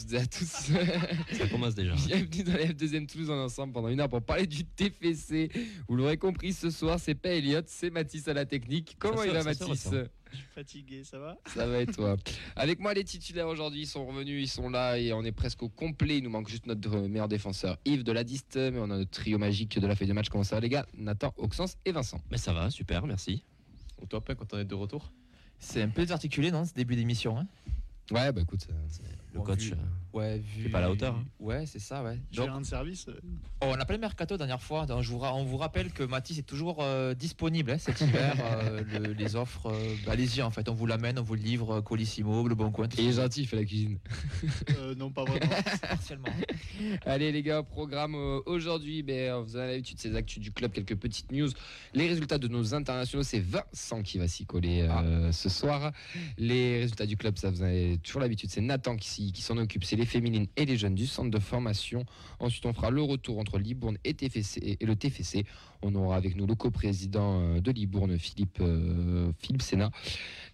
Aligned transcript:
Toutes 0.00 0.12
et 0.12 0.18
à 0.18 0.26
tous. 0.26 0.46
Ça 1.32 1.48
commence 1.50 1.74
déjà. 1.74 1.94
Bienvenue 1.94 2.44
dans 2.44 2.52
la 2.52 2.66
F2M 2.66 3.06
Toulouse 3.06 3.30
en 3.30 3.44
ensemble 3.44 3.72
pendant 3.72 3.88
une 3.88 4.00
heure 4.00 4.08
pour 4.08 4.22
parler 4.22 4.46
du 4.46 4.64
TFC. 4.64 5.50
Vous 5.88 5.96
l'aurez 5.96 6.16
compris 6.16 6.52
ce 6.52 6.70
soir, 6.70 7.00
c'est 7.00 7.14
pas 7.14 7.30
Elliot, 7.30 7.62
c'est 7.66 7.90
Mathis 7.90 8.28
à 8.28 8.34
la 8.34 8.44
technique. 8.44 8.96
Comment 8.98 9.18
Ça 9.18 9.26
il 9.26 9.32
va 9.32 9.42
Mathis. 9.42 9.88
Je 10.30 10.36
suis 10.36 10.46
fatigué, 10.54 11.04
ça 11.04 11.18
va? 11.18 11.38
Ça 11.46 11.66
va 11.66 11.80
et 11.80 11.86
toi? 11.86 12.16
Avec 12.54 12.80
moi 12.80 12.92
les 12.94 13.02
titulaires 13.02 13.48
aujourd'hui, 13.48 13.82
ils 13.82 13.86
sont 13.86 14.06
revenus, 14.06 14.42
ils 14.42 14.50
sont 14.50 14.68
là 14.68 14.98
et 14.98 15.12
on 15.12 15.24
est 15.24 15.32
presque 15.32 15.62
au 15.62 15.68
complet. 15.68 16.18
Il 16.18 16.24
nous 16.24 16.30
manque 16.30 16.48
juste 16.48 16.66
notre 16.66 16.90
meilleur 17.08 17.28
défenseur 17.28 17.78
Yves 17.84 18.04
de 18.04 18.12
la 18.12 18.24
Diste, 18.24 18.56
mais 18.56 18.78
on 18.78 18.84
a 18.84 18.98
notre 18.98 19.10
trio 19.10 19.38
magique 19.38 19.78
de 19.78 19.86
la 19.86 19.96
feuille 19.96 20.08
de 20.08 20.12
match. 20.12 20.28
Comment 20.28 20.44
ça 20.44 20.56
va 20.56 20.60
les 20.60 20.68
gars? 20.68 20.86
Nathan, 20.94 21.32
Oxens 21.38 21.76
et 21.84 21.92
Vincent. 21.92 22.20
Mais 22.30 22.38
ça 22.38 22.52
va, 22.52 22.70
super, 22.70 23.06
merci. 23.06 23.42
Au 24.00 24.06
top 24.06 24.28
hein, 24.30 24.34
quand 24.36 24.52
on 24.52 24.58
est 24.58 24.64
de 24.64 24.74
retour. 24.74 25.10
C'est 25.58 25.82
un 25.82 25.88
peu 25.88 26.02
désarticulé, 26.02 26.50
non, 26.52 26.64
ce 26.64 26.74
début 26.74 26.94
d'émission 26.94 27.38
hein? 27.38 27.46
Ouais 28.10 28.32
bah 28.32 28.40
écoute, 28.40 28.66
euh, 29.36 29.38
Le 29.38 29.78
Ouais, 30.12 30.38
vu. 30.38 30.64
T'es 30.64 30.68
pas 30.70 30.78
à 30.78 30.80
la 30.82 30.90
hauteur, 30.90 31.14
hein. 31.14 31.24
Ouais, 31.38 31.66
c'est 31.66 31.78
ça, 31.78 32.02
ouais. 32.02 32.14
Donc, 32.32 32.46
Gérant 32.46 32.60
de 32.60 32.66
service 32.66 33.06
euh, 33.08 33.20
oh, 33.60 33.66
on 33.68 33.74
a 33.74 33.84
pas 33.84 33.92
le 33.92 33.98
mercato 33.98 34.34
la 34.34 34.38
dernière 34.38 34.62
fois. 34.62 34.86
donc 34.86 35.02
je 35.02 35.10
vous 35.10 35.18
ra- 35.18 35.34
on 35.34 35.44
vous 35.44 35.58
rappelle 35.58 35.92
que 35.92 36.02
Mathis 36.02 36.38
est 36.38 36.42
toujours 36.42 36.78
euh, 36.80 37.12
disponible 37.14 37.72
hein, 37.72 37.78
cet 37.78 38.00
hiver. 38.00 38.34
euh, 38.42 38.82
le- 39.00 39.12
les 39.12 39.36
offres, 39.36 39.66
euh, 39.66 39.94
bah, 40.06 40.12
allez-y 40.12 40.40
en 40.42 40.50
fait, 40.50 40.68
on 40.70 40.74
vous 40.74 40.86
l'amène, 40.86 41.18
on 41.18 41.22
vous 41.22 41.34
le 41.34 41.42
livre, 41.42 41.80
Colissimo, 41.82 42.48
Le 42.48 42.54
Bon 42.54 42.70
Coin. 42.70 42.88
il 42.96 43.08
est 43.08 43.12
gentil, 43.12 43.42
il 43.42 43.46
fait 43.46 43.56
la 43.56 43.64
cuisine. 43.64 43.98
euh, 44.78 44.94
Non, 44.94 45.10
pas 45.10 45.24
vraiment. 45.24 45.52
Partiellement. 45.82 46.28
Allez 47.04 47.30
les 47.30 47.42
gars, 47.42 47.62
programme 47.62 48.14
aujourd'hui, 48.46 49.02
ben, 49.02 49.36
vous 49.42 49.56
avez 49.56 49.72
l'habitude, 49.72 49.98
ces 50.00 50.16
actus 50.16 50.42
du 50.42 50.52
club, 50.52 50.72
quelques 50.72 50.96
petites 50.96 51.30
news. 51.32 51.48
Les 51.92 52.06
résultats 52.08 52.38
de 52.38 52.48
nos 52.48 52.74
internationaux, 52.74 53.22
c'est 53.22 53.40
Vincent 53.40 54.02
qui 54.02 54.16
va 54.18 54.26
s'y 54.26 54.46
coller 54.46 54.82
euh, 54.82 55.32
ce 55.32 55.48
soir. 55.48 55.92
Les 56.38 56.80
résultats 56.80 57.06
du 57.06 57.16
club, 57.16 57.36
ça 57.36 57.50
vous 57.50 57.62
avez 57.62 57.98
toujours 58.02 58.20
l'habitude, 58.22 58.50
c'est 58.50 58.60
Nathan 58.60 58.96
qui, 58.96 59.32
qui 59.32 59.42
s'en 59.42 59.56
occupe, 59.58 59.84
c'est 59.84 59.97
les 59.98 60.06
féminines 60.06 60.46
et 60.56 60.64
les 60.64 60.76
jeunes 60.76 60.94
du 60.94 61.06
centre 61.06 61.30
de 61.30 61.38
formation. 61.38 62.04
Ensuite, 62.38 62.64
on 62.66 62.72
fera 62.72 62.90
le 62.90 63.02
retour 63.02 63.38
entre 63.38 63.58
Libourne 63.58 63.98
et, 64.04 64.14
TFC, 64.14 64.78
et 64.80 64.84
le 64.86 64.96
TFC. 64.96 65.44
On 65.82 65.94
aura 65.94 66.16
avec 66.16 66.36
nous 66.36 66.46
le 66.46 66.54
coprésident 66.54 67.40
euh, 67.40 67.60
de 67.60 67.70
Libourne, 67.70 68.18
Philippe, 68.18 68.58
euh, 68.60 69.30
Philippe 69.38 69.62
Sénat. 69.62 69.90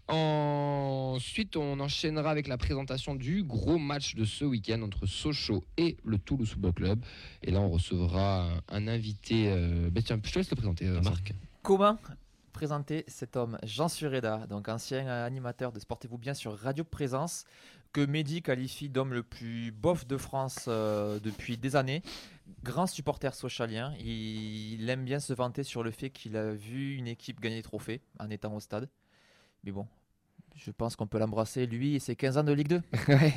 Ensuite, 0.09 1.57
on 1.57 1.79
enchaînera 1.81 2.31
avec 2.31 2.47
la 2.47 2.57
présentation 2.59 3.15
du 3.15 3.43
gros 3.43 3.79
match 3.79 4.15
de 4.15 4.25
ce 4.25 4.45
week-end 4.45 4.83
entre 4.83 5.07
Sochaux 5.07 5.65
et 5.77 5.97
le 6.05 6.19
Toulouse 6.19 6.51
Football 6.51 6.73
Club. 6.73 7.05
Et 7.43 7.51
là, 7.51 7.61
on 7.61 7.71
recevra 7.71 8.49
un, 8.69 8.89
invité. 8.89 9.49
euh, 9.49 9.89
ben 9.91 10.03
tiens, 10.03 10.19
je 10.23 10.33
te 10.33 10.39
laisse 10.39 10.51
le 10.51 10.57
présenter. 10.57 10.87
euh. 10.87 11.01
Marc. 11.03 11.33
Comment 11.63 11.99
présenter 12.53 13.05
cet 13.09 13.37
homme 13.37 13.59
Jean 13.65 13.89
Sureda, 13.89 14.47
donc 14.49 14.69
ancien 14.69 15.07
animateur 15.09 15.73
de 15.73 15.81
Sportez-vous 15.81 16.19
bien 16.19 16.35
sur 16.35 16.57
Radio 16.57 16.85
Présence, 16.85 17.45
que 17.95 18.05
Mehdi 18.05 18.43
qualifie 18.43 18.91
d'homme 18.91 19.15
le 19.15 19.23
plus 19.23 19.71
bof 19.71 20.07
de 20.07 20.19
France 20.19 20.67
euh, 20.69 21.19
depuis 21.21 21.57
des 21.57 21.77
années. 21.77 22.03
Grand 22.63 22.87
supporter 22.87 23.33
socialien, 23.33 23.95
il, 24.01 24.81
il 24.81 24.91
aime 24.91 25.05
bien 25.05 25.21
se 25.21 25.33
vanter 25.33 25.63
sur 25.63 25.83
le 25.83 25.91
fait 25.91 26.11
qu'il 26.11 26.37
a 26.37 26.53
vu 26.53 26.97
une 26.97 27.07
équipe 27.07 27.41
gagner 27.41 27.57
des 27.57 27.63
trophées 27.63 28.03
en 28.19 28.29
étant 28.29 28.55
au 28.55 28.61
stade. 28.61 28.91
Mais 29.63 29.71
bon, 29.71 29.87
je 30.57 30.71
pense 30.73 30.97
qu'on 30.97 31.07
peut 31.07 31.19
l'embrasser, 31.19 31.67
lui 31.67 31.95
et 31.95 32.01
ses 32.01 32.17
15 32.17 32.39
ans 32.39 32.45
de 32.45 32.53
Ligue 32.53 32.69
2. 32.69 32.83
Ouais. 33.09 33.33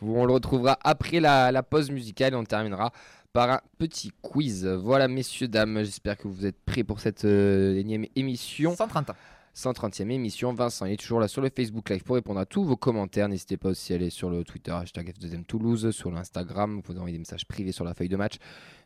on 0.00 0.24
le 0.24 0.32
retrouvera 0.32 0.78
après 0.84 1.20
la, 1.20 1.50
la 1.52 1.62
pause 1.62 1.90
musicale 1.90 2.34
et 2.34 2.36
on 2.36 2.44
terminera 2.44 2.92
par 3.32 3.50
un 3.50 3.60
petit 3.78 4.12
quiz. 4.22 4.66
Voilà, 4.66 5.08
messieurs, 5.08 5.48
dames, 5.48 5.82
j'espère 5.82 6.16
que 6.16 6.28
vous 6.28 6.46
êtes 6.46 6.60
prêts 6.64 6.84
pour 6.84 7.00
cette 7.00 7.24
euh, 7.24 7.76
énième 7.76 8.06
émission. 8.14 8.76
130 8.76 9.10
ans. 9.10 9.16
130e 9.54 10.10
émission. 10.10 10.52
Vincent 10.54 10.86
est 10.86 10.96
toujours 10.96 11.20
là 11.20 11.28
sur 11.28 11.42
le 11.42 11.50
Facebook 11.54 11.90
Live 11.90 12.02
pour 12.04 12.14
répondre 12.16 12.40
à 12.40 12.46
tous 12.46 12.64
vos 12.64 12.76
commentaires. 12.76 13.28
N'hésitez 13.28 13.56
pas 13.56 13.68
aussi 13.70 13.92
à 13.92 13.96
aller 13.96 14.10
sur 14.10 14.30
le 14.30 14.44
Twitter, 14.44 14.70
hashtag 14.72 15.12
F2M 15.12 15.44
Toulouse, 15.44 15.90
sur 15.90 16.10
l'Instagram. 16.10 16.76
Vous 16.76 16.82
pouvez 16.82 16.98
envoyer 16.98 17.14
des 17.14 17.18
messages 17.18 17.46
privés 17.46 17.72
sur 17.72 17.84
la 17.84 17.94
feuille 17.94 18.08
de 18.08 18.16
match. 18.16 18.36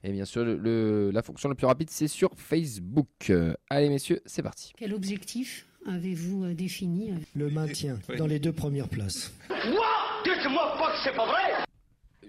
Et 0.03 0.11
bien 0.13 0.25
sûr, 0.25 0.45
le- 0.45 0.57
le- 0.57 1.11
la 1.13 1.23
fonction 1.23 1.49
la 1.49 1.55
plus 1.55 1.67
rapide, 1.67 1.91
c'est 1.91 2.09
sur 2.09 2.31
Facebook. 2.37 3.07
Euh, 3.31 3.55
allez, 3.71 3.89
messieurs, 3.89 4.21
c'est 4.27 4.43
parti. 4.43 4.73
Quel 4.77 4.93
objectif 4.93 5.67
avez-vous 5.87 6.45
euh, 6.47 6.55
défini 6.55 7.13
euh, 7.13 7.17
Le 7.35 7.49
maintien 7.51 7.99
dans 8.19 8.27
les 8.27 8.41
deux 8.41 8.53
premières 8.53 8.89
places. 8.89 9.33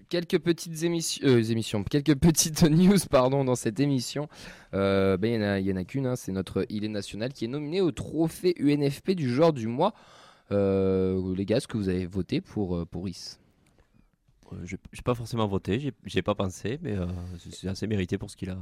Quelques 0.10 0.40
petites 0.40 0.84
émissions, 0.84 1.28
euh, 1.28 1.44
émissions, 1.44 1.84
quelques 1.84 2.16
petites 2.16 2.64
news 2.70 2.98
pardon, 3.12 3.44
dans 3.44 3.56
cette 3.56 3.80
émission. 3.80 4.30
Euh, 4.74 5.18
ben, 5.18 5.34
Il 5.34 5.36
y 5.36 5.38
en 5.44 5.48
a- 5.48 5.60
il 5.60 5.66
y 5.68 5.74
en 5.74 5.76
a, 5.76 5.84
qu'une, 5.84 6.06
hein, 6.08 6.16
c'est 6.16 6.32
notre 6.32 6.66
Il 6.70 6.86
est 6.86 6.90
national 6.90 7.34
qui 7.34 7.46
est 7.46 7.50
nominé 7.50 7.82
au 7.82 7.92
trophée 7.92 8.56
UNFP 8.58 9.12
du 9.16 9.30
joueur 9.30 9.52
du 9.52 9.68
mois. 9.68 9.94
Euh, 10.52 11.36
les 11.36 11.46
gars, 11.46 11.58
est-ce 11.58 11.68
que 11.68 11.76
vous 11.78 11.90
avez 11.90 12.06
voté 12.06 12.40
pour, 12.40 12.78
euh, 12.78 12.86
pour 12.86 13.10
Is? 13.10 13.38
Euh, 14.54 14.66
J'ai 14.66 14.78
pas 15.04 15.14
forcément 15.14 15.46
voté, 15.46 15.92
j'ai- 16.06 16.22
pas 16.22 16.36
pensé, 16.36 16.80
mais 16.82 16.96
euh, 16.98 17.06
c'est- 17.50 17.68
assez 17.68 17.86
mérité 17.86 18.18
pour 18.18 18.32
ce 18.32 18.38
qu'il 18.38 18.50
a, 18.50 18.58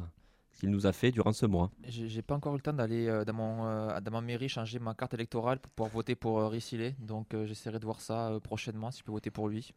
qu'il 0.59 0.71
nous 0.71 0.87
a 0.87 0.93
fait 0.93 1.11
durant 1.11 1.31
ce 1.31 1.45
mois. 1.45 1.69
J'ai 1.87 2.23
pas 2.23 2.33
encore 2.33 2.53
eu 2.53 2.57
le 2.57 2.63
temps 2.63 2.73
d'aller 2.73 3.05
euh, 3.07 3.23
dans, 3.23 3.33
mon, 3.33 3.67
euh, 3.67 4.01
dans 4.01 4.11
ma 4.11 4.21
mairie 4.21 4.49
changer 4.49 4.79
ma 4.79 4.95
carte 4.95 5.13
électorale 5.13 5.59
pour 5.59 5.71
pouvoir 5.73 5.91
voter 5.93 6.15
pour 6.15 6.39
euh, 6.39 6.47
Rissilé. 6.47 6.95
Donc 6.99 7.35
euh, 7.35 7.45
j'essaierai 7.45 7.77
de 7.77 7.85
voir 7.85 8.01
ça 8.01 8.29
euh, 8.31 8.39
prochainement 8.39 8.89
si 8.89 9.01
je 9.01 9.03
peux 9.03 9.11
voter 9.11 9.29
pour 9.29 9.47
lui. 9.47 9.73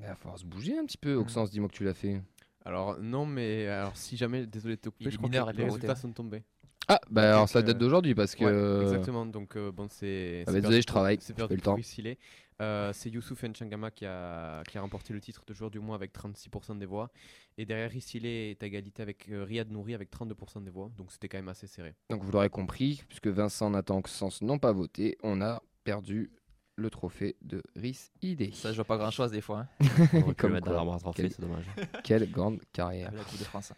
Il 0.00 0.06
va 0.06 0.14
falloir 0.16 0.38
se 0.38 0.44
bouger 0.44 0.78
un 0.78 0.84
petit 0.84 0.98
peu. 0.98 1.14
Oxens, 1.14 1.50
dis-moi 1.50 1.68
que 1.68 1.74
tu 1.74 1.84
l'as 1.84 1.94
fait. 1.94 2.20
Alors 2.64 2.98
non 3.00 3.24
mais 3.24 3.66
alors 3.66 3.96
si 3.96 4.16
jamais 4.16 4.46
désolé 4.46 4.76
de 4.76 4.80
te 4.80 4.88
couper, 4.90 5.04
Il 5.04 5.08
est 5.08 5.10
je 5.12 5.16
crois 5.16 5.28
mineur, 5.28 5.52
que 5.52 5.56
les 5.56 5.64
résultats 5.64 5.96
sont 5.96 6.12
tombés. 6.12 6.42
Ah, 6.86 7.00
bah 7.10 7.34
alors 7.34 7.48
ça 7.48 7.62
date 7.62 7.76
euh, 7.76 7.78
d'aujourd'hui 7.78 8.14
parce 8.14 8.34
que. 8.34 8.44
Ouais, 8.44 8.82
exactement. 8.84 9.26
Donc 9.26 9.56
euh, 9.56 9.70
bon 9.70 9.88
c'est. 9.90 10.44
Ah, 10.46 10.50
c'est 10.50 10.52
bah, 10.52 10.52
désolé, 10.52 10.62
perdu 10.62 10.80
je 10.82 10.86
travaille, 10.86 11.16
pour- 11.16 11.24
C'est 11.26 11.32
j'ai 11.32 11.34
pas 11.36 11.54
eu 11.54 11.58
perdu 11.58 12.02
le 12.02 12.14
temps. 12.14 12.20
Euh, 12.60 12.92
c'est 12.92 13.08
Youssouf 13.10 13.42
Nchangama 13.44 13.90
qui 13.92 14.04
a, 14.04 14.64
qui 14.64 14.78
a 14.78 14.80
remporté 14.80 15.12
le 15.12 15.20
titre 15.20 15.44
de 15.46 15.54
joueur 15.54 15.70
du 15.70 15.78
mois 15.78 15.94
avec 15.94 16.12
36% 16.12 16.76
des 16.78 16.86
voix. 16.86 17.10
Et 17.56 17.64
derrière 17.64 17.94
Isilé 17.94 18.50
est 18.50 18.62
à 18.62 18.66
égalité 18.66 19.00
avec 19.00 19.28
euh, 19.28 19.44
Riyad 19.44 19.70
Nouri 19.70 19.94
avec 19.94 20.10
32% 20.10 20.64
des 20.64 20.70
voix. 20.70 20.90
Donc 20.96 21.12
c'était 21.12 21.28
quand 21.28 21.38
même 21.38 21.48
assez 21.48 21.68
serré. 21.68 21.94
Donc 22.10 22.24
vous 22.24 22.32
l'aurez 22.32 22.50
compris, 22.50 23.02
puisque 23.08 23.28
Vincent, 23.28 23.70
Nathan, 23.70 23.98
Oxens 23.98 24.42
n'ont 24.42 24.58
pas 24.58 24.72
voté, 24.72 25.16
on 25.22 25.40
a 25.40 25.62
perdu 25.84 26.32
le 26.78 26.90
trophée 26.90 27.36
de 27.42 27.62
Rhys 27.76 28.10
ID. 28.22 28.54
Ça, 28.54 28.70
je 28.70 28.76
vois 28.76 28.84
pas 28.84 28.96
grand 28.96 29.10
chose 29.10 29.30
des 29.32 29.40
fois. 29.40 29.66
hein, 29.80 29.86
On 30.14 30.32
Comme 30.34 30.52
mettre 30.52 30.66
quoi. 30.72 30.94
à 30.94 30.98
trophée, 30.98 31.22
Quel- 31.24 31.32
c'est 31.32 31.40
dommage. 31.42 31.64
Quelle 32.04 32.30
grande 32.30 32.60
carrière. 32.72 33.10
la 33.12 33.22
Coupe 33.24 33.38
de 33.38 33.44
France. 33.44 33.72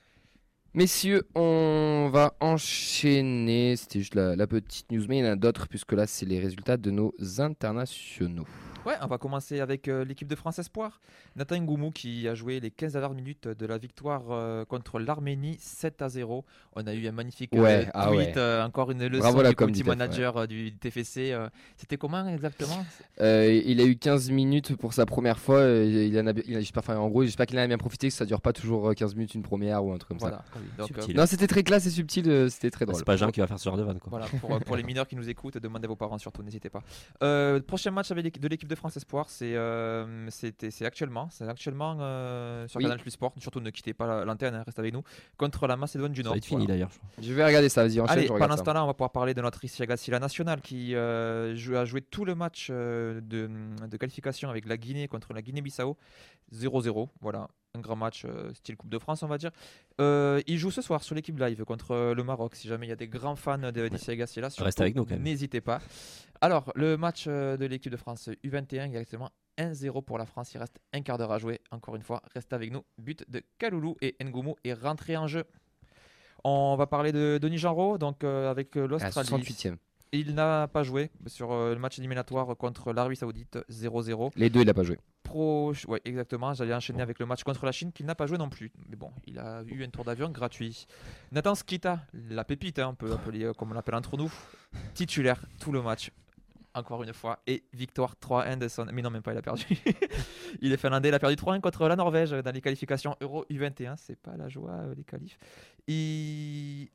Messieurs, 0.75 1.27
on 1.34 2.10
va 2.12 2.34
enchaîner. 2.39 3.75
C'était 3.77 3.99
juste 4.00 4.15
la, 4.15 4.37
la 4.37 4.47
petite 4.47 4.93
news, 4.93 5.05
mais 5.09 5.19
il 5.19 5.25
y 5.25 5.28
en 5.28 5.33
a 5.33 5.37
d'autres, 5.37 5.66
puisque 5.66 5.93
là, 5.93 6.06
c'est 6.06 6.27
les 6.27 6.39
résultats 6.39 6.77
de 6.77 6.91
nos 6.93 7.12
internationaux. 7.39 8.47
Ouais, 8.87 8.95
on 9.03 9.07
va 9.09 9.19
commencer 9.19 9.61
avec 9.61 9.89
euh, 9.89 10.05
l'équipe 10.07 10.27
de 10.27 10.35
France 10.35 10.59
Espoir. 10.59 11.01
Nathan 11.37 11.59
Ngoumou 11.61 11.91
qui 11.91 12.27
a 12.27 12.35
joué 12.35 12.61
les 12.61 12.71
15 12.71 12.93
dernières 12.95 13.13
minutes 13.15 13.47
de 13.47 13.67
la 13.67 13.77
victoire 13.77 14.23
euh, 14.31 14.65
contre 14.65 14.99
l'Arménie 14.99 15.59
7 15.61 16.01
à 16.01 16.09
0. 16.09 16.45
On 16.77 16.87
a 16.87 16.95
eu 16.95 17.07
un 17.07 17.13
magnifique 17.13 17.51
euh, 17.55 17.61
Ouais, 17.61 17.83
tweet, 17.83 17.91
ah 17.95 18.11
ouais. 18.11 18.33
euh, 18.39 18.65
encore 18.65 18.91
une 18.91 19.07
leçon 19.07 19.21
Bravo 19.21 19.41
du 19.43 19.49
com 19.55 19.55
community 19.67 19.85
manager 19.85 20.49
du 20.49 20.73
TFC. 20.77 21.31
euh. 21.33 21.49
C'était 21.77 21.99
comment 21.99 22.27
exactement? 22.27 22.87
Euh, 23.21 23.61
il 23.67 23.81
a 23.83 23.85
eu 23.85 23.97
15 23.97 24.31
minutes 24.31 24.75
pour 24.77 24.95
sa 24.95 25.05
première 25.05 25.39
fois. 25.39 25.63
Il 25.67 26.19
en 26.19 26.27
a, 26.29 26.33
il 26.47 26.57
a- 26.57 26.61
enfin, 26.79 26.97
en 26.97 27.09
gros, 27.11 27.23
j'espère 27.25 27.45
qu'il 27.47 27.59
en 27.59 27.63
a 27.63 27.67
bien 27.67 27.77
profité, 27.79 28.09
que 28.09 28.15
ça 28.15 28.25
dure 28.25 28.41
pas 28.41 28.55
toujours 28.55 28.89
euh, 28.91 28.95
15 28.95 29.15
minutes 29.15 29.35
une 29.35 29.43
première 29.43 29.85
ou 29.85 29.93
un 29.93 29.99
truc 29.99 30.09
comme 30.09 30.19
Voilà. 30.19 30.43
Donc, 30.79 30.91
euh, 30.93 30.95
Subtil. 31.01 31.15
ça. 31.17 31.21
Non, 31.21 31.27
c'était 31.27 31.47
très 31.47 31.63
classe 31.65 31.85
et 31.87 31.91
subtil, 31.91 32.29
euh, 32.31 32.49
c'était 32.49 32.71
très 32.71 32.87
drôle. 32.87 32.97
C'est 32.97 33.05
pas 33.05 33.17
Jean 33.17 33.31
qui 33.31 33.41
va 33.41 33.47
faire 33.47 33.59
ce 33.59 33.65
genre 33.65 33.77
de 33.77 33.83
vanne. 33.83 33.99
Quoi. 33.99 34.09
Voilà, 34.09 34.27
pour, 34.41 34.59
pour 34.60 34.77
les 34.77 34.83
mineurs 34.84 35.07
qui 35.07 35.16
nous 35.16 35.28
écoutent, 35.28 35.59
demandez 35.59 35.84
à 35.84 35.89
vos 35.89 35.97
parents 35.97 36.16
surtout, 36.16 36.43
n'hésitez 36.43 36.71
pas. 36.71 36.83
Euh, 37.22 37.60
prochain 37.60 37.91
match 37.91 38.10
avec 38.10 38.25
l'équipe- 38.25 38.43
de 38.43 38.49
l'équipe 38.49 38.70
de 38.71 38.75
France 38.77 38.97
Espoir, 38.97 39.28
c'est 39.28 39.55
euh, 39.57 40.28
c'était- 40.31 40.71
c'est 40.71 40.87
actuellement, 40.87 41.28
c'est 41.31 41.47
actuellement 41.47 41.97
euh, 42.01 42.67
sur 42.69 42.78
Oui. 42.78 42.84
Canal 42.84 42.99
Plus 42.99 43.11
Sport. 43.11 43.33
Surtout 43.39 43.61
ne 43.61 43.71
quittez 43.71 43.93
pas 43.93 44.07
la- 44.07 44.25
l'antenne, 44.25 44.55
hein, 44.55 44.63
restez 44.65 44.81
avec 44.81 44.95
nous. 44.95 45.03
Contre 45.37 45.67
la 45.67 45.77
Macédoine 45.77 46.13
du 46.13 46.21
Ça 46.21 46.25
Nord. 46.25 46.33
va 46.34 46.39
être 46.39 46.45
fini 46.47 46.65
Voilà. 46.65 46.75
d'ailleurs. 46.75 46.91
je 47.21 47.33
vais 47.34 47.45
regarder 47.45 47.69
ça, 47.69 47.83
vas-y, 47.83 48.01
enchaîne, 48.01 48.19
Allez, 48.19 48.27
je 48.27 48.33
regarde 48.33 48.49
pendant 48.49 48.57
ça. 48.57 48.61
ce 48.63 48.65
temps-là, 48.65 48.84
on 48.84 48.87
va 48.87 48.95
pouvoir 48.95 49.11
parler 49.13 49.34
de 49.34 49.43
notre 49.43 49.63
Isia 49.65 49.84
Gassila 49.87 50.19
nationale 50.19 50.61
qui 50.63 50.95
euh, 50.95 51.55
a 51.78 51.84
joué 51.84 52.01
tout 52.01 52.25
le 52.25 52.34
match 52.34 52.69
euh, 52.71 53.21
de, 53.21 53.51
de 53.87 53.97
qualification 53.97 54.49
avec 54.49 54.67
la 54.67 54.77
Guinée 54.77 55.09
contre 55.09 55.33
la 55.34 55.43
Guinée-Bissau. 55.43 55.97
0-0, 56.53 57.09
voilà, 57.21 57.49
un 57.75 57.81
grand 57.81 57.97
match 57.97 58.25
euh, 58.25 58.53
style 58.55 58.77
Coupe 58.77 58.91
de 58.91 58.99
France, 58.99 59.22
on 59.22 59.27
va 59.27 59.39
dire. 59.39 59.51
Euh, 60.01 60.43
il 60.47 60.59
joue 60.59 60.71
ce 60.71 60.83
soir 60.83 61.03
sur 61.03 61.15
l'équipe 61.15 61.39
live 61.39 61.65
contre 61.65 61.93
euh, 61.93 62.15
le 62.15 62.25
Maroc. 62.25 62.55
Si 62.57 62.69
jamais 62.69 62.87
il 62.87 62.91
y 62.91 62.93
a 62.93 62.97
des 62.97 63.09
grands 63.09 63.37
fans 63.37 63.59
de 63.59 63.89
d'Isia 63.89 64.17
Gassila, 64.17 64.49
Reste 64.59 64.81
avec 64.81 64.95
nous, 64.95 65.05
quand 65.05 65.15
même. 65.15 65.22
N'hésitez 65.22 65.61
pas. 65.61 65.81
Alors, 66.41 66.72
le 66.75 66.97
match 66.97 67.27
de 67.27 67.65
l'équipe 67.67 67.93
de 67.93 67.97
France 67.97 68.28
U21, 68.45 68.87
exactement 68.87 69.31
1-0 69.59 70.03
pour 70.05 70.19
la 70.19 70.27
France. 70.27 70.55
Il 70.55 70.59
reste 70.59 70.81
un 70.93 71.03
quart 71.03 71.19
d'heure 71.19 71.33
à 71.33 71.39
jouer. 71.39 71.61
Encore 71.71 71.97
une 71.97 72.03
fois, 72.03 72.22
restez 72.34 72.55
avec 72.55 72.72
nous. 72.72 72.83
But 72.99 73.28
de 73.31 73.43
Kaloulou 73.59 73.97
et 74.01 74.16
Ngoumou 74.23 74.57
est 74.65 74.73
rentré 74.73 75.16
en 75.16 75.27
jeu. 75.27 75.45
On 76.43 76.77
va 76.77 76.87
parler 76.87 77.13
de 77.13 77.39
Denis 77.41 77.59
Genreau, 77.59 77.99
donc 77.99 78.25
avec 78.25 78.75
l'Australie. 78.75 79.28
68e. 79.28 79.77
Il 80.12 80.34
n'a 80.34 80.66
pas 80.66 80.83
joué 80.83 81.10
sur 81.27 81.53
euh, 81.53 81.72
le 81.72 81.78
match 81.78 81.98
éliminatoire 81.98 82.57
contre 82.57 82.92
l'Arabie 82.92 83.15
Saoudite 83.15 83.59
0-0. 83.71 84.33
Les 84.34 84.51
deux, 84.51 84.62
il 84.62 84.68
a 84.68 84.74
pas 84.74 84.83
joué. 84.83 84.98
Pro, 85.22 85.72
ouais, 85.86 86.01
exactement. 86.04 86.53
J'allais 86.53 86.74
enchaîner 86.74 87.03
avec 87.03 87.21
le 87.21 87.27
match 87.27 87.45
contre 87.45 87.65
la 87.65 87.71
Chine 87.71 87.92
qu'il 87.92 88.07
n'a 88.07 88.16
pas 88.16 88.27
joué 88.27 88.36
non 88.36 88.48
plus. 88.48 88.72
Mais 88.89 88.97
bon, 88.97 89.12
il 89.27 89.39
a 89.39 89.62
eu 89.68 89.84
un 89.84 89.89
tour 89.89 90.04
d'avion 90.04 90.28
gratuit. 90.30 90.86
Nathan 91.30 91.54
Skita, 91.54 92.01
la 92.28 92.42
pépite, 92.42 92.80
hein, 92.80 92.89
on 92.89 92.95
peut 92.97 93.12
appeler 93.12 93.45
euh, 93.45 93.53
comme 93.53 93.71
on 93.71 93.74
l'appelle 93.74 93.95
entre 93.95 94.16
nous, 94.16 94.33
titulaire 94.95 95.47
tout 95.60 95.71
le 95.71 95.80
match. 95.80 96.10
Encore 96.80 97.03
une 97.03 97.12
fois. 97.12 97.38
Et 97.47 97.65
victoire 97.72 98.16
3-1 98.21 98.56
de. 98.59 98.92
Mais 98.92 99.03
non, 99.03 99.10
même 99.10 99.22
pas, 99.22 99.32
il 99.32 99.38
a 99.38 99.42
perdu. 99.42 99.65
il 100.60 100.72
est 100.72 100.77
finlandais, 100.77 101.09
il 101.09 101.15
a 101.15 101.18
perdu 101.18 101.36
3-1 101.36 101.60
contre 101.60 101.86
la 101.88 101.97
Norvège 101.97 102.30
dans 102.30 102.50
les 102.53 102.60
qualifications 102.60 103.16
Euro 103.21 103.44
U21. 103.50 103.94
C'est 103.97 104.16
pas 104.21 104.36
la 104.36 104.48
joie, 104.48 104.71
euh, 104.72 104.94
les 104.97 105.04
qualifs. 105.04 105.38
Il- 105.86 106.88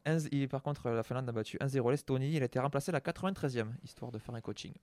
Par 0.50 0.62
contre, 0.62 0.90
la 0.90 1.04
Finlande 1.04 1.30
a 1.30 1.32
battu 1.32 1.58
1-0 1.60 1.92
l'Estonie. 1.92 2.34
Il 2.36 2.42
a 2.42 2.46
été 2.46 2.60
remplacé 2.60 2.90
à 2.92 2.94
la 2.94 3.00
93e, 3.02 3.68
histoire 3.84 4.12
de 4.12 4.20
faire 4.20 4.36
un 4.36 4.42
coaching. 4.42 4.74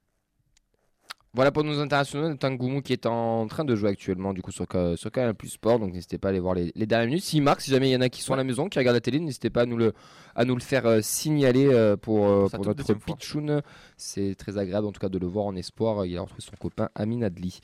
Voilà 1.35 1.51
pour 1.51 1.65
nos 1.65 1.81
internationaux, 1.81 2.35
Tangumu 2.37 2.83
qui 2.83 2.93
est 2.93 3.07
en 3.07 3.47
train 3.47 3.65
de 3.65 3.75
jouer 3.75 3.89
actuellement 3.89 4.35
du 4.35 4.43
coup 4.43 4.53
sur, 4.53 4.67
Ca- 4.71 4.99
sur 4.99 5.11
Canal 5.11 5.35
Plus 5.35 5.49
Sport, 5.49 5.79
donc 5.79 5.95
n'hésitez 5.95 6.19
pas 6.19 6.29
à 6.29 6.31
aller 6.31 6.41
voir 6.41 6.55
les, 6.55 6.73
les 6.75 6.85
dernières 6.85 7.07
minutes. 7.09 7.25
S'il 7.25 7.43
marque, 7.43 7.63
si 7.63 7.71
jamais 7.71 7.89
il 7.89 7.93
y 7.93 7.97
en 7.97 8.03
a 8.03 8.11
qui 8.11 8.21
sont 8.21 8.35
à 8.35 8.37
la 8.37 8.45
maison, 8.45 8.69
qui 8.69 8.79
regardent 8.79 8.97
la 8.97 9.01
télé, 9.01 9.19
n'hésitez 9.19 9.49
pas 9.49 9.63
à 9.63 9.67
nous 9.67 9.79
le, 9.79 9.95
à 10.35 10.45
nous 10.45 10.55
le 10.55 10.61
faire 10.61 10.85
euh, 10.85 11.01
signaler 11.01 11.67
euh, 11.69 11.97
pour, 11.97 12.27
euh, 12.29 12.49
notre 12.67 12.85
pitchoun. 13.07 13.63
C'est 13.97 14.35
très 14.35 14.59
agréable 14.59 14.87
en 14.87 14.93
tout 14.93 15.01
cas 15.01 15.09
de 15.09 15.19
le 15.19 15.27
voir 15.27 15.47
en 15.47 15.57
espoir. 15.57 16.05
Il 16.05 16.15
a 16.19 16.21
retrouvé 16.21 16.43
son 16.43 16.55
copain 16.61 16.91
Amin 16.95 17.23
Adli. 17.23 17.61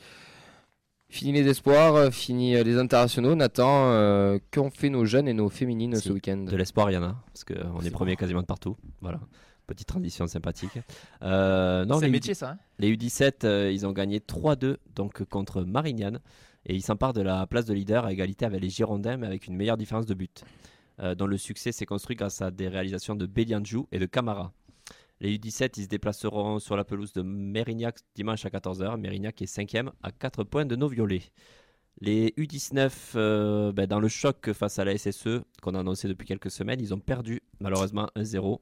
Fini 1.11 1.33
les 1.33 1.47
espoirs, 1.49 1.95
euh, 1.95 2.11
fini 2.11 2.57
euh, 2.57 2.63
les 2.63 2.79
internationaux. 2.79 3.35
Nathan, 3.35 3.91
euh, 3.91 4.39
qu'ont 4.51 4.71
fait 4.71 4.89
nos 4.89 5.05
jeunes 5.05 5.29
et 5.29 5.35
nos 5.35 5.51
féminines 5.51 5.95
Si, 5.97 6.09
ce 6.09 6.13
week-end? 6.15 6.37
De 6.39 6.57
l'espoir, 6.57 6.91
il 6.91 6.95
y 6.95 6.97
en 6.97 7.03
a, 7.03 7.17
parce 7.27 7.45
qu'on 7.45 7.81
est 7.83 7.91
premier 7.91 8.17
quasiment 8.17 8.41
de 8.41 8.47
partout. 8.47 8.77
Voilà, 9.03 9.21
petite 9.69 9.87
transition 9.87 10.27
sympathique. 10.27 10.79
Euh, 11.23 11.85
non, 11.85 11.97
C'est 12.01 12.07
les 12.07 12.07
un 12.07 12.09
U- 12.09 12.13
métier, 12.13 12.35
ça. 12.35 12.51
hein? 12.51 12.59
Les 12.81 12.91
U17, 12.97 13.45
euh, 13.45 13.71
ils 13.73 13.87
ont 13.87 13.93
gagné 13.93 14.19
3-2 14.19 14.79
donc 14.97 15.23
contre 15.25 15.63
Marignane 15.63 16.19
et 16.67 16.75
ils 16.75 16.83
s'emparent 16.83 17.13
de 17.13 17.23
la 17.23 17.47
place 17.47 17.67
de 17.67 17.75
leader 17.75 18.05
à 18.05 18.13
égalité 18.13 18.45
avec 18.45 18.61
les 18.61 18.71
Girondins 18.71 19.17
mais 19.17 19.27
avec 19.29 19.47
une 19.47 19.55
meilleure 19.57 19.77
différence 19.77 20.07
de 20.07 20.15
but. 20.15 20.43
Euh, 21.01 21.15
dont 21.15 21.29
le 21.29 21.37
succès 21.37 21.71
s'est 21.71 21.87
construit 21.87 22.17
grâce 22.17 22.43
à 22.43 22.51
des 22.51 22.67
réalisations 22.67 23.15
de 23.15 23.25
Bélianjou 23.27 23.87
et 23.93 24.01
de 24.01 24.07
Camara. 24.07 24.53
Les 25.21 25.37
U17, 25.39 25.75
ils 25.79 25.85
se 25.85 25.89
déplaceront 25.89 26.59
sur 26.59 26.77
la 26.77 26.83
pelouse 26.85 27.13
de 27.13 27.23
Mérignac 27.23 27.99
dimanche 28.17 28.45
à 28.45 28.49
14h. 28.51 28.97
Mérignac 28.99 29.41
est 29.41 29.47
5e 29.47 29.91
à 30.03 30.11
4 30.11 30.43
points 30.43 30.65
de 30.65 30.75
nos 30.75 30.89
violets. 30.89 31.23
Les 32.01 32.33
U19, 32.37 32.91
euh, 33.17 33.73
ben, 33.73 33.87
dans 33.87 33.99
le 34.01 34.07
choc 34.09 34.53
face 34.53 34.79
à 34.79 34.85
la 34.85 34.97
SSE 34.97 35.41
qu'on 35.63 35.75
a 35.75 35.81
annoncé 35.81 36.07
depuis 36.09 36.27
quelques 36.27 36.51
semaines, 36.51 36.81
ils 36.81 36.95
ont 36.95 37.01
perdu 37.01 37.43
malheureusement 37.61 38.09
1-0. 38.17 38.61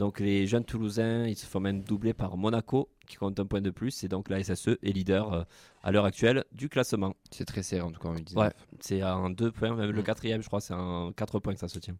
Donc 0.00 0.18
les 0.18 0.46
jeunes 0.46 0.64
Toulousains, 0.64 1.26
ils 1.26 1.36
se 1.36 1.44
font 1.44 1.60
même 1.60 1.82
doubler 1.82 2.14
par 2.14 2.38
Monaco, 2.38 2.88
qui 3.06 3.16
compte 3.16 3.38
un 3.38 3.44
point 3.44 3.60
de 3.60 3.68
plus. 3.68 4.02
Et 4.02 4.08
donc 4.08 4.30
la 4.30 4.42
SSE 4.42 4.78
est 4.82 4.92
leader 4.92 5.30
euh, 5.34 5.42
à 5.82 5.92
l'heure 5.92 6.06
actuelle 6.06 6.44
du 6.52 6.70
classement. 6.70 7.14
C'est 7.30 7.44
très 7.44 7.62
serré 7.62 7.82
en 7.82 7.90
tout 7.92 8.00
cas 8.00 8.08
en 8.08 8.14
U19. 8.14 8.34
Ouais. 8.38 8.50
C'est 8.80 9.02
en 9.02 9.28
deux 9.28 9.52
points, 9.52 9.76
même 9.76 9.90
le 9.90 10.00
Mm. 10.00 10.04
quatrième, 10.04 10.42
je 10.42 10.46
crois, 10.48 10.62
c'est 10.62 10.72
en 10.72 11.12
quatre 11.12 11.38
points 11.38 11.52
que 11.52 11.60
ça 11.60 11.68
se 11.68 11.78
tient. 11.78 11.96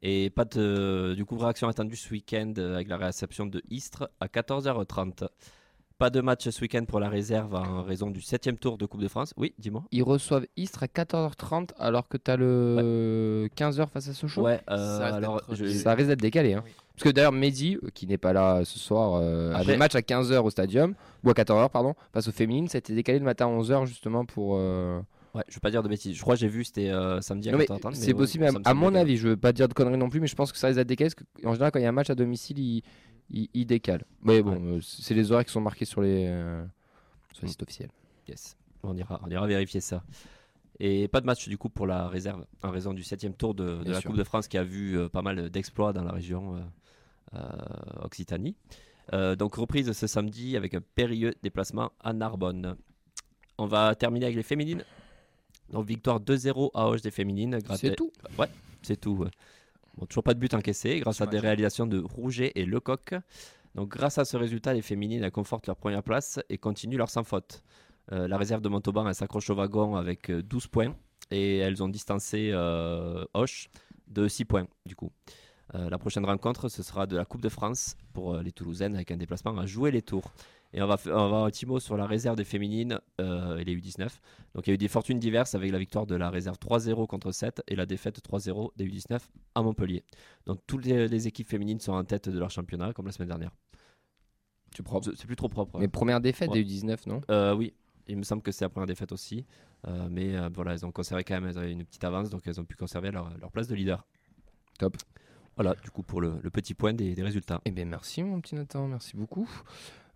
Et 0.00 0.30
pas 0.30 0.46
de, 0.46 1.12
du 1.16 1.26
coup, 1.26 1.36
réaction 1.36 1.68
attendue 1.68 1.96
ce 1.96 2.10
week-end 2.10 2.54
euh, 2.56 2.76
avec 2.76 2.88
la 2.88 2.96
réception 2.96 3.44
de 3.44 3.60
Istres 3.68 4.08
à 4.20 4.26
14h30. 4.28 5.28
Pas 5.98 6.08
de 6.08 6.22
match 6.22 6.48
ce 6.48 6.60
week-end 6.62 6.84
pour 6.86 6.98
la 7.00 7.10
réserve 7.10 7.54
en 7.56 7.82
raison 7.82 8.08
du 8.08 8.22
septième 8.22 8.56
tour 8.56 8.78
de 8.78 8.86
Coupe 8.86 9.02
de 9.02 9.08
France. 9.08 9.34
Oui, 9.36 9.52
dis-moi. 9.58 9.84
Ils 9.90 10.02
reçoivent 10.04 10.46
Istres 10.56 10.84
à 10.84 10.86
14h30 10.86 11.72
alors 11.78 12.08
que 12.08 12.16
tu 12.16 12.30
as 12.30 12.36
le 12.36 13.50
15h 13.54 13.88
face 13.90 14.08
à 14.08 14.14
Sochaux. 14.14 14.42
Ouais, 14.44 14.62
Ça 14.66 14.74
euh, 14.74 14.98
risque 15.04 15.16
alors 15.16 15.36
d'être 15.42 15.54
je- 15.56 15.64
du- 15.64 15.72
Ça 15.78 15.92
risque 15.94 16.08
d'être 16.08 16.20
décalé. 16.22 16.54
Hein. 16.54 16.62
Oui. 16.64 16.70
Parce 16.98 17.10
que 17.10 17.14
d'ailleurs, 17.14 17.32
Mehdi, 17.32 17.76
euh, 17.82 17.88
qui 17.94 18.06
n'est 18.06 18.18
pas 18.18 18.32
là 18.32 18.64
ce 18.64 18.78
soir, 18.78 19.14
euh, 19.22 19.50
Après- 19.52 19.62
avait 19.70 19.76
match 19.76 19.94
à 19.94 20.00
15h 20.02 20.44
au 20.44 20.50
stadium, 20.50 20.94
ou 21.24 21.30
à 21.30 21.32
14h, 21.34 21.70
pardon, 21.70 21.94
face 22.12 22.28
aux 22.28 22.32
féminines. 22.32 22.68
Ça 22.68 22.76
a 22.76 22.80
été 22.80 22.94
décalé 22.94 23.18
le 23.18 23.24
matin 23.24 23.46
à 23.46 23.48
11h 23.50 23.86
justement 23.86 24.24
pour. 24.24 24.56
euh, 24.58 25.00
ouais, 25.34 25.44
je 25.48 25.54
veux 25.54 25.60
pas 25.60 25.70
dire 25.70 25.82
de 25.82 25.88
bêtises. 25.88 26.16
Je 26.16 26.20
crois 26.22 26.34
que 26.34 26.40
j'ai 26.40 26.48
vu, 26.48 26.64
c'était 26.64 26.90
euh, 26.90 27.20
samedi 27.20 27.48
à 27.48 27.52
Non, 27.52 27.58
mais 27.58 27.66
14h30. 27.66 27.94
c'est 27.94 28.14
possible, 28.14 28.44
ouais, 28.44 28.50
à- 28.64 28.74
mon 28.74 28.94
avis. 28.94 29.16
Je 29.16 29.28
veux 29.28 29.36
pas 29.36 29.52
dire 29.52 29.68
de 29.68 29.74
conneries 29.74 29.96
non 29.98 30.08
plus, 30.10 30.20
mais 30.20 30.26
je 30.26 30.34
pense 30.34 30.50
que 30.52 30.58
ça 30.58 30.66
risque 30.66 30.78
d'être 30.78 30.88
décalé. 30.88 31.10
Parce 31.10 31.42
qu'en 31.44 31.52
général, 31.54 31.70
quand 31.72 31.78
il 31.78 31.82
y 31.82 31.86
a 31.86 31.88
un 31.88 31.92
match 31.92 32.10
à 32.10 32.14
domicile, 32.14 32.58
il, 32.58 32.82
il, 33.30 33.48
il 33.54 33.66
décale. 33.66 34.04
Mais 34.22 34.42
bon, 34.42 34.80
c'est 34.82 35.14
les 35.14 35.30
horaires 35.32 35.44
qui 35.44 35.52
sont 35.52 35.60
marqués 35.60 35.84
sur 35.84 36.02
les, 36.02 36.26
sur 37.32 37.42
les 37.44 37.48
sites 37.48 37.62
officiels. 37.62 37.90
Yes. 38.28 38.56
On 38.82 38.96
ira, 38.96 39.20
on 39.24 39.30
ira 39.30 39.46
vérifier 39.46 39.80
ça. 39.80 40.02
Et 40.80 41.08
pas 41.08 41.20
de 41.20 41.26
match 41.26 41.48
du 41.48 41.58
coup 41.58 41.68
pour 41.68 41.88
la 41.88 42.06
réserve 42.06 42.44
en 42.62 42.70
raison 42.70 42.92
du 42.94 43.02
septième 43.02 43.34
tour 43.34 43.52
de, 43.52 43.80
la 43.84 44.00
sûr. 44.00 44.10
Coupe 44.10 44.16
de 44.18 44.22
France 44.22 44.46
qui 44.46 44.56
a 44.58 44.62
vu 44.62 44.96
euh, 44.96 45.08
pas 45.08 45.22
mal 45.22 45.50
d'exploits 45.50 45.92
dans 45.92 46.04
la 46.04 46.12
région 46.12 46.54
euh, 46.54 46.60
Occitanie. 48.02 48.56
Euh, 49.12 49.36
donc 49.36 49.54
reprise 49.54 49.90
ce 49.92 50.06
samedi 50.06 50.56
avec 50.56 50.74
un 50.74 50.80
périlleux 50.80 51.34
déplacement 51.42 51.92
à 52.00 52.12
Narbonne. 52.12 52.76
On 53.56 53.66
va 53.66 53.94
terminer 53.94 54.26
avec 54.26 54.36
les 54.36 54.42
féminines. 54.42 54.84
Donc 55.70 55.86
victoire 55.86 56.20
2-0 56.20 56.70
à 56.74 56.88
Hoche 56.88 57.02
des 57.02 57.10
féminines. 57.10 57.58
C'est 57.76 57.90
à- 57.92 57.94
tout? 57.94 58.12
c'est 58.82 59.00
tout. 59.00 59.16
ouais. 59.16 59.30
Bon, 59.96 60.06
toujours 60.06 60.22
pas 60.22 60.34
de 60.34 60.38
but 60.38 60.54
encaissé 60.54 61.00
grâce 61.00 61.20
à 61.20 61.26
des 61.26 61.38
réalisations 61.40 61.86
de 61.86 61.98
Rouget 61.98 62.52
et 62.54 62.64
Lecoq. 62.64 63.14
Donc 63.74 63.88
grâce 63.88 64.18
à 64.18 64.24
ce 64.24 64.36
résultat, 64.36 64.72
les 64.72 64.82
féminines 64.82 65.22
elles 65.24 65.32
confortent 65.32 65.66
leur 65.66 65.76
première 65.76 66.02
place 66.02 66.38
et 66.48 66.58
continuent 66.58 66.98
leur 66.98 67.10
sans 67.10 67.24
faute. 67.24 67.62
Euh, 68.12 68.28
la 68.28 68.38
réserve 68.38 68.62
de 68.62 68.68
Montauban 68.68 69.06
elle 69.06 69.14
s'accroche 69.14 69.50
au 69.50 69.54
wagon 69.54 69.96
avec 69.96 70.30
euh, 70.30 70.42
12 70.42 70.68
points 70.68 70.94
et 71.30 71.58
elles 71.58 71.82
ont 71.82 71.88
distancé 71.88 72.50
euh, 72.52 73.24
Hoche 73.34 73.68
de 74.06 74.28
6 74.28 74.44
points 74.44 74.66
du 74.86 74.94
coup. 74.96 75.10
Euh, 75.74 75.90
la 75.90 75.98
prochaine 75.98 76.24
rencontre, 76.24 76.68
ce 76.68 76.82
sera 76.82 77.06
de 77.06 77.16
la 77.16 77.24
Coupe 77.24 77.42
de 77.42 77.48
France 77.48 77.96
pour 78.14 78.34
euh, 78.34 78.42
les 78.42 78.52
Toulousaines 78.52 78.94
avec 78.94 79.10
un 79.10 79.16
déplacement 79.16 79.56
à 79.58 79.66
jouer 79.66 79.90
les 79.90 80.02
tours. 80.02 80.32
Et 80.72 80.82
on 80.82 80.86
va, 80.86 80.96
on 81.06 81.10
va 81.10 81.24
avoir 81.24 81.44
un 81.44 81.50
petit 81.50 81.66
mot 81.66 81.80
sur 81.80 81.96
la 81.96 82.06
réserve 82.06 82.36
des 82.36 82.44
féminines 82.44 82.98
euh, 83.20 83.56
et 83.58 83.64
les 83.64 83.74
U19. 83.76 84.08
Donc 84.54 84.66
il 84.66 84.70
y 84.70 84.72
a 84.72 84.74
eu 84.74 84.78
des 84.78 84.88
fortunes 84.88 85.18
diverses 85.18 85.54
avec 85.54 85.70
la 85.72 85.78
victoire 85.78 86.06
de 86.06 86.14
la 86.14 86.30
réserve 86.30 86.56
3-0 86.58 87.06
contre 87.06 87.32
7 87.32 87.62
et 87.68 87.76
la 87.76 87.86
défaite 87.86 88.20
3-0 88.22 88.70
des 88.76 88.86
U19 88.86 89.18
à 89.54 89.62
Montpellier. 89.62 90.04
Donc 90.46 90.58
toutes 90.66 90.84
les, 90.84 91.08
les 91.08 91.26
équipes 91.26 91.48
féminines 91.48 91.80
sont 91.80 91.92
en 91.92 92.04
tête 92.04 92.28
de 92.28 92.38
leur 92.38 92.50
championnat 92.50 92.92
comme 92.92 93.06
la 93.06 93.12
semaine 93.12 93.28
dernière. 93.28 93.50
C'est 94.74 95.26
plus 95.26 95.36
trop 95.36 95.48
propre. 95.48 95.74
ouais. 95.76 95.80
Mais 95.82 95.88
première 95.88 96.20
défaite 96.20 96.50
Ouais. 96.50 96.62
des 96.62 96.70
U19, 96.82 97.08
non? 97.08 97.20
Euh, 97.30 97.54
oui, 97.54 97.72
il 98.06 98.16
me 98.16 98.22
semble 98.22 98.42
que 98.42 98.52
c'est 98.52 98.64
la 98.64 98.68
première 98.68 98.86
défaite 98.86 99.12
aussi. 99.12 99.46
Euh, 99.86 100.08
mais 100.10 100.36
euh, 100.36 100.50
voilà, 100.52 100.72
elles 100.74 100.84
ont 100.84 100.92
conservé 100.92 101.24
quand 101.24 101.34
même 101.34 101.46
elles 101.46 101.58
avaient 101.58 101.72
une 101.72 101.84
petite 101.84 102.04
avance, 102.04 102.30
donc 102.30 102.42
elles 102.46 102.60
ont 102.60 102.64
pu 102.64 102.76
conserver 102.76 103.10
leur, 103.10 103.30
leur 103.38 103.50
place 103.50 103.68
de 103.68 103.74
leader. 103.74 104.04
Top. 104.78 104.96
Voilà, 105.58 105.74
du 105.82 105.90
coup 105.90 106.04
pour 106.04 106.20
le, 106.20 106.34
le 106.40 106.50
petit 106.50 106.72
point 106.72 106.92
des, 106.92 107.16
des 107.16 107.22
résultats. 107.24 107.60
Eh 107.64 107.72
bien, 107.72 107.84
merci, 107.84 108.22
mon 108.22 108.40
petit 108.40 108.54
Nathan, 108.54 108.86
merci 108.86 109.16
beaucoup. 109.16 109.50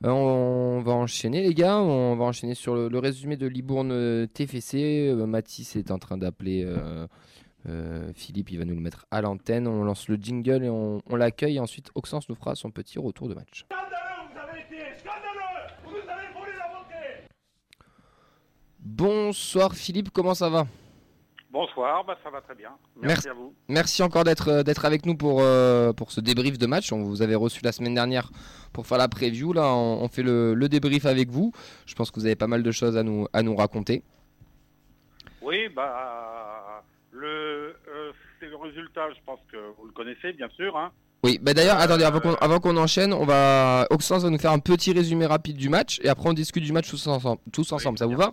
Euh, 0.04 0.08
on 0.08 0.82
va 0.82 0.92
enchaîner, 0.92 1.42
les 1.42 1.52
gars. 1.52 1.78
On 1.80 2.14
va 2.14 2.26
enchaîner 2.26 2.54
sur 2.54 2.76
le, 2.76 2.88
le 2.88 2.98
résumé 3.00 3.36
de 3.36 3.48
Libourne 3.48 3.90
euh, 3.90 4.26
TFC. 4.28 5.08
Euh, 5.08 5.26
Mathis 5.26 5.74
est 5.74 5.90
en 5.90 5.98
train 5.98 6.16
d'appeler 6.16 6.62
euh, 6.64 7.08
euh, 7.68 8.12
Philippe. 8.14 8.52
Il 8.52 8.58
va 8.60 8.64
nous 8.64 8.76
le 8.76 8.80
mettre 8.80 9.04
à 9.10 9.20
l'antenne. 9.20 9.66
On 9.66 9.82
lance 9.82 10.08
le 10.08 10.14
jingle 10.14 10.62
et 10.62 10.70
on, 10.70 11.02
on 11.10 11.16
l'accueille. 11.16 11.58
Ensuite, 11.58 11.90
Auxence 11.96 12.28
nous 12.28 12.36
fera 12.36 12.54
son 12.54 12.70
petit 12.70 13.00
retour 13.00 13.28
de 13.28 13.34
match. 13.34 13.66
Bonsoir, 18.78 19.74
Philippe. 19.74 20.10
Comment 20.10 20.34
ça 20.34 20.48
va? 20.48 20.66
Bonsoir, 21.52 22.02
bah 22.06 22.16
ça 22.24 22.30
va 22.30 22.40
très 22.40 22.54
bien. 22.54 22.70
Merci. 22.96 23.06
Merci, 23.26 23.28
à 23.28 23.34
vous. 23.34 23.54
Merci 23.68 24.02
encore 24.02 24.24
d'être 24.24 24.48
euh, 24.48 24.62
d'être 24.62 24.86
avec 24.86 25.04
nous 25.04 25.14
pour, 25.16 25.40
euh, 25.42 25.92
pour 25.92 26.10
ce 26.10 26.20
débrief 26.22 26.56
de 26.56 26.66
match. 26.66 26.92
On 26.92 27.02
vous 27.02 27.20
avait 27.20 27.34
reçu 27.34 27.60
la 27.62 27.72
semaine 27.72 27.94
dernière 27.94 28.30
pour 28.72 28.86
faire 28.86 28.96
la 28.96 29.06
preview. 29.08 29.52
Là, 29.52 29.66
on, 29.74 30.02
on 30.02 30.08
fait 30.08 30.22
le, 30.22 30.54
le 30.54 30.68
débrief 30.70 31.04
avec 31.04 31.28
vous. 31.28 31.52
Je 31.84 31.94
pense 31.94 32.10
que 32.10 32.18
vous 32.18 32.24
avez 32.24 32.36
pas 32.36 32.46
mal 32.46 32.62
de 32.62 32.70
choses 32.70 32.96
à 32.96 33.02
nous, 33.02 33.26
à 33.34 33.42
nous 33.42 33.54
raconter. 33.54 34.02
Oui, 35.42 35.68
bah 35.76 36.82
le, 37.10 37.76
euh, 37.86 38.12
c'est 38.40 38.46
le 38.46 38.56
résultat, 38.56 39.10
je 39.10 39.20
pense 39.26 39.40
que 39.50 39.58
vous 39.78 39.84
le 39.86 39.92
connaissez 39.92 40.32
bien 40.32 40.48
sûr. 40.56 40.74
Hein. 40.78 40.90
Oui, 41.22 41.38
bah 41.42 41.52
d'ailleurs, 41.52 41.76
Euh, 41.78 41.82
attendez, 41.84 42.04
avant 42.04 42.20
qu'on 42.20 42.34
avant 42.36 42.60
qu'on 42.60 42.76
enchaîne, 42.78 43.12
on 43.12 43.26
va 43.26 43.86
Oxens 43.90 44.22
va 44.22 44.30
nous 44.30 44.38
faire 44.38 44.52
un 44.52 44.58
petit 44.58 44.92
résumé 44.94 45.26
rapide 45.26 45.56
du 45.58 45.68
match 45.68 46.00
et 46.02 46.08
après 46.08 46.30
on 46.30 46.32
discute 46.32 46.64
du 46.64 46.72
match 46.72 46.88
tous 46.88 47.06
ensemble. 47.08 47.40
Tous 47.52 47.70
ensemble, 47.72 47.98
ça 47.98 48.06
vous 48.06 48.16
va? 48.16 48.32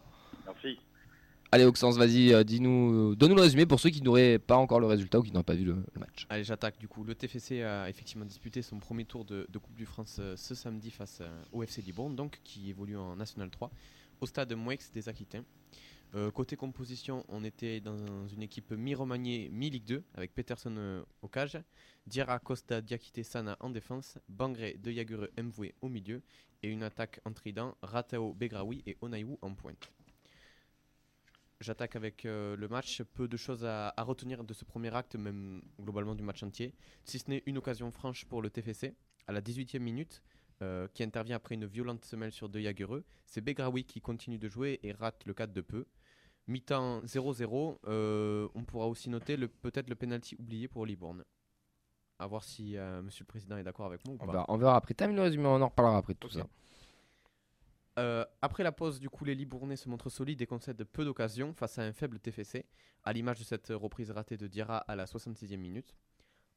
Allez, 1.52 1.66
Oxens, 1.66 1.98
vas-y, 1.98 2.32
euh, 2.32 2.44
dis-nous, 2.44 3.14
euh, 3.14 3.16
donne-nous 3.16 3.36
le 3.36 3.42
résumé 3.42 3.66
pour 3.66 3.80
ceux 3.80 3.90
qui 3.90 4.04
n'auraient 4.04 4.38
pas 4.38 4.56
encore 4.56 4.80
le 4.80 4.86
résultat 4.86 5.18
ou 5.18 5.24
qui 5.24 5.32
n'ont 5.32 5.42
pas 5.42 5.56
vu 5.56 5.64
le, 5.64 5.84
match. 6.00 6.28
Allez, 6.30 6.44
j'attaque 6.44 6.78
du 6.78 6.88
coup. 6.88 7.04
Le 7.04 7.16
TFC 7.16 7.64
a 7.64 7.90
effectivement 7.90 8.26
disputé 8.26 8.62
son 8.62 8.78
premier 8.78 9.04
tour 9.06 9.26
de, 9.26 9.48
Coupe 9.54 9.74
du 9.74 9.88
France 9.88 10.18
euh, 10.20 10.36
ce 10.38 10.54
samedi 10.54 10.92
face 10.92 11.24
au 11.52 11.64
FC 11.64 11.82
Libourne, 11.82 12.16
donc 12.16 12.40
qui 12.44 12.70
évolue 12.70 12.96
en 12.96 13.16
National 13.16 13.50
3, 13.50 13.72
au 14.22 14.28
stade 14.28 14.54
Mouex 14.54 14.92
des 14.92 15.10
Aquitains. 15.10 15.44
Côté 16.34 16.56
composition, 16.56 17.24
on 17.30 17.44
était 17.44 17.82
dans 17.82 18.28
une 18.34 18.42
équipe 18.42 18.72
mi-Romagné, 18.72 19.48
mi-Ligue 19.52 19.86
2, 19.86 20.04
avec 20.16 20.34
Peterson 20.34 21.04
au 21.22 21.28
cage, 21.28 21.60
Diarra 22.08 22.40
Costa 22.40 22.82
Diakité 22.82 23.22
Sana 23.22 23.58
en 23.60 23.70
défense, 23.70 24.18
Bangré 24.28 24.76
De 24.82 24.90
Yagure 24.92 25.28
Mvoué 25.38 25.76
au 25.82 25.88
milieu, 25.88 26.24
et 26.64 26.70
une 26.70 26.82
attaque 26.82 27.20
en 27.26 27.32
trident, 27.32 27.76
Ratao 27.84 28.34
Begraoui 28.34 28.82
et 28.88 28.98
Onaïou 29.02 29.38
en 29.44 29.54
pointe. 29.54 29.92
J'attaque 31.62 31.96
avec 31.96 32.26
euh, 32.26 32.56
le 32.56 32.68
match. 32.68 33.02
Peu 33.14 33.28
de 33.28 33.36
choses 33.38 33.66
à, 33.66 33.94
à 33.98 34.04
retenir 34.04 34.44
de 34.44 34.54
ce 34.54 34.64
premier 34.66 34.94
acte, 34.96 35.16
même 35.16 35.62
globalement 35.82 36.16
du 36.16 36.24
match 36.24 36.42
entier. 36.44 36.74
Si 37.04 37.20
ce 37.20 37.30
n'est 37.30 37.44
une 37.46 37.58
occasion 37.58 37.92
franche 37.92 38.26
pour 38.26 38.42
le 38.42 38.50
TFC, 38.50 38.96
à 39.28 39.32
la 39.34 39.42
18e 39.42 39.80
minute, 39.80 40.22
euh, 40.62 40.88
qui 40.94 41.04
intervient 41.04 41.36
après 41.36 41.56
une 41.56 41.66
violente 41.66 42.04
semelle 42.06 42.32
sur 42.32 42.48
De 42.50 42.60
Jagereux. 42.60 43.04
C'est 43.26 43.42
Begraoui 43.42 43.84
qui 43.84 44.00
continue 44.02 44.38
de 44.38 44.48
jouer 44.50 44.80
et 44.84 44.92
rate 44.94 45.26
le 45.26 45.34
4 45.34 45.52
de 45.54 45.62
peu. 45.62 45.86
Mi-temps 46.48 47.02
0-0. 47.02 47.78
euh, 47.88 48.48
on 48.56 48.64
pourra 48.64 48.88
aussi 48.88 49.10
noter 49.10 49.38
peut-être 49.38 49.90
le 49.90 49.96
penalty 49.96 50.36
oublié 50.40 50.68
pour 50.68 50.86
Libourne. 50.86 51.24
À 52.18 52.28
voir 52.28 52.44
si 52.44 52.76
Monsieur 53.04 53.24
le 53.24 53.28
Président 53.28 53.56
est 53.58 53.64
d'accord 53.64 53.86
avec 53.86 54.04
moi 54.06 54.16
ou 54.16 54.18
On 54.22 54.26
pas. 54.26 54.32
verra, 54.32 54.46
on 54.50 54.58
verra 54.58 54.76
après. 54.76 54.94
Termine 54.94 55.16
le 55.18 55.24
résumé, 55.24 55.46
on 55.46 55.62
en 55.62 55.68
reparlera 55.70 55.98
après 56.00 56.14
de 56.14 56.20
tout 56.20 56.30
ça. 56.30 56.46
Euh, 58.00 58.26
après 58.42 58.64
la 58.64 58.72
pause, 58.72 59.00
du 59.00 59.10
coup, 59.10 59.26
les 59.26 59.36
Libournais 59.36 59.76
se 59.76 59.90
montrent 59.90 60.10
solides 60.10 60.42
et 60.42 60.48
concèdent 60.48 60.84
peu 60.84 61.04
d'occasions 61.06 61.54
face 61.54 61.78
à 61.80 61.84
un 61.84 61.92
faible 61.94 62.20
TFC, 62.20 62.66
à 63.04 63.14
l'image 63.14 63.40
de 63.40 63.44
cette 63.44 63.68
reprise 63.70 64.12
ratée 64.12 64.38
de 64.38 64.48
Diarra 64.48 64.78
à 64.78 64.96
la 64.96 65.06
66e 65.06 65.58
minute. 65.58 65.96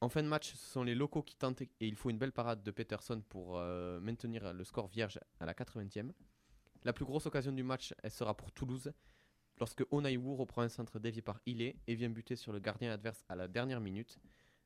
En 0.01 0.09
fin 0.09 0.23
de 0.23 0.29
match, 0.29 0.53
ce 0.53 0.67
sont 0.73 0.83
les 0.83 0.95
locaux 0.95 1.23
qui 1.23 1.37
tentent 1.37 1.63
et 1.63 1.69
il 1.81 1.95
faut 1.97 2.11
une 2.11 2.19
belle 2.19 2.33
parade 2.33 2.63
de 2.63 2.71
Peterson 2.71 3.23
pour 3.29 3.57
euh, 3.59 4.01
maintenir 4.01 4.53
le 4.53 4.65
score 4.65 4.89
vierge 4.89 5.19
à 5.41 5.47
la 5.47 5.53
80e. 5.55 6.13
La 6.85 6.93
plus 6.93 7.05
grosse 7.05 7.27
occasion 7.27 7.53
du 7.53 7.63
match, 7.63 7.95
elle 8.03 8.11
sera 8.11 8.37
pour 8.37 8.51
Toulouse, 8.53 8.93
lorsque 9.59 9.85
Onaiwu 9.93 10.35
reprend 10.35 10.63
un 10.63 10.69
centre 10.69 10.99
dévié 10.99 11.23
par 11.23 11.41
Ilé 11.47 11.77
et 11.87 11.95
vient 11.95 12.11
buter 12.11 12.35
sur 12.37 12.53
le 12.53 12.59
gardien 12.59 12.93
adverse 12.93 13.25
à 13.29 13.37
la 13.37 13.47
dernière 13.49 13.81
minute. 13.81 14.19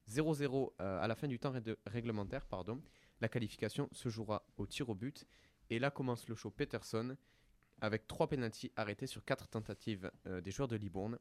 0-0 0.08 0.72
euh, 0.80 1.00
à 1.02 1.08
la 1.08 1.14
fin 1.14 1.26
du 1.28 1.38
temps 1.38 1.50
ré- 1.50 1.62
réglementaire, 1.86 2.46
pardon. 2.46 2.80
La 3.20 3.28
qualification 3.28 3.88
se 3.92 4.08
jouera 4.08 4.46
au 4.56 4.66
tir 4.66 4.88
au 4.88 4.94
but. 4.94 5.26
Et 5.70 5.78
là 5.78 5.90
commence 5.90 6.28
le 6.28 6.34
show 6.34 6.50
Peterson 6.50 7.16
avec 7.80 8.06
trois 8.06 8.28
pénalties 8.28 8.72
arrêtés 8.76 9.06
sur 9.06 9.24
quatre 9.24 9.48
tentatives 9.48 10.10
euh, 10.26 10.40
des 10.40 10.50
joueurs 10.50 10.68
de 10.68 10.76
Libourne. 10.76 11.18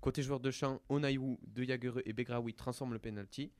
Côté 0.00 0.22
joueur 0.22 0.40
de 0.40 0.50
champ, 0.50 0.82
Onaiwu, 0.88 1.38
De 1.46 1.62
Jagereux 1.62 2.02
et 2.04 2.12
Begraoui 2.12 2.54
transforment 2.54 2.94
le 2.94 2.98
penalty, 2.98 3.52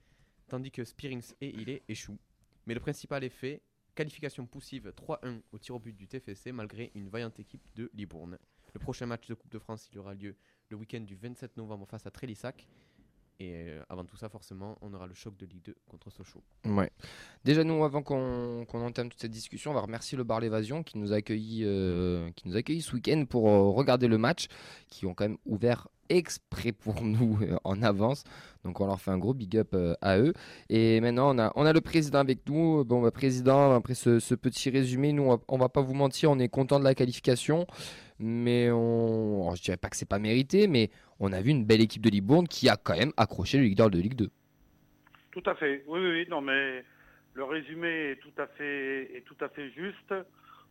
tandis 0.49 0.73
que 0.73 0.85
Spearings 0.85 1.35
et 1.41 1.51
Ilé 1.51 1.83
échouent. 1.89 2.19
Mais 2.67 2.75
le 2.75 2.81
principal 2.81 3.23
effet, 3.23 3.63
qualification 3.95 4.47
poussive 4.47 4.93
3-1 4.97 5.43
au 5.53 5.59
tir 5.59 5.77
au 5.77 5.79
but 5.79 5.97
du 5.97 6.09
TFC 6.09 6.51
malgré 6.51 6.91
une 6.95 7.09
vaillante 7.09 7.39
équipe 7.39 7.63
de 7.77 7.91
Libourne. 7.95 8.39
Le 8.75 8.81
prochain 8.81 9.07
match 9.07 9.29
de 9.29 9.35
Coupe 9.35 9.53
de 9.53 9.59
France, 9.59 9.89
il 9.93 9.99
aura 9.99 10.15
lieu 10.15 10.37
le 10.71 10.77
week-end 10.77 11.01
du 11.01 11.15
27 11.15 11.57
novembre 11.59 11.87
face 11.87 12.07
à 12.07 12.11
Trélissac. 12.11 12.67
Et 13.43 13.55
euh, 13.55 13.83
avant 13.89 14.05
tout 14.05 14.17
ça, 14.17 14.29
forcément, 14.29 14.77
on 14.83 14.95
aura 14.95 15.09
le 15.09 15.15
choc 15.15 15.37
de 15.37 15.47
Ligue 15.47 15.63
2 15.65 15.75
contre 15.89 16.11
Sochaux. 16.11 16.43
Ouais. 16.65 16.91
Déjà, 17.45 17.65
nous, 17.65 17.83
avant 17.83 18.03
qu'on 18.03 18.65
entame 18.73 19.09
toute 19.09 19.21
cette 19.21 19.33
discussion, 19.33 19.73
on 19.73 19.75
va 19.75 19.81
remercier 19.81 20.17
le 20.17 20.23
bar 20.23 20.39
L'Évasion 20.39 20.85
qui 20.85 20.97
nous 20.99 21.13
a 21.13 21.17
accueillis, 21.17 21.63
euh, 21.65 22.31
qui 22.37 22.49
nous 22.49 22.57
a 22.57 22.61
ce 22.61 22.95
week-end 22.95 23.25
pour 23.29 23.49
euh, 23.49 23.71
regarder 23.71 24.07
le 24.07 24.17
match, 24.17 24.47
qui 24.89 25.07
ont 25.07 25.15
quand 25.15 25.25
même 25.25 25.39
ouvert 25.45 25.89
exprès 26.09 26.71
pour 26.71 26.95
nous 27.03 27.41
en 27.65 27.83
avance. 27.83 28.23
Donc, 28.65 28.81
on 28.81 28.87
leur 28.87 29.01
fait 29.01 29.11
un 29.11 29.19
gros 29.19 29.35
big 29.35 29.57
up 29.57 29.77
à 30.01 30.19
eux. 30.19 30.35
Et 30.69 31.01
maintenant, 31.01 31.35
on 31.57 31.67
a, 31.67 31.73
le 31.73 31.81
président 31.81 32.21
avec 32.21 32.49
nous. 32.49 32.85
Bon, 32.85 33.03
bah, 33.03 33.11
président, 33.11 33.75
après 33.75 33.95
ce, 33.95 34.21
ce 34.21 34.37
petit 34.37 34.71
résumé, 34.71 35.13
nous, 35.13 35.25
on 35.25 35.31
va, 35.31 35.43
on 35.49 35.59
va 35.59 35.69
pas 35.69 35.81
vous 35.81 35.95
mentir, 35.95 36.31
on 36.31 36.39
est 36.39 36.49
content 36.49 36.79
de 36.79 36.85
la 36.85 36.95
qualification. 36.95 37.67
Mais 38.23 38.71
on, 38.71 39.43
alors, 39.43 39.57
je 39.57 39.63
dirais 39.63 39.77
pas 39.77 39.91
que 39.91 39.97
c'est 39.97 40.09
pas 40.09 40.19
mérité, 40.21 40.69
mais 40.69 40.91
on 41.21 41.33
a 41.33 41.41
vu 41.41 41.51
une 41.51 41.65
belle 41.65 41.81
équipe 41.81 42.03
de 42.03 42.11
Libourne 42.11 42.47
qui 42.47 42.69
a 42.69 42.77
quand 42.77 42.97
même 42.97 43.13
accroché 43.17 43.59
le 43.59 43.65
leader 43.65 43.91
de 43.91 43.99
Ligue 43.99 44.15
2. 44.15 44.31
Tout 45.33 45.43
à 45.47 45.55
fait. 45.57 45.83
Oui, 45.89 46.01
oui, 46.01 46.11
oui. 46.11 46.27
Non, 46.31 46.41
mais 46.41 46.85
le 47.35 47.45
résumé 47.45 47.89
est 48.13 48.17
tout 48.21 48.33
à 48.41 48.47
fait, 48.47 49.17
est 49.17 49.23
tout 49.25 49.37
à 49.41 49.49
fait 49.49 49.71
juste. 49.73 50.15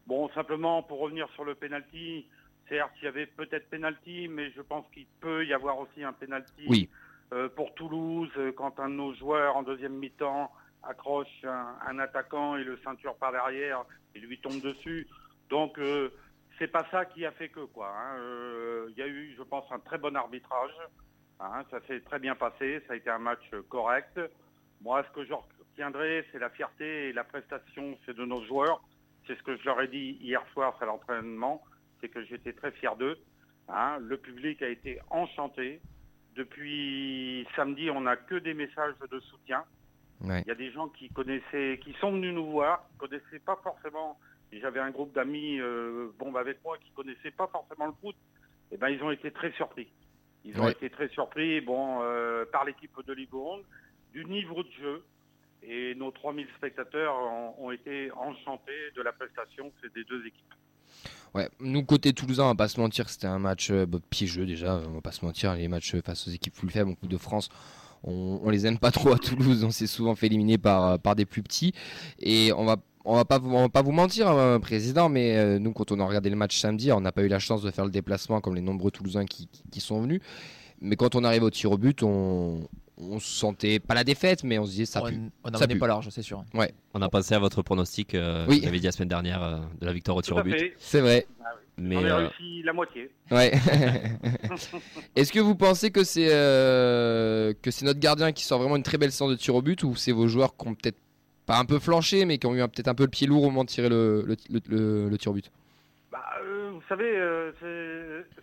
Bon, 0.07 0.29
simplement 0.29 0.81
pour 0.83 0.99
revenir 0.99 1.27
sur 1.33 1.43
le 1.43 1.55
penalty, 1.55 2.25
certes, 2.69 2.91
il 3.01 3.05
y 3.05 3.07
avait 3.07 3.25
peut-être 3.25 3.69
penalty, 3.69 4.27
mais 4.29 4.51
je 4.51 4.61
pense 4.61 4.85
qu'il 4.93 5.05
peut 5.19 5.45
y 5.45 5.53
avoir 5.53 5.77
aussi 5.79 6.03
un 6.03 6.13
penalty 6.13 6.65
Oui. 6.67 6.89
euh, 7.33 7.49
pour 7.49 7.73
Toulouse 7.75 8.29
euh, 8.37 8.51
quand 8.51 8.79
un 8.79 8.89
de 8.89 8.95
nos 8.95 9.13
joueurs 9.15 9.57
en 9.57 9.63
deuxième 9.63 9.93
mi-temps 9.95 10.51
accroche 10.83 11.27
un, 11.43 11.75
un 11.87 11.99
attaquant 11.99 12.55
et 12.55 12.63
le 12.63 12.77
ceinture 12.83 13.15
par 13.15 13.31
derrière 13.31 13.83
et 14.15 14.19
lui 14.19 14.39
tombe 14.39 14.61
dessus. 14.61 15.07
Donc 15.49 15.77
euh, 15.77 16.09
c'est 16.61 16.67
pas 16.71 16.85
ça 16.91 17.05
qui 17.05 17.25
a 17.25 17.31
fait 17.31 17.49
que 17.49 17.61
quoi. 17.65 17.89
hein. 17.89 18.17
Euh, 18.19 18.85
Il 18.91 18.97
y 18.97 19.01
a 19.01 19.07
eu, 19.07 19.33
je 19.35 19.41
pense, 19.41 19.65
un 19.71 19.79
très 19.79 19.97
bon 19.97 20.15
arbitrage. 20.15 20.71
hein. 21.39 21.63
ça 21.71 21.79
s'est 21.87 22.01
très 22.01 22.19
bien 22.19 22.35
passé. 22.35 22.83
Ça 22.85 22.93
a 22.93 22.95
été 22.97 23.09
un 23.09 23.17
match 23.17 23.41
correct. 23.69 24.19
Moi, 24.81 25.03
ce 25.07 25.11
que 25.15 25.25
je 25.25 25.33
retiendrai, 25.33 26.23
c'est 26.31 26.37
la 26.39 26.51
fierté 26.51 27.09
et 27.09 27.13
la 27.13 27.23
prestation 27.23 27.97
c'est 28.05 28.15
de 28.15 28.25
nos 28.25 28.43
joueurs. 28.45 28.79
C'est 29.25 29.35
ce 29.37 29.41
que 29.43 29.57
je 29.57 29.65
leur 29.65 29.81
ai 29.81 29.87
dit 29.87 30.17
hier 30.21 30.43
soir 30.53 30.77
à 30.79 30.85
l'entraînement, 30.85 31.63
c'est 31.99 32.09
que 32.09 32.23
j'étais 32.25 32.53
très 32.53 32.71
fier 32.73 32.95
d'eux. 32.95 33.17
hein. 33.67 33.97
Le 33.99 34.17
public 34.17 34.61
a 34.61 34.67
été 34.69 34.99
enchanté. 35.09 35.81
Depuis 36.35 37.45
samedi, 37.55 37.89
on 37.89 38.01
n'a 38.01 38.17
que 38.17 38.35
des 38.35 38.53
messages 38.53 38.93
de 39.11 39.19
soutien. 39.19 39.63
Ouais. 40.21 40.41
Il 40.41 40.47
y 40.47 40.51
a 40.51 40.55
des 40.55 40.71
gens 40.71 40.87
qui 40.89 41.09
connaissaient, 41.09 41.79
qui 41.83 41.93
sont 41.99 42.11
venus 42.13 42.33
nous 42.33 42.49
voir, 42.51 42.87
qui 42.91 42.97
connaissaient 42.99 43.39
pas 43.45 43.57
forcément. 43.63 44.17
J'avais 44.59 44.79
un 44.79 44.91
groupe 44.91 45.13
d'amis, 45.13 45.59
euh, 45.59 46.09
bon, 46.19 46.31
bah, 46.31 46.41
avec 46.41 46.63
moi, 46.63 46.77
qui 46.77 46.91
connaissaient 46.91 47.31
pas 47.31 47.47
forcément 47.47 47.87
le 47.87 47.93
foot. 48.01 48.15
Et 48.71 48.77
ben, 48.77 48.89
ils 48.89 49.01
ont 49.03 49.11
été 49.11 49.31
très 49.31 49.51
surpris. 49.53 49.87
Ils 50.45 50.59
ont 50.59 50.65
Ouais. 50.65 50.71
été 50.71 50.89
très 50.89 51.07
surpris, 51.09 51.61
bon, 51.61 51.99
euh, 52.01 52.45
par 52.51 52.65
l'équipe 52.65 52.91
de 53.05 53.13
Libourne, 53.13 53.61
du 54.13 54.25
niveau 54.25 54.63
de 54.63 54.71
jeu. 54.81 55.03
Et 55.63 55.93
nos 55.95 56.11
3000 56.11 56.47
spectateurs 56.57 57.13
ont, 57.15 57.65
ont 57.67 57.71
été 57.71 58.11
enchantés 58.13 58.91
de 58.95 59.01
la 59.01 59.11
prestation 59.13 59.71
des 59.95 60.03
deux 60.05 60.25
équipes. 60.25 60.53
Ouais, 61.35 61.47
nous 61.59 61.83
côté 61.85 62.11
toulousain, 62.13 62.43
on 62.43 62.47
va 62.47 62.55
pas 62.55 62.67
se 62.67 62.79
mentir, 62.79 63.07
c'était 63.09 63.27
un 63.27 63.39
match 63.39 63.69
euh, 63.71 63.85
bah, 63.85 63.99
piégeux 64.09 64.45
déjà, 64.45 64.75
on 64.87 64.95
va 64.95 65.01
pas 65.01 65.11
se 65.13 65.23
mentir, 65.23 65.53
les 65.55 65.67
matchs 65.69 65.95
face 66.01 66.27
aux 66.27 66.31
équipes 66.31 66.53
plus 66.55 66.69
faibles 66.69 66.89
en 66.89 66.95
Coupe 66.95 67.07
de 67.09 67.17
France, 67.17 67.47
on, 68.03 68.41
on 68.43 68.49
les 68.49 68.65
aime 68.67 68.79
pas 68.79 68.91
trop 68.91 69.13
à 69.13 69.17
Toulouse, 69.17 69.63
on 69.63 69.71
s'est 69.71 69.87
souvent 69.87 70.13
fait 70.15 70.25
éliminer 70.25 70.57
par, 70.57 70.83
euh, 70.85 70.97
par 70.97 71.15
des 71.15 71.25
plus 71.25 71.41
petits 71.43 71.73
et 72.19 72.51
on 72.53 72.65
va 72.65 72.75
on 73.05 73.15
va 73.15 73.25
pas 73.25 73.39
vous, 73.39 73.49
on 73.53 73.61
va 73.63 73.69
pas 73.69 73.81
vous 73.81 73.91
mentir, 73.91 74.27
hein, 74.29 74.59
président, 74.59 75.09
mais 75.09 75.35
euh, 75.37 75.59
nous 75.59 75.71
quand 75.73 75.91
on 75.91 75.99
a 75.99 76.05
regardé 76.05 76.29
le 76.29 76.35
match 76.35 76.59
samedi, 76.59 76.91
on 76.91 77.01
n'a 77.01 77.11
pas 77.11 77.23
eu 77.23 77.27
la 77.27 77.39
chance 77.39 77.61
de 77.61 77.71
faire 77.71 77.85
le 77.85 77.91
déplacement 77.91 78.41
comme 78.41 78.55
les 78.55 78.61
nombreux 78.61 78.91
Toulousains 78.91 79.25
qui, 79.25 79.47
qui- 79.47 79.63
qui 79.71 79.79
sont 79.79 80.01
venus. 80.01 80.21
Mais 80.81 80.95
quand 80.95 81.15
on 81.15 81.23
arrive 81.23 81.43
au 81.43 81.49
tir 81.51 81.71
au 81.71 81.77
but, 81.77 82.01
on, 82.03 82.67
on 82.97 83.19
se 83.19 83.27
sentait 83.27 83.79
pas 83.79 83.93
la 83.93 84.03
défaite, 84.03 84.43
mais 84.43 84.57
on 84.59 84.65
se 84.65 84.71
disait 84.71 84.85
ça 84.85 85.01
on 85.03 85.07
pue. 85.09 85.19
on 85.43 85.57
Ça 85.57 85.67
n'en 85.67 85.77
pas 85.79 85.87
large, 85.87 86.09
c'est 86.09 86.21
sûr. 86.23 86.43
On 86.93 87.01
a 87.01 87.09
pensé 87.09 87.33
à 87.35 87.39
votre 87.39 87.61
pronostic 87.61 88.15
euh, 88.15 88.45
Oui. 88.49 88.61
vous 88.61 88.67
avez 88.67 88.79
dit 88.79 88.85
la 88.85 88.91
semaine 88.91 89.09
dernière 89.09 89.43
euh, 89.43 89.59
de 89.79 89.85
la 89.85 89.93
victoire 89.93 90.17
au 90.17 90.21
tir 90.21 90.37
au 90.37 90.43
but. 90.43 90.51
fait. 90.57 90.73
C'est 90.79 91.01
vrai. 91.01 91.27
Ah 91.43 91.49
oui. 91.55 91.61
Mais 91.77 91.95
J'en 91.95 92.01
ai 92.01 92.09
euh, 92.11 92.17
réussi 92.27 92.63
la 92.63 92.73
moitié. 92.73 93.09
Ouais. 93.31 93.51
Est-ce 95.15 95.31
que 95.31 95.39
vous 95.39 95.55
pensez 95.55 95.91
que 95.91 96.03
c'est 96.03 96.29
euh, 96.31 97.53
que 97.61 97.71
c'est 97.71 97.85
notre 97.85 97.99
gardien 97.99 98.31
qui 98.31 98.43
sort 98.43 98.59
vraiment 98.59 98.75
une 98.75 98.83
très 98.83 98.97
belle 98.97 99.11
séance 99.11 99.31
de 99.31 99.35
tir 99.35 99.55
au 99.55 99.61
but 99.61 99.83
ou 99.83 99.95
c'est 99.95 100.11
vos 100.11 100.27
joueurs 100.27 100.55
qui 100.55 100.67
ont 100.67 100.73
peut-être 100.75 100.97
pas 101.51 101.59
un 101.59 101.65
peu 101.65 101.79
flanché 101.79 102.25
mais 102.25 102.37
qui 102.37 102.47
ont 102.47 102.55
eu 102.55 102.61
un- 102.61 102.67
peut-être 102.69 102.87
un 102.87 102.95
peu 102.95 103.03
le 103.03 103.09
pied 103.09 103.27
lourd 103.27 103.43
au 103.43 103.49
moment 103.49 103.63
de 103.63 103.69
tirer 103.69 103.89
le, 103.89 104.23
le, 104.25 104.35
le- 104.49 104.61
le- 104.69 105.09
le 105.09 105.17
tir 105.17 105.31
au 105.31 105.35
but 105.35 105.51
Bah, 106.11 106.23
euh, 106.41 106.71
vous 106.73 106.81
savez, 106.89 107.13
euh, 107.17 107.51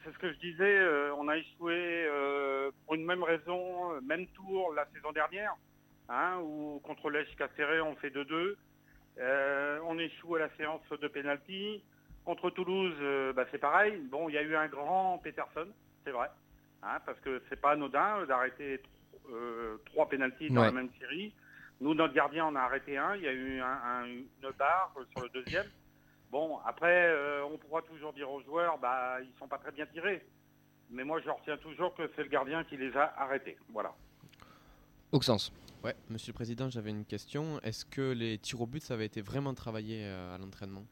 c'est 0.05 0.13
ce 0.13 0.19
que 0.19 0.33
je 0.33 0.39
disais, 0.39 0.79
euh, 0.79 1.13
on 1.19 1.29
a 1.29 1.37
échoué 1.37 2.07
pour 2.85 2.95
une 2.95 3.05
même 3.05 3.23
raison, 3.23 4.01
même 4.03 4.27
tour 4.29 4.73
la 4.75 4.87
saison 4.95 5.13
dernière, 5.13 5.55
hein, 6.09 6.39
où 6.43 6.81
contre 6.83 7.11
l'Esch 7.11 7.35
Cacéré 7.37 7.81
on 7.81 7.95
fait 7.97 8.11
2-2. 8.11 8.57
Euh, 9.21 9.79
on 9.87 9.99
échoue 9.99 10.37
à 10.37 10.41
la 10.41 10.49
séance 10.57 10.81
de 11.01 11.09
pénalty. 11.09 11.83
Contre 12.25 12.51
Toulouse, 12.51 12.95
bah, 13.35 13.47
c'est 13.51 13.59
pareil. 13.59 13.95
Bon, 14.11 14.29
il 14.29 14.35
y 14.35 14.39
a 14.39 14.43
eu 14.43 14.55
un 14.55 14.69
grand 14.69 15.19
Peterson, 15.19 15.67
c'est 16.05 16.11
vrai, 16.13 16.29
hein, 16.83 16.99
parce 17.07 17.19
que 17.21 17.43
c'est 17.49 17.61
pas 17.61 17.73
anodin 17.73 18.25
d'arrêter 18.27 18.81
trois 19.87 20.09
pénaltys 20.09 20.51
dans 20.51 20.61
Ouais. 20.61 20.67
la 20.69 20.73
même 20.73 20.91
série. 21.01 21.33
Nous, 21.81 21.95
notre 21.95 22.15
gardien, 22.15 22.47
en 22.47 22.57
a 22.57 22.61
arrêté 22.61 22.97
un. 22.97 23.15
Il 23.17 23.23
y 23.23 23.29
a 23.29 23.33
eu 23.33 23.61
un- 23.61 23.67
un- 23.85 24.07
une 24.07 24.27
barre 24.59 24.93
sur 25.13 25.23
le 25.23 25.29
deuxième. 25.29 25.67
Bon, 26.31 26.59
après, 26.67 27.07
euh, 27.09 27.45
on 27.45 27.57
pourra 27.57 27.83
toujours 27.83 28.13
dire 28.13 28.31
aux 28.31 28.43
joueurs, 28.43 28.79
bah, 28.79 29.19
ils 29.23 29.39
sont 29.39 29.49
pas 29.49 29.59
très 29.59 29.71
bien 29.73 29.87
tirés. 29.87 30.27
Mais 30.91 31.05
moi, 31.05 31.21
je 31.21 31.31
retiens 31.31 31.57
toujours 31.59 31.95
que 31.95 32.11
c'est 32.17 32.23
le 32.23 32.29
gardien 32.29 32.65
qui 32.65 32.77
les 32.77 32.95
a 32.97 33.15
arrêtés. 33.17 33.57
Voilà. 33.71 33.93
Auxence. 35.13 35.53
Ouais, 35.85 35.95
monsieur 36.11 36.33
le 36.33 36.35
président, 36.35 36.69
j'avais 36.69 36.91
une 36.91 37.05
question. 37.05 37.61
Est-ce 37.63 37.85
que 37.85 38.13
les 38.13 38.39
tirs 38.39 38.61
au 38.61 38.67
but, 38.67 38.83
ça 38.83 38.95
avait 38.95 39.07
été 39.07 39.21
vraiment 39.23 39.55
travaillé 39.55 40.05
euh, 40.05 40.35
à 40.35 40.39
l'entraînement? 40.39 40.85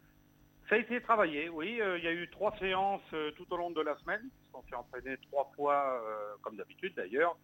Ça 0.69 0.77
a 0.77 0.79
été 0.79 1.01
travaillé, 1.03 1.49
oui. 1.49 1.81
Euh, 1.81 1.99
Il 1.99 2.05
y 2.05 2.09
a 2.09 2.13
eu 2.13 2.29
trois 2.31 2.57
séances 2.59 3.03
tout 3.37 3.47
au 3.53 3.57
long 3.57 3.71
de 3.71 3.81
la 3.83 3.97
semaine. 3.99 4.23
On 4.55 4.63
s'est 4.63 4.75
entraîné 4.77 5.17
trois 5.31 5.51
fois, 5.57 6.03
comme 6.43 6.57
d'habitude 6.57 6.95
d'ailleurs, 6.95 7.37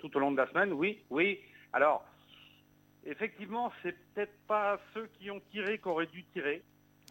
tout 0.00 0.14
au 0.16 0.18
long 0.20 0.32
de 0.32 0.36
la 0.38 0.48
semaine. 0.48 0.72
Oui, 0.72 1.04
oui. 1.10 1.40
Alors, 1.72 2.04
effectivement, 3.04 3.72
c'est 3.82 3.92
peut-être 4.14 4.36
pas 4.46 4.78
ceux 4.94 5.06
qui 5.18 5.30
ont 5.30 5.40
tiré 5.50 5.78
qui 5.78 5.88
auraient 5.88 6.06
dû 6.06 6.24
tirer, 6.24 6.62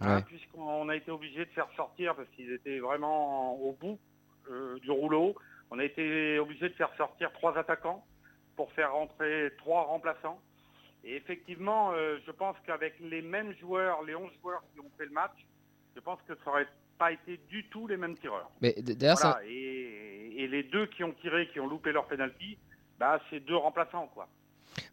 hein, 0.01 0.21
puisqu'on 0.21 0.89
a 0.89 0.95
été 0.95 1.11
obligé 1.11 1.45
de 1.45 1.51
faire 1.51 1.67
sortir 1.75 2.15
parce 2.15 2.29
qu'ils 2.29 2.51
étaient 2.51 2.79
vraiment 2.79 3.55
au 3.55 3.73
bout 3.73 3.99
euh, 4.49 4.77
du 4.79 4.91
rouleau. 4.91 5.35
On 5.71 5.79
a 5.79 5.83
été 5.83 6.39
obligé 6.39 6.69
de 6.69 6.73
faire 6.75 6.93
sortir 6.95 7.31
trois 7.33 7.57
attaquants 7.57 8.05
pour 8.55 8.71
faire 8.73 8.93
rentrer 8.93 9.51
trois 9.57 9.83
remplaçants. 9.83 10.39
Et 11.03 11.15
effectivement, 11.15 11.91
euh, 11.93 12.17
je 12.25 12.31
pense 12.31 12.55
qu'avec 12.65 12.95
les 12.99 13.21
mêmes 13.21 13.53
joueurs, 13.59 14.03
les 14.03 14.15
11 14.15 14.31
joueurs 14.41 14.63
qui 14.73 14.79
ont 14.79 14.89
fait 14.97 15.05
le 15.05 15.11
match, 15.11 15.45
je 15.95 15.99
pense 16.01 16.19
que 16.27 16.33
ça 16.43 16.49
aurait 16.51 16.67
pas 16.97 17.11
été 17.11 17.37
du 17.49 17.67
tout 17.69 17.87
les 17.87 17.97
mêmes 17.97 18.17
tireurs. 18.17 18.49
Mais 18.61 18.73
ça- 19.15 19.39
et 19.45 20.47
les 20.47 20.63
deux 20.63 20.87
qui 20.87 21.03
ont 21.03 21.11
tiré, 21.13 21.47
qui 21.49 21.59
ont 21.59 21.67
loupé 21.67 21.91
leur 21.91 22.07
penalty, 22.07 22.57
bah, 22.97 23.19
c'est 23.29 23.39
deux 23.41 23.55
remplaçants. 23.55 24.07
quoi. 24.07 24.27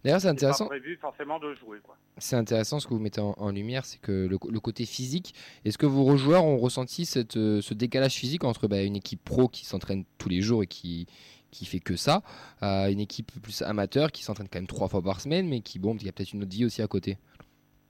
D'ailleurs, 0.03 0.21
c'est 0.21 0.29
intéressant. 0.29 0.65
pas 0.65 0.77
prévu 0.77 0.97
forcément 0.97 1.39
de 1.39 1.55
jouer. 1.57 1.79
C'est 2.19 2.37
intéressant 2.37 2.81
ce 2.81 2.87
que 2.87 2.95
vous 2.95 3.01
mettez 3.01 3.21
en, 3.21 3.35
en 3.37 3.51
lumière, 3.51 3.85
c'est 3.85 4.01
que 4.01 4.13
le, 4.13 4.39
le 4.51 4.61
côté 4.61 4.87
physique. 4.87 5.35
Est-ce 5.65 5.79
que 5.79 5.87
vos 5.87 6.17
joueurs 6.17 6.45
ont 6.45 6.59
ressenti 6.59 7.05
cette, 7.07 7.37
euh, 7.37 7.61
ce 7.61 7.75
décalage 7.75 8.15
physique 8.15 8.45
entre 8.45 8.69
bah, 8.69 8.83
une 8.83 8.97
équipe 8.97 9.25
pro 9.25 9.49
qui 9.49 9.65
s'entraîne 9.65 10.05
tous 10.19 10.29
les 10.29 10.41
jours 10.41 10.63
et 10.63 10.67
qui 10.67 11.07
qui 11.51 11.67
fait 11.67 11.79
que 11.79 11.95
ça, 11.95 12.23
à 12.61 12.91
une 12.91 12.99
équipe 12.99 13.31
plus 13.41 13.63
amateur 13.63 14.11
qui 14.11 14.25
s'entraîne 14.25 14.49
quand 14.49 14.59
même 14.59 14.67
trois 14.67 14.89
fois 14.89 15.01
par 15.01 15.21
semaine, 15.21 15.49
mais 15.49 15.61
qui 15.61 15.79
bon, 15.79 15.95
il 15.95 16.05
y 16.05 16.09
a 16.09 16.13
peut-être 16.13 16.33
une 16.33 16.43
autre 16.43 16.51
vie 16.51 16.65
aussi 16.65 16.83
à 16.83 16.89
côté? 16.89 17.17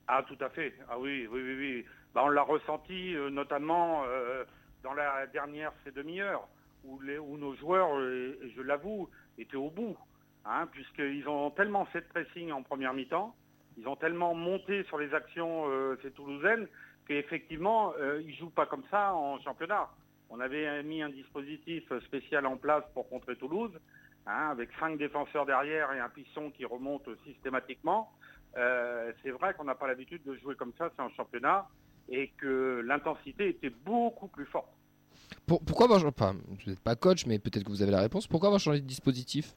Ah, 0.06 0.22
tout 0.28 0.36
à 0.44 0.50
fait. 0.50 0.74
Ah 0.90 0.98
oui, 0.98 1.26
oui, 1.32 1.40
oui, 1.42 1.56
oui. 1.58 1.84
bah, 2.14 2.22
on 2.24 2.28
l'a 2.28 2.42
ressenti 2.42 3.14
euh, 3.14 3.30
notamment 3.30 4.04
euh, 4.04 4.44
dans 4.82 4.92
la 4.92 5.26
dernière 5.28 5.72
ces 5.82 5.92
demi-heures, 5.92 6.46
où, 6.84 7.00
où 7.00 7.38
nos 7.38 7.54
joueurs, 7.54 7.96
euh, 7.96 8.38
je 8.54 8.60
l'avoue, 8.60 9.08
étaient 9.38 9.56
au 9.56 9.70
bout, 9.70 9.96
hein, 10.44 10.66
puisqu'ils 10.72 11.26
ont 11.28 11.50
tellement 11.50 11.84
fait 11.86 12.00
de 12.00 12.06
pressing 12.06 12.52
en 12.52 12.62
première 12.62 12.94
mi-temps, 12.94 13.34
ils 13.76 13.88
ont 13.88 13.96
tellement 13.96 14.34
monté 14.34 14.84
sur 14.84 14.98
les 14.98 15.12
actions 15.14 15.64
euh, 15.68 15.98
ces 16.02 16.10
Toulousaines, 16.12 16.68
qu'effectivement, 17.08 17.92
euh, 18.00 18.20
ils 18.22 18.28
ne 18.32 18.36
jouent 18.36 18.50
pas 18.50 18.66
comme 18.66 18.84
ça 18.90 19.14
en 19.14 19.38
championnat. 19.40 19.88
On 20.30 20.40
avait 20.40 20.82
mis 20.82 21.02
un 21.02 21.10
dispositif 21.10 21.84
spécial 22.06 22.46
en 22.46 22.56
place 22.56 22.84
pour 22.94 23.08
contrer 23.08 23.36
Toulouse, 23.36 23.72
hein, 24.26 24.48
avec 24.50 24.70
cinq 24.80 24.96
défenseurs 24.98 25.44
derrière 25.46 25.92
et 25.92 26.00
un 26.00 26.08
pisson 26.08 26.50
qui 26.50 26.64
remonte 26.64 27.08
systématiquement. 27.26 28.10
Euh, 28.56 29.12
c'est 29.22 29.30
vrai 29.30 29.52
qu'on 29.54 29.64
n'a 29.64 29.74
pas 29.74 29.86
l'habitude 29.86 30.22
de 30.24 30.34
jouer 30.36 30.54
comme 30.54 30.72
ça, 30.78 30.90
c'est 30.94 31.02
en 31.02 31.10
championnat, 31.10 31.66
et 32.08 32.28
que 32.36 32.82
l'intensité 32.84 33.48
était 33.48 33.70
beaucoup 33.70 34.28
plus 34.28 34.46
forte. 34.46 34.70
Pour- 35.46 35.64
pourquoi 35.64 35.86
Vous 35.88 36.70
n'êtes 36.70 36.80
pas 36.80 36.96
coach, 36.96 37.26
mais 37.26 37.38
peut-être 37.38 37.64
que 37.64 37.70
vous 37.70 37.82
avez 37.82 37.92
la 37.92 38.00
réponse. 38.00 38.26
Pourquoi 38.26 38.48
avoir 38.48 38.60
changé 38.60 38.80
de 38.80 38.86
dispositif? 38.86 39.54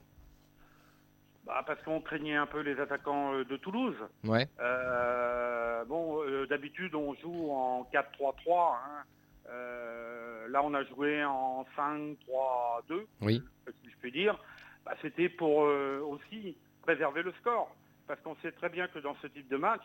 Bah, 1.48 1.64
parce 1.66 1.80
qu'on 1.82 2.02
craignait 2.02 2.36
un 2.36 2.44
peu 2.46 2.60
les 2.60 2.78
attaquants 2.78 3.32
euh, 3.32 3.42
de 3.44 3.56
Toulouse. 3.56 3.96
Ouais. 4.24 4.46
Euh, 4.60 5.82
bon, 5.86 6.22
euh, 6.22 6.46
d'habitude, 6.46 6.94
on 6.94 7.14
joue 7.14 7.50
en 7.50 7.88
4-3-3. 7.90 8.74
hein. 8.76 9.02
Euh, 9.48 10.46
là, 10.48 10.60
on 10.62 10.74
a 10.74 10.84
joué 10.84 11.24
en 11.24 11.64
5-3-2, 11.74 13.06
Oui. 13.22 13.42
si 13.82 13.90
je 13.90 13.96
puis 13.96 14.12
dire. 14.12 14.38
Bah, 14.84 14.92
C'était 15.00 15.30
pour 15.30 15.56
aussi 15.60 16.54
préserver 16.82 17.22
le 17.22 17.32
score. 17.40 17.74
Parce 18.06 18.20
qu'on 18.20 18.36
sait 18.42 18.52
très 18.52 18.68
bien 18.68 18.86
que 18.88 18.98
dans 18.98 19.14
ce 19.22 19.26
type 19.26 19.48
de 19.48 19.56
match, 19.56 19.82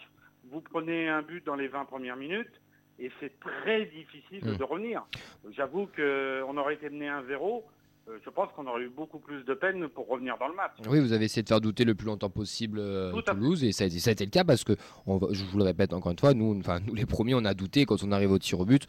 vous 0.52 0.60
prenez 0.60 1.08
un 1.08 1.22
but 1.22 1.46
dans 1.46 1.56
les 1.56 1.70
20 1.70 1.86
premières 1.86 2.18
minutes 2.18 2.52
et 3.00 3.10
c'est 3.22 3.40
très 3.40 3.86
difficile 3.86 4.46
Mm. 4.46 4.58
de 4.58 4.64
revenir. 4.66 5.04
J'avoue 5.52 5.88
qu'on 5.96 6.58
aurait 6.58 6.74
été 6.76 6.90
mené 6.90 7.08
1-0. 7.10 7.64
Euh, 8.10 8.18
je 8.24 8.30
pense 8.30 8.50
qu'on 8.56 8.68
aurait 8.68 8.84
eu 8.84 8.90
beaucoup 8.90 9.20
plus 9.20 9.44
de 9.46 9.54
peine 9.54 9.88
pour 9.90 10.08
revenir 10.08 10.38
dans 10.38 10.48
le 10.48 10.56
match. 10.56 10.72
Oui, 10.88 11.00
vous 11.00 11.14
avez 11.14 11.26
essayé 11.26 11.42
de 11.44 11.48
faire 11.48 11.62
douter 11.62 11.86
le 11.86 11.96
plus 11.96 12.06
longtemps 12.08 12.30
possible 12.30 12.80
euh, 12.80 13.12
Toulouse 13.22 13.64
et 13.64 13.72
ça 13.72 13.86
a, 13.86 13.88
été, 13.88 14.00
ça 14.00 14.10
a 14.10 14.14
été 14.14 14.26
le 14.26 14.32
cas 14.32 14.44
parce 14.44 14.64
que, 14.64 14.74
on 15.06 15.18
va- 15.18 15.28
je 15.32 15.44
vous 15.46 15.58
le 15.58 15.64
répète 15.64 15.94
encore 15.94 16.12
une 16.12 16.20
fois, 16.20 16.34
nous, 16.34 16.58
enfin, 16.60 16.80
nous 16.86 16.94
les 16.96 17.06
premiers, 17.06 17.34
on 17.36 17.46
a 17.46 17.54
douté 17.54 17.86
quand 17.86 18.04
on 18.04 18.12
arrive 18.12 18.32
au 18.32 18.40
tir 18.40 18.60
au 18.60 18.66
but. 18.66 18.86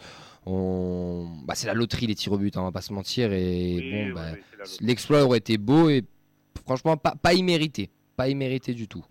On... 0.46 1.28
Bah, 1.46 1.54
c'est 1.54 1.66
la 1.66 1.74
loterie 1.74 2.06
les 2.06 2.14
tirs 2.14 2.32
au 2.32 2.38
but, 2.38 2.56
hein, 2.56 2.62
on 2.62 2.64
va 2.66 2.72
pas 2.72 2.80
se 2.80 2.92
mentir. 2.92 3.32
Et 3.32 3.76
Oui, 3.76 3.90
bon, 3.90 4.06
oui, 4.06 4.12
bah, 4.12 4.22
oui, 4.34 4.66
l'exploit 4.80 5.22
aurait 5.24 5.38
été 5.38 5.58
beau 5.58 5.88
et 5.88 6.02
franchement 6.66 6.96
pas, 6.96 7.14
pas 7.20 7.34
immérité. 7.34 7.90
Pas 8.16 8.28
immérité 8.28 8.74
du 8.74 8.86
tout. 8.88 9.04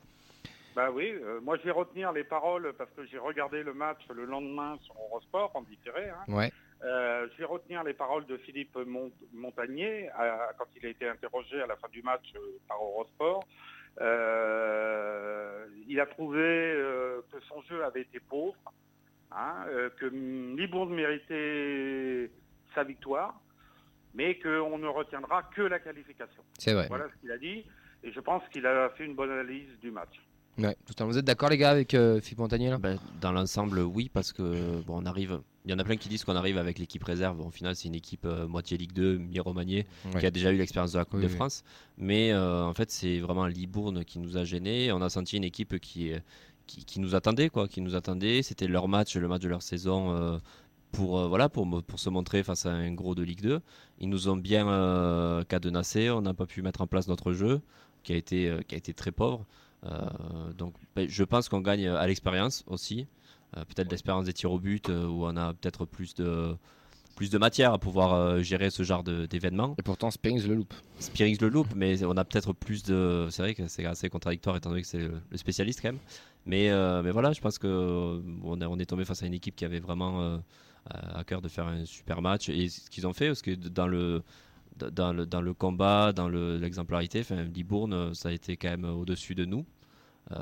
Bah 0.76 0.90
oui, 0.92 1.12
euh, 1.12 1.40
moi 1.42 1.56
je 1.58 1.64
vais 1.64 1.72
retenir 1.72 2.12
les 2.14 2.24
paroles 2.24 2.74
parce 2.78 2.90
que 2.98 3.06
j'ai 3.06 3.20
regardé 3.20 3.62
le 3.62 3.74
match 3.76 4.00
le 4.14 4.26
lendemain 4.26 4.76
sur 4.84 4.96
Eurosport 5.08 5.52
en 5.54 5.62
différé. 5.62 6.10
hein. 6.10 6.34
Ouais. 6.34 6.52
Euh, 6.84 7.28
je 7.32 7.38
vais 7.38 7.46
retenir 7.46 7.84
les 7.84 7.94
paroles 7.94 8.26
de 8.26 8.36
Philippe 8.38 8.76
Mont- 8.76 9.12
Montagnier 9.34 10.10
à- 10.10 10.50
quand 10.58 10.66
il 10.76 10.86
a 10.86 10.90
été 10.90 11.08
interrogé 11.08 11.62
à 11.62 11.66
la 11.68 11.78
fin 11.78 11.88
du 11.90 12.02
match 12.02 12.26
euh, 12.36 12.40
par 12.68 12.78
Eurosport. 12.84 13.44
Euh, 14.02 15.66
il 15.88 16.00
a 16.00 16.06
trouvé 16.06 16.42
que 17.32 17.40
son 17.48 17.62
jeu 17.64 17.84
avait 17.84 18.02
été 18.02 18.20
pauvre, 18.20 18.56
hein, 19.32 19.66
que 20.00 20.06
Libourne 20.08 20.94
méritait 20.94 22.32
sa 22.74 22.84
victoire, 22.84 23.40
mais 24.14 24.40
qu'on 24.40 24.78
ne 24.78 24.88
retiendra 24.88 25.44
que 25.56 25.62
la 25.62 25.80
qualification. 25.80 26.44
C'est 26.58 26.74
vrai. 26.74 26.88
Voilà 26.88 27.08
ce 27.10 27.22
qu'il 27.22 27.32
a 27.32 27.38
dit, 27.38 27.66
et 28.04 28.12
je 28.12 28.20
pense 28.20 28.44
qu'il 28.50 28.66
a 28.66 28.90
fait 28.92 29.06
une 29.06 29.16
bonne 29.16 29.32
analyse 29.32 29.70
du 29.80 29.92
match. 29.92 30.16
Ouais, 30.58 30.76
totalement. 30.86 31.12
Vous 31.12 31.18
êtes 31.18 31.26
d'accord 31.26 31.50
les 31.50 31.58
gars 31.58 31.72
avec 31.72 31.94
euh, 31.94 32.22
Philippe 32.22 32.40
Montagnier 32.40 32.70
là? 32.70 32.78
Ben, 32.78 33.00
dans 33.22 33.32
l'ensemble, 33.32 33.80
oui, 33.80 34.10
parce 34.14 34.32
que 34.34 34.82
bon, 34.86 35.02
on 35.02 35.06
arrive. 35.06 35.40
Il 35.66 35.72
y 35.72 35.74
en 35.74 35.80
a 35.80 35.84
plein 35.84 35.96
qui 35.96 36.10
disent 36.10 36.24
qu'on 36.26 36.36
arrive 36.36 36.58
avec 36.58 36.78
l'équipe 36.78 37.04
réserve. 37.04 37.40
Au 37.40 37.50
final, 37.50 37.76
c'est 37.76 37.88
une 37.88 37.96
équipe 37.96 38.26
euh, 38.26 38.48
moitié 38.48 38.78
Ligue 38.78 38.92
2, 38.94 39.18
mi-remaniée, 39.18 39.88
Ouais. 40.14 40.20
qui 40.20 40.26
a 40.26 40.32
déjà 40.32 40.52
eu 40.52 40.58
l'expérience 40.58 40.92
de 40.92 40.98
la 41.00 41.06
Coupe 41.06 41.20
Oui, 41.20 41.24
de 41.26 41.30
oui. 41.30 41.36
France. 41.36 41.64
Mais 41.98 42.32
euh, 42.34 42.64
en 42.66 42.74
fait, 42.74 42.92
c'est 42.92 43.20
vraiment 43.20 43.48
Libourne 43.48 44.04
qui 44.06 44.20
nous 44.20 44.38
a 44.38 44.44
gênés. 44.44 44.92
On 44.92 45.02
a 45.02 45.10
senti 45.10 45.38
une 45.38 45.44
équipe 45.46 45.80
qui, 45.80 46.12
qui, 46.68 46.84
qui 46.86 47.00
nous 47.00 47.16
attendait, 47.16 47.50
quoi, 47.50 47.68
qui 47.68 47.82
nous 47.82 47.96
attendait. 47.96 48.42
C'était 48.44 48.68
leur 48.68 48.88
match, 48.88 49.16
le 49.16 49.28
match 49.28 49.42
de 49.42 49.50
leur 49.50 49.62
saison. 49.64 50.40
pour, 50.92 51.18
euh, 51.18 51.28
voilà, 51.28 51.50
pour, 51.50 51.68
pour 51.84 51.98
se 52.00 52.10
montrer 52.12 52.44
face 52.44 52.68
à 52.68 52.72
un 52.72 52.92
gros 52.94 53.16
de 53.16 53.24
Ligue 53.24 53.42
2. 53.42 53.60
Ils 54.00 54.10
nous 54.10 54.28
ont 54.30 54.38
bien 54.38 54.68
euh, 54.68 55.44
cadenassé, 55.46 56.12
on 56.12 56.22
n'a 56.22 56.36
pas 56.36 56.46
pu 56.46 56.62
mettre 56.62 56.82
en 56.82 56.88
place 56.88 57.08
notre 57.08 57.32
jeu, 57.34 57.62
qui 58.04 58.14
a 58.14 58.16
été, 58.16 58.48
euh, 58.50 58.62
qui 58.68 58.76
a 58.76 58.78
été 58.78 58.94
très 58.94 59.12
pauvre. 59.12 59.46
Euh, 59.86 60.54
donc 60.58 60.74
ben, 60.96 61.08
je 61.10 61.24
pense 61.24 61.50
qu'on 61.50 61.62
gagne 61.62 61.88
à 61.88 62.08
l'expérience 62.08 62.64
aussi. 62.68 63.06
Euh, 63.58 63.66
peut-être 63.66 63.92
l'expérience 63.92 64.26
des 64.26 64.34
tirs 64.34 64.52
au 64.52 64.60
but 64.60 64.90
euh, 64.90 65.06
où 65.06 65.26
on 65.26 65.36
a 65.38 65.54
peut-être 65.54 65.86
plus 65.86 66.16
de, 66.16 66.56
plus 67.16 67.30
de 67.30 67.38
matière 67.38 67.74
à 67.74 67.78
pouvoir 67.78 68.14
euh, 68.14 68.42
gérer 68.42 68.70
ce 68.70 68.82
genre 68.84 69.04
d'événements. 69.04 69.76
Et 69.78 69.84
pourtant, 69.84 70.10
Springs 70.10 70.48
le 70.48 70.56
loupe. 70.56 70.74
Spearings 71.00 71.38
le 71.42 71.50
loupe, 71.50 71.74
mais 71.76 72.04
on 72.06 72.18
a 72.18 72.24
peut-être 72.24 72.54
plus 72.54 72.84
de. 72.84 73.28
C'est 73.30 73.42
vrai 73.44 73.54
que 73.54 73.68
c'est 73.68 73.86
assez 73.86 74.10
contradictoire 74.10 74.56
étant 74.56 74.70
donné 74.70 74.82
que 74.82 74.88
c'est 74.88 75.00
le, 75.00 75.22
spécialiste 75.36 75.82
quand 75.82 75.90
même. 75.90 76.00
Mais, 76.46 76.70
euh, 76.72 77.04
mais 77.04 77.12
voilà, 77.12 77.32
je 77.32 77.42
pense 77.42 77.58
que 77.58 77.68
euh, 77.68 78.20
on, 78.44 78.60
est- 78.60 78.66
on 78.66 78.78
est 78.80 78.86
tombé 78.86 79.06
face 79.06 79.24
à 79.24 79.28
une 79.28 79.34
équipe 79.34 79.56
qui 79.56 79.66
avait 79.66 79.80
vraiment 79.80 80.22
euh, 80.22 80.38
à 80.90 81.24
cœur 81.24 81.42
de 81.42 81.48
faire 81.48 81.68
un 81.68 81.86
super 81.86 82.22
match. 82.22 82.50
Et 82.50 82.70
ce 82.70 82.90
qu'ils 82.90 83.06
ont 83.08 83.14
fait, 83.14 83.28
parce 83.28 83.42
que 83.42 83.52
dans 83.52 83.88
le, 83.88 84.24
dans 84.78 85.14
le, 85.14 85.26
dans 85.26 85.42
le 85.42 85.54
combat, 85.54 86.14
dans 86.14 86.28
le- 86.30 86.58
l'exemplarité, 86.58 87.20
enfin, 87.22 87.44
Libourne, 87.44 87.94
euh, 87.94 88.14
ça 88.14 88.30
a 88.30 88.32
été 88.32 88.58
quand 88.58 88.70
même 88.70 88.86
au-dessus 88.86 89.36
de 89.36 89.46
nous. 89.46 89.66
Euh, 90.32 90.38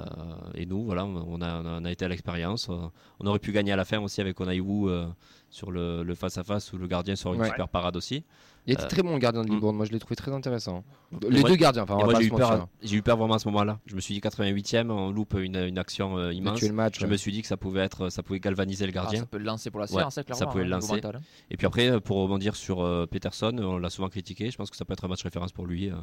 et 0.53 0.65
nous, 0.67 0.83
voilà, 0.85 1.05
on 1.05 1.41
a, 1.41 1.61
on 1.63 1.83
a 1.85 1.91
été 1.91 2.05
à 2.05 2.07
l'expérience. 2.07 2.69
Euh, 2.69 2.75
On 3.19 3.25
aurait 3.25 3.39
pu 3.39 3.51
gagner 3.51 3.71
à 3.71 3.75
la 3.75 3.83
fin 3.85 3.99
aussi 3.99 4.21
avec 4.21 4.39
Onaiwu 4.39 4.89
euh, 4.89 5.07
sur 5.49 5.71
le 5.71 6.03
le 6.03 6.15
face-à-face 6.15 6.71
où 6.73 6.77
le 6.77 6.87
gardien 6.87 7.15
sort 7.15 7.33
une 7.33 7.41
Ouais. 7.41 7.47
super 7.49 7.67
parade 7.67 7.95
aussi. 7.97 8.23
Il 8.67 8.73
était 8.73 8.83
Euh, 8.83 8.87
très 8.87 9.01
bon 9.01 9.13
le 9.13 9.19
gardien 9.19 9.43
de 9.43 9.49
mm. 9.49 9.53
Libourne. 9.53 9.75
Moi, 9.75 9.85
je 9.85 9.91
l'ai 9.91 9.97
trouvé 9.99 10.15
très 10.15 10.31
intéressant. 10.31 10.83
Les 11.27 11.39
moi- 11.39 11.49
deux 11.49 11.55
gardiens. 11.55 11.83
Enfin, 11.83 11.95
moi 11.95 12.13
pas 12.13 12.19
j'ai 12.19 12.27
eu, 12.27 12.29
peur, 12.29 12.67
j'ai 12.83 12.95
eu 12.97 13.01
peur 13.01 13.17
vraiment 13.17 13.33
à 13.33 13.39
ce 13.39 13.47
moment-là. 13.47 13.79
Je 13.87 13.95
me 13.95 14.01
suis 14.01 14.13
dit 14.13 14.19
88e, 14.19 14.91
on 14.91 15.11
loupe 15.11 15.33
une, 15.33 15.55
une 15.57 15.79
action 15.79 16.17
euh, 16.17 16.31
immense. 16.31 16.61
le 16.61 16.71
match. 16.71 16.99
Je 16.99 17.05
ouais. 17.05 17.11
me 17.11 17.17
suis 17.17 17.31
dit 17.31 17.41
que 17.41 17.47
ça 17.47 17.57
pouvait 17.57 17.81
être, 17.81 18.09
ça 18.09 18.21
pouvait 18.21 18.39
galvaniser 18.39 18.85
le 18.85 18.91
Ah, 18.91 19.01
gardien. 19.01 19.19
ça 19.21 19.25
peut 19.25 19.39
le 19.39 19.45
lancer 19.45 19.71
pour 19.71 19.79
la 19.79 19.87
Ouais, 19.91 19.99
séance, 19.99 20.17
hein, 20.17 20.23
ça 20.33 20.45
pouvait 20.45 20.61
hein, 20.61 20.65
le 20.65 20.69
lancer. 20.69 20.93
mental, 20.93 21.15
hein. 21.15 21.21
Et 21.49 21.57
puis 21.57 21.65
après, 21.65 21.99
pour 22.01 22.17
rebondir 22.17 22.55
sur 22.55 22.81
euh, 22.81 23.07
Peterson, 23.07 23.55
on 23.59 23.77
l'a 23.79 23.89
souvent 23.89 24.09
critiqué. 24.09 24.51
Je 24.51 24.57
pense 24.57 24.69
que 24.69 24.77
ça 24.77 24.85
peut 24.85 24.93
être 24.93 25.05
un 25.05 25.09
match 25.09 25.23
référence 25.23 25.51
pour 25.51 25.65
lui. 25.65 25.89
euh, 25.89 25.95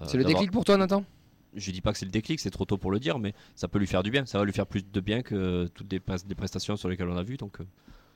euh, 0.00 0.04
C'est 0.06 0.16
le 0.16 0.24
déclic 0.24 0.50
pour 0.50 0.64
toi, 0.64 0.76
Nathan? 0.78 1.04
Je 1.54 1.70
dis 1.72 1.80
pas 1.80 1.92
que 1.92 1.98
c'est 1.98 2.04
le 2.06 2.12
déclic, 2.12 2.38
c'est 2.40 2.50
trop 2.50 2.64
tôt 2.64 2.78
pour 2.78 2.92
le 2.92 3.00
dire, 3.00 3.18
mais 3.18 3.34
ça 3.56 3.66
peut 3.66 3.80
lui 3.80 3.88
faire 3.88 4.04
du 4.04 4.10
bien. 4.12 4.24
Ça 4.24 4.38
va 4.38 4.44
lui 4.44 4.52
faire 4.52 4.66
plus 4.66 4.88
de 4.88 5.00
bien 5.00 5.20
que 5.22 5.66
toutes 5.74 5.92
les, 5.92 5.98
prestations 6.00 6.76
sur 6.76 6.88
lesquelles 6.88 7.08
on 7.08 7.16
a 7.16 7.24
vu. 7.24 7.36
Donc 7.36 7.60
euh, 7.60 7.64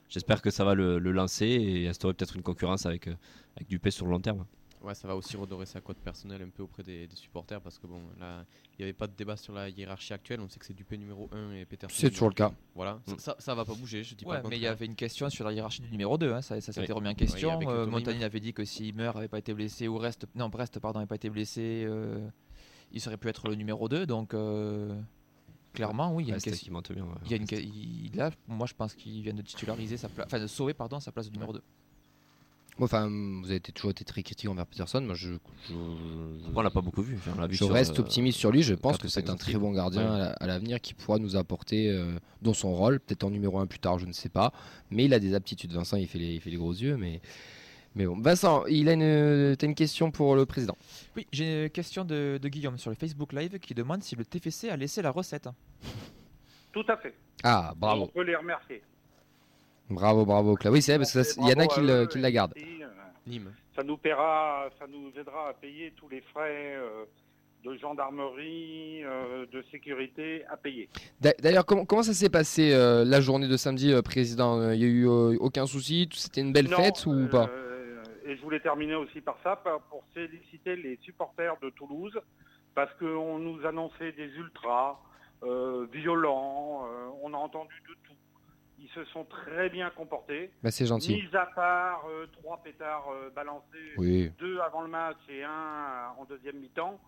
j'espère 0.08 0.42
que 0.42 0.50
ça 0.50 0.64
va 0.64 0.74
le, 0.74 0.98
le 0.98 1.12
lancer 1.12 1.46
et 1.46 1.88
instaurer 1.88 2.14
peut-être 2.14 2.36
une 2.36 2.42
concurrence 2.42 2.86
avec, 2.86 3.08
euh, 3.08 3.14
avec 3.56 3.68
Dupé 3.68 3.90
sur 3.90 4.06
le 4.06 4.12
long 4.12 4.20
terme. 4.20 4.44
Ouais, 4.82 4.94
ça 4.94 5.08
va 5.08 5.16
aussi 5.16 5.34
redorer 5.38 5.64
sa 5.64 5.80
cote 5.80 5.96
personnelle 5.96 6.42
un 6.42 6.50
peu 6.50 6.62
auprès 6.62 6.82
des, 6.82 7.06
des 7.06 7.16
supporters 7.16 7.58
parce 7.62 7.78
que 7.78 7.86
bon, 7.86 8.02
là, 8.20 8.44
il 8.72 8.80
n'y 8.80 8.84
avait 8.84 8.92
pas 8.92 9.06
de 9.06 9.14
débat 9.16 9.34
sur 9.34 9.54
la 9.54 9.70
hiérarchie 9.70 10.12
actuelle. 10.12 10.40
On 10.40 10.48
sait 10.50 10.58
que 10.58 10.66
c'est 10.66 10.74
Dupé 10.74 10.98
numéro 10.98 11.30
1 11.32 11.52
et 11.54 11.64
Peterson. 11.64 11.96
C'est 11.98 12.10
toujours 12.10 12.28
le 12.28 12.34
cas. 12.34 12.52
Voilà, 12.74 13.00
Mm. 13.06 13.14
ça, 13.16 13.34
ça, 13.38 13.54
va 13.54 13.64
pas 13.64 13.72
bouger, 13.72 14.04
je 14.04 14.14
dis 14.14 14.26
Ouais, 14.26 14.42
pas 14.42 14.48
mais 14.50 14.56
il 14.56 14.62
y 14.62 14.66
avait 14.66 14.84
une 14.84 14.94
question 14.94 15.30
sur 15.30 15.46
la 15.46 15.52
hiérarchie 15.54 15.80
du 15.80 15.90
numéro 15.90 16.18
2, 16.18 16.34
hein, 16.34 16.42
ça, 16.42 16.60
ça 16.60 16.72
s'était 16.72 16.88
Oui. 16.92 16.96
remis 16.98 17.08
en 17.08 17.14
question. 17.14 17.58
le 17.60 17.66
Euh, 17.66 17.84
Thomas 17.86 17.98
Montagny 17.98 18.24
avait 18.24 18.40
dit 18.40 18.52
que 18.52 18.66
si 18.66 18.92
Meurt 18.92 19.14
n'avait 19.14 19.28
pas 19.28 19.38
été 19.38 19.54
blessé, 19.54 19.88
ou 19.88 19.96
Reste, 19.96 20.26
non, 20.34 20.50
Brest 20.50 20.78
pardon, 20.80 20.98
n'avait 20.98 21.08
pas 21.08 21.14
été 21.14 21.30
blessé, 21.30 21.84
euh, 21.86 22.18
il 22.92 23.00
serait 23.00 23.16
pu 23.16 23.28
être 23.28 23.48
le 23.48 23.54
numéro 23.54 23.88
2. 23.88 24.04
Donc, 24.04 24.34
euh, 24.34 24.94
clairement, 25.74 26.14
oui, 26.14 26.24
il 26.24 26.28
y 26.28 26.32
a 26.32 26.36
une 26.36 26.40
question. 26.40 26.64
qui 26.64 26.70
monte 26.70 26.90
bien. 26.92 27.04
ouais. 27.04 27.10
Il 27.26 27.30
y 27.30 27.34
a 27.34 27.36
une, 27.36 27.46
que- 27.46 27.56
il- 27.56 28.10
là, 28.14 28.30
moi, 28.48 28.66
je 28.66 28.74
pense 28.74 28.94
qu'il 28.94 29.20
vient 29.22 29.34
de 29.34 29.42
titulariser 29.42 29.96
sa 29.98 30.08
place, 30.08 30.26
enfin 30.26 30.40
de 30.40 30.46
sauver 30.46 30.72
pardon 30.74 31.00
sa 31.00 31.12
place 31.12 31.26
de 31.28 31.32
numéro 31.32 31.52
2. 31.52 31.60
Enfin, 32.80 33.08
vous 33.08 33.44
avez 33.46 33.54
été- 33.56 33.70
toujours 33.70 33.92
été 33.92 34.02
très 34.04 34.24
critique 34.24 34.50
envers 34.50 34.66
Peterson. 34.66 35.00
Moi, 35.00 35.14
je, 35.14 35.34
je, 35.68 35.74
On 36.56 36.60
l'a 36.60 36.70
pas 36.70 36.80
beaucoup 36.80 37.02
vu. 37.02 37.14
Enfin, 37.16 37.30
on 37.36 37.40
l'a 37.40 37.46
vu 37.46 37.54
je 37.54 37.64
sur, 37.64 37.72
reste 37.72 37.96
euh, 37.98 38.02
optimiste 38.02 38.36
sur 38.36 38.50
lui. 38.50 38.64
Je 38.64 38.74
pense 38.74 38.98
que 38.98 39.06
c'est 39.06 39.30
un 39.30 39.36
très 39.36 39.54
bon 39.54 39.70
gardien 39.70 40.12
Ouais. 40.12 40.32
à 40.40 40.46
l'avenir 40.48 40.80
qui 40.80 40.92
pourra 40.92 41.18
nous 41.20 41.36
apporter 41.36 41.88
euh, 41.88 42.18
dans 42.42 42.52
son 42.52 42.74
rôle, 42.74 42.98
peut-être 42.98 43.22
en 43.22 43.30
numéro 43.30 43.60
1 43.60 43.66
plus 43.66 43.78
tard, 43.78 44.00
je 44.00 44.06
ne 44.06 44.12
sais 44.12 44.28
pas. 44.28 44.52
Mais 44.90 45.04
il 45.04 45.14
a 45.14 45.20
des 45.20 45.34
aptitudes. 45.34 45.70
Vincent, 45.72 45.96
il 45.96 46.08
fait 46.08 46.18
les, 46.18 46.34
il 46.34 46.40
fait 46.40 46.50
les 46.50 46.56
gros 46.56 46.72
yeux. 46.72 46.96
Mais, 46.96 47.20
mais 47.94 48.06
bon. 48.06 48.18
Vincent, 48.20 48.64
il 48.66 48.88
a 48.88 48.92
une, 48.92 49.56
t'as 49.56 49.66
une 49.66 49.74
question 49.74 50.10
pour 50.10 50.34
le 50.36 50.46
président. 50.46 50.76
Oui, 51.16 51.26
j'ai 51.32 51.64
une 51.64 51.70
question 51.70 52.04
de, 52.04 52.38
de 52.42 52.48
Guillaume 52.48 52.78
sur 52.78 52.90
le 52.90 52.96
Facebook 52.96 53.32
Live 53.32 53.58
qui 53.58 53.74
demande 53.74 54.02
si 54.02 54.16
le 54.16 54.24
TFC 54.24 54.68
a 54.70 54.76
laissé 54.76 55.00
la 55.02 55.10
recette. 55.10 55.48
Tout 56.72 56.84
à 56.88 56.96
fait. 56.96 57.14
Ah, 57.42 57.70
On 57.74 57.78
bravo. 57.78 58.06
peut 58.08 58.22
les 58.22 58.34
remercier. 58.36 58.82
Bravo, 59.90 60.24
bravo, 60.24 60.54
Claude. 60.56 60.72
Oui, 60.74 60.82
c'est 60.82 60.96
vrai, 60.96 61.04
parce 61.12 61.34
qu'il 61.34 61.42
y 61.46 61.52
en 61.52 61.58
a 61.58 61.66
qui, 61.66 61.80
le- 61.80 62.06
qui 62.06 62.18
la 62.18 62.32
gardent. 62.32 62.54
Nîmes. 63.26 63.52
Ça 63.76 63.82
nous 63.82 63.96
paiera, 63.96 64.68
ça 64.78 64.86
nous 64.86 65.10
aidera 65.18 65.50
à 65.50 65.52
payer 65.54 65.92
tous 65.96 66.08
les 66.08 66.20
frais 66.32 66.74
euh, 66.76 67.04
de 67.64 67.76
gendarmerie, 67.76 69.02
euh, 69.04 69.46
de 69.52 69.64
sécurité 69.70 70.44
à 70.50 70.56
payer. 70.56 70.88
D'a- 71.20 71.32
D'ailleurs, 71.40 71.64
comment, 71.66 71.84
comment 71.84 72.02
ça 72.02 72.14
s'est 72.14 72.28
passé 72.28 72.72
euh, 72.72 73.04
la 73.04 73.20
journée 73.20 73.48
de 73.48 73.56
samedi, 73.56 73.92
euh, 73.92 74.02
président? 74.02 74.58
Euh, 74.60 74.74
Il 74.74 74.80
y 74.80 74.84
a 74.84 74.88
eu 74.88 75.06
euh, 75.08 75.36
aucun 75.40 75.66
souci? 75.66 76.08
C'était 76.12 76.40
une 76.42 76.52
belle 76.52 76.68
Non, 76.68 76.76
fête 76.76 77.04
ou 77.06 77.12
euh, 77.12 77.28
pas? 77.28 77.50
Et 78.24 78.36
je 78.36 78.42
voulais 78.42 78.60
terminer 78.60 78.94
aussi 78.94 79.20
par 79.20 79.38
ça, 79.42 79.56
pour 79.56 80.04
féliciter 80.14 80.76
les 80.76 80.96
supporters 81.02 81.58
de 81.60 81.70
Toulouse, 81.70 82.18
parce 82.74 82.92
qu'on 82.94 83.38
nous 83.38 83.64
annonçait 83.66 84.12
des 84.12 84.28
ultras 84.28 84.98
euh, 85.42 85.86
violents, 85.92 86.86
euh, 86.86 87.08
on 87.22 87.34
a 87.34 87.36
entendu 87.36 87.74
de 87.86 87.94
tout. 88.04 88.14
ils 88.78 88.88
se 88.88 89.04
sont 89.06 89.24
très 89.24 89.68
bien 89.68 89.90
comportés. 89.90 90.50
Bah, 90.62 90.70
c'est 90.70 90.86
gentil. 90.86 91.22
Mis 91.22 91.36
à 91.36 91.46
part 91.54 92.06
euh, 92.08 92.26
trois 92.32 92.62
pétards 92.62 93.10
balancés, 93.34 93.92
Oui. 93.98 94.30
deux 94.38 94.58
avant 94.60 94.82
le 94.82 94.88
match 94.88 95.18
et 95.28 95.44
un 95.44 96.14
en 96.18 96.24
deuxième 96.24 96.58
mi-temps, 96.58 96.98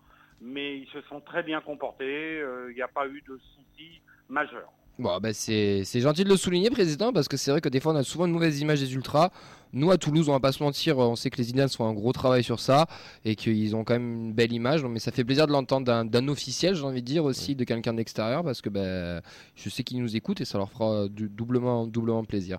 mais 0.42 0.78
ils 0.78 0.88
se 0.88 1.00
sont 1.02 1.20
très 1.20 1.42
bien 1.42 1.62
comportés. 1.62 2.42
Il 2.68 2.74
n'y 2.74 2.82
a 2.82 2.88
pas 2.88 3.08
eu 3.08 3.22
de 3.22 3.38
soucis 3.38 4.02
majeurs. 4.28 4.72
Bon, 4.98 5.18
bah, 5.20 5.34
c'est 5.34 5.84
c'est 5.84 6.00
gentil 6.00 6.24
de 6.24 6.28
le 6.30 6.38
souligner, 6.38 6.70
président, 6.70 7.12
parce 7.12 7.28
que 7.28 7.36
c'est 7.36 7.50
vrai 7.50 7.60
que 7.60 7.68
des 7.68 7.80
fois 7.80 7.92
on 7.92 7.96
a 7.96 8.02
souvent 8.02 8.24
une 8.24 8.32
mauvaise 8.32 8.60
image 8.60 8.80
des 8.80 8.94
ultras. 8.94 9.30
Nous 9.74 9.90
à 9.90 9.98
Toulouse, 9.98 10.30
on 10.30 10.32
va 10.32 10.40
pas 10.40 10.52
se 10.52 10.62
mentir, 10.62 10.96
on 10.96 11.16
sait 11.16 11.28
que 11.28 11.36
les 11.36 11.50
Indians 11.50 11.68
font 11.68 11.86
un 11.86 11.92
gros 11.92 12.12
travail 12.12 12.42
sur 12.42 12.60
ça 12.60 12.86
et 13.22 13.36
qu'ils 13.36 13.76
ont 13.76 13.84
quand 13.84 13.92
même 13.94 14.28
une 14.28 14.32
belle 14.32 14.52
image. 14.54 14.82
Mais 14.84 14.98
ça 14.98 15.12
fait 15.12 15.24
plaisir 15.24 15.46
de 15.46 15.52
l'entendre 15.52 15.84
d'un- 15.84 16.06
d'un 16.06 16.28
officiel, 16.28 16.74
j'ai 16.76 16.82
envie 16.84 17.02
de 17.02 17.06
dire 17.06 17.24
aussi, 17.24 17.54
de 17.54 17.64
quelqu'un 17.64 17.92
d'extérieur, 17.92 18.42
parce 18.42 18.62
que 18.62 18.70
bah, 18.70 19.20
je 19.54 19.68
sais 19.68 19.82
qu'ils 19.82 20.00
nous 20.00 20.16
écoutent 20.16 20.40
et 20.40 20.46
ça 20.46 20.56
leur 20.56 20.70
fera 20.70 21.08
du- 21.08 21.28
doublement, 21.28 21.86
doublement 21.86 22.24
plaisir. 22.24 22.58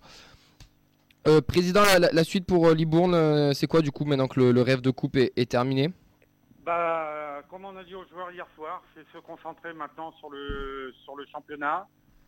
Euh, 1.27 1.41
président, 1.41 1.81
la, 1.81 1.97
la- 1.97 2.11
la 2.11 2.23
suite 2.23 2.45
pour 2.45 2.67
euh, 2.67 2.75
Libourne, 2.75 3.15
euh, 3.15 3.53
c'est 3.53 3.67
quoi 3.67 3.81
du 3.81 3.89
coup 3.91 4.05
maintenant 4.05 4.27
que 4.27 4.39
le, 4.39 4.51
le 4.51 4.61
rêve 4.61 4.81
de 4.81 4.91
coupe 4.91 5.15
est, 5.17 5.33
est 5.35 5.49
terminé? 5.49 5.89
Bah, 6.63 7.41
comme 7.49 7.65
on 7.65 7.75
a 7.77 7.83
dit 7.83 7.95
aux 7.95 8.05
joueurs 8.13 8.31
hier 8.31 8.45
soir, 8.55 8.83
c'est 8.93 9.03
se 9.11 9.17
concentrer 9.25 9.73
maintenant 9.73 10.11
sur 10.19 10.29
le, 10.29 10.93
sur 11.03 11.15
le 11.15 11.25
championnat, 11.31 11.87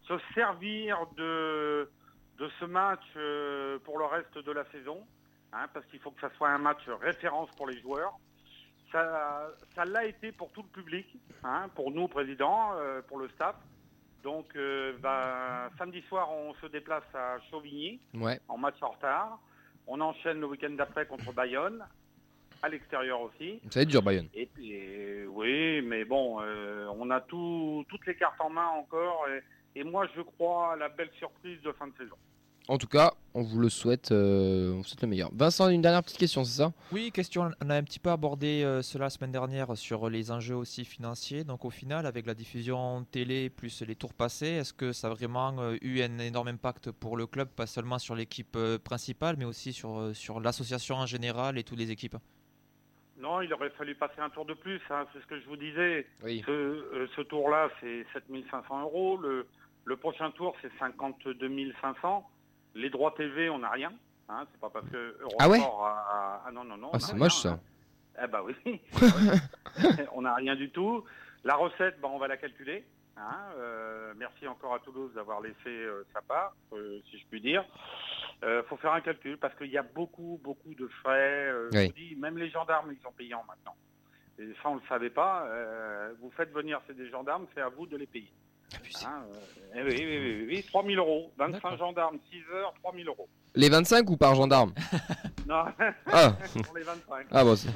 se 0.10 0.17
servir 0.34 0.98
de, 1.15 1.89
de 2.39 2.50
ce 2.60 2.65
match 2.65 3.04
euh, 3.15 3.78
pour 3.86 4.00
le 4.00 4.06
reste 4.06 4.38
de 4.39 4.52
la 4.52 4.65
saison, 4.72 5.06
hein, 5.54 5.67
parce 5.74 5.86
qu'il 5.86 6.00
faut 6.00 6.12
que 6.12 6.22
ça 6.22 6.32
soit 6.36 6.50
un 6.50 6.58
match 6.58 6.82
référence 7.02 7.50
pour 7.56 7.67
les 7.67 7.80
joueurs. 7.80 8.17
Ça, 8.91 9.52
ça 9.76 9.86
l'a 9.86 10.06
été 10.06 10.32
pour 10.32 10.52
tout 10.52 10.63
le 10.63 10.69
public, 10.82 11.06
hein, 11.43 11.67
pour 11.76 11.91
nous, 11.91 12.08
président, 12.08 12.72
euh, 12.74 13.02
pour 13.04 13.19
le 13.19 13.30
staff. 13.30 13.56
Donc, 14.24 14.48
euh, 14.56 14.98
bah, 15.00 15.69
samedi 15.78 16.02
soir, 16.10 16.32
on 16.32 16.54
se 16.56 16.65
déplace 16.65 17.04
à 17.13 17.38
Chauvigny 17.52 18.02
Ouais. 18.15 18.39
en 18.48 18.58
match 18.58 18.76
en 18.82 18.89
retard. 18.89 19.39
On 19.86 20.02
enchaîne 20.02 20.39
le 20.39 20.48
week-end 20.48 20.72
d'après 20.72 21.06
contre 21.06 21.32
Bayonne, 21.34 21.86
à 22.63 22.69
l'extérieur 22.69 23.22
aussi. 23.22 23.60
Ça 23.69 23.80
va 23.80 23.84
être 23.84 23.89
dur, 23.89 24.02
Bayonne. 24.02 24.28
Et 24.34 24.50
oui, 25.28 25.82
mais 25.84 26.04
bon, 26.04 26.39
euh, 26.41 26.88
on 26.98 27.10
a 27.12 27.22
tout, 27.22 27.86
toutes 27.89 28.06
les 28.08 28.15
cartes 28.15 28.41
en 28.41 28.50
main 28.50 28.67
encore. 28.67 29.28
Et, 29.30 29.41
et 29.75 29.84
moi, 29.84 30.08
je 30.15 30.21
crois 30.21 30.73
à 30.73 30.75
la 30.75 30.89
belle 30.89 31.12
surprise 31.17 31.62
de 31.62 31.71
fin 31.73 31.88
de 31.88 31.93
saison. 31.97 32.15
En 32.67 32.77
tout 32.77 32.88
cas, 32.88 33.13
on 33.34 33.41
vous 33.41 33.58
le 33.58 33.69
souhaite, 33.69 34.12
euh, 34.12 34.73
on 34.73 34.77
vous 34.77 34.84
souhaite 34.84 35.01
le 35.01 35.08
meilleur. 35.08 35.32
Vincent, 35.34 35.69
une 35.69 35.82
dernière 35.82 36.03
petite 36.03 36.19
question, 36.19 36.43
c'est 36.43 36.58
ça? 36.58 36.71
Oui, 36.91 37.12
question. 37.12 37.49
On 37.63 37.69
a 37.71 37.75
un 37.75 37.82
petit 37.82 37.97
peu 37.97 38.12
abordé 38.12 38.62
euh, 38.63 38.84
cela 38.84 39.05
la 39.05 39.10
semaine 39.10 39.32
dernière 39.32 39.75
sur 39.75 40.08
les 40.08 40.29
enjeux 40.29 40.55
aussi 40.55 40.86
financiers. 40.86 41.43
Donc 41.43 41.65
au 41.65 41.71
final, 41.71 42.05
avec 42.05 42.27
la 42.27 42.36
diffusion 42.36 43.08
télé 43.10 43.49
plus 43.49 43.82
les 43.82 43.95
tours 43.95 44.13
passés, 44.13 44.49
est-ce 44.49 44.73
que 44.73 44.91
ça 44.91 45.08
a 45.08 45.10
vraiment 45.10 45.55
euh, 45.60 45.77
eu 45.82 46.03
un 46.03 46.19
énorme 46.19 46.49
impact 46.49 46.91
pour 46.91 47.17
le 47.17 47.25
club, 47.25 47.49
pas 47.49 47.65
seulement 47.65 47.97
sur 47.97 48.13
l'équipe 48.13 48.55
euh, 48.55 48.77
principale, 48.77 49.36
mais 49.39 49.45
aussi 49.45 49.73
sur, 49.73 49.97
euh, 49.97 50.13
sur 50.13 50.39
l'association 50.39 50.97
en 50.97 51.08
général 51.08 51.58
et 51.58 51.63
toutes 51.63 51.79
les 51.79 51.89
équipes? 51.89 52.17
Non, 53.19 53.41
il 53.41 53.53
aurait 53.53 53.69
fallu 53.71 53.95
passer 53.95 54.19
un 54.21 54.29
tour 54.29 54.45
de 54.45 54.53
plus, 54.53 54.82
hein, 54.89 55.05
c'est 55.13 55.19
ce 55.21 55.25
que 55.27 55.39
je 55.39 55.45
vous 55.45 55.58
disais. 55.58 56.08
Oui. 56.23 56.41
Ce, 56.45 56.51
euh, 56.51 57.08
ce 57.15 57.21
tour-là, 57.21 57.69
c'est 57.82 58.05
7500 58.13 58.82
euros. 58.82 59.17
Le, 59.17 59.45
le 59.86 59.95
prochain 59.97 60.32
tour, 60.32 60.55
c'est 60.62 60.71
52 60.79 61.73
500. 61.82 62.29
Les 62.75 62.89
droits 62.89 63.13
TV, 63.17 63.49
on 63.49 63.60
n'a 63.60 63.69
rien. 63.71 63.91
Hein, 64.29 64.45
c'est 64.51 64.60
pas 64.62 64.69
parce 64.69 64.88
que 64.89 65.17
Eurosport 65.21 65.38
Ah 65.41 65.49
ouais 65.49 65.60
a- 65.60 66.43
Ah 66.47 66.51
non, 66.53 66.63
non, 66.63 66.77
non. 66.77 66.89
Ah, 66.93 66.99
c'est 66.99 67.15
moche, 67.15 67.34
ça. 67.41 67.60
Eh 68.23 68.27
bah 68.27 68.41
oui. 68.43 68.79
on 70.13 70.21
n'a 70.21 70.36
rien 70.36 70.55
du 70.55 70.69
tout. 70.69 71.03
La 71.43 71.55
recette, 71.55 71.99
bah, 71.99 72.10
on 72.12 72.19
va 72.19 72.27
la 72.27 72.38
calculer. 72.38 72.86
hein. 73.17 73.38
Euh, 73.58 74.13
merci 74.17 74.47
encore 74.47 74.73
à 74.75 74.79
Toulouse 74.79 75.12
d'avoir 75.13 75.41
laissé 75.41 75.55
euh, 75.67 76.03
sa 76.13 76.21
part, 76.21 76.53
si 77.10 77.17
je 77.19 77.25
puis 77.29 77.41
dire. 77.41 77.63
Il 78.41 78.63
faut 78.69 78.78
faire 78.78 78.93
un 78.93 79.02
calcul 79.02 79.38
parce 79.38 79.54
qu'il 79.56 79.67
y 79.69 79.78
a 79.78 79.84
beaucoup, 79.84 80.39
beaucoup 80.43 80.73
de 80.73 80.88
frais. 81.02 81.47
euh, 81.49 81.69
je 81.73 81.88
vous 81.88 81.93
dis, 81.93 82.15
même 82.15 82.38
les 82.38 82.49
gendarmes, 82.49 82.91
ils 82.91 83.02
sont 83.04 83.12
payants 83.12 83.43
maintenant. 83.47 83.75
Et 84.39 84.54
ça, 84.63 84.69
on 84.69 84.75
ne 84.75 84.80
le 84.80 84.86
savait 84.88 85.10
pas. 85.10 85.45
Euh, 85.47 86.13
vous 86.21 86.32
faites 86.32 86.52
venir 86.54 86.80
c'est 86.88 86.95
des 86.95 87.10
gendarmes, 87.10 87.45
c'est 87.54 87.62
à 87.62 87.67
vous 87.69 87.86
de 87.86 87.97
les 87.97 88.06
payer. 88.08 88.32
Hein, 89.06 89.23
euh, 89.28 89.73
eh 89.75 89.82
oui, 89.82 89.89
oui, 89.97 90.06
oui, 90.06 90.36
oui, 90.41 90.45
oui, 90.58 90.63
3 90.67 90.86
000 90.86 90.95
euros. 90.95 91.34
25 91.38 91.54
D'accord. 91.62 91.78
gendarmes, 91.78 92.19
6 92.32 92.43
heures, 92.54 92.73
3 92.82 92.93
000 92.95 93.08
euros. 93.10 93.28
Les 93.56 93.67
25 93.67 94.10
ou 94.10 94.15
par 94.15 94.36
gendarme 94.36 94.73
Non, 95.47 95.65
Ah, 96.06 96.32
pour 96.65 96.78
les 96.78 96.84
25. 96.84 97.25
ah 97.32 97.43
bon, 97.43 97.56
c'est- 97.56 97.69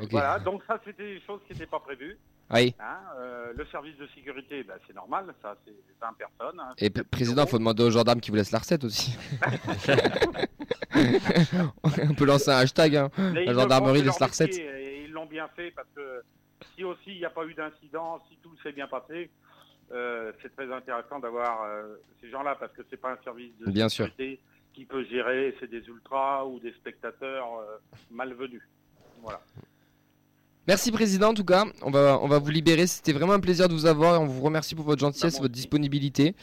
ok. 0.00 0.10
Voilà, 0.10 0.38
donc 0.38 0.62
ça, 0.68 0.78
c'était 0.84 1.14
des 1.14 1.20
choses 1.22 1.40
qui 1.46 1.54
n'étaient 1.54 1.66
pas 1.66 1.80
prévues. 1.80 2.16
Oui. 2.52 2.74
Hein, 2.78 2.98
euh, 3.18 3.52
le 3.56 3.66
service 3.66 3.96
de 3.96 4.06
sécurité, 4.14 4.62
bah, 4.62 4.74
c'est 4.86 4.94
normal, 4.94 5.26
ça, 5.42 5.56
c'est 5.64 5.74
20 6.00 6.12
personnes. 6.16 6.60
hein, 6.60 6.74
Et 6.78 6.84
c'est 6.84 6.90
p- 6.90 6.98
7 7.00 7.04
000 7.04 7.08
président, 7.10 7.42
euros. 7.42 7.50
faut 7.50 7.58
demander 7.58 7.82
aux 7.82 7.90
gendarmes 7.90 8.20
qui 8.20 8.30
vous 8.30 8.36
laissent 8.36 8.52
la 8.52 8.60
recette 8.60 8.84
aussi. 8.84 9.16
On 12.08 12.14
peut 12.14 12.24
lancer 12.24 12.50
un 12.50 12.58
hashtag. 12.58 12.96
Hein. 12.96 13.10
La 13.18 13.52
gendarmerie 13.52 14.02
laisse 14.02 14.20
la 14.20 14.26
recette. 14.26 14.56
Et 14.56 15.04
ils 15.04 15.10
l'ont 15.12 15.26
bien 15.26 15.48
fait 15.56 15.70
parce 15.72 15.88
que 15.94 16.22
si 16.74 16.84
aussi 16.84 17.00
il 17.12 17.18
n'y 17.18 17.24
a 17.24 17.30
pas 17.30 17.44
eu 17.44 17.54
d'incident, 17.54 18.20
si 18.30 18.36
tout 18.42 18.54
s'est 18.62 18.72
bien 18.72 18.86
passé, 18.86 19.30
euh, 19.92 20.32
c'est 20.42 20.54
très 20.54 20.72
intéressant 20.72 21.18
d'avoir 21.18 21.62
euh, 21.64 21.96
ces 22.20 22.30
gens-là 22.30 22.56
parce 22.58 22.72
que 22.72 22.82
c'est 22.90 22.96
pas 22.96 23.12
un 23.12 23.18
service 23.24 23.52
de 23.58 23.70
Bien 23.70 23.88
sûr. 23.88 24.06
sécurité 24.06 24.40
qui 24.74 24.84
peut 24.84 25.04
gérer, 25.04 25.54
c'est 25.60 25.70
des 25.70 25.84
ultras 25.88 26.44
ou 26.44 26.58
des 26.60 26.72
spectateurs 26.72 27.46
malvenus. 28.10 28.62
Voilà. 29.22 29.40
Merci 30.68 30.90
président 30.92 31.28
en 31.30 31.34
tout 31.34 31.44
cas. 31.44 31.64
On 31.82 31.90
va, 31.90 32.18
on 32.22 32.28
va 32.28 32.38
vous 32.38 32.50
libérer. 32.50 32.86
C'était 32.86 33.12
vraiment 33.12 33.32
un 33.34 33.40
plaisir 33.40 33.68
de 33.68 33.74
vous 33.74 33.86
avoir 33.86 34.16
et 34.16 34.18
on 34.18 34.26
vous 34.26 34.42
remercie 34.42 34.74
pour 34.74 34.84
votre 34.84 35.00
gentillesse, 35.00 35.34
Bah, 35.34 35.42
votre 35.42 35.52
aussi. 35.52 35.62
disponibilité. 35.62 36.34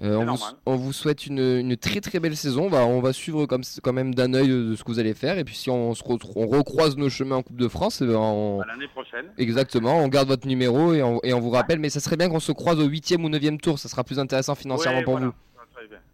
Euh, 0.00 0.14
on, 0.16 0.26
vous, 0.36 0.44
on 0.64 0.76
vous 0.76 0.92
souhaite 0.92 1.26
une, 1.26 1.40
une 1.40 1.76
très 1.76 2.00
très 2.00 2.20
belle 2.20 2.36
saison. 2.36 2.66
On 2.66 2.68
va, 2.68 2.86
on 2.86 3.00
va 3.00 3.12
suivre 3.12 3.46
comme, 3.46 3.62
quand 3.82 3.92
même 3.92 4.14
d'un 4.14 4.32
œil 4.32 4.46
de 4.48 4.74
ce 4.76 4.84
que 4.84 4.92
vous 4.92 5.00
allez 5.00 5.12
faire. 5.12 5.38
Et 5.38 5.44
puis 5.44 5.56
si 5.56 5.70
on, 5.70 5.92
se 5.94 6.04
retrouve- 6.04 6.36
on 6.36 6.46
recroise 6.46 6.96
nos 6.96 7.10
chemins 7.10 7.36
en 7.36 7.42
Coupe 7.42 7.56
de 7.56 7.66
France, 7.66 8.00
eh 8.00 8.06
ben, 8.06 8.14
on- 8.14 8.60
l'année 8.62 8.86
prochaine. 8.88 9.26
exactement, 9.38 9.98
on 9.98 10.06
garde 10.08 10.28
votre 10.28 10.46
numéro 10.46 10.94
et 10.94 11.02
on, 11.02 11.18
et 11.24 11.32
on 11.34 11.40
vous 11.40 11.50
rappelle. 11.50 11.80
Mais 11.80 11.90
ça 11.90 11.98
serait 11.98 12.16
bien 12.16 12.28
qu'on 12.28 12.38
se 12.40 12.52
croise 12.52 12.78
au 12.78 12.84
8 12.84 13.16
ou 13.18 13.28
9 13.28 13.58
tour. 13.60 13.78
Ça 13.80 13.88
sera 13.88 14.04
plus 14.04 14.20
intéressant 14.20 14.54
financièrement 14.54 14.98
Ouais, 14.98 15.04
pour 15.04 15.14
voilà. 15.14 15.26
vous. 15.26 15.32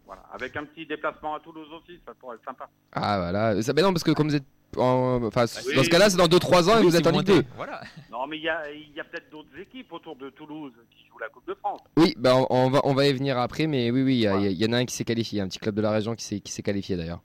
Voilà. 0.07 0.23
Avec 0.33 0.55
un 0.57 0.63
petit 0.65 0.85
déplacement 0.85 1.35
à 1.35 1.39
Toulouse 1.39 1.67
aussi, 1.75 1.99
ça 2.05 2.13
pourrait 2.19 2.35
être 2.37 2.45
sympa. 2.45 2.67
Ah 2.91 3.17
voilà. 3.19 3.61
Ça, 3.61 3.73
ben 3.73 3.83
non, 3.83 3.93
parce 3.93 4.03
que 4.03 4.11
comme 4.11 4.29
vous 4.29 4.35
êtes. 4.35 4.43
En- 4.77 5.23
enfin, 5.23 5.45
oui. 5.67 5.75
dans 5.75 5.83
ce 5.83 5.89
cas-là, 5.89 6.09
c'est 6.09 6.17
dans 6.17 6.27
2-3 6.27 6.69
ans 6.69 6.79
et 6.79 6.83
vous 6.83 6.95
êtes 6.95 7.07
en 7.07 7.11
Ligue 7.11 7.27
montez. 7.29 7.41
2. 7.43 7.47
Voilà. 7.55 7.81
Non, 8.11 8.27
mais 8.27 8.37
il 8.37 8.43
y 8.43 8.49
a, 8.49 8.69
il 8.71 8.93
y 8.95 8.99
a 8.99 9.03
peut-être 9.03 9.29
d'autres 9.31 9.57
équipes 9.59 9.91
autour 9.93 10.15
de 10.15 10.29
Toulouse 10.29 10.73
qui 10.91 11.07
jouent 11.07 11.19
la 11.19 11.29
Coupe 11.29 11.47
de 11.47 11.53
France. 11.55 11.81
Oui, 11.97 12.13
bah 12.17 12.35
on, 12.35 12.47
on 12.49 12.69
va, 12.69 12.81
on 12.83 12.93
va 12.93 13.07
y 13.07 13.13
venir 13.13 13.37
après, 13.37 13.67
mais 13.67 13.91
oui, 13.91 14.01
oui, 14.03 14.15
il 14.17 14.21
y, 14.61 14.65
en 14.67 14.73
a 14.73 14.77
un 14.77 14.85
qui 14.85 14.95
s'est 14.95 15.05
qualifié, 15.05 15.41
un 15.41 15.47
petit 15.47 15.59
club 15.59 15.75
de 15.75 15.81
la 15.81 15.91
région 15.91 16.15
qui 16.15 16.41
s'est 16.45 16.61
qualifié 16.63 16.97
d'ailleurs. 16.97 17.21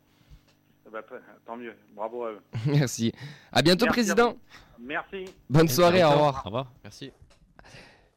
Ben, 0.93 1.03
tant 1.47 1.57
mieux. 1.57 1.75
Bravo 1.95 2.25
à 2.25 2.33
eux. 2.33 2.41
Merci. 2.67 3.13
À 3.53 3.63
bientôt, 3.63 3.85
Merci 3.87 4.01
à 4.01 4.15
président. 4.15 4.37
Merci. 4.81 5.25
Bonne 5.49 5.69
soirée, 5.69 6.03
au 6.03 6.11
revoir. 6.11 6.43
Au 6.45 6.49
revoir. 6.49 6.73
Merci. 6.83 7.13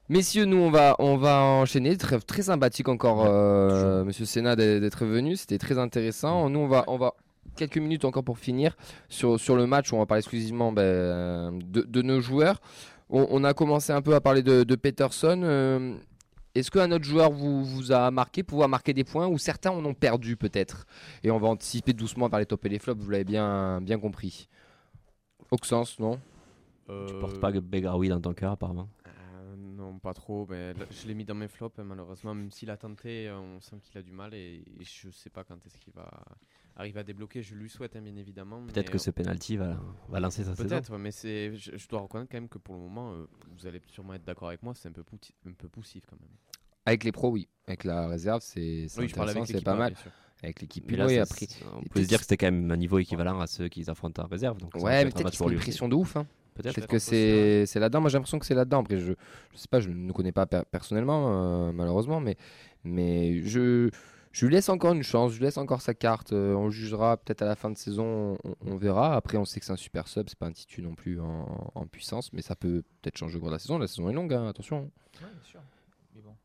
Messieurs, 0.09 0.45
nous 0.45 0.57
on 0.57 0.69
va, 0.69 0.95
on 0.99 1.17
va 1.17 1.39
enchaîner. 1.39 1.95
Très, 1.97 2.19
très 2.19 2.41
sympathique 2.41 2.89
encore, 2.89 3.25
euh, 3.25 4.03
Monsieur 4.03 4.25
Sénat 4.25 4.55
d'être 4.55 4.81
d'être 4.81 5.05
venu. 5.05 5.35
C'était 5.35 5.57
très 5.57 5.77
intéressant. 5.77 6.49
Nous 6.49 6.59
on 6.59 6.67
va, 6.67 6.83
on 6.87 6.97
va 6.97 7.13
quelques 7.55 7.77
minutes 7.77 8.05
encore 8.05 8.23
pour 8.23 8.37
finir 8.37 8.75
sur, 9.09 9.39
sur 9.39 9.55
le 9.55 9.65
match 9.67 9.91
où 9.91 9.95
on 9.95 9.99
va 9.99 10.05
parler 10.05 10.19
exclusivement 10.19 10.71
ben, 10.71 11.59
de, 11.59 11.81
de 11.81 12.01
nos 12.01 12.21
joueurs. 12.21 12.61
On, 13.09 13.27
on 13.29 13.43
a 13.43 13.53
commencé 13.53 13.91
un 13.91 14.01
peu 14.01 14.15
à 14.15 14.21
parler 14.21 14.41
de, 14.41 14.63
de 14.63 14.75
Peterson. 14.75 15.41
Euh, 15.43 15.95
Est-ce 16.55 16.71
qu'un 16.71 16.91
autre 16.91 17.05
joueur 17.05 17.31
vous, 17.31 17.63
vous 17.63 17.91
a 17.91 18.11
marqué, 18.11 18.43
pouvoir 18.43 18.69
marquer 18.69 18.93
des 18.93 19.03
points 19.03 19.27
ou 19.27 19.37
certains 19.37 19.71
en 19.71 19.83
ont 19.85 19.93
perdu 19.93 20.37
peut-être? 20.37 20.85
Et 21.23 21.31
on 21.31 21.39
va 21.39 21.47
anticiper 21.47 21.93
doucement 21.93 22.29
par 22.29 22.39
les 22.39 22.45
tops 22.45 22.65
et 22.65 22.69
les 22.69 22.79
flops. 22.79 23.01
Vous 23.01 23.09
l'avez 23.09 23.23
bien, 23.23 23.81
bien 23.81 23.99
compris. 23.99 24.47
Auxence, 25.51 25.99
non? 25.99 26.19
Tu 26.87 27.13
portes 27.19 27.39
pas 27.39 27.51
Begraoui 27.51 28.09
dans 28.09 28.21
ton 28.21 28.33
cœur 28.33 28.51
apparemment. 28.51 28.89
Euh, 29.07 29.55
non, 29.57 29.99
pas 29.99 30.13
trop. 30.13 30.45
Mais 30.49 30.73
je 30.91 31.07
l'ai 31.07 31.13
mis 31.13 31.25
dans 31.25 31.35
mes 31.35 31.47
flops, 31.47 31.77
malheureusement. 31.79 32.35
Même 32.35 32.51
s'il 32.51 32.69
a 32.69 32.77
tenté, 32.77 33.27
euh, 33.27 33.37
on 33.39 33.61
sent 33.61 33.77
qu'il 33.83 33.97
a 33.97 34.01
du 34.01 34.11
mal 34.11 34.33
et, 34.33 34.63
et 34.79 34.83
je 34.83 35.09
sais 35.11 35.29
pas 35.29 35.43
quand 35.43 35.57
est-ce 35.65 35.77
qu'il 35.77 35.93
va 35.93 36.09
arriver 36.75 36.99
à 36.99 37.03
débloquer. 37.03 37.41
Je 37.41 37.55
lui 37.55 37.69
souhaite, 37.69 37.95
hein, 37.95 38.01
bien 38.01 38.15
évidemment. 38.15 38.61
Peut-être 38.67 38.89
que 38.89 38.95
euh, 38.95 38.99
ce 38.99 39.11
penalty 39.11 39.57
va, 39.57 39.79
va 40.09 40.19
lancer 40.19 40.43
sa 40.43 40.55
saison. 40.55 40.67
Peut-être, 40.69 40.91
ouais, 40.91 40.97
mais 40.99 41.11
c'est, 41.11 41.55
je, 41.55 41.75
je 41.77 41.87
dois 41.87 42.01
reconnaître 42.01 42.31
quand 42.31 42.37
même 42.37 42.49
que 42.49 42.57
pour 42.57 42.75
le 42.75 42.81
moment, 42.81 43.13
euh, 43.13 43.27
vous 43.57 43.67
allez 43.67 43.81
sûrement 43.87 44.13
être 44.13 44.23
d'accord 44.25 44.49
avec 44.49 44.63
moi, 44.63 44.73
c'est 44.75 44.89
un 44.89 44.91
peu, 44.93 45.03
pouti- 45.03 45.33
un 45.47 45.53
peu 45.53 45.67
poussif 45.67 46.03
quand 46.09 46.17
même. 46.19 46.29
Avec 46.85 47.03
les 47.03 47.11
pros, 47.11 47.29
oui. 47.31 47.47
Avec 47.67 47.85
la 47.85 48.07
réserve, 48.07 48.41
c'est 48.43 48.87
Oui, 48.97 49.05
intéressant, 49.05 49.41
avec 49.43 49.47
c'est 49.47 49.63
pas 49.63 49.73
hein, 49.73 49.77
mal. 49.77 49.95
Avec 50.43 50.59
l'équipe, 50.59 50.91
là, 50.91 51.05
oui, 51.07 51.17
après. 51.17 51.47
on 51.77 51.81
peut 51.83 52.03
se 52.03 52.07
dire 52.09 52.17
que 52.19 52.25
c'était 52.25 52.35
quand 52.35 52.51
même 52.51 52.69
un 52.69 52.75
niveau 52.75 52.99
équivalent 52.99 53.39
à 53.39 53.47
ceux 53.47 53.69
qu'ils 53.69 53.89
affrontent 53.89 54.21
en 54.23 54.27
réserve. 54.27 54.57
Donc 54.57 54.75
Ouais, 54.75 54.81
peut 54.81 55.05
mais 55.05 55.11
peut-être 55.11 55.23
match 55.23 55.37
qu'ils 55.37 55.51
une 55.53 55.59
pression 55.59 55.87
de 55.87 55.95
ouf. 55.95 56.17
hein. 56.17 56.27
Peut-être. 56.55 56.75
Peut-être 56.75 56.87
que 56.87 56.99
c'est 56.99 57.65
c'est 57.65 57.79
là-dedans. 57.79 58.01
Moi, 58.01 58.09
j'ai 58.09 58.17
l'impression 58.17 58.37
que 58.37 58.45
c'est 58.45 58.53
là-dedans. 58.53 58.81
Après, 58.81 58.97
je, 58.97 59.13
je 59.53 59.57
sais 59.57 59.67
pas, 59.69 59.79
je 59.79 59.89
ne 59.89 60.11
connais 60.11 60.33
pas 60.33 60.45
per- 60.45 60.63
personnellement, 60.69 61.67
euh, 61.69 61.71
malheureusement, 61.71 62.19
mais, 62.19 62.35
mais 62.83 63.41
je, 63.43 63.89
je 64.33 64.45
lui 64.45 64.53
laisse 64.53 64.67
encore 64.67 64.93
une 64.93 65.03
chance. 65.03 65.31
Je 65.31 65.37
lui 65.37 65.45
laisse 65.45 65.57
encore 65.57 65.81
sa 65.81 65.93
carte. 65.93 66.33
euh, 66.33 66.53
on 66.55 66.69
jugera 66.69 67.15
peut-être 67.15 67.41
à 67.43 67.45
la 67.45 67.55
fin 67.55 67.69
de 67.69 67.77
saison. 67.77 68.37
On, 68.43 68.55
on 68.65 68.75
verra. 68.75 69.15
Après, 69.15 69.37
on 69.37 69.45
sait 69.45 69.59
que 69.61 69.65
c'est 69.65 69.71
un 69.71 69.77
super 69.77 70.07
sub. 70.09 70.27
C'est 70.27 70.37
pas 70.37 70.47
un 70.47 70.51
titu 70.51 70.81
non 70.81 70.95
plus 70.95 71.21
en, 71.21 71.71
en 71.73 71.87
puissance, 71.87 72.33
mais 72.33 72.41
ça 72.41 72.55
peut 72.57 72.83
peut-être 73.01 73.17
changer 73.17 73.37
au 73.37 73.39
cours 73.39 73.49
de 73.49 73.53
la 73.55 73.59
saison. 73.59 73.77
La 73.77 73.87
saison 73.87 74.09
est 74.09 74.13
longue, 74.13 74.33
hein, 74.33 74.47
attention. 74.49 74.81
Ouais, 75.21 75.29
bien 75.31 75.43
sûr. 75.43 75.61
Mais 76.15 76.21
bon. 76.21 76.35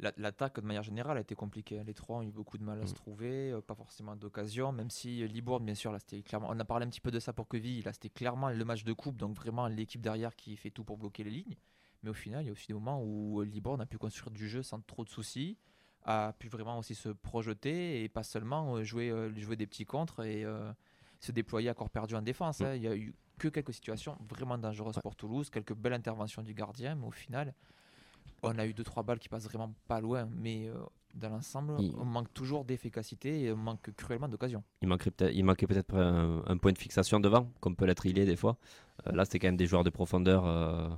La- 0.00 0.12
L'attaque, 0.16 0.56
de 0.60 0.66
manière 0.66 0.82
générale, 0.82 1.18
a 1.18 1.20
été 1.20 1.34
compliquée. 1.34 1.80
Les 1.86 1.94
trois 1.94 2.16
ont 2.18 2.22
eu 2.22 2.32
beaucoup 2.32 2.58
de 2.58 2.64
mal 2.64 2.80
à 2.82 2.86
se 2.86 2.92
Mm. 2.92 2.96
trouver, 2.96 3.52
euh, 3.52 3.60
pas 3.60 3.74
forcément 3.76 4.16
d'occasion, 4.16 4.72
même 4.72 4.90
si 4.90 5.22
euh, 5.22 5.26
Libourne, 5.26 5.64
bien 5.64 5.74
sûr, 5.76 5.92
là, 5.92 5.98
c'était 6.00 6.22
clairement. 6.22 6.48
On 6.50 6.58
a 6.58 6.64
parlé 6.64 6.86
un 6.86 6.88
petit 6.88 7.00
peu 7.00 7.10
de 7.12 7.20
ça 7.20 7.32
pour 7.32 7.46
Queville, 7.46 7.84
là, 7.84 7.92
c'était 7.92 8.08
clairement 8.10 8.48
le 8.50 8.64
match 8.64 8.82
de 8.84 8.92
coupe, 8.92 9.16
donc 9.18 9.36
vraiment 9.36 9.68
l'équipe 9.68 10.00
derrière 10.00 10.34
qui 10.34 10.56
fait 10.56 10.70
tout 10.70 10.82
pour 10.82 10.96
bloquer 10.96 11.24
les 11.24 11.30
lignes. 11.30 11.56
Mais 12.02 12.10
au 12.10 12.14
final, 12.14 12.42
il 12.42 12.46
y 12.46 12.48
a 12.48 12.52
aussi 12.52 12.66
des 12.68 12.74
moments 12.74 13.02
où 13.02 13.42
Libourne 13.42 13.80
a 13.80 13.86
pu 13.86 13.98
construire 13.98 14.30
du 14.32 14.48
jeu 14.48 14.62
sans 14.62 14.80
trop 14.80 15.04
de 15.04 15.10
soucis, 15.10 15.56
a 16.04 16.32
pu 16.38 16.48
vraiment 16.48 16.78
aussi 16.78 16.94
se 16.94 17.08
projeter 17.10 18.02
et 18.02 18.08
pas 18.08 18.22
seulement 18.22 18.76
euh, 18.76 18.84
jouer, 18.84 19.10
euh, 19.10 19.30
jouer 19.38 19.56
des 19.56 19.66
petits 19.66 19.84
contres 19.84 20.20
et 20.24 20.44
euh, 20.44 20.72
se 21.20 21.32
déployer 21.32 21.68
à 21.68 21.74
corps 21.74 21.90
perdu 21.90 22.14
en 22.14 22.22
défense. 22.22 22.60
Mm. 22.60 22.64
hein. 22.64 22.74
Il 22.76 22.82
y 22.82 22.88
a 22.88 22.96
eu 22.96 23.14
que 23.38 23.48
quelques 23.48 23.74
situations 23.74 24.16
vraiment 24.28 24.58
dangereuses 24.58 24.96
Ouais. 24.96 25.02
pour 25.02 25.14
Toulouse, 25.16 25.48
quelques 25.50 25.74
belles 25.74 25.92
interventions 25.92 26.42
du 26.42 26.54
gardien, 26.54 26.94
mais 26.96 27.06
au 27.06 27.10
final, 27.12 27.54
on 28.42 28.58
a 28.58 28.66
eu 28.66 28.74
deux 28.74 28.84
trois 28.84 29.02
balles 29.02 29.18
qui 29.18 29.28
passent 29.28 29.44
vraiment 29.44 29.72
pas 29.86 30.00
loin, 30.00 30.28
mais 30.36 30.68
euh, 30.68 30.74
dans 31.14 31.28
l'ensemble, 31.30 31.74
Il- 31.80 31.94
on 31.98 32.04
manque 32.04 32.32
toujours 32.34 32.64
d'efficacité 32.64 33.42
et 33.42 33.52
on 33.52 33.56
manque 33.56 33.90
cruellement 33.96 34.28
d'occasion. 34.28 34.62
Il 34.82 34.88
manquerait 34.88 35.10
peut-être, 35.10 35.34
il 35.34 35.44
manquait 35.44 35.66
peut-être 35.66 35.94
un, 35.94 36.42
un 36.46 36.56
point 36.56 36.72
de 36.72 36.78
fixation 36.78 37.20
devant, 37.20 37.50
comme 37.60 37.76
peut 37.76 37.84
l'être 37.86 38.06
il 38.06 38.18
est 38.18 38.26
des 38.26 38.36
fois. 38.36 38.56
Euh, 39.06 39.12
là, 39.12 39.24
c'était 39.24 39.38
quand 39.40 39.48
même 39.48 39.56
des 39.56 39.66
joueurs 39.66 39.84
de 39.84 39.90
profondeur 39.90 40.44
euh, 40.46 40.88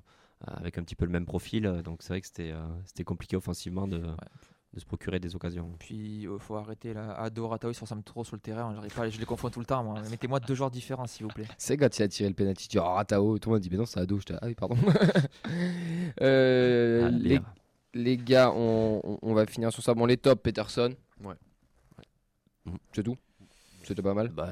avec 0.46 0.78
un 0.78 0.82
petit 0.82 0.94
peu 0.96 1.04
le 1.04 1.10
même 1.12 1.26
profil, 1.26 1.64
donc 1.84 2.02
c'est 2.02 2.08
vrai 2.14 2.20
que 2.22 2.26
c'était, 2.26 2.54
c'était 2.86 3.04
compliqué 3.04 3.36
offensivement 3.36 3.86
de, 3.86 4.02
de 4.72 4.78
se 4.78 4.84
procurer 4.86 5.18
des 5.18 5.34
occasions. 5.34 5.68
Puis 5.80 6.22
il 6.22 6.28
faut 6.38 6.54
arrêter 6.56 6.94
là. 6.94 7.12
Ado, 7.14 7.48
Rataoui, 7.48 7.74
se 7.74 7.80
ressemblent 7.80 8.04
trop 8.04 8.22
sur 8.22 8.36
le 8.36 8.40
terrain. 8.40 8.72
J'arrive 8.74 8.94
pas, 8.94 9.08
je 9.08 9.18
les 9.18 9.24
confonds 9.26 9.50
tout 9.50 9.58
le 9.60 9.66
temps. 9.66 9.82
moi. 9.82 10.00
Mettez-moi 10.10 10.38
deux 10.40 10.54
joueurs 10.54 10.70
différents, 10.70 11.06
s'il 11.08 11.24
vous 11.26 11.32
plaît. 11.32 11.46
C'est 11.58 11.76
quand 11.76 11.98
il 11.98 12.02
a 12.04 12.08
tiré 12.08 12.28
le 12.28 12.34
penalty, 12.36 12.68
tu 12.68 12.76
dis 12.76 12.78
oh 12.78 12.84
Ratao, 12.84 13.38
tout 13.38 13.48
le 13.48 13.54
monde 13.54 13.62
dit 13.62 13.68
mais 13.70 13.76
non 13.78 13.86
c'est 13.86 13.98
Ado, 13.98 14.18
je 14.20 14.32
ah 14.34 14.46
oui 14.46 14.54
pardon. 14.54 14.76
Euh, 16.22 17.02
Ah, 17.06 17.10
les, 17.10 17.40
les 17.94 18.16
gars, 18.16 18.52
on, 18.54 19.18
on- 19.22 19.34
va 19.34 19.46
finir 19.46 19.72
sur 19.72 19.82
ça. 19.82 19.94
Bon 19.94 20.06
les 20.06 20.16
tops, 20.16 20.40
Peterson. 20.42 20.94
Ouais. 21.22 21.34
Mhm. 22.66 22.76
C'est 22.92 23.02
tout? 23.02 23.16
C'était 23.84 24.02
pas 24.02 24.14
mal. 24.14 24.28
Bah, 24.28 24.48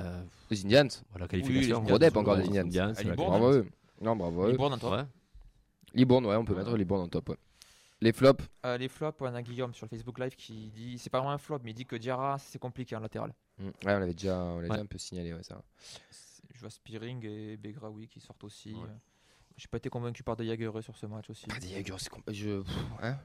Les 0.50 0.64
Indians. 0.64 0.88
voilà, 1.10 1.28
qualification. 1.28 1.82
les 1.84 1.92
Rodep 1.92 2.16
encore, 2.16 2.36
les 2.36 2.48
Indians, 2.48 2.62
Indians. 2.64 2.92
c'est 2.94 3.00
Ah, 3.02 3.04
la 3.04 3.10
Libourne, 3.10 3.28
Bravo 3.30 3.52
eux. 3.52 3.66
Non 4.00 4.16
bravo 4.16 4.46
eux. 4.46 4.50
Libourne 4.52 4.72
en 4.74 4.78
top. 4.78 4.92
Ouais. 4.92 5.04
Libourne, 5.94 6.26
ouais, 6.26 6.36
on 6.36 6.44
peut 6.44 6.52
Ouais. 6.54 6.58
mettre 6.64 6.76
Libourne 6.76 7.02
en 7.02 7.08
top. 7.08 7.28
ouais. 7.30 7.36
Les 8.00 8.12
flops. 8.12 8.44
Euh, 8.64 8.78
les 8.78 8.88
flops, 8.88 9.20
on 9.20 9.26
a 9.34 9.42
Guillaume 9.42 9.74
sur 9.74 9.86
le 9.86 9.90
Facebook 9.90 10.18
Live 10.20 10.36
qui 10.36 10.70
dit 10.70 10.98
c'est 10.98 11.10
pas 11.10 11.18
vraiment 11.18 11.32
un 11.32 11.38
flop, 11.38 11.58
mais 11.64 11.72
il 11.72 11.74
dit 11.74 11.84
que 11.84 11.96
Diarra 11.96 12.38
c'est 12.38 12.58
compliqué 12.58 12.94
en 12.96 13.00
latéral. 13.00 13.34
Mm. 13.58 13.64
Ouais, 13.66 13.72
on 13.86 13.86
l'avait 13.98 14.14
déjà, 14.14 14.36
on 14.38 14.56
l'avait 14.56 14.68
Ouais. 14.68 14.76
déjà 14.76 14.82
un 14.82 14.86
peu 14.86 14.98
signalé, 14.98 15.34
ouais, 15.34 15.42
ça. 15.42 15.60
Je 16.54 16.60
vois 16.60 16.70
Spearing 16.70 17.24
et 17.26 17.56
Begraoui 17.56 18.06
qui 18.08 18.20
sortent 18.20 18.44
aussi. 18.44 18.72
Ouais. 18.74 18.82
Euh, 18.84 18.94
J'ai 19.56 19.66
pas 19.68 19.78
été 19.78 19.88
convaincu 19.88 20.22
par 20.22 20.36
De 20.36 20.44
Jagereux 20.44 20.82
sur 20.82 20.96
ce 20.96 21.06
match 21.06 21.28
aussi. 21.30 21.46
Ah, 21.50 21.58
Jaegers, 21.60 21.96
c'est 21.98 22.12
compl- 22.12 22.32
je. 22.32 22.62
hein 23.02 23.16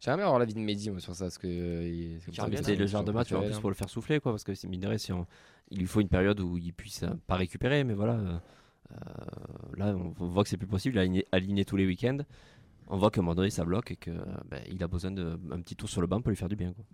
J'aimerais 0.00 0.22
avoir 0.24 0.38
l'avis 0.38 0.54
de 0.54 0.60
Mehdi 0.60 0.90
moi, 0.90 1.00
sur 1.00 1.14
ça, 1.14 1.24
parce 1.24 1.38
que. 1.38 1.46
euh, 1.48 1.88
il- 1.88 2.20
c'est 2.62 2.76
le 2.76 2.86
genre 2.86 3.02
de 3.04 3.10
match 3.12 3.32
en 3.32 3.40
plus 3.42 3.58
pour 3.58 3.70
le 3.70 3.74
faire 3.74 3.88
souffler, 3.88 4.20
quoi, 4.20 4.32
parce 4.32 4.44
que 4.44 4.54
c'est 4.54 4.68
mine 4.68 4.80
de 4.80 4.86
rien, 4.88 4.98
si 4.98 5.12
on- 5.12 5.26
il 5.70 5.78
lui 5.78 5.86
faut 5.86 6.00
une 6.00 6.08
période 6.08 6.38
où 6.40 6.56
il 6.58 6.72
puisse 6.72 7.02
euh, 7.02 7.14
pas 7.26 7.34
récupérer, 7.36 7.82
mais 7.84 7.94
voilà. 7.94 8.14
euh, 8.14 8.38
là, 9.76 9.86
on 9.96 10.10
voit 10.10 10.42
que 10.44 10.48
c'est 10.50 10.56
plus 10.58 10.66
possible, 10.66 10.98
aligner, 10.98 11.26
aligner 11.32 11.64
tous 11.64 11.76
les 11.76 11.86
week-ends. 11.86 12.18
On 12.88 12.98
voit 12.98 13.10
qu'à 13.10 13.20
un 13.20 13.24
moment 13.24 13.34
donné, 13.34 13.50
ça 13.50 13.64
bloque 13.64 13.90
et 13.92 13.96
qu'il 13.96 14.82
a 14.82 14.88
besoin 14.88 15.10
d'un 15.10 15.60
petit 15.62 15.74
tour 15.76 15.88
sur 15.88 16.00
le 16.00 16.06
banc 16.06 16.20
pour 16.20 16.30
lui 16.30 16.36
faire 16.36 16.48
du 16.48 16.56
bien. 16.56 16.72
Quoi. 16.72 16.84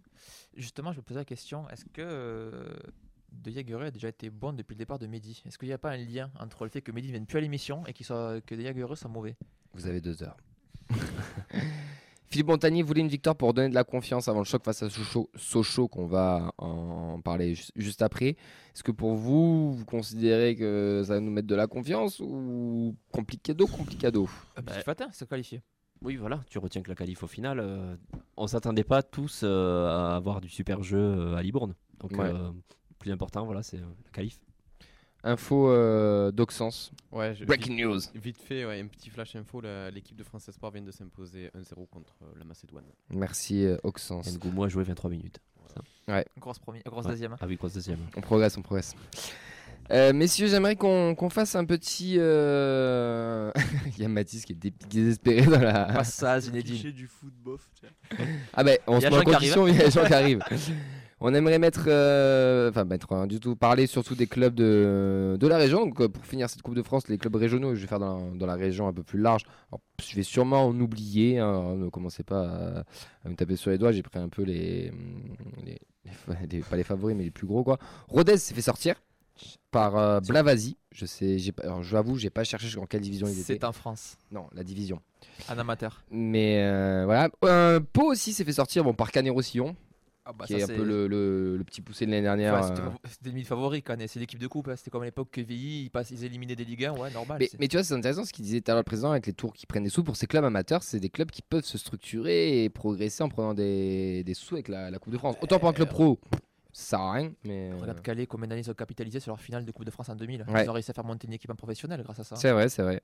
Justement, 0.57 0.93
je 0.93 0.99
me 0.99 1.03
posais 1.03 1.21
la 1.21 1.25
question 1.25 1.69
est-ce 1.71 1.85
que 1.85 2.01
euh, 2.03 2.75
De 3.33 3.51
Jagereux 3.51 3.85
a 3.87 3.91
déjà 3.91 4.09
été 4.09 4.31
bon 4.31 4.53
depuis 4.53 4.75
le 4.75 4.79
départ 4.79 4.99
de 4.99 5.07
Mehdi? 5.07 5.43
Est-ce 5.47 5.59
qu'il 5.59 5.69
n'y 5.69 5.75
a 5.75 5.79
pas 5.79 5.91
un 5.91 5.97
lien 5.97 6.31
entre 6.39 6.65
le 6.65 6.71
fait 6.71 6.81
que 6.81 6.93
Mehdi 6.93 7.09
ne 7.09 7.13
vienne 7.13 7.27
plus 7.27 7.39
à 7.39 7.41
l'émission 7.41 7.85
et 7.87 7.93
qu'il 7.93 8.07
soit, 8.07 8.41
que 8.43 8.55
De 8.55 8.63
Jagereux 8.63 8.97
soit 8.97 9.11
mauvais? 9.11 9.37
Vous 9.75 9.87
avez 9.87 10.01
deux 10.01 10.23
heures. 10.23 10.37
Philippe 12.33 12.47
Montagny 12.47 12.83
voulait 12.83 13.01
une 13.01 13.09
victoire 13.09 13.35
pour 13.35 13.53
donner 13.55 13.69
de 13.71 13.75
la 13.75 13.83
confiance 13.83 14.29
avant 14.29 14.39
le 14.39 14.45
choc 14.45 14.63
face 14.63 14.85
à 14.85 14.89
Sochaux, 14.91 15.29
Sochaux 15.35 15.89
qu'on 15.89 16.07
va 16.07 16.53
en 16.59 17.21
parler 17.21 17.57
ju- 17.57 17.73
juste 17.75 18.03
après. 18.03 18.29
Est-ce 18.73 18.85
que 18.85 18.93
pour 18.93 19.17
vous, 19.17 19.73
vous 19.73 19.85
considérez 19.85 20.55
que 20.55 21.03
ça 21.05 21.15
va 21.15 21.21
nous 21.21 21.33
mettre 21.33 21.49
de 21.49 21.57
la 21.57 21.67
confiance 21.67 22.21
ou 22.21 22.95
complicado, 23.11 23.67
complicado? 23.67 24.29
Bah, 24.55 24.63
Petit 24.63 24.85
Fatin 24.85 25.11
se 25.11 25.25
qualifier. 25.25 25.61
Oui, 26.03 26.17
voilà, 26.17 26.41
tu 26.49 26.59
retiens 26.59 26.81
que 26.83 26.89
la 26.89 26.95
qualif 26.95 27.23
au 27.23 27.27
final, 27.27 27.61
euh, 27.61 27.95
on 28.37 28.47
s'attendait 28.47 28.85
pas 28.85 29.03
tous 29.03 29.43
euh, 29.45 29.87
à 29.87 30.17
avoir 30.17 30.41
du 30.41 30.49
super 30.49 30.83
jeu 30.83 30.99
euh, 30.99 31.35
à 31.37 31.43
Libourne. 31.43 31.75
Donc, 31.99 32.13
Ouais. 32.13 32.21
euh, 32.33 32.51
plus 32.99 33.11
important, 33.13 33.45
voilà, 33.45 33.63
c'est 33.63 33.77
euh, 33.79 33.85
la 34.07 34.11
qualif. 34.11 34.39
Info 35.23 35.69
euh. 35.71 36.33
Ouais, 37.13 37.35
je- 37.35 37.45
Breaking 37.45 37.77
vite, 37.77 37.85
news. 37.85 38.01
vite 38.15 38.39
fait, 38.39 38.65
ouais, 38.65 38.81
un 38.81 38.87
petit 38.87 39.11
flash 39.11 39.37
info 39.37 39.61
l'équipe 39.93 40.17
de 40.17 40.25
France 40.25 40.49
Espoir 40.49 40.73
vient 40.73 40.81
de 40.81 40.91
s'imposer 40.91 41.51
1-0 41.55 41.87
contre 41.89 42.15
euh, 42.23 42.39
la 42.39 42.45
Macédoine. 42.47 42.85
Merci 43.11 43.67
euh, 43.67 43.77
Oxens. 43.83 44.23
Ngoumo 44.39 44.65
a 44.65 44.69
joué 44.71 44.83
23 44.85 45.11
minutes. 45.11 45.39
Grosse, 46.39 46.59
première, 46.59 46.83
grosse 46.85 47.05
Ouais. 47.05 47.11
deuxième. 47.13 47.37
Ah 47.39 47.47
oui, 47.47 47.57
grosse 47.57 47.75
deuxième. 47.75 47.99
On 48.17 48.21
progresse, 48.23 48.57
on 48.57 48.63
progresse. 48.63 48.97
Euh, 49.93 50.13
messieurs, 50.13 50.47
j'aimerais 50.47 50.77
qu'on 50.77 51.31
fasse 51.31 51.57
un 51.57 51.65
petit. 51.65 52.15
euh, 52.19 53.51
Il 53.97 54.03
y 54.03 54.05
a 54.05 54.09
Mathis 54.09 54.45
qui 54.45 54.53
est 54.53 54.57
dé- 54.57 54.73
désespéré 54.89 55.43
dans 55.47 55.59
la. 55.61 55.85
Passage 55.87 56.47
inédit. 56.47 56.73
Cliché 56.75 56.93
du 56.93 57.07
foot 57.09 57.33
bof. 57.43 57.69
Ah 58.55 58.63
ben, 58.63 58.79
on 58.87 59.01
se 59.01 59.07
a 59.07 59.11
met 59.11 59.17
en 59.19 59.23
condition, 59.23 59.67
il 59.67 59.77
y 59.77 59.81
a 59.81 59.85
des 59.87 59.91
gens 59.91 60.05
qui 60.05 60.15
arrivent. 60.15 60.43
On 61.23 61.35
aimerait 61.35 61.59
mettre, 61.59 61.85
euh, 61.89 62.71
enfin 62.71 62.85
mettre 62.87 63.09
rien 63.13 63.27
du 63.27 63.41
tout, 63.41 63.55
parler 63.55 63.87
surtout 63.87 64.15
des 64.15 64.27
clubs 64.27 64.55
de, 64.55 65.37
de 65.39 65.47
la 65.47 65.59
région. 65.59 65.85
Donc 65.87 66.07
pour 66.07 66.25
finir 66.25 66.49
cette 66.49 66.63
Coupe 66.63 66.75
de 66.77 66.83
France, 66.83 67.09
les 67.09 67.19
clubs 67.19 67.35
régionaux, 67.37 67.75
je 67.75 67.81
vais 67.83 67.87
faire 67.87 67.99
dans, 67.99 68.35
dans 68.35 68.47
la 68.47 68.55
région 68.55 68.89
un 68.89 68.93
peu 68.95 69.03
plus 69.03 69.19
large. 69.21 69.43
Alors, 69.71 69.81
je 70.03 70.17
vais 70.17 70.23
sûrement 70.23 70.65
en 70.67 70.81
oublier, 70.81 71.39
hein, 71.39 71.75
ne 71.77 71.91
commencez 71.91 72.23
pas 72.23 72.45
à, 72.45 72.85
à 73.27 73.29
me 73.29 73.35
taper 73.35 73.57
sur 73.57 73.71
les 73.71 73.77
doigts, 73.77 73.93
j'ai 73.93 74.03
pris 74.03 74.19
un 74.19 74.31
peu 74.31 74.43
les, 74.45 74.93
les, 75.67 75.79
les 76.07 76.11
fa- 76.13 76.33
les- 76.51 76.61
pas 76.61 76.77
les 76.77 76.85
favoris 76.85 77.15
mais 77.15 77.25
les 77.25 77.31
plus 77.31 77.47
gros 77.47 77.65
quoi. 77.65 77.79
Rodez 78.09 78.39
s'est 78.39 78.55
fait 78.55 78.63
sortir 78.63 78.95
par 79.71 79.97
euh, 79.97 80.21
Blavazi. 80.21 80.77
Je 80.93 81.07
sais, 81.07 81.39
j'ai 81.39 81.53
pas, 81.53 81.63
alors 81.65 81.83
j'avoue, 81.83 82.17
j'ai 82.19 82.31
pas 82.31 82.45
cherché 82.45 82.77
en 82.79 82.87
quelle 82.87 83.01
division 83.03 83.27
ils 83.27 83.33
étaient. 83.41 83.55
C'est 83.55 83.65
en 83.65 83.73
France, 83.73 84.17
Non, 84.33 84.47
la 84.53 84.65
division. 84.65 85.01
en 85.49 85.59
amateur. 85.59 86.03
Mais 86.11 86.63
euh, 86.65 87.05
voilà. 87.05 87.31
Euh, 87.45 87.81
Pau 87.93 88.11
aussi 88.11 88.33
s'est 88.33 88.45
fait 88.45 88.53
sortir 88.53 88.83
bon, 88.85 88.93
par 88.95 89.13
Canet-Roussillon, 89.13 89.77
Ah 90.25 90.33
bah 90.33 90.47
qui 90.47 90.55
ça, 90.55 90.59
est 90.59 90.63
un 90.65 90.67
peu 90.67 90.83
le, 90.85 91.07
le- 91.07 91.57
le 91.57 91.65
petit 91.65 91.81
poussé 91.81 92.07
de 92.07 92.11
l'année 92.11 92.23
dernière. 92.25 92.65
C'était 92.65 92.81
euh. 92.81 92.91
C'était 93.09 93.29
limite 93.31 93.47
favori, 93.47 93.83
Canet. 93.85 94.11
C'est 94.11 94.19
l'équipe 94.19 94.41
de 94.41 94.47
coupe. 94.49 94.67
hein. 94.69 94.75
C'était 94.77 94.91
comme 94.91 95.03
à 95.03 95.05
l'époque 95.05 95.29
que 95.31 95.41
VI, 95.41 95.85
ils, 95.85 95.91
passent, 95.91 96.11
ils 96.11 96.25
éliminaient 96.25 96.57
des 96.57 96.65
Ligue 96.65 96.87
1. 96.87 96.93
Ouais, 96.99 97.11
normal. 97.13 97.41
mais, 97.61 97.69
tu 97.69 97.77
vois, 97.77 97.85
c'est 97.85 97.95
intéressant 97.95 98.25
ce 98.25 98.33
qu'il 98.33 98.45
disait 98.45 98.61
tout 98.61 98.73
à 98.73 98.75
l'heure 98.75 98.81
le 98.81 98.85
président 98.85 99.13
avec 99.13 99.27
les 99.27 99.33
tours 99.33 99.53
qui 99.55 99.67
prennent 99.67 99.85
des 99.85 99.91
sous. 99.91 100.03
Pour 100.03 100.17
ces 100.17 100.27
clubs 100.27 100.45
amateurs, 100.45 100.83
c'est 100.83 100.99
des 100.99 101.11
clubs 101.11 101.31
qui 101.31 101.43
peuvent 101.43 101.65
se 101.65 101.79
structurer 101.79 102.65
et 102.65 102.69
progresser 102.69 103.23
en 103.23 103.29
prenant 103.29 103.55
des, 103.55 104.25
des 104.25 104.35
sous 104.35 104.55
avec 104.55 104.67
la, 104.67 104.91
la 104.91 104.99
Coupe 104.99 105.13
de 105.13 105.19
France. 105.19 105.37
Autant 105.41 105.61
pour 105.61 105.69
un 105.69 105.73
club 105.73 105.89
pro, 105.89 106.19
ça 106.73 106.91
sert 106.91 107.01
à 107.01 107.13
rien. 107.13 107.33
Mais 107.45 107.71
euh, 107.71 107.77
Regarde 107.81 108.01
Calais, 108.03 108.27
combien 108.27 108.47
d'années 108.49 108.63
ils 108.63 108.71
ont 108.71 108.75
capitalisé 108.75 109.21
sur 109.21 109.31
leur 109.31 109.41
finale 109.41 109.65
de 109.65 109.73
Coupe 109.73 109.85
de 109.85 109.91
France 109.91 110.09
en 110.09 110.15
2000. 110.15 110.45
Ouais. 110.49 110.65
Ils 110.65 110.71
ont 110.71 110.73
réussi 110.73 110.91
à 110.91 110.95
faire 110.95 111.05
monter 111.05 111.27
une 111.27 111.33
équipe 111.35 111.51
en 111.51 111.55
professionnel 111.55 112.03
grâce 112.03 112.21
à 112.21 112.25
ça. 112.25 112.37
c'est 112.37 112.53
vrai, 112.53 112.69
c'est 112.69 112.83
vrai. 112.83 113.01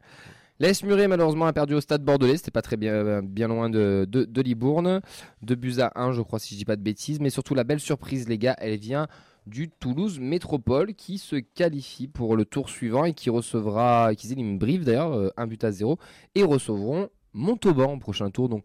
L'AS 0.59 0.83
Muret, 0.83 1.09
malheureusement, 1.09 1.47
a 1.47 1.53
perdu 1.53 1.75
au 1.75 1.81
stade 1.81 2.03
bordelais. 2.03 2.37
C'était 2.37 2.51
pas 2.51 2.63
très 2.63 2.77
bien, 2.77 3.23
bien 3.23 3.49
loin 3.49 3.69
de, 3.69 4.07
de, 4.09 4.25
de 4.25 4.41
Libourne. 4.43 5.01
Deux 5.43 5.55
buts 5.55 5.81
à 5.81 5.93
1, 6.01 6.13
je 6.13 6.23
crois, 6.23 6.39
si 6.39 6.55
je 6.55 6.59
dis 6.59 6.65
pas 6.65 6.77
de 6.77 6.83
bêtises. 6.83 7.21
Mais 7.21 7.31
surtout, 7.31 7.55
la 7.55 7.65
belle 7.65 7.81
surprise, 7.81 8.29
les 8.29 8.39
gars, 8.39 8.57
elle 8.59 8.79
vient 8.79 9.07
du 9.47 9.69
Toulouse 9.69 10.19
Métropole 10.19 10.95
qui 10.95 11.19
se 11.19 11.37
qualifie 11.37 12.09
pour 12.09 12.37
le 12.37 12.45
tour 12.45 12.69
suivant 12.69 13.05
et 13.05 13.13
qui 13.13 13.31
recevra, 13.31 14.15
qui 14.15 14.33
élimine 14.33 14.59
Brive 14.59 14.85
d'ailleurs, 14.85 15.13
euh, 15.13 15.31
un 15.37 15.47
but 15.47 15.63
à 15.63 15.71
zéro, 15.71 15.99
et 16.35 16.43
recevront 16.43 17.09
Montauban 17.33 17.93
au 17.95 17.99
prochain 17.99 18.31
tour. 18.31 18.49
Donc, 18.49 18.65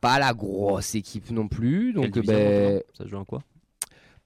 pas 0.00 0.18
la 0.18 0.32
grosse 0.32 0.94
équipe 0.94 1.30
non 1.30 1.46
plus. 1.48 1.92
Donc, 1.92 2.10
ben, 2.10 2.16
Montauban? 2.16 2.80
Ça 2.96 3.04
se 3.04 3.08
joue 3.08 3.18
en 3.18 3.24
quoi? 3.24 3.42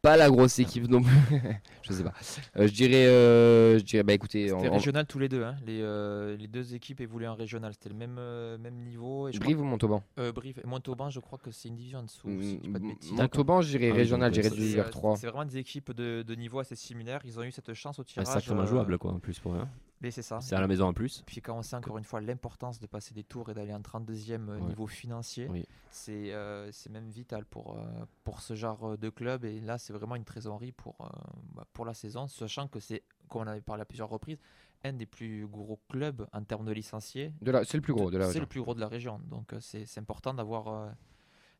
Pas 0.04 0.16
la 0.18 0.28
grosse 0.28 0.58
équipe 0.58 0.86
non 0.88 1.02
plus. 1.02 1.12
je 1.82 1.92
sais 1.92 2.04
pas. 2.04 2.12
Euh, 2.58 2.66
je 2.68 2.72
dirais, 2.72 3.06
euh, 3.06 3.78
je 3.78 3.84
dirais, 3.84 4.02
bah 4.02 4.12
écoutez, 4.12 4.48
C'était 4.48 4.68
en- 4.68 4.70
en- 4.70 4.74
régional 4.74 5.06
tous 5.06 5.18
les 5.18 5.28
deux. 5.30 5.42
hein. 5.42 5.56
Les, 5.66 5.80
euh, 5.80 6.36
les 6.36 6.46
deux 6.46 6.74
équipes 6.74 7.00
évoluaient 7.00 7.26
en 7.26 7.34
régional. 7.34 7.72
C'était 7.72 7.88
le 7.88 7.94
même, 7.94 8.16
euh, 8.18 8.58
même 8.58 8.74
niveau. 8.82 9.28
Et 9.28 9.32
je 9.32 9.40
Brive 9.40 9.60
ou 9.60 9.64
Montauban? 9.64 10.02
euh, 10.18 10.30
Brive. 10.30 10.60
Et 10.62 10.66
Montauban, 10.66 11.08
je 11.08 11.20
crois 11.20 11.38
que 11.38 11.50
c'est 11.50 11.68
une 11.68 11.76
division 11.76 12.00
en 12.00 12.02
dessous. 12.04 12.28
si 12.40 12.60
je 12.62 12.70
pas 12.70 12.78
de 12.78 12.84
M- 12.84 12.90
bêtises. 12.90 13.12
Montauban, 13.12 13.62
je 13.62 13.70
dirais 13.76 13.90
Ah 13.92 13.94
régional, 13.96 14.30
donc, 14.30 14.36
je 14.42 14.48
dirais 14.48 14.54
ouais, 14.54 14.72
du 14.72 14.80
euh, 14.80 14.90
3. 14.90 15.16
C'est 15.16 15.26
vraiment 15.26 15.44
des 15.46 15.56
équipes 15.58 15.92
de, 15.92 16.22
de 16.22 16.34
niveau 16.34 16.58
assez 16.58 16.76
similaire. 16.76 17.20
Ils 17.24 17.38
ont 17.40 17.42
eu 17.42 17.50
cette 17.50 17.72
chance 17.74 17.98
au 17.98 18.02
Un 18.02 18.04
tirage. 18.04 18.26
sacrément 18.28 18.62
euh, 18.62 18.66
jouable, 18.66 18.98
quoi, 18.98 19.10
en 19.12 19.18
plus 19.18 19.38
pour 19.40 19.54
eux. 19.54 19.62
Mais 20.04 20.10
c'est 20.10 20.20
ça. 20.22 20.38
C'est 20.42 20.54
à 20.54 20.60
la 20.60 20.68
maison 20.68 20.86
en 20.86 20.92
plus. 20.92 21.22
Puis 21.26 21.40
quand 21.40 21.56
on 21.56 21.62
sait 21.62 21.76
encore 21.76 21.96
une 21.96 22.04
fois 22.04 22.20
l'importance 22.20 22.78
de 22.78 22.86
passer 22.86 23.14
des 23.14 23.24
tours 23.24 23.48
et 23.50 23.54
d'aller 23.54 23.72
en 23.72 23.80
32e 23.80 24.48
Ouais. 24.50 24.60
niveau 24.60 24.86
financier, 24.86 25.48
Oui. 25.48 25.64
c'est 25.90 26.32
euh, 26.34 26.70
c'est 26.72 26.90
même 26.90 27.08
vital 27.08 27.46
pour, 27.46 27.78
euh, 27.78 27.82
pour 28.22 28.42
ce 28.42 28.54
genre 28.54 28.90
euh, 28.92 28.96
de 28.98 29.08
club. 29.08 29.46
Et 29.46 29.60
là, 29.60 29.78
c'est 29.78 29.94
vraiment 29.94 30.14
une 30.16 30.24
trésorerie 30.24 30.72
pour, 30.72 30.96
euh, 31.00 31.06
bah, 31.54 31.64
pour 31.72 31.86
la 31.86 31.94
saison, 31.94 32.28
sachant 32.28 32.68
que 32.68 32.80
c'est, 32.80 33.02
comme 33.28 33.42
on 33.42 33.46
avait 33.46 33.62
parlé 33.62 33.80
à 33.80 33.86
plusieurs 33.86 34.10
reprises, 34.10 34.38
un 34.84 34.92
des 34.92 35.06
plus 35.06 35.46
gros 35.46 35.80
clubs 35.90 36.26
en 36.34 36.44
termes 36.44 36.66
de 36.66 36.72
licenciés. 36.72 37.32
De 37.40 37.50
C'est 37.64 37.78
le 37.78 37.80
plus 37.80 37.94
gros 37.94 38.10
de 38.10 38.18
la 38.18 38.24
C'est 38.24 38.28
région. 38.32 38.40
le 38.42 38.46
plus 38.46 38.60
gros 38.60 38.74
de 38.74 38.80
la 38.80 38.88
région. 38.88 39.18
Donc 39.30 39.54
euh, 39.54 39.58
c'est 39.60 39.86
c'est 39.86 40.00
important 40.00 40.34
d'avoir 40.34 40.68
euh, 40.68 40.90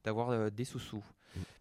d'avoir 0.04 0.28
euh, 0.28 0.50
des 0.50 0.66
sous-sous. 0.66 1.02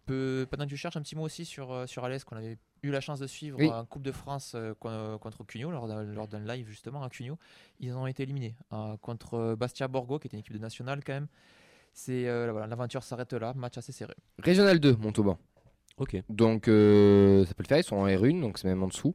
Mm. 0.06 0.44
Pendant 0.50 0.64
que 0.64 0.68
tu 0.70 0.76
cherches 0.76 0.98
un 0.98 1.02
petit 1.02 1.16
mot 1.16 1.22
aussi 1.22 1.46
sur, 1.46 1.72
euh, 1.72 1.86
sur 1.86 2.04
Alès, 2.04 2.22
qu'on 2.24 2.36
avait 2.36 2.58
eu 2.84 2.90
la 2.90 3.00
chance 3.00 3.18
de 3.20 3.26
suivre 3.26 3.58
Oui. 3.58 3.68
en 3.70 3.84
Coupe 3.84 4.02
de 4.02 4.12
France 4.12 4.52
euh, 4.54 4.74
con- 4.78 5.18
contre 5.20 5.44
Cugno, 5.44 5.70
lors 5.70 5.88
d'un 5.88 6.02
lors 6.04 6.28
d'un 6.28 6.40
live 6.40 6.66
justement 6.68 7.02
à 7.02 7.08
Cugno, 7.08 7.38
ils 7.80 7.94
ont 7.96 8.06
été 8.06 8.22
éliminés 8.22 8.54
euh, 8.72 8.96
contre 9.00 9.54
Bastia 9.58 9.88
Borgo, 9.88 10.18
qui 10.18 10.26
était 10.28 10.36
une 10.36 10.40
équipe 10.40 10.54
de 10.54 10.58
nationale 10.58 11.02
quand 11.04 11.14
même. 11.14 11.26
C'est 11.92 12.28
euh, 12.28 12.48
voilà, 12.50 12.66
l'aventure 12.66 13.02
s'arrête 13.02 13.32
là, 13.34 13.54
match 13.54 13.78
assez 13.78 13.92
serré. 13.92 14.14
Régional 14.42 14.80
2, 14.80 14.96
Montauban. 14.96 15.38
Ok. 15.96 16.16
Donc 16.28 16.66
euh, 16.68 17.44
ça 17.46 17.54
peut 17.54 17.62
le 17.62 17.68
faire, 17.68 17.78
ils 17.78 17.84
sont 17.84 17.96
en 17.96 18.06
R1, 18.06 18.40
donc 18.40 18.58
c'est 18.58 18.66
même 18.68 18.82
en 18.82 18.88
dessous. 18.88 19.14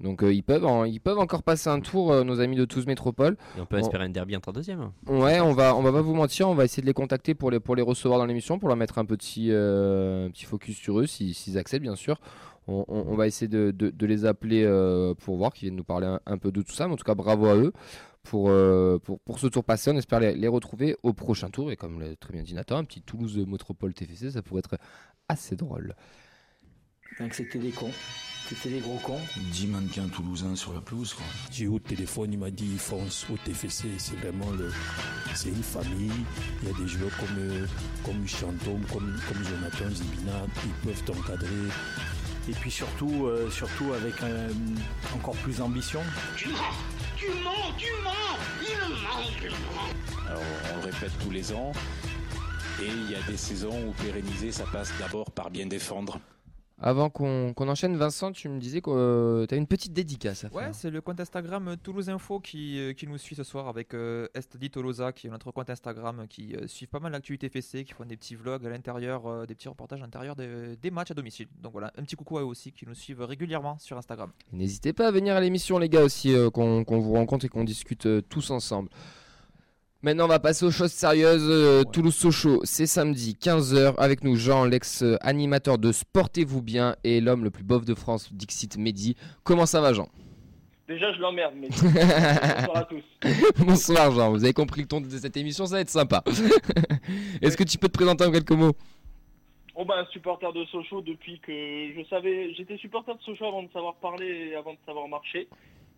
Donc 0.00 0.24
euh, 0.24 0.32
ils, 0.34 0.42
peuvent 0.42 0.64
en- 0.64 0.84
ils 0.84 1.00
peuvent 1.00 1.18
encore 1.20 1.42
passer 1.44 1.68
un 1.70 1.78
tour, 1.80 2.10
euh, 2.12 2.24
nos 2.24 2.40
amis 2.40 2.56
de 2.56 2.64
Toulouse 2.64 2.86
Métropole. 2.86 3.36
Et 3.56 3.60
on 3.60 3.66
peut 3.66 3.78
espérer 3.78 4.04
un 4.04 4.08
derby 4.08 4.34
entre 4.34 4.52
deuxième. 4.52 4.90
Ouais, 5.06 5.38
on 5.40 5.52
va, 5.52 5.76
on 5.76 5.82
va 5.82 5.92
pas 5.92 6.00
vous 6.00 6.14
mentir, 6.14 6.48
on 6.48 6.54
va 6.54 6.64
essayer 6.64 6.80
de 6.80 6.86
les 6.86 6.94
contacter 6.94 7.34
pour 7.34 7.50
les, 7.52 7.60
pour 7.60 7.76
les 7.76 7.82
recevoir 7.82 8.18
dans 8.18 8.26
l'émission, 8.26 8.58
pour 8.58 8.68
leur 8.68 8.76
mettre 8.76 8.98
un 8.98 9.04
petit, 9.04 9.48
euh, 9.52 10.28
petit 10.30 10.46
focus 10.46 10.76
sur 10.78 10.98
eux, 10.98 11.06
si- 11.06 11.32
s'ils 11.34 11.58
acceptent 11.58 11.82
bien 11.82 11.94
sûr. 11.94 12.18
On, 12.66 12.84
on- 12.88 13.04
on 13.08 13.14
va 13.16 13.26
essayer 13.26 13.48
de, 13.48 13.70
de- 13.70 13.90
de 13.90 14.06
les 14.06 14.24
appeler 14.24 14.64
euh, 14.64 15.14
pour 15.14 15.36
voir, 15.36 15.52
qu'ils 15.52 15.66
viennent 15.68 15.76
nous 15.76 15.84
parler 15.84 16.06
un, 16.06 16.20
un 16.26 16.38
peu 16.38 16.50
de 16.52 16.62
tout 16.62 16.72
ça. 16.72 16.86
Mais 16.86 16.94
en 16.94 16.96
tout 16.96 17.04
cas, 17.04 17.14
bravo 17.14 17.46
à 17.46 17.56
eux 17.56 17.72
pour, 18.22 18.48
euh, 18.48 18.98
pour, 18.98 19.20
pour 19.20 19.38
ce 19.38 19.46
tour 19.48 19.64
passé. 19.64 19.90
On 19.90 19.96
espère 19.96 20.20
les, 20.20 20.34
les 20.34 20.48
retrouver 20.48 20.96
au 21.02 21.12
prochain 21.12 21.50
tour. 21.50 21.70
Et 21.70 21.76
comme 21.76 22.00
l'a 22.00 22.16
très 22.16 22.32
bien 22.32 22.42
dit 22.42 22.54
Nathan, 22.54 22.78
un 22.78 22.84
petit 22.84 23.02
Toulouse 23.02 23.36
Métropole 23.46 23.92
TFC, 23.92 24.30
ça 24.30 24.40
pourrait 24.42 24.60
être 24.60 24.78
assez 25.28 25.56
drôle. 25.56 25.94
Donc 27.20 27.34
c'était 27.34 27.58
des 27.58 27.70
cons. 27.70 27.90
C'était 28.48 28.70
des 28.70 28.80
gros 28.80 28.98
cons. 28.98 29.20
10 29.52 29.68
mannequins 29.68 30.08
toulousains 30.08 30.56
sur 30.56 30.74
la 30.74 30.80
pelouse. 30.80 31.14
quoi. 31.14 31.24
J'ai 31.50 31.64
eu 31.64 31.68
au 31.68 31.78
téléphone, 31.78 32.32
il 32.32 32.38
m'a 32.38 32.50
dit 32.50 32.76
fonce 32.76 33.26
au 33.30 33.36
TFC, 33.38 33.88
c'est 33.98 34.16
vraiment 34.16 34.50
le, 34.50 34.70
c'est 35.34 35.48
une 35.50 35.62
famille. 35.62 36.10
Il 36.62 36.68
y 36.68 36.72
a 36.72 36.76
des 36.76 36.86
joueurs 36.88 37.16
comme, 37.18 37.38
euh, 37.38 37.66
comme 38.04 38.26
Chantôme, 38.26 38.82
comme, 38.92 39.16
comme 39.28 39.44
Jonathan 39.44 39.90
Zibina, 39.94 40.44
ils 40.64 40.86
peuvent 40.86 41.04
t'encadrer. 41.04 41.48
Et 42.48 42.52
puis 42.52 42.70
surtout, 42.70 43.26
euh, 43.26 43.50
surtout 43.50 43.92
avec 43.94 44.22
euh, 44.22 44.48
encore 45.14 45.36
plus 45.36 45.58
d'ambition. 45.58 46.00
Tu 46.36 46.48
mens 46.48 46.56
Tu 47.16 47.26
mens 47.42 47.72
Tu 47.78 47.90
mens 48.02 48.12
Il 49.42 50.28
Alors, 50.28 50.42
on 50.72 50.76
le 50.78 50.84
répète 50.84 51.12
tous 51.22 51.30
les 51.30 51.52
ans. 51.52 51.72
Et 52.82 52.86
il 52.86 53.10
y 53.10 53.14
a 53.14 53.22
des 53.22 53.36
saisons 53.36 53.88
où 53.88 53.92
pérenniser, 54.02 54.52
ça 54.52 54.64
passe 54.70 54.92
d'abord 54.98 55.30
par 55.30 55.50
bien 55.50 55.66
défendre. 55.66 56.18
Avant 56.80 57.08
qu'on 57.08 57.52
qu'on 57.54 57.68
enchaîne, 57.68 57.96
Vincent, 57.96 58.32
tu 58.32 58.48
me 58.48 58.58
disais 58.58 58.80
que 58.80 59.46
tu 59.48 59.54
as 59.54 59.56
une 59.56 59.66
petite 59.68 59.92
dédicace 59.92 60.44
à 60.44 60.48
faire. 60.50 60.58
Ouais, 60.58 60.72
c'est 60.72 60.90
le 60.90 61.00
compte 61.00 61.20
Instagram 61.20 61.68
euh, 61.68 61.76
Toulouse 61.76 62.10
Info 62.10 62.40
qui, 62.40 62.80
euh, 62.80 62.92
qui 62.92 63.06
nous 63.06 63.16
suit 63.16 63.36
ce 63.36 63.44
soir 63.44 63.68
avec 63.68 63.94
euh, 63.94 64.26
Estdi 64.34 64.70
Tolosa, 64.70 65.12
qui 65.12 65.28
est 65.28 65.30
notre 65.30 65.52
compte 65.52 65.70
Instagram, 65.70 66.26
qui 66.28 66.56
euh, 66.56 66.66
suit 66.66 66.88
pas 66.88 66.98
mal 66.98 67.12
l'actualité 67.12 67.46
FC, 67.46 67.84
qui 67.84 67.92
font 67.92 68.04
des 68.04 68.16
petits 68.16 68.34
vlogs 68.34 68.66
à 68.66 68.70
l'intérieur, 68.70 69.26
euh, 69.26 69.46
des 69.46 69.54
petits 69.54 69.68
reportages 69.68 70.00
à 70.00 70.04
l'intérieur 70.04 70.34
des, 70.34 70.76
des 70.76 70.90
matchs 70.90 71.12
à 71.12 71.14
domicile. 71.14 71.46
Donc 71.62 71.72
voilà, 71.72 71.92
un 71.96 72.02
petit 72.02 72.16
coucou 72.16 72.38
à 72.38 72.40
eux 72.40 72.44
aussi 72.46 72.72
qui 72.72 72.86
nous 72.86 72.94
suivent 72.94 73.22
régulièrement 73.22 73.78
sur 73.78 73.96
Instagram. 73.96 74.32
N'hésitez 74.52 74.92
pas 74.92 75.06
à 75.06 75.10
venir 75.12 75.36
à 75.36 75.40
l'émission, 75.40 75.78
les 75.78 75.88
gars, 75.88 76.02
aussi, 76.02 76.34
euh, 76.34 76.50
qu'on 76.50 76.82
vous 76.84 77.12
rencontre 77.12 77.44
et 77.44 77.48
qu'on 77.48 77.64
discute 77.64 78.06
euh, 78.06 78.20
tous 78.20 78.50
ensemble. 78.50 78.90
Maintenant, 80.04 80.26
on 80.26 80.28
va 80.28 80.38
passer 80.38 80.66
aux 80.66 80.70
choses 80.70 80.92
sérieuses. 80.92 81.48
Euh, 81.48 81.82
Toulouse-Sochaux, 81.82 82.60
c'est 82.64 82.84
samedi, 82.84 83.38
15h. 83.40 83.94
Avec 83.96 84.22
nous, 84.22 84.36
Jean, 84.36 84.66
l'ex-animateur 84.66 85.78
de 85.78 85.92
Sportez-vous 85.92 86.60
bien 86.60 86.94
et 87.04 87.22
l'homme 87.22 87.42
le 87.42 87.50
plus 87.50 87.64
bof 87.64 87.86
de 87.86 87.94
France, 87.94 88.30
Dixit 88.30 88.76
Mehdi. 88.76 89.16
Comment 89.44 89.64
ça 89.64 89.80
va, 89.80 89.94
Jean? 89.94 90.10
Déjà, 90.86 91.10
je 91.14 91.20
l'emmerde, 91.20 91.54
mais 91.56 91.68
bonsoir 91.70 92.76
à 92.76 92.84
tous. 92.84 93.02
Bonsoir, 93.64 94.12
Jean. 94.12 94.30
Vous 94.30 94.44
avez 94.44 94.52
compris 94.52 94.82
le 94.82 94.88
ton 94.88 95.00
de 95.00 95.08
cette 95.08 95.38
émission, 95.38 95.64
ça 95.64 95.76
va 95.76 95.80
être 95.80 95.88
sympa. 95.88 96.22
Est-ce 97.40 97.56
que 97.56 97.64
tu 97.64 97.78
peux 97.78 97.88
te 97.88 97.96
présenter 97.96 98.26
en 98.26 98.30
quelques 98.30 98.50
mots? 98.50 98.76
Bon 99.74 99.86
ben, 99.86 100.06
supporter 100.12 100.52
de 100.52 100.66
Sochaux 100.66 101.00
depuis 101.00 101.40
que 101.40 101.50
je 101.50 102.04
savais, 102.10 102.52
j'étais 102.52 102.76
supporter 102.76 103.14
de 103.14 103.22
Sochaux 103.22 103.46
avant 103.46 103.62
de 103.62 103.72
savoir 103.72 103.94
parler 103.94 104.50
et 104.50 104.54
avant 104.54 104.74
de 104.74 104.78
savoir 104.84 105.08
marcher. 105.08 105.48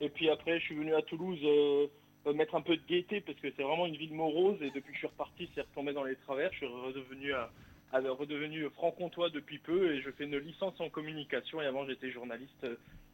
Et 0.00 0.08
puis 0.10 0.30
après, 0.30 0.60
je 0.60 0.64
suis 0.66 0.76
venu 0.76 0.94
à 0.94 1.02
Toulouse 1.02 1.40
euh, 1.42 1.86
mettre 2.32 2.54
un 2.54 2.60
peu 2.60 2.76
de 2.76 2.82
gaieté 2.88 3.20
parce 3.20 3.38
que 3.38 3.48
c'est 3.56 3.62
vraiment 3.62 3.86
une 3.86 3.96
ville 3.96 4.14
morose 4.14 4.56
et 4.60 4.70
depuis 4.70 4.88
que 4.88 4.94
je 4.94 4.98
suis 4.98 5.06
reparti, 5.06 5.48
c'est 5.54 5.62
retombé 5.62 5.92
dans 5.92 6.04
les 6.04 6.16
travers. 6.16 6.50
Je 6.52 6.58
suis 6.58 6.66
redevenu 6.66 7.32
à, 7.34 7.50
à- 7.92 8.00
redevenu 8.00 8.68
franc-comtois 8.70 9.30
depuis 9.30 9.58
peu 9.58 9.92
et 9.92 10.00
je 10.02 10.10
fais 10.10 10.24
une 10.24 10.36
licence 10.38 10.74
en 10.80 10.88
communication 10.88 11.60
et 11.62 11.66
avant 11.66 11.86
j'étais 11.86 12.10
journaliste 12.10 12.66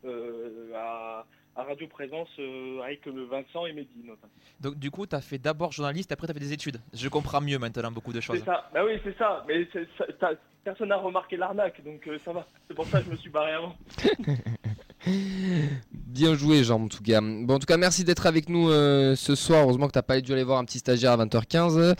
euh, 0.04 0.72
à, 0.74 1.24
à 1.56 1.62
Radio 1.64 1.86
Présence 1.86 2.28
euh, 2.38 2.80
avec 2.82 3.06
euh, 3.06 3.26
Vincent 3.30 3.66
et 3.66 3.72
Mehdi 3.72 3.98
notamment. 4.04 4.32
Donc 4.60 4.76
du 4.78 4.90
coup, 4.90 5.06
tu 5.06 5.14
as 5.14 5.20
fait 5.20 5.38
d'abord 5.38 5.72
journaliste, 5.72 6.10
après 6.12 6.26
tu 6.26 6.30
as 6.30 6.34
fait 6.34 6.40
des 6.40 6.52
études. 6.52 6.78
Je 6.94 7.08
comprends 7.08 7.40
mieux 7.40 7.58
maintenant 7.58 7.92
beaucoup 7.92 8.12
de 8.12 8.20
choses. 8.20 8.38
C'est 8.38 8.44
ça, 8.46 8.70
bah 8.72 8.84
oui 8.84 8.92
c'est 9.04 9.16
ça, 9.18 9.44
mais 9.46 9.68
c'est- 9.72 9.86
ça- 9.98 10.06
t'as- 10.18 10.34
personne 10.64 10.88
n'a 10.88 10.96
remarqué 10.96 11.36
l'arnaque 11.36 11.82
donc 11.84 12.06
euh, 12.08 12.18
ça 12.24 12.32
va. 12.32 12.46
C'est 12.68 12.74
pour 12.74 12.86
ça 12.86 13.00
que 13.00 13.06
je 13.06 13.10
me 13.10 13.16
suis 13.16 13.30
barré 13.30 13.52
avant. 13.52 13.76
Bien 16.12 16.34
joué, 16.34 16.62
Jean, 16.62 16.82
en 16.82 16.88
tout 16.88 17.02
cas. 17.02 17.20
Bon, 17.22 17.54
en 17.54 17.58
tout 17.58 17.66
cas, 17.66 17.76
merci 17.78 18.04
d'être 18.04 18.26
avec 18.26 18.48
nous 18.48 18.68
euh, 18.70 19.16
ce 19.16 19.34
soir. 19.34 19.62
Heureusement 19.64 19.86
que 19.86 19.92
t'as 19.92 20.02
pas 20.02 20.20
dû 20.20 20.32
aller 20.32 20.44
voir 20.44 20.58
un 20.58 20.64
petit 20.64 20.78
stagiaire 20.78 21.12
à 21.12 21.24
20h15. 21.24 21.94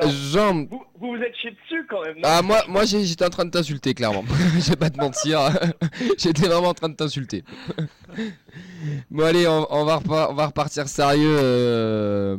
Non. 0.00 0.10
Jean, 0.30 0.54
Vous, 0.66 0.82
vous 1.00 1.16
vous 1.16 1.22
êtes 1.22 1.34
chié 1.40 1.50
dessus 1.50 1.84
quand 1.88 2.02
même. 2.02 2.16
non 2.16 2.22
Ah 2.24 2.42
moi, 2.42 2.62
moi 2.68 2.84
j'étais 2.84 3.24
en 3.24 3.30
train 3.30 3.46
de 3.46 3.50
t'insulter 3.50 3.94
clairement. 3.94 4.22
je 4.60 4.68
vais 4.70 4.76
pas 4.76 4.90
te 4.90 4.98
mentir, 5.00 5.40
j'étais 6.18 6.46
vraiment 6.46 6.68
en 6.68 6.74
train 6.74 6.88
de 6.90 6.94
t'insulter. 6.94 7.42
bon 9.10 9.24
allez, 9.24 9.48
on, 9.48 9.66
on 9.74 9.84
va, 9.84 9.96
repa- 9.98 10.28
on 10.30 10.34
va 10.34 10.46
repartir 10.46 10.86
sérieux 10.86 11.36
euh, 11.40 12.36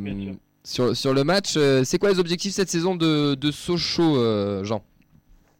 sur, 0.64 0.96
sur 0.96 1.14
le 1.14 1.24
match. 1.26 1.56
Euh, 1.58 1.84
C'est 1.84 1.98
quoi 1.98 2.12
les 2.12 2.20
objectifs 2.20 2.54
cette 2.54 2.70
saison 2.70 2.96
de, 2.96 3.36
de 3.36 3.52
Sochaux, 3.52 4.18
euh, 4.18 4.64
Jean? 4.64 4.82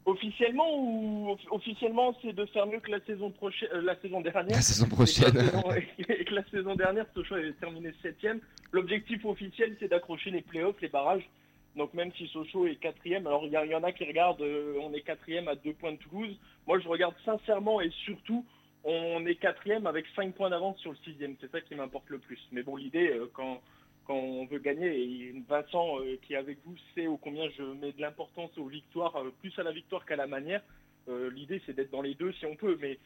Officiellement 0.10 0.68
ou 0.76 1.30
off- 1.32 1.46
officiellement 1.52 2.16
c'est 2.22 2.34
de 2.34 2.46
faire 2.48 2.66
mieux 2.68 2.80
que 2.80 2.90
la 2.92 3.00
saison 3.02 3.30
prochaine, 3.32 3.70
euh, 3.74 3.82
la 3.82 3.96
saison 4.00 4.22
dernière. 4.22 4.56
La 4.56 4.62
saison 4.62 4.86
Et 4.86 4.90
que 4.90 4.96
prochaine. 4.96 5.34
la 5.36 5.46
saison- 5.46 5.64
Et 6.10 6.26
que 6.26 6.34
la 6.36 6.44
saison 6.50 6.76
dernière, 6.76 7.06
Sochaux 7.14 7.36
avait 7.36 7.52
terminé 7.54 7.92
septième. 8.02 8.40
L'objectif 8.72 9.24
officiel 9.26 9.76
c'est 9.80 9.88
d'accrocher 9.88 10.32
les 10.32 10.42
playoffs, 10.42 10.80
les 10.82 10.88
barrages. 10.90 11.28
Donc 11.76 11.94
même 11.94 12.12
si 12.18 12.28
Sochaux 12.28 12.66
est 12.68 12.76
quatrième, 12.78 13.28
alors 13.28 13.44
il 13.46 13.52
y, 13.52 13.56
a- 13.56 13.66
il 13.66 13.72
y 13.72 13.76
en 13.76 13.84
a 13.84 13.92
qui 13.92 14.04
regardent, 14.06 14.42
euh, 14.42 14.80
on 14.82 14.92
est 14.94 15.02
quatrième 15.02 15.48
à 15.48 15.56
deux 15.56 15.74
points 15.74 15.92
de 15.94 15.98
Toulouse. 15.98 16.36
Moi 16.68 16.80
je 16.80 16.88
regarde 16.88 17.14
sincèrement 17.24 17.80
et 17.80 17.90
surtout, 18.06 18.44
on 18.84 19.26
est 19.28 19.36
quatrième 19.36 19.86
avec 19.86 20.06
cinq 20.16 20.34
points 20.34 20.50
d'avance 20.50 20.78
sur 20.80 20.92
le 20.92 20.98
sixième. 21.04 21.36
C'est 21.40 21.52
ça 21.52 21.62
qui 21.62 21.76
m'importe 21.76 22.10
le 22.10 22.18
plus. 22.18 22.40
Mais 22.52 22.64
bon 22.64 22.76
l'idée 22.78 23.10
euh, 23.12 23.30
quand 23.34 23.62
quand 24.10 24.16
on 24.16 24.48
veut 24.48 24.58
gagner, 24.58 24.88
et 24.88 25.36
Vincent 25.48 26.00
euh, 26.00 26.18
qui 26.24 26.34
est 26.34 26.38
avec 26.38 26.58
vous 26.66 26.76
sait 26.96 27.06
combien 27.22 27.48
je 27.56 27.62
mets 27.62 27.92
de 27.92 28.02
l'importance 28.02 28.50
aux 28.58 28.66
victoires, 28.66 29.16
euh, 29.18 29.32
plus 29.40 29.54
à 29.60 29.64
la 29.64 29.72
victoire 29.72 30.04
qu'à 30.04 30.16
la 30.16 30.26
manière. 30.26 30.64
Euh, 31.10 31.30
L'idée 31.30 31.62
c'est 31.68 31.76
d'être 31.76 31.92
dans 31.92 32.02
les 32.02 32.16
deux 32.16 32.34
si 32.34 32.48
on 32.48 32.56
peut, 32.56 32.76
mais 32.82 32.98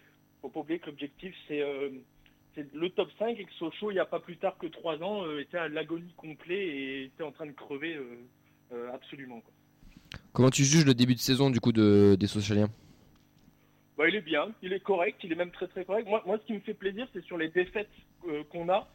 faut 0.41 0.47
pas 0.47 0.61
oublier 0.61 0.79
que 0.79 0.85
l'objectif 0.85 1.35
c'est 1.49 1.61
le 1.61 2.89
top 2.91 3.09
5 3.19 3.37
et 3.37 3.43
que 3.43 3.51
Sochaux 3.53 3.91
il 3.91 3.95
n'y 3.95 3.99
a 3.99 4.05
pas 4.05 4.21
plus 4.21 4.37
tard 4.37 4.57
que 4.57 4.67
3 4.67 5.03
ans 5.03 5.37
était 5.39 5.57
à 5.57 5.67
l'agonie 5.67 6.13
complet 6.15 6.67
et 6.67 7.03
était 7.05 7.23
en 7.23 7.31
train 7.31 7.47
de 7.47 7.51
crever 7.51 7.97
absolument. 8.93 9.41
quoi. 9.41 9.53
Comment 10.31 10.49
tu 10.49 10.63
juges 10.63 10.85
le 10.85 10.93
début 10.93 11.15
de 11.15 11.19
saison 11.19 11.49
du 11.49 11.59
coup 11.59 11.71
de, 11.71 12.15
des 12.19 12.27
Sochaliens? 12.27 12.69
Bah, 13.97 14.07
il 14.07 14.15
est 14.15 14.21
bien, 14.21 14.51
il 14.61 14.73
est 14.73 14.79
correct, 14.79 15.19
il 15.23 15.31
est 15.31 15.35
même 15.35 15.51
très 15.51 15.67
très 15.67 15.85
correct. 15.85 16.07
Moi, 16.07 16.23
moi 16.25 16.37
ce 16.39 16.45
qui 16.45 16.53
me 16.53 16.59
fait 16.59 16.73
plaisir, 16.73 17.07
c'est 17.13 17.23
sur 17.23 17.37
les 17.37 17.49
défaites 17.49 17.89
euh, 18.27 18.43
qu'on 18.51 18.67
a, 18.69 18.87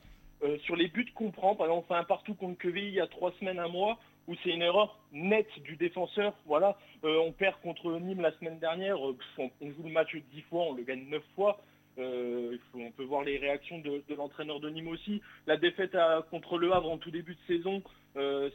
euh, 0.44 0.56
sur 0.60 0.76
les 0.76 0.88
buts 0.88 1.10
qu'on 1.14 1.30
prend. 1.30 1.56
Par 1.56 1.66
exemple, 1.66 1.86
on 1.88 1.94
fait 1.94 2.00
un 2.00 2.04
partout 2.04 2.34
contre 2.34 2.58
Quevilly 2.58 2.88
il 2.88 2.94
y 2.94 3.00
a 3.00 3.06
trois 3.06 3.32
semaines, 3.40 3.58
un 3.58 3.68
mois, 3.68 3.98
où 4.28 4.34
c'est 4.42 4.50
une 4.50 4.62
erreur 4.62 4.98
nette 5.12 5.50
du 5.62 5.76
défenseur. 5.76 6.34
Voilà, 6.46 6.76
Euh, 7.04 7.18
on 7.18 7.32
perd 7.32 7.56
contre 7.62 7.92
Nîmes 7.98 8.20
la 8.20 8.32
semaine 8.32 8.58
dernière, 8.58 8.96
euh, 8.98 9.16
on, 9.38 9.50
joue 9.60 9.84
le 9.84 9.90
match 9.90 10.14
dix 10.32 10.42
fois, 10.42 10.64
on 10.64 10.74
le 10.74 10.82
gagne 10.82 11.08
neuf 11.08 11.22
fois. 11.34 11.60
On 11.96 12.92
peut 12.96 13.02
voir 13.04 13.24
les 13.24 13.38
réactions 13.38 13.78
de, 13.78 14.02
l'entraîneur 14.16 14.60
de 14.60 14.70
Nîmes 14.70 14.86
aussi. 14.86 15.20
La 15.48 15.56
défaite 15.56 15.96
contre 16.30 16.56
Le 16.56 16.72
Havre 16.72 16.90
en 16.90 16.98
tout 16.98 17.10
début 17.10 17.34
de 17.34 17.56
saison, 17.56 17.82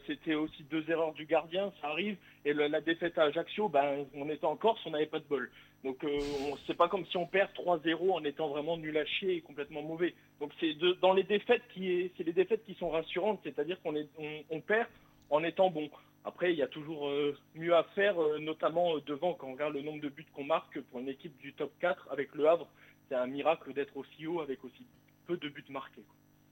c'était 0.06 0.34
aussi 0.34 0.62
deux 0.70 0.90
erreurs 0.90 1.12
du 1.12 1.26
gardien, 1.26 1.70
ça 1.82 1.88
arrive. 1.88 2.16
Et 2.46 2.54
la 2.54 2.80
défaite 2.80 3.18
à 3.18 3.24
Ajaccio, 3.24 3.68
ben, 3.68 4.06
on 4.14 4.30
était 4.30 4.46
en 4.46 4.56
Corse, 4.56 4.80
on 4.86 4.90
n'avait 4.90 5.04
pas 5.04 5.18
de 5.18 5.26
bol. 5.28 5.50
Donc 5.84 6.02
euh, 6.02 6.18
c'est 6.66 6.76
pas 6.76 6.88
comme 6.88 7.04
si 7.06 7.16
on 7.18 7.26
perd 7.26 7.50
3-0 7.52 8.10
en 8.10 8.24
étant 8.24 8.48
vraiment 8.48 8.78
nul 8.78 8.96
à 8.96 9.04
chier 9.04 9.36
et 9.36 9.40
complètement 9.42 9.82
mauvais. 9.82 10.14
Donc 10.40 10.50
c'est 10.58 10.74
dans 11.02 11.12
les 11.12 11.24
défaites 11.24 11.62
qui 11.74 11.92
est, 11.92 12.12
c'est 12.16 12.24
les 12.24 12.32
défaites 12.32 12.64
qui 12.64 12.74
sont 12.74 12.88
rassurantes, 12.88 13.40
c'est-à-dire 13.44 13.78
qu'on 13.82 14.60
perd 14.60 14.88
en 15.28 15.44
étant 15.44 15.70
bon. 15.70 15.90
Après 16.24 16.52
il 16.52 16.58
y 16.58 16.62
a 16.62 16.68
toujours 16.68 17.08
euh, 17.08 17.36
mieux 17.54 17.76
à 17.76 17.84
faire, 17.94 18.18
euh, 18.18 18.38
notamment 18.38 18.96
euh, 18.96 19.00
devant 19.06 19.34
quand 19.34 19.48
on 19.48 19.52
regarde 19.52 19.74
le 19.74 19.82
nombre 19.82 20.00
de 20.00 20.08
buts 20.08 20.26
qu'on 20.32 20.44
marque 20.44 20.80
pour 20.80 21.00
une 21.00 21.08
équipe 21.08 21.36
du 21.36 21.52
top 21.52 21.70
4 21.80 22.08
avec 22.10 22.34
le 22.34 22.48
Havre, 22.48 22.66
c'est 23.08 23.14
un 23.14 23.26
miracle 23.26 23.74
d'être 23.74 23.94
aussi 23.98 24.26
haut 24.26 24.40
avec 24.40 24.64
aussi 24.64 24.86
peu 25.26 25.36
de 25.36 25.50
buts 25.50 25.64
marqués. 25.68 26.02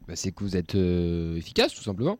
bah, 0.06 0.14
C'est 0.14 0.32
que 0.32 0.44
vous 0.44 0.58
êtes 0.58 0.74
efficace 0.74 1.72
tout 1.74 1.82
simplement. 1.82 2.18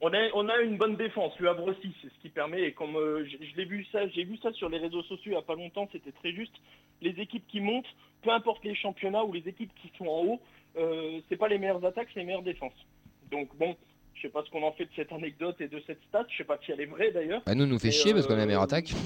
On 0.00 0.12
a, 0.12 0.28
on 0.34 0.48
a 0.48 0.60
une 0.60 0.76
bonne 0.76 0.96
défense, 0.96 1.32
le 1.40 1.48
Havre 1.48 1.64
aussi, 1.64 1.92
c'est 2.00 2.08
ce 2.08 2.18
qui 2.20 2.28
permet, 2.28 2.62
et 2.62 2.72
comme 2.72 2.96
euh, 2.96 3.24
je, 3.24 3.36
je 3.44 3.56
l'ai 3.56 3.64
vu 3.64 3.84
ça, 3.90 4.06
j'ai 4.08 4.22
vu 4.22 4.36
ça 4.38 4.52
sur 4.52 4.68
les 4.68 4.78
réseaux 4.78 5.02
sociaux 5.02 5.32
il 5.32 5.32
n'y 5.32 5.36
a 5.38 5.42
pas 5.42 5.56
longtemps, 5.56 5.88
c'était 5.90 6.12
très 6.12 6.32
juste, 6.32 6.54
les 7.00 7.10
équipes 7.20 7.46
qui 7.48 7.60
montent, 7.60 7.92
peu 8.22 8.30
importe 8.30 8.64
les 8.64 8.76
championnats 8.76 9.24
ou 9.24 9.32
les 9.32 9.48
équipes 9.48 9.72
qui 9.82 9.90
sont 9.98 10.06
en 10.06 10.22
haut, 10.24 10.40
euh, 10.76 11.20
c'est 11.28 11.36
pas 11.36 11.48
les 11.48 11.58
meilleures 11.58 11.84
attaques, 11.84 12.08
c'est 12.14 12.20
les 12.20 12.26
meilleures 12.26 12.42
défenses. 12.42 12.86
Donc 13.30 13.48
bon, 13.56 13.76
je 14.14 14.22
sais 14.22 14.28
pas 14.28 14.42
ce 14.44 14.50
qu'on 14.50 14.62
en 14.62 14.72
fait 14.72 14.84
de 14.84 14.90
cette 14.94 15.12
anecdote 15.12 15.60
et 15.60 15.68
de 15.68 15.82
cette 15.86 16.02
stat, 16.08 16.26
je 16.30 16.36
sais 16.36 16.44
pas 16.44 16.58
si 16.64 16.72
elle 16.72 16.80
est 16.80 16.86
vraie 16.86 17.10
d'ailleurs. 17.10 17.42
Bah, 17.46 17.54
nous, 17.54 17.66
nous 17.66 17.78
fait 17.78 17.90
chier 17.90 18.12
parce 18.12 18.26
qu'on 18.26 18.34
a 18.34 18.36
la 18.36 18.42
euh, 18.42 18.46
meilleure 18.46 18.62
attaque. 18.62 18.92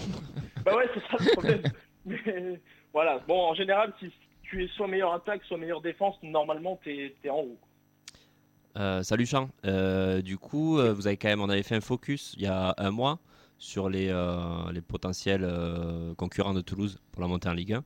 Bah 0.64 0.76
ouais, 0.76 0.88
c'est 0.94 1.00
ça 1.00 1.16
le 1.18 1.32
problème. 1.32 1.62
Mais 2.06 2.60
voilà, 2.92 3.18
bon, 3.26 3.36
en 3.36 3.54
général, 3.54 3.92
si 3.98 4.12
tu 4.44 4.62
es 4.62 4.68
soit 4.68 4.86
meilleure 4.86 5.12
attaque, 5.12 5.42
soit 5.42 5.58
meilleure 5.58 5.80
défense, 5.80 6.14
normalement, 6.22 6.78
t'es 6.84 7.16
es 7.24 7.30
en 7.30 7.40
haut. 7.40 7.58
Euh, 8.78 9.02
salut 9.02 9.26
Champ. 9.26 9.50
Euh, 9.66 10.22
du 10.22 10.38
coup, 10.38 10.78
euh, 10.78 10.92
vous 10.94 11.06
avez 11.06 11.16
quand 11.16 11.28
même, 11.28 11.40
on 11.40 11.48
avait 11.50 11.62
fait 11.62 11.76
un 11.76 11.80
focus 11.80 12.34
il 12.36 12.42
y 12.42 12.46
a 12.46 12.74
un 12.78 12.90
mois 12.90 13.18
sur 13.58 13.88
les, 13.90 14.08
euh, 14.08 14.72
les 14.72 14.80
potentiels 14.80 15.44
euh, 15.44 16.14
concurrents 16.14 16.54
de 16.54 16.62
Toulouse 16.62 16.98
pour 17.12 17.22
la 17.22 17.28
montée 17.28 17.48
en 17.48 17.52
Ligue 17.52 17.74
1. 17.74 17.84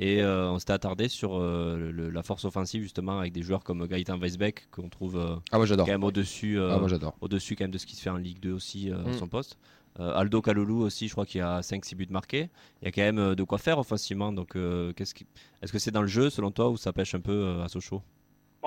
Et 0.00 0.22
euh, 0.22 0.48
on 0.50 0.58
s'était 0.60 0.74
attardé 0.74 1.08
sur 1.08 1.36
euh, 1.36 1.90
le- 1.90 2.10
la 2.10 2.22
force 2.22 2.44
offensive 2.44 2.82
justement 2.82 3.18
avec 3.18 3.32
des 3.32 3.42
joueurs 3.42 3.64
comme 3.64 3.84
Gaëtan 3.86 4.16
Weisbeck 4.18 4.68
qu'on 4.70 4.88
trouve 4.88 5.16
euh, 5.16 5.36
Ah, 5.50 5.58
quand 5.66 5.86
même 5.88 6.04
au-dessus 6.04 6.58
euh, 6.60 6.70
Ah, 6.72 7.12
au-dessus 7.20 7.56
quand 7.56 7.64
même 7.64 7.72
de 7.72 7.78
ce 7.78 7.86
qui 7.86 7.96
se 7.96 8.02
fait 8.02 8.10
en 8.10 8.16
Ligue 8.16 8.38
2 8.38 8.52
aussi 8.52 8.90
euh, 8.90 8.98
à 9.06 9.08
Mm. 9.08 9.12
son 9.14 9.26
poste. 9.28 9.56
Euh, 9.98 10.12
Aldo 10.14 10.40
Kaloulou 10.40 10.82
aussi, 10.82 11.08
je 11.08 11.12
crois 11.12 11.26
qu'il 11.26 11.38
y 11.40 11.42
a 11.42 11.60
5-6 11.62 11.96
buts 11.96 12.06
marqués. 12.10 12.50
Il 12.80 12.84
y 12.84 12.88
a 12.88 12.92
quand 12.92 13.00
même 13.02 13.18
euh, 13.18 13.34
de 13.34 13.42
quoi 13.42 13.58
faire 13.58 13.78
offensivement. 13.78 14.32
Donc, 14.32 14.54
euh, 14.54 14.92
qu'est-ce 14.92 15.14
qui... 15.14 15.26
est-ce 15.62 15.72
que 15.72 15.80
c'est 15.80 15.90
dans 15.90 16.02
le 16.02 16.06
jeu 16.06 16.30
selon 16.30 16.52
toi 16.52 16.68
ou 16.70 16.76
ça 16.76 16.92
pêche 16.92 17.16
un 17.16 17.20
peu 17.20 17.32
euh, 17.32 17.64
à 17.64 17.68
Sochaux? 17.68 18.02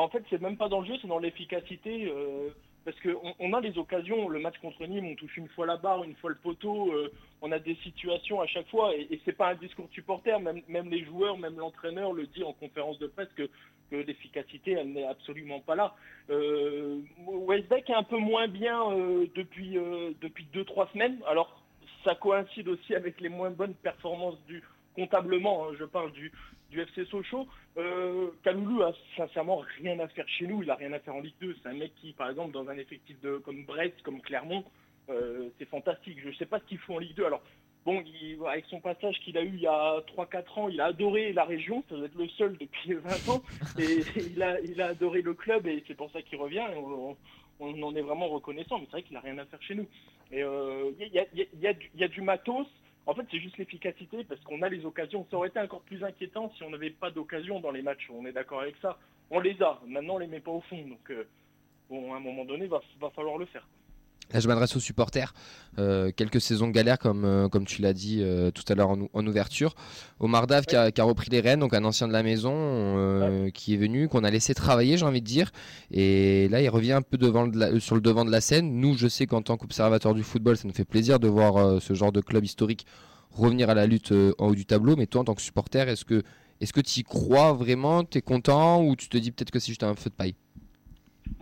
En 0.01 0.09
fait, 0.09 0.23
c'est 0.29 0.41
même 0.41 0.57
pas 0.57 0.69
dans 0.69 0.81
le 0.81 0.87
jeu, 0.87 0.95
c'est 1.01 1.07
dans 1.07 1.19
l'efficacité. 1.19 2.05
euh, 2.09 2.49
parce 2.83 2.99
qu'on 3.01 3.35
on 3.39 3.53
a 3.53 3.61
les 3.61 3.77
occasions. 3.77 4.27
Le 4.27 4.39
match 4.39 4.57
contre 4.59 4.83
Nîmes, 4.85 5.05
on 5.05 5.15
touche 5.15 5.37
une 5.37 5.47
fois 5.49 5.65
la 5.67 5.77
barre, 5.77 6.03
une 6.03 6.15
fois 6.15 6.31
le 6.31 6.37
poteau. 6.37 6.91
euh, 6.93 7.11
on 7.41 7.51
a 7.51 7.59
des 7.59 7.75
situations 7.83 8.41
à 8.41 8.47
chaque 8.47 8.67
fois. 8.69 8.95
Et, 8.95 9.07
et 9.11 9.21
c'est 9.23 9.37
pas 9.37 9.49
un 9.49 9.55
discours 9.55 9.87
supporter. 9.91 10.39
Même, 10.39 10.89
les 10.89 11.03
joueurs, 11.05 11.37
même 11.37 11.57
l'entraîneur 11.57 12.11
le 12.13 12.25
dit 12.27 12.43
en 12.43 12.53
conférence 12.53 12.97
de 12.99 13.07
presse 13.07 13.29
que, 13.35 13.49
l'efficacité, 13.91 14.71
elle 14.71 14.93
n'est 14.93 15.03
absolument 15.05 15.59
pas 15.59 15.75
là. 15.75 15.93
Euh, 16.29 17.01
Westbeck 17.27 17.89
est 17.89 17.93
un 17.93 18.03
peu 18.03 18.17
moins 18.17 18.47
bien 18.47 18.89
euh, 18.89 19.25
depuis 19.35 19.77
euh, 19.77 20.11
depuis 20.21 20.45
deux 20.53 20.63
trois 20.63 20.87
semaines. 20.93 21.19
Alors 21.27 21.61
ça 22.05 22.15
coïncide 22.15 22.69
aussi 22.69 22.95
avec 22.95 23.19
les 23.19 23.27
moins 23.27 23.51
bonnes 23.51 23.75
performances 23.75 24.39
du 24.47 24.63
comptablement. 24.95 25.65
hein, 25.65 25.73
je 25.77 25.83
parle 25.83 26.13
du 26.13 26.31
du 26.71 26.81
FC 26.81 27.05
Sochaux. 27.05 27.47
Euh, 27.77 28.29
Kaloulou 28.43 28.81
a 28.81 28.93
sincèrement 29.15 29.61
rien 29.79 29.99
à 29.99 30.07
faire 30.07 30.27
chez 30.27 30.47
nous, 30.47 30.63
il 30.63 30.71
a 30.71 30.75
rien 30.75 30.91
à 30.93 30.99
faire 30.99 31.15
en 31.15 31.19
Ligue 31.21 31.35
2. 31.41 31.55
C'est 31.61 31.69
un 31.69 31.73
mec 31.73 31.93
qui, 31.95 32.13
par 32.13 32.29
exemple, 32.29 32.51
dans 32.53 32.67
un 32.69 32.77
effectif 32.77 33.19
de, 33.21 33.37
comme 33.37 33.65
Brest, 33.65 34.01
comme 34.03 34.21
Clermont, 34.21 34.63
euh, 35.09 35.49
c'est 35.59 35.67
fantastique. 35.69 36.17
Je 36.23 36.29
ne 36.29 36.33
sais 36.33 36.45
pas 36.45 36.59
ce 36.59 36.65
qu'il 36.65 36.77
faut 36.79 36.95
en 36.95 36.99
Ligue 36.99 37.15
2. 37.15 37.25
Alors, 37.25 37.41
bon, 37.85 38.01
il- 38.05 38.39
avec 38.47 38.65
son 38.65 38.79
passage 38.79 39.19
qu'il 39.19 39.37
a 39.37 39.43
eu 39.43 39.51
il 39.53 39.61
y 39.61 39.67
a 39.67 40.01
3-4 40.07 40.57
ans, 40.57 40.69
il 40.69 40.79
a 40.81 40.85
adoré 40.85 41.33
la 41.33 41.43
région, 41.43 41.83
ça 41.89 41.95
doit 41.95 42.05
être 42.05 42.15
le 42.17 42.27
seul 42.29 42.57
depuis 42.57 42.93
20 42.93 43.29
ans, 43.29 43.43
et 43.77 44.05
il 44.15 44.41
a, 44.41 44.59
il 44.61 44.81
a 44.81 44.87
adoré 44.87 45.21
le 45.21 45.33
club, 45.33 45.67
et 45.67 45.83
c'est 45.87 45.95
pour 45.95 46.09
ça 46.11 46.21
qu'il 46.21 46.39
revient. 46.39 46.65
on, 46.79 47.15
en 47.83 47.95
est 47.95 48.01
vraiment 48.01 48.27
reconnaissant, 48.27 48.79
mais 48.79 48.85
c'est 48.85 48.91
vrai 48.93 49.03
qu'il 49.03 49.13
n'a 49.13 49.19
rien 49.19 49.37
à 49.37 49.45
faire 49.45 49.61
chez 49.61 49.75
nous. 49.75 49.87
Et 50.31 50.41
euh, 50.41 50.89
il 50.99 51.07
y, 51.07 51.99
y 51.99 52.03
a 52.03 52.07
du 52.07 52.21
matos, 52.21 52.65
en 53.07 53.15
fait, 53.15 53.25
c'est 53.31 53.39
juste 53.39 53.57
l'efficacité 53.57 54.23
parce 54.23 54.41
qu'on 54.41 54.61
a 54.61 54.69
les 54.69 54.85
occasions. 54.85 55.25
Ça 55.31 55.37
aurait 55.37 55.49
été 55.49 55.59
encore 55.59 55.81
plus 55.81 56.03
inquiétant 56.03 56.51
si 56.55 56.63
on 56.63 56.69
n'avait 56.69 56.91
pas 56.91 57.09
d'occasion 57.09 57.59
dans 57.59 57.71
les 57.71 57.81
matchs. 57.81 58.09
On 58.11 58.25
est 58.25 58.31
d'accord 58.31 58.61
avec 58.61 58.75
ça. 58.81 58.97
On 59.31 59.39
les 59.39 59.61
a. 59.61 59.79
Maintenant, 59.87 60.15
on 60.15 60.19
les 60.19 60.27
met 60.27 60.39
pas 60.39 60.51
au 60.51 60.61
fond. 60.61 60.87
Donc, 60.87 61.09
euh, 61.09 61.27
à 61.91 62.15
un 62.15 62.19
moment 62.19 62.45
donné, 62.45 62.67
va, 62.67 62.81
va 62.99 63.09
falloir 63.09 63.37
le 63.37 63.45
faire. 63.45 63.67
Là, 64.33 64.39
je 64.39 64.47
m'adresse 64.47 64.75
aux 64.75 64.79
supporters. 64.79 65.33
Euh, 65.79 66.11
quelques 66.15 66.39
saisons 66.41 66.67
de 66.67 66.71
galère, 66.73 66.97
comme, 66.99 67.25
euh, 67.25 67.49
comme 67.49 67.65
tu 67.65 67.81
l'as 67.81 67.93
dit 67.93 68.19
euh, 68.21 68.51
tout 68.51 68.63
à 68.69 68.75
l'heure 68.75 68.89
en, 68.89 68.99
ou- 69.01 69.09
en 69.13 69.25
ouverture. 69.27 69.75
Omar 70.19 70.47
Dave 70.47 70.65
qui, 70.65 70.75
a, 70.75 70.91
qui 70.91 71.01
a 71.01 71.03
repris 71.03 71.29
les 71.31 71.39
rênes, 71.41 71.59
donc 71.59 71.73
un 71.73 71.83
ancien 71.83 72.07
de 72.07 72.13
la 72.13 72.23
maison 72.23 72.51
qui 73.53 73.73
est 73.73 73.77
venu, 73.77 74.07
qu'on 74.07 74.23
a 74.23 74.29
laissé 74.31 74.53
travailler, 74.53 74.97
j'ai 74.97 75.05
envie 75.05 75.21
de 75.21 75.25
dire. 75.25 75.51
Et 75.91 76.47
là, 76.49 76.61
il 76.61 76.69
revient 76.69 76.93
un 76.93 77.01
peu 77.01 77.17
devant 77.17 77.45
la- 77.45 77.79
sur 77.79 77.95
le 77.95 78.01
devant 78.01 78.25
de 78.25 78.31
la 78.31 78.41
scène. 78.41 78.79
Nous, 78.79 78.95
je 78.97 79.07
sais 79.07 79.25
qu'en 79.27 79.41
tant 79.41 79.57
qu'observateur 79.57 80.13
du 80.13 80.23
football, 80.23 80.57
ça 80.57 80.67
nous 80.67 80.73
fait 80.73 80.85
plaisir 80.85 81.19
de 81.19 81.27
voir 81.27 81.81
ce 81.81 81.93
genre 81.93 82.11
de 82.11 82.21
club 82.21 82.43
historique 82.45 82.85
revenir 83.31 83.69
à 83.69 83.73
la 83.73 83.85
lutte 83.85 84.11
en 84.39 84.47
haut 84.49 84.55
du 84.55 84.65
tableau. 84.65 84.95
Mais 84.97 85.07
toi, 85.07 85.21
en 85.21 85.23
tant 85.25 85.35
que 85.35 85.41
supporter, 85.41 85.87
est-ce 85.89 86.05
que 86.05 86.23
est-ce 86.59 86.73
que 86.73 86.81
tu 86.81 86.99
y 86.99 87.03
crois 87.03 87.53
vraiment? 87.53 88.03
Tu 88.03 88.19
es 88.19 88.21
content? 88.21 88.83
Ou 88.83 88.95
tu 88.95 89.09
te 89.09 89.17
dis 89.17 89.31
peut-être 89.31 89.49
que 89.51 89.57
c'est 89.59 89.69
juste 89.69 89.83
un 89.83 89.95
feu 89.95 90.09
de 90.11 90.15
paille? 90.15 90.35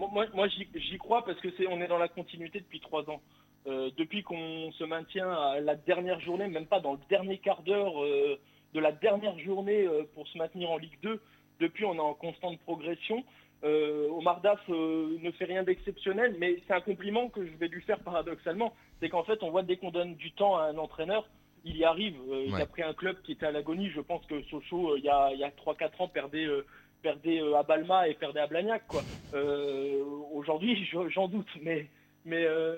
Moi, 0.07 0.27
moi, 0.33 0.47
j'y 0.47 0.97
crois 0.97 1.25
parce 1.25 1.39
que 1.41 1.49
c'est 1.57 1.67
on 1.67 1.81
est 1.81 1.87
dans 1.87 1.97
la 1.97 2.07
continuité 2.07 2.59
depuis 2.59 2.79
trois 2.79 3.09
ans. 3.09 3.21
Euh, 3.67 3.89
depuis 3.97 4.23
qu'on 4.23 4.71
se 4.71 4.83
maintient 4.85 5.29
à 5.29 5.59
la 5.59 5.75
dernière 5.75 6.19
journée, 6.21 6.47
même 6.47 6.65
pas 6.65 6.79
dans 6.79 6.93
le 6.93 6.99
dernier 7.09 7.39
quart 7.39 7.61
d'heure 7.61 8.01
euh, 8.01 8.39
de 8.73 8.79
la 8.79 8.93
dernière 8.93 9.37
journée 9.39 9.85
euh, 9.85 10.03
pour 10.15 10.27
se 10.29 10.37
maintenir 10.37 10.71
en 10.71 10.77
Ligue 10.77 10.97
2, 11.03 11.21
depuis 11.59 11.83
on 11.83 11.95
est 11.95 11.99
en 11.99 12.13
constante 12.13 12.59
progression. 12.61 13.23
Omar 13.61 14.39
Daf 14.39 14.65
ne 14.69 15.31
fait 15.31 15.43
rien 15.43 15.63
d'exceptionnel, 15.63 16.33
mais 16.39 16.61
c'est 16.65 16.73
un 16.73 16.79
compliment 16.79 17.27
que 17.27 17.45
je 17.45 17.51
vais 17.57 17.67
lui 17.67 17.81
faire 17.81 17.99
paradoxalement. 17.99 18.73
C'est 19.01 19.09
qu'en 19.09 19.25
fait, 19.25 19.43
on 19.43 19.51
voit 19.51 19.63
dès 19.63 19.75
qu'on 19.75 19.91
donne 19.91 20.15
du 20.15 20.31
temps 20.31 20.55
à 20.55 20.63
un 20.67 20.77
entraîneur, 20.77 21.27
il 21.65 21.75
y 21.75 21.83
arrive. 21.83 22.15
Il 22.47 22.55
a 22.55 22.65
pris 22.65 22.83
un 22.83 22.93
club 22.93 23.21
qui 23.21 23.33
était 23.33 23.47
à 23.47 23.51
l'agonie. 23.51 23.89
Je 23.89 23.99
pense 23.99 24.25
que 24.27 24.41
Sochaux, 24.43 24.95
il 24.95 25.03
y 25.03 25.09
a, 25.09 25.33
il 25.33 25.39
y 25.39 25.43
a 25.43 25.49
3-4 25.49 26.03
ans, 26.03 26.07
perdait, 26.07 26.47
perdait 27.01 27.41
euh, 27.41 27.55
à 27.57 27.63
Balma 27.63 28.07
et 28.07 28.13
perdait 28.13 28.39
à 28.41 28.47
Blagnac. 28.47 28.83
Quoi. 28.87 29.03
Euh, 29.33 30.03
Aujourd'hui, 30.33 30.85
je- 30.85 31.09
j'en 31.09 31.27
doute. 31.27 31.47
Mais, 31.61 31.87
mais, 32.25 32.43
euh, 32.45 32.75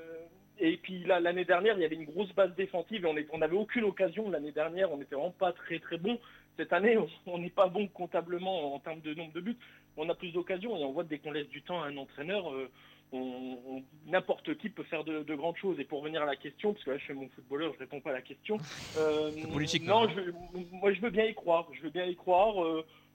et 0.59 0.77
puis 0.77 1.03
là, 1.03 1.19
l'année 1.19 1.45
dernière, 1.45 1.75
il 1.77 1.81
y 1.81 1.85
avait 1.85 1.95
une 1.95 2.05
grosse 2.05 2.33
base 2.33 2.53
défensive 2.55 3.05
et 3.05 3.27
on 3.31 3.37
n'avait 3.37 3.55
aucune 3.57 3.83
occasion. 3.85 4.29
L'année 4.29 4.51
dernière, 4.51 4.91
on 4.91 4.97
n'était 4.97 5.15
vraiment 5.15 5.31
pas 5.31 5.51
très 5.53 5.79
très 5.79 5.97
bon. 5.97 6.19
Cette 6.57 6.73
année, 6.73 6.97
on- 7.25 7.37
n'est 7.37 7.49
pas 7.49 7.67
bon 7.67 7.87
comptablement 7.87 8.75
en 8.75 8.79
termes 8.79 9.01
de 9.01 9.13
nombre 9.13 9.33
de 9.33 9.41
buts. 9.41 9.57
On 9.97 10.07
a 10.09 10.15
plus 10.15 10.31
d'occasions 10.31 10.77
et 10.77 10.83
on 10.83 10.91
voit 10.91 11.03
dès 11.03 11.17
qu'on 11.19 11.31
laisse 11.31 11.47
du 11.49 11.61
temps 11.61 11.81
à 11.81 11.87
un 11.87 11.97
entraîneur, 11.97 12.53
euh, 12.53 12.69
on- 13.13 13.57
on- 13.67 13.83
n'importe 14.09 14.55
qui 14.57 14.69
peut 14.69 14.83
faire 14.83 15.03
de, 15.03 15.23
de 15.23 15.35
grandes 15.35 15.57
choses. 15.57 15.79
Et 15.79 15.83
pour 15.85 15.99
revenir 16.01 16.21
à 16.21 16.25
la 16.25 16.35
question, 16.35 16.73
parce 16.73 16.83
que 16.85 16.91
là 16.91 16.97
je 16.97 17.03
suis 17.05 17.13
mon 17.13 17.27
footballeur, 17.29 17.73
je 17.73 17.79
réponds 17.79 17.99
pas 18.01 18.11
à 18.11 18.13
la 18.13 18.21
question. 18.21 18.57
Euh, 18.97 19.31
politique, 19.51 19.83
non, 19.85 20.07
je, 20.09 20.31
moi 20.71 20.93
je 20.93 21.01
veux 21.01 21.09
bien 21.09 21.25
y 21.25 21.33
croire. 21.33 21.67
Je 21.73 21.81
veux 21.81 21.89
bien 21.89 22.05
y 22.05 22.15
croire. 22.15 22.63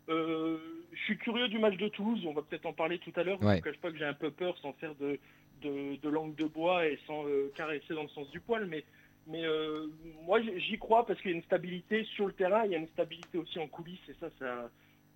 euh, 0.08 0.60
je 0.96 1.02
suis 1.04 1.18
curieux 1.18 1.48
du 1.48 1.58
match 1.58 1.76
de 1.76 1.88
Toulouse. 1.88 2.24
On 2.26 2.32
va 2.32 2.42
peut-être 2.42 2.66
en 2.66 2.72
parler 2.72 2.98
tout 2.98 3.12
à 3.16 3.22
l'heure. 3.22 3.38
Je 3.40 3.46
Ouais. 3.46 3.56
ne 3.56 3.60
cache 3.60 3.78
pas 3.78 3.90
que 3.90 3.98
j'ai 3.98 4.04
un 4.04 4.14
peu 4.14 4.30
peur 4.30 4.56
sans 4.58 4.72
faire 4.74 4.94
de, 4.96 5.18
de, 5.62 5.96
de 5.96 6.08
langue 6.08 6.34
de 6.34 6.44
bois 6.46 6.86
et 6.86 6.98
sans 7.06 7.24
euh, 7.26 7.52
caresser 7.56 7.94
dans 7.94 8.02
le 8.02 8.08
sens 8.08 8.30
du 8.30 8.40
poil, 8.40 8.66
mais 8.66 8.84
mais 9.28 9.44
euh, 9.44 9.88
moi 10.22 10.40
j'y 10.40 10.78
crois 10.78 11.04
parce 11.04 11.20
qu'il 11.20 11.32
y 11.32 11.34
a 11.34 11.36
une 11.36 11.42
stabilité 11.42 12.04
sur 12.14 12.26
le 12.26 12.32
terrain, 12.32 12.64
il 12.64 12.70
y 12.70 12.74
a 12.76 12.78
une 12.78 12.86
stabilité 12.88 13.38
aussi 13.38 13.58
en 13.58 13.66
coulisses 13.66 14.08
et 14.08 14.14
ça 14.20 14.28
ça 14.38 14.70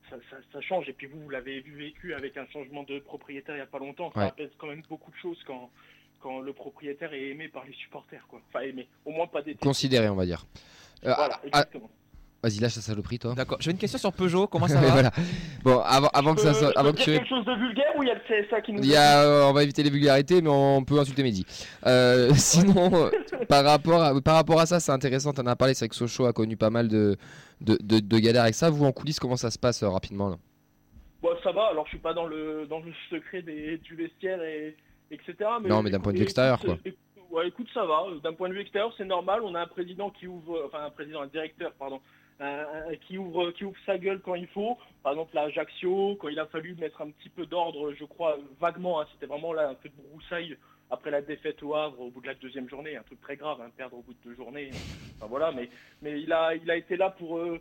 ça, 0.09 0.17
ça- 0.31 0.41
ça 0.53 0.61
change. 0.61 0.89
Et 0.89 0.93
puis 0.93 1.07
vous, 1.07 1.21
vous 1.21 1.31
l'avez 1.31 1.61
vu 1.61 1.75
vécu 1.77 2.13
avec 2.15 2.37
un 2.37 2.47
changement 2.49 2.83
de 2.83 2.99
propriétaire 2.99 3.55
il 3.55 3.59
n'y 3.59 3.63
a 3.63 3.67
pas 3.67 3.79
longtemps. 3.79 4.11
Ça 4.13 4.21
Ouais. 4.21 4.27
apaise 4.27 4.51
quand 4.59 4.67
même 4.67 4.83
beaucoup 4.89 5.11
de 5.13 5.17
choses 5.17 5.41
quand 5.47 5.71
quand 6.21 6.41
le 6.41 6.53
propriétaire 6.53 7.15
est 7.15 7.29
aimé 7.29 7.49
par 7.49 7.65
les 7.65 7.73
supporters 7.73 8.27
quoi. 8.29 8.41
Enfin 8.49 8.61
aimé, 8.65 8.89
au 9.05 9.11
moins 9.13 9.27
pas 9.29 9.43
détesté. 9.43 9.65
Considéré, 9.67 10.09
on 10.09 10.17
va 10.17 10.27
dire. 10.27 10.45
Euh, 11.07 11.15
Voilà, 11.15 11.41
exactement. 11.45 11.89
Vas-y, 12.43 12.59
lâche 12.59 12.75
ta 12.75 12.81
saloperie, 12.81 13.19
toi. 13.19 13.35
D'accord. 13.35 13.59
J'ai 13.61 13.71
une 13.71 13.77
question 13.77 13.99
sur 13.99 14.13
Peugeot. 14.13 14.47
Comment 14.47 14.67
ça 14.67 14.81
va 14.81 14.89
Voilà. 14.91 15.11
Bon, 15.63 15.79
avant, 15.81 16.09
avant 16.15 16.35
que 16.35 16.41
ça 16.41 16.51
Euh, 16.51 16.55
soit, 16.55 16.73
avant 16.79 16.93
que 16.93 16.97
tu 16.99 17.11
quelque 17.13 17.29
chose 17.29 17.45
de 17.45 17.53
vulgaire 17.55 17.93
ou 17.97 18.03
il 18.03 18.09
y 18.09 18.11
a 18.11 18.15
le 18.15 18.21
CSA 18.47 18.61
qui 18.63 18.73
nous 18.73 18.83
Il 18.83 18.89
y 18.89 18.97
a, 18.97 19.23
euh, 19.23 19.45
on 19.47 19.53
va 19.53 19.63
éviter 19.63 19.83
les 19.83 19.91
vulgarités, 19.91 20.41
mais 20.41 20.49
on 20.49 20.83
peut 20.83 20.99
insulter 20.99 21.23
Mehdi. 21.23 21.45
Euh, 21.87 22.31
sinon, 22.35 23.11
par, 23.49 23.65
rapport 23.65 24.03
à, 24.03 24.19
par 24.23 24.37
rapport 24.37 24.59
à 24.61 24.65
ça, 24.67 24.81
c'est 24.81 24.93
intéressant, 24.93 25.33
tu 25.35 25.41
en 25.43 25.47
as 25.47 25.57
parlé, 25.57 25.75
c'est 25.75 25.85
vrai 25.85 25.89
que 25.91 25.97
Sochaux 25.97 26.25
a 26.25 26.33
connu 26.33 26.57
pas 26.57 26.71
mal 26.71 26.89
de, 26.89 27.17
de, 27.61 27.77
de- 27.83 28.01
de 28.01 28.19
galères 28.19 28.43
avec 28.45 28.55
ça. 28.55 28.71
Vous, 28.71 28.87
en 28.87 28.93
coulisses, 28.93 29.21
comment 29.21 29.37
ça 29.37 29.51
se 29.51 29.59
passe 29.59 29.83
euh, 29.83 29.89
rapidement 29.91 30.31
là? 30.31 30.37
Bon, 31.23 31.29
ça 31.45 31.53
va, 31.53 31.67
alors 31.67 31.85
je 31.85 31.91
suis 31.91 31.99
pas 31.99 32.15
dans 32.15 32.25
le, 32.27 32.67
dans 32.71 32.79
le 32.81 32.91
secret 33.11 33.43
des, 33.43 33.77
du 33.77 33.95
vestiaire, 33.97 34.43
et, 34.43 34.75
etc. 35.11 35.35
Non, 35.69 35.83
mais 35.83 35.91
d'un 35.91 36.01
point 36.01 36.13
de 36.13 36.17
vue 36.17 36.25
extérieur, 36.25 36.59
quoi. 36.59 36.79
écoute, 36.83 36.99
ouais, 37.31 37.49
écoute, 37.49 37.69
ça 37.75 37.85
va. 37.85 38.05
D'un 38.25 38.33
point 38.33 38.49
de 38.49 38.55
vue 38.55 38.63
extérieur, 38.63 38.95
c'est 38.97 39.05
normal. 39.05 39.41
On 39.45 39.55
a 39.55 39.61
un 39.61 39.67
président 39.67 40.09
qui 40.09 40.27
ouvre, 40.27 40.63
enfin 40.67 40.87
un 40.87 40.91
président, 40.91 41.21
un 41.21 41.27
directeur, 41.27 41.73
pardon, 41.79 42.01
qui, 43.07 43.19
ouvre, 43.19 43.51
qui 43.53 43.65
ouvre 43.65 43.77
sa 43.87 43.99
gueule 43.99 44.21
quand 44.21 44.35
il 44.35 44.47
faut. 44.49 44.79
Par 45.03 45.13
exemple, 45.13 45.35
là, 45.35 45.43
Ajaccio, 45.43 46.17
quand 46.17 46.29
il 46.29 46.39
a 46.39 46.47
fallu 46.47 46.75
mettre 46.75 47.01
un 47.03 47.11
petit 47.11 47.29
peu 47.29 47.47
d'ordre, 47.47 47.93
je 47.93 48.05
crois, 48.05 48.39
vaguement, 48.59 49.01
hein, 49.01 49.07
c'était 49.13 49.27
vraiment 49.27 49.53
là 49.53 49.69
un 49.69 49.75
peu 49.75 49.89
de 49.89 49.95
broussaille 50.09 50.57
après 50.91 51.11
la 51.11 51.23
défaite 51.23 51.63
au 51.63 51.75
Havre 51.75 52.01
au 52.01 52.11
bout 52.11 52.21
de 52.21 52.27
la 52.27 52.35
deuxième 52.35 52.69
journée, 52.69 52.97
un 52.97 53.03
truc 53.03 53.21
très 53.21 53.37
grave, 53.37 53.61
hein, 53.61 53.71
perdre 53.77 53.97
au 53.99 54.03
bout 54.03 54.13
de 54.15 54.19
deux 54.25 54.35
journées. 54.35 54.71
Enfin, 55.17 55.27
voilà, 55.29 55.53
mais, 55.53 55.69
mais 56.03 56.21
il, 56.21 56.33
a, 56.33 56.55
il 56.55 56.69
a 56.71 56.77
été 56.77 56.97
là 56.97 57.11
pour, 57.11 57.39
euh, 57.39 57.61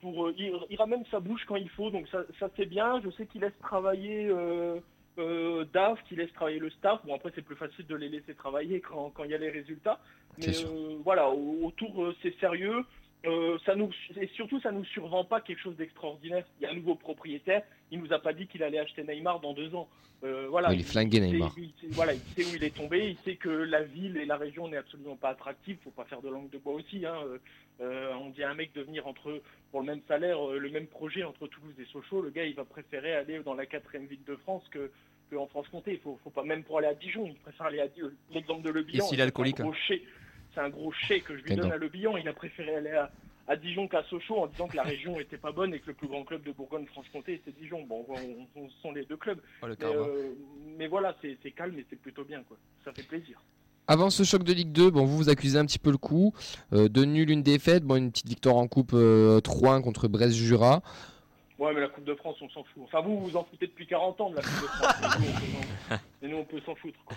pour 0.00 0.26
euh, 0.26 0.34
il, 0.38 0.52
il 0.70 0.76
ramène 0.76 1.04
sa 1.10 1.18
bouche 1.20 1.44
quand 1.46 1.56
il 1.56 1.68
faut, 1.70 1.90
donc 1.90 2.06
ça, 2.08 2.22
ça 2.38 2.48
c'est 2.56 2.66
bien. 2.66 3.00
Je 3.02 3.10
sais 3.10 3.26
qu'il 3.26 3.40
laisse 3.40 3.58
travailler 3.60 4.26
euh, 4.28 4.78
euh, 5.18 5.64
DAF, 5.72 6.02
qu'il 6.04 6.18
laisse 6.18 6.32
travailler 6.34 6.60
le 6.60 6.70
staff. 6.70 7.04
Bon 7.04 7.14
après 7.16 7.32
c'est 7.34 7.42
plus 7.42 7.56
facile 7.56 7.86
de 7.86 7.96
les 7.96 8.08
laisser 8.08 8.34
travailler 8.34 8.80
quand, 8.80 9.10
quand 9.10 9.24
il 9.24 9.30
y 9.32 9.34
a 9.34 9.38
les 9.38 9.50
résultats. 9.50 9.98
Mais 10.38 10.46
euh, 10.64 10.98
voilà, 11.02 11.30
au- 11.30 11.64
autour 11.66 12.04
euh, 12.04 12.14
c'est 12.22 12.38
sérieux. 12.38 12.84
Euh, 13.26 13.58
ça 13.66 13.74
nous 13.74 13.90
et 14.20 14.28
surtout 14.28 14.60
ça 14.60 14.70
nous 14.70 14.84
survend 14.84 15.24
pas 15.24 15.40
quelque 15.40 15.60
chose 15.60 15.76
d'extraordinaire. 15.76 16.44
Il 16.60 16.64
y 16.64 16.66
a 16.66 16.70
un 16.70 16.74
nouveau 16.74 16.94
propriétaire. 16.94 17.62
Il 17.90 18.00
nous 18.00 18.12
a 18.12 18.20
pas 18.20 18.32
dit 18.32 18.46
qu'il 18.46 18.62
allait 18.62 18.78
acheter 18.78 19.02
Neymar 19.02 19.40
dans 19.40 19.54
deux 19.54 19.74
ans. 19.74 19.88
Euh, 20.24 20.46
voilà. 20.48 20.72
Il 20.72 20.80
est 20.80 20.84
flingué, 20.84 21.18
sait- 21.18 21.26
Neymar. 21.32 21.52
il 21.58 21.70
sait- 21.80 21.86
voilà, 21.94 22.12
il 22.14 22.20
sait 22.20 22.44
où 22.44 22.54
il 22.56 22.62
est 22.62 22.74
tombé. 22.76 23.08
Il 23.10 23.16
sait 23.18 23.34
que 23.36 23.48
la 23.48 23.82
ville 23.82 24.16
et 24.18 24.24
la 24.24 24.36
région 24.36 24.68
n'est 24.68 24.76
absolument 24.76 25.16
pas 25.16 25.30
attractive. 25.30 25.78
Faut 25.82 25.90
pas 25.90 26.04
faire 26.04 26.22
de 26.22 26.28
langue 26.28 26.48
de 26.50 26.58
bois 26.58 26.74
aussi. 26.74 27.04
Hein. 27.06 27.16
Euh, 27.80 28.12
on 28.20 28.30
dit 28.30 28.42
à 28.44 28.50
un 28.50 28.54
mec 28.54 28.72
de 28.74 28.82
venir 28.82 29.06
entre 29.08 29.40
pour 29.72 29.80
le 29.80 29.86
même 29.86 30.00
salaire, 30.06 30.38
le 30.46 30.70
même 30.70 30.86
projet 30.86 31.24
entre 31.24 31.46
Toulouse 31.48 31.74
et 31.80 31.84
Sochaux. 31.86 32.22
Le 32.22 32.30
gars, 32.30 32.44
il 32.44 32.54
va 32.54 32.64
préférer 32.64 33.14
aller 33.14 33.40
dans 33.40 33.54
la 33.54 33.66
quatrième 33.66 34.06
ville 34.06 34.24
de 34.26 34.36
France 34.36 34.62
que 34.70 34.90
que 35.30 35.36
en 35.36 35.46
France-Comté. 35.46 35.92
Il 35.94 35.98
faut, 35.98 36.18
faut 36.24 36.30
pas 36.30 36.42
même 36.44 36.62
pour 36.64 36.78
aller 36.78 36.86
à 36.86 36.94
Dijon. 36.94 37.26
Il 37.26 37.34
préfère 37.34 37.66
aller 37.66 37.80
à 37.80 37.88
Dijon. 37.88 38.10
L'exemple 38.32 38.62
de 38.62 38.70
Le 38.70 38.82
Bihan. 38.82 39.04
s'il 39.04 39.18
est 39.18 39.22
un 39.22 39.26
alcoolique, 39.26 39.60
gros 39.60 39.72
hein. 39.72 39.96
C'est 40.58 40.64
un 40.64 40.70
gros 40.70 40.90
chèque 40.90 41.22
que 41.24 41.36
je 41.36 41.42
lui 41.44 41.54
donne 41.54 41.70
à 41.70 41.76
Le 41.76 41.88
Bihan. 41.88 42.16
Il 42.16 42.26
a 42.26 42.32
préféré 42.32 42.74
aller 42.74 42.90
à, 42.90 43.12
à 43.46 43.54
Dijon 43.54 43.86
qu'à 43.86 44.02
Sochaux 44.10 44.38
en 44.42 44.48
disant 44.48 44.66
que 44.66 44.74
la 44.74 44.82
région 44.82 45.20
était 45.20 45.36
pas 45.36 45.52
bonne 45.52 45.72
et 45.72 45.78
que 45.78 45.86
le 45.86 45.92
plus 45.94 46.08
grand 46.08 46.24
club 46.24 46.42
de 46.42 46.50
Bourgogne-Franche-Comté 46.50 47.40
c'était 47.44 47.60
Dijon. 47.60 47.84
Bon, 47.84 48.04
on, 48.08 48.60
on- 48.60 48.68
sont 48.82 48.90
les 48.90 49.04
deux 49.04 49.16
clubs. 49.16 49.38
Oh, 49.62 49.66
le 49.66 49.70
mais, 49.70 49.76
karma. 49.76 49.94
euh, 50.00 50.32
mais 50.76 50.88
voilà, 50.88 51.14
c'est 51.22 51.50
calme 51.52 51.78
et 51.78 51.86
c'est 51.88 52.00
plutôt 52.00 52.24
bien, 52.24 52.42
quoi. 52.42 52.56
Ça 52.84 52.92
fait 52.92 53.04
plaisir. 53.06 53.40
Avant 53.86 54.10
ce 54.10 54.24
choc 54.24 54.42
de 54.42 54.52
Ligue 54.52 54.72
2, 54.72 54.90
bon, 54.90 55.04
vous 55.04 55.16
vous 55.16 55.28
accusez 55.30 55.58
un 55.58 55.64
petit 55.64 55.78
peu 55.78 55.92
le 55.92 55.96
coup. 55.96 56.34
Euh, 56.72 56.88
de 56.88 57.04
nul, 57.04 57.30
une 57.30 57.42
défaite. 57.44 57.84
Bon, 57.84 57.94
une 57.94 58.10
petite 58.10 58.28
victoire 58.28 58.56
en 58.56 58.66
coupe 58.66 58.90
euh, 58.94 59.40
3-1 59.40 59.80
contre 59.80 60.08
Brest-Jura. 60.08 60.82
Ouais, 61.58 61.72
mais 61.72 61.80
la 61.80 61.88
Coupe 61.88 62.04
de 62.04 62.14
France, 62.14 62.36
on 62.42 62.48
s'en 62.50 62.64
fout. 62.64 62.82
Enfin, 62.84 63.00
vous, 63.00 63.18
vous 63.20 63.36
en 63.36 63.44
foutez 63.44 63.66
depuis 63.68 63.86
40 63.86 64.20
ans 64.20 64.30
de 64.30 64.36
la 64.36 64.42
Coupe 64.42 64.50
de 64.60 64.66
France. 64.66 65.18
mais 65.20 65.26
nous, 65.28 65.28
on 65.28 65.34
peut 65.34 65.46
s'en- 65.88 65.96
mais 66.22 66.28
nous, 66.28 66.36
on 66.36 66.44
peut 66.44 66.60
s'en 66.66 66.74
foutre. 66.74 66.98
quoi. 67.06 67.16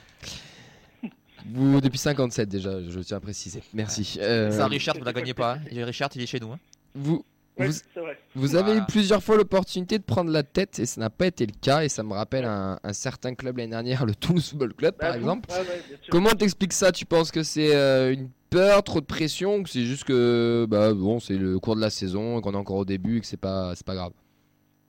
Vous, 1.54 1.82
depuis 1.82 1.98
57 1.98 2.48
déjà, 2.50 2.82
je 2.88 3.00
tiens 3.00 3.18
à 3.18 3.20
préciser. 3.20 3.62
Merci. 3.74 4.18
Euh, 4.22 4.52
Ça, 4.52 4.68
Richard, 4.68 4.98
vous 4.98 5.04
la 5.04 5.14
gagnez 5.14 5.34
pas. 5.34 5.56
hein. 5.56 5.84
Richard, 5.86 6.10
il 6.16 6.22
est 6.22 6.26
chez 6.28 6.40
nous. 6.40 6.52
hein. 6.52 6.60
vous, 6.96 7.24
vous, 7.58 7.72
c'est 7.72 8.00
vrai. 8.00 8.18
vous 8.34 8.56
avez 8.56 8.78
eu 8.78 8.82
plusieurs 8.88 9.22
fois 9.22 9.36
l'opportunité 9.38 9.98
de 10.00 10.04
prendre 10.04 10.32
la 10.32 10.42
tête 10.44 10.80
et 10.80 10.86
ça 10.86 11.02
n'a 11.02 11.10
pas 11.10 11.28
été 11.28 11.46
le 11.46 11.54
cas. 11.62 11.84
Et 11.84 11.90
ça 11.90 12.02
me 12.04 12.14
rappelle 12.14 12.46
un, 12.46 12.80
un 12.84 12.94
certain 12.94 13.36
club 13.36 13.58
l'année 13.58 13.72
dernière, 13.72 14.06
le 14.06 14.16
Toulouse 14.16 14.50
Football 14.50 14.74
Club 14.74 14.96
par 14.96 15.10
Bah, 15.12 15.18
vous- 15.18 15.22
exemple. 15.24 15.50
ouais. 15.52 15.98
Comment 16.10 16.30
t'expliques 16.32 16.74
ça? 16.74 16.92
Tu 16.92 17.06
penses 17.06 17.32
que 17.32 17.44
c'est 17.44 17.76
euh, 17.76 18.14
une 18.14 18.30
peur, 18.50 18.84
trop 18.84 19.00
de 19.02 19.06
pression, 19.06 19.58
ou 19.58 19.64
que 19.64 19.70
c'est 19.70 19.86
juste 19.86 20.06
que 20.06 20.66
bah, 20.70 20.94
bon, 20.94 21.20
c'est 21.20 21.38
le 21.38 21.60
cours 21.60 21.76
de 21.76 21.82
la 21.82 21.90
saison 21.90 22.40
et 22.40 22.42
qu'on 22.42 22.54
est 22.54 22.58
encore 22.58 22.78
au 22.78 22.86
début 22.86 23.18
et 23.18 23.22
que 23.22 23.28
c'est 23.28 23.38
pas, 23.38 23.74
c'est 23.76 23.86
pas 23.86 23.96
grave? 23.96 24.14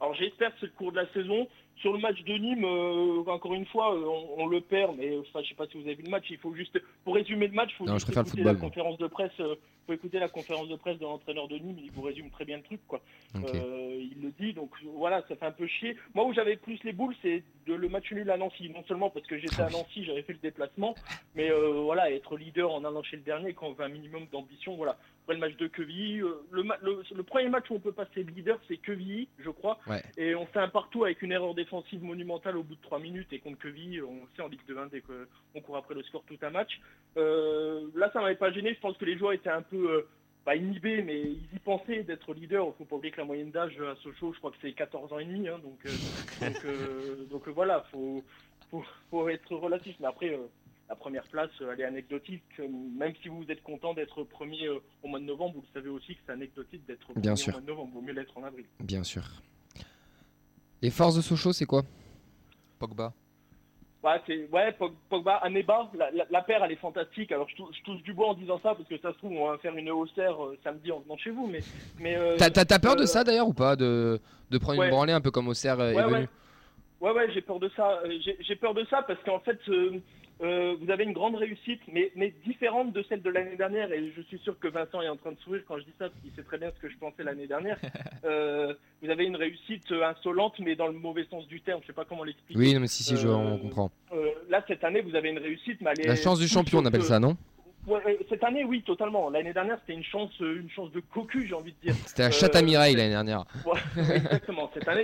Alors 0.00 0.14
j'espère 0.14 0.50
que 0.50 0.56
c'est 0.60 0.66
le 0.66 0.72
cours 0.72 0.92
de 0.92 0.96
la 0.96 1.12
saison. 1.12 1.46
Sur 1.82 1.92
le 1.92 1.98
match 1.98 2.22
de 2.22 2.34
Nîmes, 2.34 2.64
euh, 2.64 3.24
encore 3.30 3.54
une 3.54 3.66
fois, 3.66 3.92
euh, 3.94 4.04
on, 4.04 4.42
on 4.44 4.46
le 4.46 4.60
perd, 4.60 4.96
mais 4.96 5.18
enfin, 5.18 5.40
je 5.42 5.48
sais 5.48 5.54
pas 5.56 5.66
si 5.66 5.74
vous 5.76 5.82
avez 5.84 5.96
vu 5.96 6.04
le 6.04 6.10
match. 6.10 6.24
Il 6.30 6.38
faut 6.38 6.54
juste, 6.54 6.80
pour 7.04 7.14
résumer 7.16 7.48
le 7.48 7.54
match, 7.54 7.70
il 7.72 7.76
faut 7.76 7.84
Non, 7.86 7.98
je 7.98 8.04
écouter 8.04 8.22
football, 8.30 8.44
la 8.44 8.52
moi. 8.52 8.60
conférence 8.60 8.98
de 8.98 9.06
presse. 9.08 9.32
euh, 9.40 9.56
faut 9.88 9.92
écouter 9.92 10.20
la 10.20 10.28
conférence 10.28 10.68
de 10.68 10.76
presse 10.76 10.96
de 10.98 11.02
l'entraîneur 11.04 11.48
de 11.48 11.56
Nîmes. 11.58 11.78
Il 11.82 11.90
vous 11.90 12.02
résume 12.02 12.30
très 12.30 12.44
bien 12.44 12.58
le 12.58 12.62
truc, 12.62 12.80
quoi. 12.86 13.00
Euh, 13.34 13.98
il 14.00 14.22
le 14.22 14.30
dit, 14.38 14.52
donc 14.52 14.70
voilà, 14.94 15.22
ça 15.26 15.34
fait 15.34 15.44
un 15.46 15.50
peu 15.50 15.66
chier. 15.66 15.96
Moi, 16.14 16.24
où 16.24 16.32
j'avais 16.32 16.54
plus 16.54 16.78
les 16.84 16.92
boules, 16.92 17.16
c'est 17.20 17.42
de 17.66 17.74
le 17.74 17.88
match 17.88 18.12
nul 18.12 18.30
à 18.30 18.36
Nancy. 18.36 18.68
Non 18.70 18.84
seulement 18.86 19.10
parce 19.10 19.26
que 19.26 19.36
j'étais 19.38 19.60
à 19.60 19.68
Nancy, 19.70 20.04
j'avais 20.04 20.22
fait 20.22 20.34
le 20.34 20.38
déplacement, 20.38 20.94
mais 21.34 21.50
voilà, 21.50 22.12
être 22.12 22.36
leader 22.36 22.72
en 22.72 22.84
allant 22.84 23.02
chez 23.02 23.16
le 23.16 23.22
dernier 23.22 23.54
quand 23.54 23.66
on 23.66 23.72
veut 23.72 23.84
un 23.84 23.88
minimum 23.88 24.26
d'ambition, 24.30 24.76
voilà. 24.76 24.96
Après 25.24 25.34
le 25.34 25.40
match 25.40 25.56
de 25.56 25.68
Quevilly, 25.68 26.20
euh, 26.20 26.34
le, 26.50 26.64
ma- 26.64 26.78
le- 26.82 27.02
le 27.14 27.22
premier 27.22 27.48
match 27.48 27.70
où 27.70 27.74
on 27.76 27.80
peut 27.80 27.92
passer 27.92 28.24
leader, 28.24 28.58
c'est 28.66 28.76
Quevilly, 28.76 29.28
je 29.38 29.50
crois. 29.50 29.78
Ouais. 29.86 30.02
Et 30.16 30.34
on 30.34 30.46
fait 30.46 30.58
un 30.58 30.68
partout 30.68 31.04
avec 31.04 31.22
une 31.22 31.30
erreur 31.30 31.54
défensive 31.54 32.02
monumentale 32.02 32.56
au 32.56 32.64
bout 32.64 32.74
de 32.74 32.80
3 32.82 32.98
minutes. 32.98 33.32
Et 33.32 33.38
contre 33.38 33.58
Quevilly, 33.58 34.02
on 34.02 34.26
sait 34.34 34.42
en 34.42 34.48
Ligue 34.48 34.66
2 34.66 34.76
1 34.76 34.86
dès 34.86 35.00
qu'on 35.00 35.60
court 35.60 35.76
après 35.76 35.94
le 35.94 36.02
score 36.02 36.24
tout 36.24 36.36
un 36.42 36.50
match. 36.50 36.80
Euh, 37.16 37.86
là, 37.94 38.10
ça 38.12 38.20
m'avait 38.20 38.34
pas 38.34 38.50
gêné. 38.50 38.74
Je 38.74 38.80
pense 38.80 38.96
que 38.96 39.04
les 39.04 39.16
joueurs 39.16 39.32
étaient 39.32 39.48
un 39.48 39.62
peu 39.62 39.90
euh, 39.92 40.08
pas 40.44 40.56
inhibés, 40.56 41.02
mais 41.02 41.20
ils 41.20 41.54
y 41.54 41.58
pensaient 41.60 42.02
d'être 42.02 42.34
leader. 42.34 42.66
Il 42.66 42.72
faut 42.78 42.84
pas 42.84 42.96
oublier 42.96 43.12
que 43.12 43.20
la 43.20 43.24
moyenne 43.26 43.52
d'âge 43.52 43.78
à 43.80 43.94
Sochaux, 44.02 44.32
je 44.32 44.38
crois 44.38 44.50
que 44.50 44.56
c'est 44.60 44.72
14 44.72 45.12
ans 45.12 45.20
et 45.20 45.24
demi. 45.24 45.46
hein, 45.46 45.60
donc, 45.62 45.78
euh, 45.86 45.90
donc, 46.48 46.64
euh, 46.64 47.24
donc, 47.30 47.46
euh, 47.46 47.52
voilà, 47.52 47.86
faut, 47.92 48.24
faut, 48.72 48.82
faut 49.08 49.28
être 49.28 49.54
relatif. 49.54 49.94
Mais 50.00 50.08
après, 50.08 50.30
euh, 50.30 50.48
la 50.92 50.96
première 50.96 51.24
place, 51.24 51.48
euh, 51.62 51.72
elle 51.72 51.80
est 51.80 51.84
anecdotique. 51.84 52.42
Euh, 52.60 52.68
Même 52.98 53.14
si 53.22 53.28
vous 53.28 53.44
êtes 53.48 53.62
content 53.62 53.94
d'être 53.94 54.24
premier 54.24 54.66
euh, 54.66 54.78
au 55.02 55.08
mois 55.08 55.18
de 55.20 55.24
novembre, 55.24 55.54
vous 55.54 55.62
le 55.62 55.72
savez 55.80 55.88
aussi 55.88 56.14
que 56.14 56.20
c'est 56.26 56.32
anecdotique 56.32 56.84
d'être 56.86 57.00
premier 57.00 57.20
Bien 57.22 57.32
au 57.32 57.36
sûr. 57.36 57.52
mois 57.54 57.62
de 57.62 57.66
novembre. 57.66 57.92
Vaut 57.94 58.02
mieux 58.02 58.12
l'être 58.12 58.36
en 58.36 58.44
avril. 58.44 58.66
Bien 58.78 59.02
sûr. 59.02 59.22
Les 60.82 60.90
forces 60.90 61.16
de 61.16 61.22
Sochaux, 61.22 61.54
c'est 61.54 61.64
quoi? 61.64 61.82
Pogba. 62.78 63.14
Ouais, 64.04 64.20
c'est 64.26 64.48
ouais, 64.52 64.72
Pog- 64.72 64.92
Pogba, 65.08 65.36
Aneba, 65.36 65.90
la, 65.94 66.10
la, 66.10 66.26
la 66.28 66.42
paire 66.42 66.62
elle 66.62 66.72
est 66.72 66.76
fantastique. 66.76 67.32
Alors 67.32 67.48
je, 67.48 67.54
tou- 67.56 67.70
je 67.72 67.82
touche 67.84 68.02
du 68.02 68.12
bois 68.12 68.26
en 68.28 68.34
disant 68.34 68.58
ça 68.62 68.74
parce 68.74 68.86
que 68.88 68.98
ça 68.98 69.12
se 69.14 69.18
trouve 69.18 69.32
on 69.32 69.48
va 69.50 69.56
faire 69.58 69.74
une 69.76 69.88
haussière 69.90 70.44
euh, 70.44 70.58
samedi 70.62 70.90
en 70.92 70.98
venant 71.00 71.16
chez 71.16 71.30
vous, 71.30 71.46
mais 71.46 71.60
mais. 72.00 72.16
euh, 72.16 72.36
T'as 72.36 72.78
peur 72.80 72.96
de 72.96 73.06
ça 73.06 73.22
d'ailleurs 73.24 73.46
ou 73.48 73.54
pas? 73.54 73.76
De, 73.76 74.20
de 74.50 74.58
prendre 74.58 74.80
ouais. 74.80 74.86
une 74.86 74.90
branlée 74.90 75.12
un 75.12 75.20
peu 75.22 75.30
comme 75.30 75.46
Auxerre 75.48 75.78
euh, 75.80 75.92
est 75.92 75.96
Ouais, 75.96 76.02
venu? 76.02 76.14
ouais. 76.16 76.28
Ouais, 77.00 77.10
ouais, 77.12 77.32
j'ai 77.32 77.40
peur 77.42 77.60
de 77.60 77.68
ça. 77.76 78.00
J'ai 78.24 78.36
j'ai 78.40 78.56
peur 78.56 78.74
de 78.74 78.84
ça 78.90 79.02
parce 79.02 79.22
qu'en 79.22 79.38
fait, 79.40 79.58
euh, 80.42 80.74
vous 80.80 80.90
avez 80.90 81.04
une 81.04 81.12
grande 81.12 81.36
réussite, 81.36 81.80
mais, 81.92 82.10
mais 82.16 82.32
différente 82.44 82.92
de 82.92 83.02
celle 83.08 83.22
de 83.22 83.30
l'année 83.30 83.56
dernière. 83.56 83.92
Et 83.92 84.12
je 84.16 84.22
suis 84.22 84.38
sûr 84.38 84.58
que 84.58 84.68
Vincent 84.68 85.00
est 85.00 85.08
en 85.08 85.16
train 85.16 85.32
de 85.32 85.38
sourire 85.38 85.62
quand 85.68 85.78
je 85.78 85.84
dis 85.84 85.92
ça, 85.98 86.08
parce 86.08 86.20
qu'il 86.22 86.32
sait 86.32 86.42
très 86.42 86.58
bien 86.58 86.70
ce 86.74 86.80
que 86.80 86.88
je 86.92 86.96
pensais 86.98 87.22
l'année 87.22 87.46
dernière. 87.46 87.78
Euh, 88.24 88.72
vous 89.02 89.10
avez 89.10 89.24
une 89.24 89.34
réussite 89.34 89.90
euh, 89.90 90.04
insolente, 90.06 90.54
mais 90.60 90.76
dans 90.76 90.86
le 90.86 90.92
mauvais 90.92 91.24
sens 91.28 91.44
du 91.48 91.60
terme. 91.60 91.80
Je 91.82 91.88
sais 91.88 91.92
pas 91.92 92.04
comment 92.04 92.22
l'expliquer. 92.22 92.56
Oui, 92.56 92.72
non, 92.72 92.78
mais 92.78 92.86
si, 92.86 93.02
si, 93.02 93.16
je, 93.16 93.26
Euh, 93.26 93.32
on 93.34 93.58
comprend. 93.58 93.90
là, 94.48 94.62
cette 94.68 94.84
année, 94.84 95.00
vous 95.00 95.16
avez 95.16 95.30
une 95.30 95.38
réussite, 95.40 95.80
mais 95.80 95.90
elle 95.90 96.04
est 96.04 96.08
La 96.08 96.14
chance 96.14 96.38
du 96.38 96.46
champion, 96.46 96.78
on 96.78 96.84
appelle 96.86 97.02
ça, 97.02 97.18
non? 97.18 97.36
Cette 98.28 98.44
année, 98.44 98.62
oui, 98.62 98.82
totalement. 98.82 99.28
L'année 99.28 99.52
dernière, 99.52 99.76
c'était 99.80 99.94
une 99.98 100.04
chance, 100.04 100.30
une 100.38 100.70
chance 100.70 100.92
de 100.92 101.00
cocu, 101.00 101.48
j'ai 101.48 101.54
envie 101.54 101.72
de 101.72 101.78
dire. 101.88 101.96
C'était 102.06 102.22
à 102.22 102.26
Euh, 102.28 102.30
Châtamireille 102.30 102.94
l'année 102.94 103.08
dernière. 103.10 103.44
Ouais, 103.66 103.80
exactement. 104.14 104.70
Cette 104.72 104.86
année, 104.86 105.02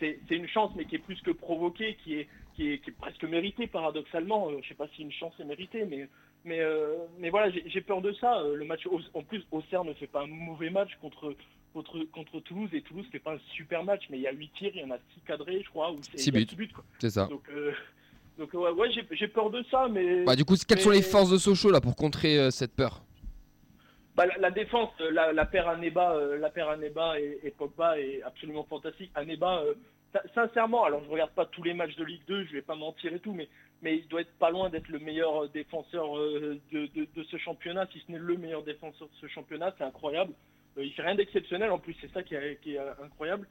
c'est 0.00 0.34
une 0.36 0.48
chance, 0.48 0.72
mais 0.76 0.84
qui 0.86 0.96
est 0.96 0.98
plus 0.98 1.20
que 1.22 1.30
provoquée, 1.30 1.96
qui 2.02 2.14
est 2.16 2.28
qui 2.56 2.68
est, 2.72 2.78
qui 2.78 2.90
est 2.90 2.94
presque 2.94 3.22
méritée, 3.24 3.66
paradoxalement. 3.68 4.50
Euh, 4.50 4.58
je 4.62 4.68
sais 4.68 4.74
pas 4.74 4.88
si 4.94 5.02
une 5.02 5.12
chance 5.12 5.32
est 5.38 5.44
méritée, 5.44 5.84
mais 5.84 6.08
mais 6.44 6.60
euh, 6.60 6.96
mais 7.18 7.30
voilà, 7.30 7.50
j'ai 7.66 7.80
peur 7.80 8.00
de 8.02 8.12
ça. 8.14 8.40
Euh, 8.40 8.56
Le 8.56 8.64
match, 8.64 8.86
en 9.14 9.22
plus, 9.22 9.42
Auxerre 9.52 9.84
ne 9.84 9.92
fait 9.94 10.06
pas 10.08 10.22
un 10.22 10.26
mauvais 10.26 10.70
match 10.70 10.90
contre 11.00 11.34
contre 11.72 11.98
contre 12.12 12.40
Toulouse 12.40 12.70
et 12.72 12.82
Toulouse 12.82 13.06
fait 13.12 13.18
pas 13.20 13.34
un 13.34 13.38
super 13.54 13.84
match, 13.84 14.02
mais 14.10 14.18
il 14.18 14.22
y 14.22 14.26
a 14.26 14.32
8 14.32 14.50
tirs, 14.54 14.72
il 14.74 14.80
y 14.80 14.84
en 14.84 14.90
a 14.90 14.98
6 15.14 15.20
cadrés, 15.26 15.62
je 15.64 15.70
crois, 15.70 15.92
ou 15.92 15.98
c'est- 16.02 16.18
Six 16.18 16.28
il 16.30 16.38
y 16.40 16.42
a 16.42 16.56
buts. 16.56 16.68
C'est 16.98 17.10
ça. 17.10 17.26
Donc 17.26 17.48
euh, 17.50 17.72
donc 18.38 18.52
ouais, 18.54 18.70
ouais, 18.70 18.88
j'ai 19.12 19.28
peur 19.28 19.50
de 19.50 19.62
ça, 19.70 19.86
mais 19.90 20.24
Bah, 20.24 20.34
du 20.34 20.44
coup, 20.44 20.54
quelles 20.66 20.78
mais- 20.78 20.82
sont 20.84 20.90
les 20.90 21.02
forces 21.02 21.30
de 21.30 21.38
Sochaux 21.38 21.70
là 21.70 21.80
pour 21.80 21.94
contrer 21.94 22.50
cette 22.50 22.74
peur? 22.74 23.02
Bah, 24.20 24.26
la, 24.38 24.50
défense, 24.50 24.90
euh, 25.00 25.10
la, 25.10 25.32
la 25.32 25.46
paire 25.46 25.66
Aneba, 25.66 26.12
euh, 26.12 27.38
et, 27.42 27.50
Pogba 27.52 27.98
est 27.98 28.20
absolument 28.22 28.64
fantastique. 28.64 29.10
Aneba, 29.14 29.62
euh, 29.62 29.72
sin- 30.12 30.28
sincèrement, 30.34 30.84
alors 30.84 31.02
je 31.04 31.08
regarde 31.08 31.30
pas 31.30 31.46
tous 31.46 31.62
les 31.62 31.72
matchs 31.72 31.96
de 31.96 32.04
Ligue 32.04 32.20
2, 32.28 32.44
je 32.44 32.52
vais 32.52 32.60
pas 32.60 32.74
mentir 32.74 33.14
et 33.14 33.18
tout, 33.18 33.32
mais, 33.32 33.48
il 33.82 34.06
doit 34.08 34.20
être 34.20 34.38
pas 34.38 34.50
loin 34.50 34.68
d'être 34.68 34.88
le 34.88 34.98
meilleur 34.98 35.48
défenseur 35.48 36.16
de, 36.16 36.60
ce 37.30 37.36
championnat, 37.38 37.86
si 37.94 38.00
ce 38.06 38.12
n'est 38.12 38.18
le 38.18 38.36
meilleur 38.36 38.62
défenseur 38.62 39.08
de 39.08 39.14
ce 39.22 39.26
championnat, 39.28 39.74
c'est 39.78 39.84
incroyable. 39.84 40.34
Il 40.76 40.92
fait 40.92 41.00
rien 41.00 41.14
d'exceptionnel, 41.14 41.70
en 41.70 41.78
plus 41.78 41.96
c'est 42.02 42.12
ça 42.12 42.22
qui 42.22 42.34
est, 42.34 42.78
incroyable. 43.02 43.48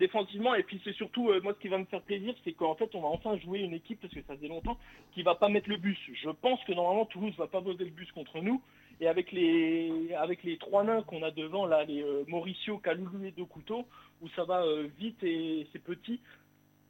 Défensivement, 0.00 0.56
et 0.56 0.64
puis 0.64 0.80
c'est 0.82 0.94
surtout, 0.94 1.32
moi 1.44 1.54
ce 1.54 1.60
qui 1.60 1.68
va 1.68 1.78
me 1.78 1.84
faire 1.84 2.02
plaisir, 2.02 2.34
c'est 2.42 2.54
qu'en 2.54 2.74
fait 2.74 2.92
on 2.96 3.02
va 3.02 3.06
enfin 3.06 3.36
jouer 3.38 3.60
une 3.60 3.74
équipe, 3.74 4.00
parce 4.00 4.12
que 4.12 4.22
ça 4.22 4.34
faisait 4.34 4.48
longtemps, 4.48 4.76
qui 5.12 5.22
va 5.22 5.36
pas 5.36 5.48
mettre 5.48 5.68
le 5.68 5.76
bus. 5.76 5.98
Je 6.12 6.30
pense 6.30 6.58
que 6.64 6.72
normalement 6.72 7.04
Toulouse 7.06 7.34
va 7.38 7.46
pas 7.46 7.62
poser 7.62 7.84
le 7.84 7.90
bus 7.90 8.10
contre 8.10 8.40
nous, 8.40 8.60
et 9.00 9.08
avec 9.08 9.32
les, 9.32 10.14
avec 10.14 10.42
les 10.42 10.58
trois 10.58 10.84
nains 10.84 11.02
qu'on 11.02 11.22
a 11.22 11.30
devant, 11.30 11.66
là, 11.66 11.84
les 11.84 12.02
euh, 12.02 12.24
Mauricio, 12.28 12.78
Kaloulou 12.78 13.24
et 13.24 13.30
Deux 13.30 13.44
Couteaux, 13.44 13.86
où 14.20 14.28
ça 14.30 14.44
va 14.44 14.64
euh, 14.64 14.88
vite 14.98 15.22
et 15.22 15.66
c'est 15.72 15.82
petit, 15.82 16.20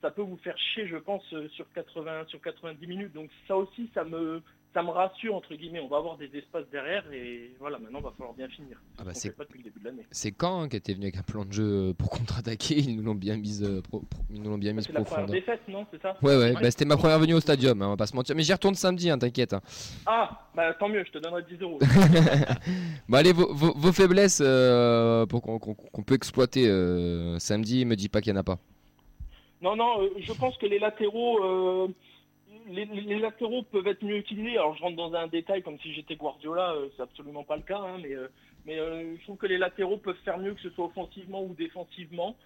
ça 0.00 0.11
peut 0.11 0.22
vous 0.22 0.36
faire 0.38 0.59
chier, 0.59 0.86
je 0.88 0.96
pense, 0.96 1.22
euh, 1.32 1.48
sur 1.50 1.70
80, 1.72 2.26
sur 2.26 2.40
90 2.40 2.86
minutes. 2.86 3.12
Donc 3.12 3.30
ça 3.46 3.57
aussi, 3.57 3.88
ça 3.94 4.05
me, 4.05 4.42
ça 4.75 4.83
me 4.83 4.91
rassure, 4.91 5.35
entre 5.35 5.55
guillemets. 5.55 5.81
On 5.81 5.89
va 5.89 5.99
avoir 5.99 6.16
des 6.16 6.31
espaces 6.37 6.64
derrière 6.73 7.05
et 7.12 7.51
voilà, 7.61 7.79
maintenant, 7.79 7.99
il 8.01 8.05
va 8.05 8.11
falloir 8.16 8.35
bien 8.35 8.49
finir. 8.49 8.81
Ah 8.99 9.05
bah, 9.05 9.12
c'est- 9.14 9.29
fait 9.31 9.37
pas 9.37 9.45
depuis 9.45 9.59
le 9.59 9.64
début 9.64 9.81
de 9.81 9.85
l'année. 9.85 10.07
C'est 10.11 10.33
quand 10.33 10.62
hein, 10.62 10.68
qui 10.68 10.77
était 10.77 10.95
venu 10.95 11.05
avec 11.07 11.16
un 11.18 11.23
plan 11.23 11.45
de 11.45 11.53
jeu 11.53 11.64
euh, 11.91 11.93
pour 11.93 12.11
contre-attaquer? 12.11 12.79
Ils 12.79 12.97
nous 12.97 13.03
l'ont 13.03 13.14
bien 13.14 13.37
mise, 13.37 13.62
euh, 13.62 13.83
pro- 13.83 14.01
pro- 14.01 14.23
ils 14.31 14.41
nous 14.43 14.51
l'ont 14.51 14.59
bien 14.59 14.73
mise 14.73 14.87
C'est 14.87 14.93
la 14.93 15.03
première 15.03 15.27
défaite, 15.27 15.61
non 15.68 15.87
C'est 15.91 16.01
ça? 16.01 16.16
Ouais, 16.23 16.37
ouais, 16.37 16.53
bah, 16.55 16.70
c'était 16.70 16.85
ma 16.85 16.97
première 16.97 17.18
venue 17.18 17.35
au 17.35 17.41
stadium, 17.41 17.81
hein, 17.83 17.87
on 17.87 17.91
va 17.91 17.97
pas 17.97 18.07
se 18.07 18.16
mentir. 18.16 18.35
Mais 18.37 18.43
j'y 18.43 18.53
retourne 18.53 18.75
samedi, 18.75 19.11
hein, 19.11 19.18
t'inquiète. 19.18 19.53
hein. 19.53 19.61
Ah, 20.07 20.49
bah 20.55 20.73
tant 20.75 20.89
mieux, 20.89 21.05
je 21.05 21.11
te 21.12 21.18
donnerai 21.18 21.43
10 21.45 21.61
euros. 21.61 21.79
Bon, 23.09 23.16
allez, 23.18 23.33
vos, 23.33 23.53
vos- 23.53 23.75
vos 23.77 23.93
faiblesses 23.93 24.41
euh, 24.43 25.27
pour 25.27 25.43
qu'on 25.43 25.59
qu'on 25.59 26.03
peut 26.03 26.14
exploiter 26.14 26.66
euh, 26.68 27.39
samedi, 27.39 27.85
me 27.85 27.97
dis 27.97 28.09
pas 28.09 28.20
qu'il 28.20 28.33
y 28.33 28.37
en 28.37 28.41
a 28.41 28.43
pas. 28.43 28.59
Non, 29.61 29.77
non, 29.77 30.03
euh, 30.03 30.09
je 30.20 30.33
pense 30.33 30.57
que 30.59 30.66
les 30.66 30.79
latéraux, 30.79 31.39
les, 32.68 33.18
latéraux 33.18 33.62
peuvent 33.62 33.86
être 33.86 34.04
mieux 34.04 34.16
utilisés. 34.16 34.58
Alors, 34.58 34.76
je 34.76 34.82
rentre 34.82 34.96
dans 34.96 35.14
un 35.14 35.26
détail 35.26 35.62
comme 35.62 35.78
si 35.80 35.92
j'étais 35.92 36.16
Guardiola, 36.16 36.74
euh, 36.74 36.88
c'est 36.96 37.02
absolument 37.02 37.44
pas 37.44 37.56
le 37.56 37.62
cas, 37.62 37.78
hein, 37.78 37.98
mais, 38.02 38.14
euh, 38.14 38.28
mais 38.66 38.78
euh, 38.78 39.16
je 39.16 39.22
trouve 39.24 39.36
que 39.36 39.46
les 39.46 39.58
latéraux 39.58 39.98
peuvent 39.98 40.16
faire 40.24 40.38
mieux 40.38 40.54
que 40.54 40.60
ce 40.60 40.70
soit 40.70 40.86
offensivement 40.86 41.42
ou 41.42 41.54
défensivement. 41.54 42.36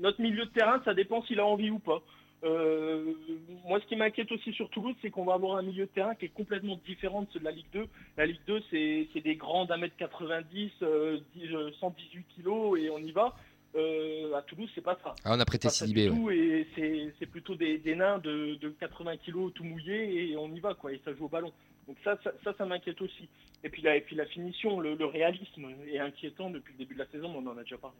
Notre 0.00 0.20
milieu 0.20 0.46
de 0.46 0.50
terrain, 0.50 0.82
ça 0.84 0.94
dépend 0.94 1.22
s'il 1.22 1.38
a 1.38 1.46
envie 1.46 1.70
ou 1.70 1.78
pas. 1.78 2.02
Moi, 2.42 3.80
ce 3.80 3.86
qui 3.86 3.94
m'inquiète 3.94 4.32
aussi 4.32 4.52
sur 4.52 4.68
Toulouse, 4.70 4.96
c'est 5.00 5.10
qu'on 5.10 5.24
va 5.24 5.34
avoir 5.34 5.58
un 5.58 5.62
milieu 5.62 5.86
de 5.86 5.90
terrain 5.90 6.16
qui 6.16 6.24
est 6.24 6.34
complètement 6.34 6.78
différent 6.84 7.22
de 7.22 7.28
ceux 7.32 7.38
de 7.38 7.44
la 7.44 7.52
Ligue 7.52 7.70
2. 7.72 7.86
La 8.16 8.26
Ligue 8.26 8.40
2, 8.48 8.62
c'est 8.70 9.20
des 9.20 9.36
grands 9.36 9.64
d'un 9.64 9.76
mètre 9.76 9.96
90, 9.96 10.70
euh, 10.82 11.20
10, 11.36 11.54
euh, 11.54 11.70
118 11.78 12.24
kilos 12.34 12.80
et 12.80 12.90
on 12.90 12.98
y 12.98 13.12
va. 13.12 13.36
Euh, 13.74 14.34
à 14.34 14.42
Toulouse, 14.42 14.70
c'est 14.74 14.82
pas 14.82 14.98
ça. 15.02 15.14
Ah, 15.24 15.32
on 15.34 15.40
a 15.40 15.44
prêté 15.46 15.70
Sidibé, 15.70 16.08
tout, 16.08 16.30
et 16.30 16.68
c'est 16.74 17.14
c'est 17.18 17.26
plutôt 17.26 17.54
des, 17.54 17.78
des 17.78 17.94
nains 17.94 18.18
de, 18.18 18.56
de 18.56 18.68
80 18.68 19.16
kilos 19.18 19.52
tout 19.54 19.64
mouillés 19.64 20.30
et 20.30 20.36
on 20.36 20.52
y 20.54 20.60
va 20.60 20.74
quoi 20.74 20.92
et 20.92 21.00
ça 21.04 21.14
joue 21.14 21.24
au 21.24 21.28
ballon. 21.28 21.50
Donc 21.88 21.96
ça, 22.04 22.18
ça, 22.22 22.32
ça, 22.44 22.52
ça 22.56 22.66
m'inquiète 22.66 23.00
aussi. 23.00 23.28
Et 23.64 23.70
puis 23.70 23.80
la, 23.80 23.96
et 23.96 24.02
puis 24.02 24.14
la 24.14 24.26
finition, 24.26 24.78
le, 24.78 24.94
le 24.94 25.06
réalisme 25.06 25.66
est 25.90 25.98
inquiétant 25.98 26.50
depuis 26.50 26.72
le 26.72 26.78
début 26.78 26.94
de 26.94 26.98
la 26.98 27.06
saison, 27.06 27.30
mais 27.30 27.38
on 27.48 27.50
en 27.50 27.56
a 27.56 27.62
déjà 27.62 27.78
parlé. 27.78 27.96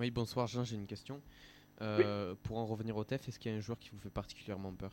Oui, 0.00 0.10
bonsoir 0.10 0.48
Jean, 0.48 0.64
j'ai 0.64 0.74
une 0.76 0.86
question. 0.88 1.20
Euh, 1.80 2.34
Pour 2.42 2.58
en 2.58 2.66
revenir 2.66 2.96
au 2.96 3.04
TEF, 3.04 3.28
est-ce 3.28 3.38
qu'il 3.38 3.52
y 3.52 3.54
a 3.54 3.58
un 3.58 3.60
joueur 3.60 3.78
qui 3.78 3.90
vous 3.90 3.98
fait 3.98 4.10
particulièrement 4.12 4.72
peur? 4.72 4.90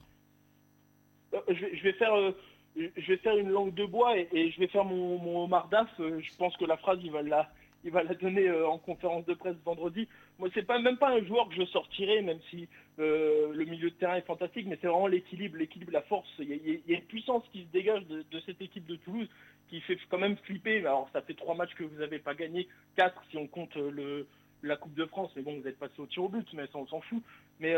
Euh, 1.33 1.39
je, 1.47 1.53
vais, 1.53 1.75
je 1.77 1.83
vais 1.83 1.93
faire, 1.93 2.13
euh, 2.13 2.31
je 2.75 3.07
vais 3.07 3.17
faire 3.17 3.37
une 3.37 3.49
langue 3.49 3.73
de 3.73 3.85
bois 3.85 4.17
et, 4.17 4.27
et 4.33 4.51
je 4.51 4.59
vais 4.59 4.67
faire 4.67 4.85
mon, 4.85 5.17
mon 5.17 5.45
Omar 5.45 5.67
Daf. 5.69 5.89
Je 5.97 6.35
pense 6.37 6.55
que 6.57 6.65
la 6.65 6.77
phrase, 6.77 6.99
il 7.03 7.11
va 7.11 7.21
la, 7.23 7.51
il 7.83 7.91
va 7.91 8.03
la 8.03 8.13
donner 8.13 8.47
euh, 8.47 8.67
en 8.67 8.77
conférence 8.77 9.25
de 9.25 9.33
presse 9.33 9.55
vendredi. 9.65 10.07
Moi, 10.39 10.49
c'est 10.53 10.65
pas 10.65 10.79
même 10.79 10.97
pas 10.97 11.09
un 11.09 11.23
joueur 11.25 11.49
que 11.49 11.55
je 11.55 11.65
sortirais, 11.65 12.21
même 12.21 12.39
si 12.49 12.67
euh, 12.99 13.53
le 13.53 13.65
milieu 13.65 13.89
de 13.89 13.95
terrain 13.95 14.15
est 14.15 14.25
fantastique, 14.25 14.67
mais 14.67 14.77
c'est 14.81 14.87
vraiment 14.87 15.07
l'équilibre, 15.07 15.57
l'équilibre, 15.57 15.91
la 15.91 16.01
force. 16.03 16.29
Il 16.39 16.81
y, 16.87 16.93
a, 16.93 16.97
une 16.97 17.05
puissance 17.05 17.43
qui 17.51 17.63
se 17.63 17.71
dégage 17.71 18.05
de, 18.07 18.39
cette 18.45 18.61
équipe 18.61 18.85
de 18.85 18.95
Toulouse 18.97 19.27
qui 19.69 19.81
fait 19.81 19.97
quand 20.09 20.19
même 20.19 20.37
flipper. 20.37 20.79
Alors, 20.79 21.09
ça 21.13 21.21
fait 21.21 21.33
trois 21.33 21.55
matchs 21.55 21.73
que 21.75 21.83
vous 21.83 21.99
n'avez 21.99 22.19
pas 22.19 22.35
gagné, 22.35 22.67
quatre 22.95 23.21
si 23.29 23.37
on 23.37 23.47
compte 23.47 23.75
euh, 23.77 24.27
la 24.63 24.75
Coupe 24.75 24.93
de 24.93 25.05
France. 25.05 25.31
Mais 25.35 25.41
bon, 25.41 25.59
vous 25.59 25.67
êtes 25.67 25.79
passé 25.79 25.93
au 25.97 26.05
tir 26.05 26.23
au 26.23 26.29
but, 26.29 26.47
mais 26.53 26.65
ça, 26.67 26.77
on 26.77 26.87
s'en 26.87 27.01
fout. 27.01 27.23
Mais 27.59 27.75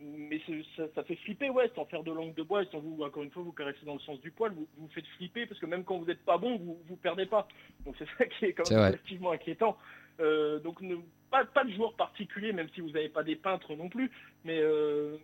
mais 0.00 0.40
ça, 0.76 0.82
ça 0.94 1.02
fait 1.04 1.16
flipper, 1.16 1.50
ouais, 1.50 1.70
sans 1.74 1.84
faire 1.86 2.02
de 2.02 2.10
langue 2.12 2.34
de 2.34 2.42
bois, 2.42 2.64
sans 2.72 2.80
vous, 2.80 3.02
encore 3.02 3.22
une 3.22 3.30
fois, 3.30 3.42
vous 3.42 3.52
caressez 3.52 3.84
dans 3.84 3.94
le 3.94 4.00
sens 4.00 4.20
du 4.20 4.30
poil, 4.30 4.52
vous 4.52 4.66
vous 4.78 4.88
faites 4.94 5.06
flipper, 5.18 5.46
parce 5.46 5.60
que 5.60 5.66
même 5.66 5.84
quand 5.84 5.98
vous 5.98 6.06
n'êtes 6.06 6.24
pas 6.24 6.38
bon, 6.38 6.56
vous 6.58 6.78
vous 6.88 6.96
perdez 6.96 7.26
pas. 7.26 7.46
Donc 7.84 7.94
c'est 7.98 8.06
ça 8.18 8.26
qui 8.26 8.46
est 8.46 8.52
quand 8.52 8.64
même 8.70 8.78
relativement 8.88 9.30
inquiétant. 9.32 9.76
Euh, 10.20 10.58
donc 10.60 10.80
ne- 10.82 10.96
pas, 11.30 11.44
pas 11.44 11.64
de 11.64 11.70
joueur 11.70 11.94
particulier, 11.94 12.52
même 12.52 12.68
si 12.74 12.80
vous 12.80 12.90
n'avez 12.90 13.08
pas 13.08 13.22
des 13.22 13.36
peintres 13.36 13.74
non 13.76 13.88
plus, 13.88 14.10
mais, 14.44 14.58
euh, 14.60 15.16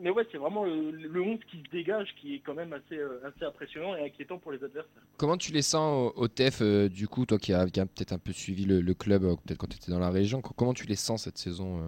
mais 0.00 0.08
ouais, 0.10 0.24
c'est 0.30 0.38
vraiment 0.38 0.64
le, 0.64 0.90
le 0.92 1.20
11 1.20 1.38
qui 1.50 1.58
se 1.62 1.70
dégage, 1.70 2.14
qui 2.20 2.36
est 2.36 2.38
quand 2.38 2.54
même 2.54 2.72
assez, 2.72 2.96
euh, 2.96 3.18
assez 3.26 3.44
impressionnant 3.44 3.96
et 3.96 4.04
inquiétant 4.06 4.38
pour 4.38 4.52
les 4.52 4.62
adversaires. 4.62 5.02
Comment 5.16 5.36
tu 5.36 5.52
les 5.52 5.62
sens 5.62 6.12
au, 6.16 6.22
au 6.22 6.28
TEF, 6.28 6.60
euh, 6.62 6.88
du 6.88 7.08
coup, 7.08 7.26
toi 7.26 7.38
qui 7.38 7.52
as, 7.52 7.66
peut-être 7.66 8.12
un 8.12 8.18
peu 8.18 8.32
suivi 8.32 8.64
le, 8.66 8.80
le 8.80 8.94
club, 8.94 9.22
peut-être 9.22 9.58
quand 9.58 9.66
tu 9.66 9.76
étais 9.76 9.90
dans 9.90 9.98
la 9.98 10.10
région, 10.10 10.40
co- 10.40 10.54
comment 10.56 10.74
tu 10.74 10.86
les 10.86 10.96
sens 10.96 11.24
cette 11.24 11.38
saison 11.38 11.80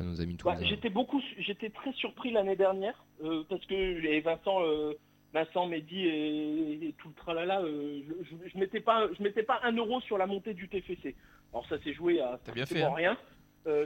à 0.00 0.04
nos 0.04 0.20
amis 0.20 0.36
Bah, 0.44 0.56
j'étais 0.62 0.90
beaucoup, 0.90 1.20
j'étais 1.38 1.70
très 1.70 1.92
surpris 1.92 2.30
l'année 2.30 2.56
dernière 2.56 3.04
euh, 3.22 3.44
parce 3.48 3.64
que 3.66 3.74
et 3.74 4.20
Vincent, 4.20 4.62
euh, 4.62 4.94
Vincent, 5.32 5.66
Mehdi 5.66 6.06
et, 6.06 6.88
et 6.88 6.94
tout 6.98 7.08
le 7.08 7.14
tralala, 7.14 7.60
euh, 7.60 8.00
je, 8.06 8.24
je, 8.24 8.50
je 8.50 8.58
mettais 8.58 8.80
pas, 8.80 9.08
je 9.16 9.22
mettais 9.22 9.42
pas 9.42 9.60
un 9.62 9.72
euro 9.72 10.00
sur 10.00 10.18
la 10.18 10.26
montée 10.26 10.54
du 10.54 10.68
TFC. 10.68 11.14
Alors 11.52 11.66
ça 11.68 11.78
s'est 11.80 11.92
joué 11.92 12.20
à 12.20 12.38
T'as 12.44 12.52
bien 12.52 12.64
fait, 12.64 12.74
strictement 12.74 12.94
hein. 12.94 12.96
rien. 12.96 13.18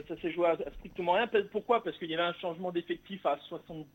Ça 0.07 0.15
s'est 0.21 0.31
joué 0.31 0.47
à, 0.47 0.51
à 0.51 0.71
strictement 0.77 1.13
rien. 1.13 1.29
Pourquoi? 1.51 1.83
Parce 1.83 1.97
qu'il 1.97 2.09
y 2.09 2.13
avait 2.13 2.23
un 2.23 2.33
changement 2.35 2.71
d'effectif 2.71 3.25
à 3.25 3.37
70%, 3.49 3.85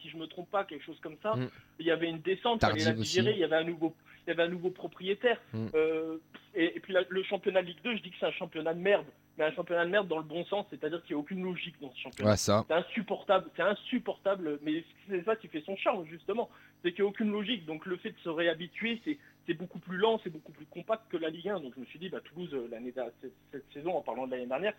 si 0.00 0.08
je 0.10 0.16
me 0.16 0.26
trompe 0.26 0.50
pas, 0.50 0.64
quelque 0.64 0.84
chose 0.84 0.98
comme 1.00 1.16
ça. 1.22 1.34
Mm. 1.36 1.48
Il 1.80 1.86
y 1.86 1.90
avait 1.90 2.08
une 2.08 2.20
descente, 2.20 2.60
il 2.62 2.66
fallait 2.66 2.84
la 2.84 2.92
digérer, 3.02 3.32
il 3.32 3.38
y 3.38 3.44
avait 3.44 3.56
un 3.56 3.64
nouveau, 3.64 3.94
il 4.26 4.30
y 4.30 4.32
avait 4.32 4.42
un 4.42 4.48
nouveau 4.48 4.70
propriétaire. 4.70 5.40
Mm. 5.52 5.66
Euh, 5.74 6.16
et, 6.54 6.76
et 6.76 6.80
puis 6.80 6.92
la- 6.92 7.04
le 7.08 7.22
championnat 7.22 7.62
de 7.62 7.68
Ligue 7.68 7.82
2, 7.84 7.96
je 7.96 8.02
dis 8.02 8.10
que 8.10 8.16
c'est 8.20 8.26
un 8.26 8.32
championnat 8.32 8.74
de 8.74 8.80
merde, 8.80 9.06
mais 9.36 9.44
un 9.44 9.52
championnat 9.52 9.84
de 9.84 9.90
merde 9.90 10.08
dans 10.08 10.18
le 10.18 10.24
bon 10.24 10.44
sens, 10.46 10.66
c'est-à-dire 10.70 11.02
qu'il 11.04 11.14
n'y 11.14 11.18
a 11.18 11.22
aucune 11.22 11.42
logique 11.44 11.76
dans 11.80 11.90
ce 11.92 11.98
championnat. 12.00 12.30
Ouais. 12.32 12.36
C'est 12.36 12.72
insupportable, 12.74 13.50
c'est 13.56 13.62
insupportable, 13.62 14.58
mais 14.62 14.84
c'est 15.08 15.24
ça 15.24 15.36
qui 15.36 15.48
fait 15.48 15.62
son 15.62 15.76
charme 15.76 16.04
justement, 16.06 16.48
c'est 16.82 16.92
qu'il 16.92 17.02
n'y 17.04 17.08
a 17.08 17.10
aucune 17.10 17.30
logique. 17.30 17.64
Donc 17.66 17.86
le 17.86 17.96
fait 17.96 18.10
de 18.10 18.18
se 18.18 18.28
réhabituer, 18.28 19.00
c'est 19.04 19.18
c'est 19.46 19.54
beaucoup 19.54 19.78
plus 19.78 19.96
lent, 19.96 20.20
c'est 20.22 20.28
beaucoup 20.30 20.52
plus 20.52 20.66
compact 20.66 21.10
que 21.10 21.16
la 21.16 21.30
Ligue 21.30 21.48
1. 21.48 21.60
Donc 21.60 21.72
je 21.74 21.80
me 21.80 21.86
suis 21.86 21.98
dit, 21.98 22.10
bah, 22.10 22.20
Toulouse, 22.20 22.50
euh, 22.52 22.68
l'année 22.70 22.92
cette, 22.94 23.32
cette 23.50 23.64
saison, 23.72 23.96
en 23.96 24.02
parlant 24.02 24.26
de 24.26 24.32
l'année 24.32 24.44
dernière, 24.44 24.74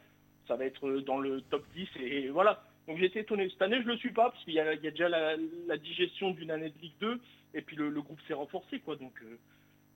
ça 0.47 0.55
va 0.55 0.65
être 0.65 0.87
euh, 0.87 1.01
dans 1.01 1.17
le 1.17 1.41
top 1.41 1.65
10 1.75 1.87
et, 1.99 2.25
et 2.25 2.29
voilà. 2.29 2.63
Donc 2.89 2.97
j'ai 2.97 3.05
été 3.05 3.19
étonné. 3.19 3.47
Cette 3.51 3.61
année, 3.61 3.77
je 3.83 3.87
le 3.87 3.97
suis 3.97 4.11
pas, 4.11 4.31
parce 4.31 4.43
qu'il 4.43 4.55
y, 4.55 4.59
a 4.59 4.73
il 4.73 4.83
y 4.83 4.87
a 4.87 4.91
déjà 4.91 5.07
la, 5.07 5.35
la 5.67 5.77
digestion 5.77 6.31
d'une 6.31 6.49
année 6.51 6.69
de 6.71 6.81
Ligue 6.81 6.93
2, 6.99 7.21
et 7.53 7.61
puis 7.61 7.75
le, 7.77 7.89
le 7.89 8.01
groupe 8.01 8.19
s'est 8.27 8.33
renforcé, 8.33 8.79
quoi. 8.79 8.95
Donc, 8.95 9.13
euh, 9.23 9.37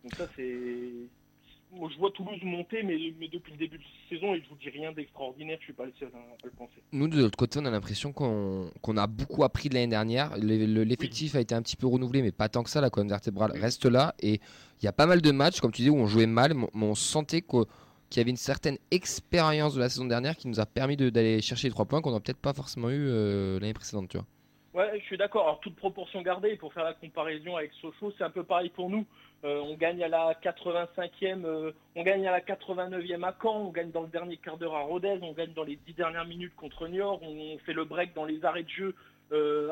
donc 0.04 0.14
ça, 0.16 0.28
c'est... 0.36 0.90
Moi, 1.76 1.90
je 1.92 1.98
vois 1.98 2.12
Toulouse 2.12 2.38
monter, 2.44 2.84
mais, 2.84 3.00
mais 3.20 3.28
depuis 3.28 3.52
le 3.54 3.58
début 3.58 3.80
de 3.80 3.84
la 3.84 4.16
saison, 4.16 4.36
et 4.36 4.42
je 4.44 4.48
vous 4.48 4.56
dis 4.62 4.70
rien 4.70 4.92
d'extraordinaire, 4.92 5.58
je 5.60 5.64
suis 5.64 5.74
pas 5.74 5.86
le 5.86 5.94
seul 6.00 6.10
à, 6.14 6.18
à 6.20 6.46
le 6.46 6.52
penser. 6.52 6.84
Nous, 6.92 7.08
de 7.08 7.18
l'autre 7.20 7.36
côté, 7.36 7.58
on 7.60 7.66
a 7.66 7.72
l'impression 7.72 8.14
qu'on 8.14 8.70
qu'on 8.84 8.96
a 8.98 9.08
beaucoup 9.08 9.44
appris 9.44 9.70
de 9.70 9.74
l'année 9.74 9.88
dernière. 9.88 10.38
Le- 10.38 10.68
le- 10.68 10.84
L'effectif 10.84 11.34
a 11.34 11.40
été 11.40 11.56
un 11.56 11.64
petit 11.64 11.76
peu 11.76 11.88
renouvelé, 11.88 12.22
mais 12.22 12.32
pas 12.32 12.48
tant 12.48 12.62
que 12.62 12.70
ça. 12.70 12.80
La 12.80 12.92
colonne 12.92 13.10
vertébrale 13.10 13.54
reste 13.60 13.86
là. 13.88 14.14
Et 14.20 14.34
il 14.34 14.86
y 14.86 14.88
a 14.88 14.92
pas 14.94 15.08
mal 15.08 15.20
de 15.24 15.32
matchs, 15.32 15.62
comme 15.62 15.72
tu 15.72 15.82
dis, 15.82 15.90
où 15.90 15.96
on 15.98 16.06
jouait 16.06 16.28
mal, 16.28 16.54
mais 16.54 16.68
on 16.76 16.94
sentait 16.94 17.42
qu'au- 17.42 17.66
qu'il 18.14 18.22
y 18.22 18.24
avait 18.24 18.30
une 18.30 18.38
certaine 18.38 18.78
expérience 18.92 19.74
de 19.74 19.80
la 19.80 19.90
saison 19.90 20.06
dernière 20.06 20.38
qui 20.38 20.48
nous 20.48 20.60
a 20.60 20.66
permis 20.66 20.96
d'aller 20.96 21.42
chercher 21.42 21.68
les 21.68 21.74
trois 21.74 21.86
points 21.86 22.02
qu'on 22.02 22.12
n'a 22.12 22.20
peut-être 22.20 22.38
pas 22.38 22.54
forcément 22.54 22.90
eu 22.90 23.08
euh, 23.10 23.60
l'année 23.60 23.74
précédente. 23.74 24.08
Tu 24.10 24.18
vois. 24.18 24.28
Ouais, 24.76 25.00
je 25.00 25.06
suis 25.06 25.18
d'accord. 25.18 25.44
Alors, 25.44 25.60
toute 25.60 25.76
proportion 25.76 26.22
gardée, 26.22 26.56
pour 26.56 26.74
faire 26.74 26.84
la 26.84 26.94
comparaison 26.94 27.58
avec 27.58 27.72
Sochaux, 27.82 28.14
c'est 28.18 28.24
un 28.24 28.30
peu 28.30 28.44
pareil 28.44 28.70
pour 28.70 28.90
nous. 28.90 29.06
Euh, 29.44 29.62
on 29.62 29.76
gagne 29.76 30.04
à 30.04 30.08
la 30.08 30.34
85e, 30.42 31.44
euh, 31.44 31.72
on 31.96 32.04
gagne 32.04 32.28
à 32.28 32.32
la 32.32 32.40
89e 32.40 33.24
à 33.24 33.36
Caen, 33.42 33.66
on 33.68 33.72
gagne 33.72 33.92
dans 33.92 34.04
le 34.04 34.08
dernier 34.08 34.38
quart 34.38 34.58
d'heure 34.58 34.76
à 34.76 34.82
Rodez, 34.82 35.18
on 35.22 35.34
gagne 35.34 35.54
dans 35.54 35.64
les 35.64 35.76
10 35.76 35.94
dernières 35.94 36.26
minutes 36.26 36.56
contre 36.56 36.88
Niort, 36.88 37.22
on 37.24 37.58
fait 37.66 37.74
le 37.74 37.84
break 37.84 38.14
dans 38.14 38.26
les 38.26 38.46
arrêts 38.46 38.64
de 38.64 38.70
jeu 38.70 38.96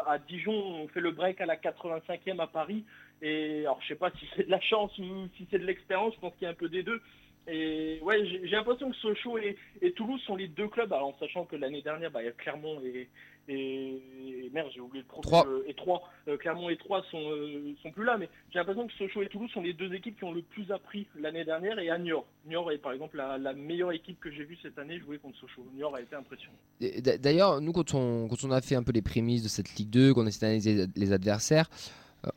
à 0.07 0.17
Dijon, 0.17 0.51
on 0.51 0.87
fait 0.87 0.99
le 0.99 1.11
break 1.11 1.39
à 1.39 1.45
la 1.45 1.55
85e 1.55 2.39
à 2.39 2.47
Paris. 2.47 2.83
Et 3.21 3.61
alors, 3.61 3.79
je 3.83 3.89
sais 3.89 3.95
pas 3.95 4.09
si 4.19 4.27
c'est 4.35 4.47
de 4.47 4.51
la 4.51 4.59
chance 4.59 4.97
ou 4.97 5.27
si 5.37 5.47
c'est 5.51 5.59
de 5.59 5.65
l'expérience, 5.65 6.15
je 6.15 6.19
pense 6.19 6.33
qu'il 6.33 6.43
y 6.43 6.47
a 6.47 6.49
un 6.49 6.55
peu 6.55 6.67
des 6.67 6.81
deux. 6.81 6.99
Et 7.47 7.99
ouais, 8.03 8.23
j'ai 8.25 8.47
l'impression 8.49 8.89
que 8.91 8.95
Sochaux 8.97 9.37
et, 9.39 9.57
et 9.81 9.91
Toulouse 9.93 10.21
sont 10.27 10.35
les 10.35 10.47
deux 10.47 10.67
clubs, 10.67 10.91
alors 10.93 11.07
en 11.09 11.17
sachant 11.19 11.45
que 11.45 11.55
l'année 11.55 11.81
dernière, 11.81 12.11
bah, 12.11 12.21
il 12.21 12.25
y 12.25 12.29
a 12.29 12.33
Clermont 12.33 12.79
et, 12.83 13.09
et, 13.47 13.55
et 14.45 14.49
merde, 14.53 14.69
j'ai 14.73 14.79
oublié 14.79 15.03
le 15.03 15.07
premier, 15.07 15.23
Troyes. 15.23 15.47
euh, 15.47 15.63
et 15.67 15.73
Troyes. 15.73 16.01
Euh, 16.27 16.37
Clermont 16.37 16.69
et 16.69 16.77
Troyes 16.77 17.03
sont, 17.09 17.31
euh, 17.31 17.73
sont 17.81 17.91
plus 17.91 18.05
là, 18.05 18.17
mais 18.17 18.29
j'ai 18.51 18.59
l'impression 18.59 18.85
que 18.85 18.93
Sochaux 18.93 19.23
et 19.23 19.27
Toulouse 19.27 19.49
sont 19.51 19.61
les 19.61 19.73
deux 19.73 19.91
équipes 19.93 20.17
qui 20.17 20.23
ont 20.23 20.31
le 20.31 20.43
plus 20.43 20.71
appris 20.71 21.07
l'année 21.19 21.43
dernière 21.43 21.79
et 21.79 21.89
à 21.89 21.97
Niort. 21.97 22.25
Niort 22.45 22.71
est 22.71 22.77
par 22.77 22.91
exemple 22.91 23.17
la, 23.17 23.39
la 23.39 23.53
meilleure 23.53 23.91
équipe 23.91 24.19
que 24.19 24.31
j'ai 24.31 24.43
vue 24.43 24.57
cette 24.61 24.77
année 24.77 24.99
jouer 24.99 25.17
contre 25.17 25.37
Sochaux. 25.39 25.65
Niort 25.75 25.95
a 25.95 26.01
été 26.01 26.15
impressionnant. 26.15 26.53
D'ailleurs, 27.19 27.59
nous, 27.59 27.71
quand 27.71 27.95
on, 27.95 28.27
quand 28.27 28.43
on 28.43 28.51
a 28.51 28.61
fait 28.61 28.75
un 28.75 28.83
peu 28.83 28.91
les 28.91 29.01
prémices 29.01 29.41
de 29.43 29.49
cette 29.49 29.73
Ligue 29.75 29.89
2, 29.89 30.13
qu'on 30.13 30.25
a 30.25 30.29
essayé 30.29 30.59
d'analyser 30.59 30.87
les 30.95 31.11
adversaires, 31.11 31.69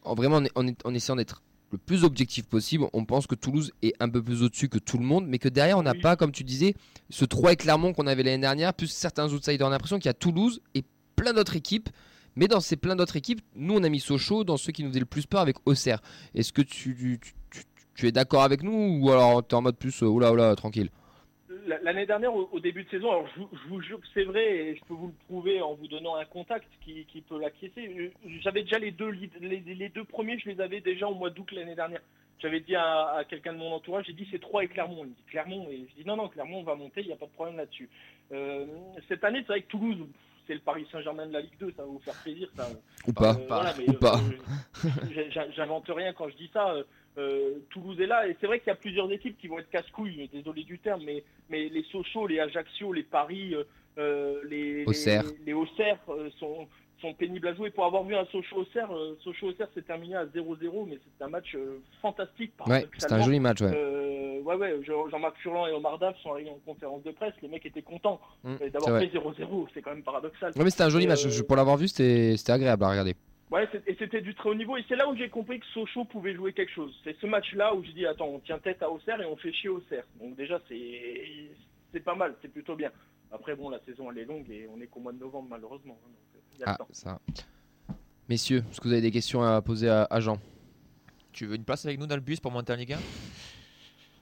en 0.03 0.15
vraiment, 0.15 0.37
en, 0.55 0.67
en, 0.67 0.73
en 0.85 0.95
essayant 0.95 1.17
d'être 1.17 1.43
le 1.75 1.79
plus 1.79 2.05
objectif 2.05 2.47
possible, 2.47 2.87
on 2.93 3.05
pense 3.05 3.27
que 3.27 3.35
Toulouse 3.35 3.73
est 3.83 3.95
un 4.01 4.09
peu 4.09 4.23
plus 4.23 4.43
au-dessus 4.43 4.69
que 4.69 4.79
tout 4.79 4.97
le 4.99 5.05
monde, 5.05 5.27
mais 5.27 5.39
que 5.39 5.49
derrière, 5.49 5.77
on 5.79 5.83
n'a 5.83 5.95
pas, 6.03 6.17
comme 6.17 6.33
tu 6.33 6.45
disais, 6.45 6.75
ce 7.11 7.25
3 7.25 7.53
et 7.53 7.57
Clermont 7.57 7.93
qu'on 7.93 8.07
avait 8.07 8.23
l'année 8.23 8.41
dernière, 8.41 8.73
plus 8.75 8.87
certains 8.87 9.33
outsiders. 9.33 9.67
On 9.67 9.71
a 9.71 9.71
l'impression 9.73 9.99
qu'il 9.99 10.07
y 10.07 10.11
a 10.11 10.15
Toulouse 10.15 10.61
et 10.75 10.85
plein 11.17 11.33
d'autres 11.33 11.57
équipes. 11.57 11.89
Mais 12.37 12.49
dans 12.49 12.61
ces 12.61 12.77
plein 12.77 12.97
d'autres 12.97 13.17
équipes, 13.17 13.41
nous, 13.55 13.75
on 13.75 13.83
a 13.85 13.89
mis 13.89 14.01
Sochaux 14.01 14.43
dans 14.45 14.57
ceux 14.57 14.73
qui 14.73 14.83
nous 14.83 14.89
faisaient 14.91 14.99
le 15.01 15.07
plus 15.07 15.27
peur 15.27 15.41
avec 15.41 15.57
Auxerre. 15.67 16.01
Est-ce 16.35 16.53
que 16.53 16.63
tu, 16.63 16.97
tu, 16.97 17.21
tu- 17.21 17.33
tu- 17.51 17.65
tu 17.95 18.07
es 18.09 18.13
d'accord 18.13 18.43
avec 18.43 18.63
nous 18.63 18.99
ou 19.01 19.11
alors 19.11 19.47
tu 19.47 19.55
es 19.55 19.59
en 19.59 19.63
mode 19.63 19.77
plus, 19.77 20.03
euh, 20.03 20.07
oula, 20.07 20.33
oula, 20.33 20.55
tranquille? 20.57 20.91
L'année 21.83 22.07
dernière, 22.07 22.35
au, 22.35 22.49
au 22.53 22.61
début 22.61 22.85
de 22.85 22.89
saison, 22.91 23.11
alors 23.11 23.27
je, 23.35 23.41
vous- 23.41 23.49
je 23.53 23.69
vous 23.69 23.81
jure 23.81 24.01
que 24.01 24.07
c'est 24.13 24.25
vrai 24.25 24.45
et 24.57 24.77
je 24.77 24.85
peux 24.85 24.95
vous 24.95 25.09
le 25.09 25.25
prouver 25.27 25.63
en 25.63 25.75
vous 25.75 25.89
donnant 25.89 26.17
un 26.17 26.25
contact 26.25 26.67
qui, 26.83 27.05
qui 27.07 27.21
peut 27.23 27.41
l'acquiescer. 27.41 27.89
Euh, 27.99 28.11
J'avais 28.41 28.63
déjà 28.63 28.79
les 28.79 28.91
deux, 28.91 29.09
lead- 29.11 29.33
les, 29.41 29.61
les 29.61 29.89
deux 29.89 30.05
premiers, 30.05 30.39
je 30.39 30.49
les 30.51 30.61
avais 30.61 30.81
déjà 30.81 31.07
au 31.09 31.15
mois 31.15 31.31
d'août 31.31 31.51
l'année 31.53 31.75
dernière. 31.75 32.01
J'avais 32.41 32.61
dit 32.61 32.75
à, 32.75 33.11
à 33.17 33.25
quelqu'un 33.25 33.53
de 33.55 33.59
mon 33.59 33.73
entourage, 33.73 34.05
j'ai 34.07 34.13
dit 34.13 34.29
c'est 34.31 34.41
3 34.41 34.65
et 34.65 34.69
Clermont. 34.69 35.05
Il 35.05 35.11
me 35.11 35.15
dit 35.15 35.23
Clermont 35.29 35.69
et 35.71 35.87
je 35.91 36.03
dis 36.03 36.07
non 36.07 36.17
non 36.17 36.29
Clermont 36.29 36.59
on 36.61 36.65
va 36.65 36.75
monter, 36.75 37.01
il 37.01 37.07
n'y 37.07 37.13
a 37.13 37.17
pas 37.17 37.27
de 37.27 37.31
problème 37.31 37.57
là-dessus. 37.57 37.89
Euh, 38.33 38.67
cette 39.09 39.25
année 39.25 39.39
c'est 39.41 39.53
vrai 39.53 39.63
que 39.63 39.69
Toulouse 39.69 40.07
c'est 40.47 40.53
le 40.55 40.61
Paris 40.61 40.87
Saint-Germain 40.93 41.27
de 41.27 41.33
la 41.33 41.41
Ligue 41.41 41.57
2, 41.59 41.73
ça 41.75 41.83
va 41.85 41.89
vous 41.89 42.01
faire 42.01 42.13
plaisir 42.23 42.49
ça. 42.55 42.69
Ou 43.33 43.49
pas. 43.49 43.75
mais, 43.79 43.89
Ou 43.89 43.93
pas. 43.95 44.21
j'ai- 45.15 45.31
j'ai- 45.31 45.53
J'invente 45.57 45.87
rien 45.89 46.13
quand 46.13 46.29
je 46.29 46.37
dis 46.37 46.51
ça. 46.53 46.75
Euh, 47.19 47.55
Toulouse 47.71 48.01
est 48.01 48.07
là 48.07 48.27
et 48.27 48.37
c'est 48.41 48.47
vrai 48.47 48.59
qu'il 48.61 48.69
y 48.69 48.73
a 48.73 48.77
plusieurs 48.77 49.11
équipes 49.13 49.39
qui 49.39 49.47
vont 49.49 49.59
être 49.59 49.71
casse-couilles, 49.71 50.29
désolé 50.33 50.65
du 50.65 50.79
terme, 50.79 51.03
mais, 51.05 51.23
mais 51.49 51.69
les 51.69 51.83
Sochaux, 51.85 52.27
les 52.27 52.41
Ajaccio, 52.41 52.93
les 52.93 53.03
Paris, 53.05 53.55
euh, 53.55 53.65
euh, 53.99 54.41
les, 54.49 54.85
Auxerre. 54.87 55.23
les, 55.25 55.47
les 55.47 55.53
Auxerre 55.53 55.99
euh, 56.09 56.29
sont, 56.41 56.67
sont 57.01 57.15
pénibles 57.15 57.47
à 57.47 57.55
jouer. 57.55 57.71
Pour 57.71 57.85
avoir 57.85 58.03
vu 58.05 58.17
un 58.17 58.25
Sochaux-Auxerre, 58.27 58.91
Sochaux-Auxerre 59.23 59.69
s'est 59.75 59.83
terminé 59.83 60.17
à 60.17 60.27
0-0, 60.27 60.87
mais 60.89 60.99
c'est 61.19 61.25
un 61.25 61.29
match 61.29 61.57
fantastique. 62.03 62.53
Ouais, 62.67 62.85
c'était 62.99 63.13
un 63.13 63.23
joli 63.23 63.39
match, 63.41 63.61
ouais. 63.61 63.71
Euh, 63.73 64.41
ouais, 64.43 64.57
ouais, 64.57 64.81
Jean- 64.83 65.09
Jean-Marc 65.09 65.37
Furlan 65.39 65.69
et 65.69 65.73
Omar 65.73 65.99
Daf 66.01 66.17
sont 66.23 66.33
arrivés 66.33 66.51
en 66.51 66.59
conférence 66.67 67.03
de 67.05 67.13
presse, 67.13 67.35
les 67.43 67.49
mecs 67.49 67.65
étaient 67.67 67.83
contents 67.83 68.21
Mm, 68.43 68.55
c'est 68.59 68.71
d'avoir 68.71 68.99
fait 69.01 69.07
0-0, 69.07 69.67
c'est 69.73 69.81
quand 69.83 69.91
même 69.91 70.03
paradoxal. 70.03 70.53
Ouais, 70.57 70.65
mais 70.65 70.71
c'était 70.71 70.83
un 70.83 70.91
joli 70.91 71.07
match. 71.07 71.25
Pour 71.47 71.57
l'avoir 71.57 71.77
vu, 71.77 71.87
c'était 71.89 72.35
agréable 72.51 72.83
à 72.85 72.91
regarder. 72.91 73.15
Ouais, 73.51 73.69
c'est- 73.71 73.83
et 73.87 73.95
c'était 73.99 74.21
du 74.23 74.35
très 74.35 74.49
haut 74.49 74.55
niveau. 74.55 74.77
Et 74.77 74.85
c'est 74.89 74.97
là 74.97 75.09
où 75.09 75.17
j'ai 75.17 75.29
compris 75.29 75.61
que 75.61 75.67
Sochaux 75.67 76.05
pouvait 76.05 76.35
jouer 76.35 76.53
quelque 76.53 76.73
chose. 76.73 76.99
C'est 77.05 77.17
ce 77.21 77.27
match-là 77.27 77.75
où 77.75 77.85
je 77.85 77.91
dis, 77.91 78.07
attends, 78.07 78.27
on 78.29 78.41
tient 78.41 78.59
tête 78.59 78.83
à 78.83 78.91
Auxerre 78.91 79.21
et 79.21 79.27
on 79.27 79.37
fait 79.37 79.53
chier 79.53 79.69
Auxerre. 79.69 80.05
Donc 80.19 80.35
déjà, 80.37 80.61
c'est 80.69 81.51
c'est 81.93 82.01
pas 82.01 82.15
mal, 82.17 82.35
c'est 82.43 82.49
plutôt 82.49 82.75
bien. 82.75 82.91
Après, 83.31 83.55
bon, 83.55 83.69
la 83.71 83.79
saison, 83.81 84.11
elle 84.11 84.19
est 84.19 84.25
longue 84.25 84.49
et 84.51 84.67
on 84.75 84.81
est 84.81 84.87
qu'au 84.87 85.01
mois 85.01 85.13
de 85.13 85.19
novembre, 85.19 85.49
malheureusement. 85.51 85.99
hein, 86.05 86.09
donc, 86.09 86.37
euh, 86.37 86.39
il 86.55 86.61
y 86.61 86.63
a 86.63 86.67
le 86.67 86.73
Ah, 86.73 86.77
temps. 86.79 86.89
ça. 86.91 87.21
Messieurs, 88.29 88.65
est-ce 88.71 88.81
que 88.81 88.89
vous 88.89 88.93
avez 88.93 89.03
des 89.03 89.11
questions 89.11 89.43
à 89.43 89.61
poser 89.63 89.89
à, 89.89 90.07
à 90.11 90.21
Jean? 90.21 90.39
Tu 91.33 91.47
veux 91.47 91.57
une 91.57 91.65
place 91.65 91.85
avec 91.85 91.99
nous 92.01 92.07
dans 92.07 92.15
le 92.15 92.21
bus 92.23 92.41
pour 92.41 92.51
monter 92.51 92.73
en 92.73 92.77
Ligue 92.77 92.95
1 92.95 92.99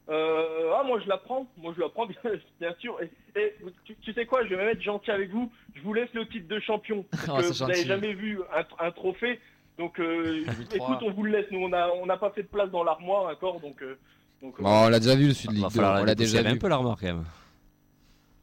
Euh, 0.08 0.72
ah, 0.76 0.82
moi, 0.84 0.98
je 1.02 1.08
la 1.08 1.16
prends. 1.16 1.46
Moi, 1.56 1.72
je 1.76 1.80
la 1.80 1.88
prends, 1.88 2.06
bien, 2.06 2.16
bien 2.60 2.74
sûr. 2.80 2.98
Et, 3.00 3.40
et 3.40 3.54
tu, 3.84 3.94
tu 4.02 4.12
sais 4.12 4.26
quoi, 4.26 4.44
je 4.44 4.50
vais 4.50 4.56
me 4.56 4.64
mettre 4.66 4.82
gentil 4.82 5.10
avec 5.10 5.30
vous. 5.30 5.50
Je 5.74 5.80
vous 5.82 5.94
laisse 5.94 6.12
le 6.12 6.26
titre 6.28 6.48
de 6.48 6.60
champion. 6.60 7.04
Parce 7.10 7.28
Oh, 7.28 7.36
que 7.36 7.58
vous 7.58 7.66
n'avez 7.66 7.84
jamais 7.86 8.12
vu 8.14 8.40
un, 8.54 8.86
un 8.86 8.90
trophée. 8.90 9.38
Donc, 9.78 9.98
euh, 10.00 10.44
2003. 10.70 10.76
écoute, 10.76 10.98
on 11.02 11.12
vous 11.12 11.22
le 11.24 11.30
laisse. 11.32 11.46
Nous, 11.50 11.60
on 11.60 11.68
n'a 11.68 11.88
on 11.94 12.06
n'a 12.06 12.16
pas 12.16 12.30
fait 12.30 12.42
de 12.42 12.48
place 12.48 12.70
dans 12.70 12.84
l'armoire 12.84 13.26
encore. 13.32 13.60
Donc, 13.60 13.80
euh, 13.82 13.96
donc, 14.42 14.60
Bon, 14.60 14.68
On 14.86 14.88
l'a 14.88 14.98
déjà 14.98 15.14
vu 15.14 15.28
le 15.28 15.34
Sud 15.34 15.50
Va 15.50 15.54
Ligue 15.56 15.64
2, 15.64 15.70
falloir 15.70 16.02
on 16.02 16.04
la 16.04 16.14
déjà 16.14 16.42
dépoussiérer 16.42 16.48
vu. 16.50 16.56
un 16.56 16.58
peu 16.60 16.68
l'armoire 16.68 16.96
quand 17.00 17.06
même. 17.06 17.24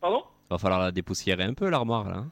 Pardon? 0.01 0.24
Va 0.49 0.57
falloir 0.57 0.80
la 0.80 0.91
dépoussiérer 0.91 1.43
un 1.43 1.53
peu 1.53 1.70
l'armoire 1.70 2.10
là. 2.10 2.24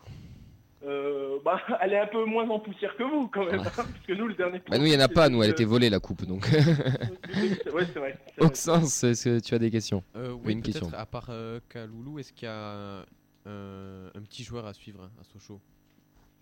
Euh, 1.38 1.42
bah, 1.44 1.62
elle 1.82 1.94
est 1.94 2.00
un 2.00 2.08
peu 2.08 2.26
moins 2.26 2.50
en 2.50 2.60
poussière 2.60 2.96
que 2.98 3.04
vous 3.04 3.28
quand 3.28 3.46
même, 3.46 3.60
hein, 3.60 3.72
parce 3.76 3.88
que 4.08 4.14
nous 4.14 4.28
le 4.28 4.34
dernier. 4.34 4.62
Bah, 4.68 4.78
nous, 4.78 4.86
il 4.86 4.92
n'y 4.92 4.98
en 4.98 5.02
a 5.02 5.08
pas, 5.08 5.30
nous, 5.30 5.44
elle 5.44 5.52
était 5.52 5.64
volée 5.64 5.90
la 5.90 6.00
coupe, 6.00 6.26
donc. 6.26 6.48
Ouais, 6.52 7.86
c'est 7.94 8.00
vrai. 8.00 8.18
vrai. 8.38 8.50
Est-ce 8.52 9.24
que 9.24 9.40
tu 9.40 9.54
as 9.54 9.60
des 9.60 9.70
questions? 9.72 10.04
Euh, 10.16 10.32
Oui, 10.32 10.40
oui, 10.46 10.54
une 10.54 10.62
question. 10.62 10.90
à 10.94 11.06
part 11.06 11.28
euh, 11.30 11.60
Kaloulou, 11.70 12.20
est-ce 12.20 12.34
qu'il 12.34 12.48
y 12.48 12.52
a 12.52 13.06
euh, 13.48 14.10
un 14.16 14.22
petit 14.22 14.44
joueur 14.44 14.66
à 14.66 14.74
suivre 14.74 15.02
hein, 15.04 15.12
à 15.20 15.24
Sochaux? 15.24 15.60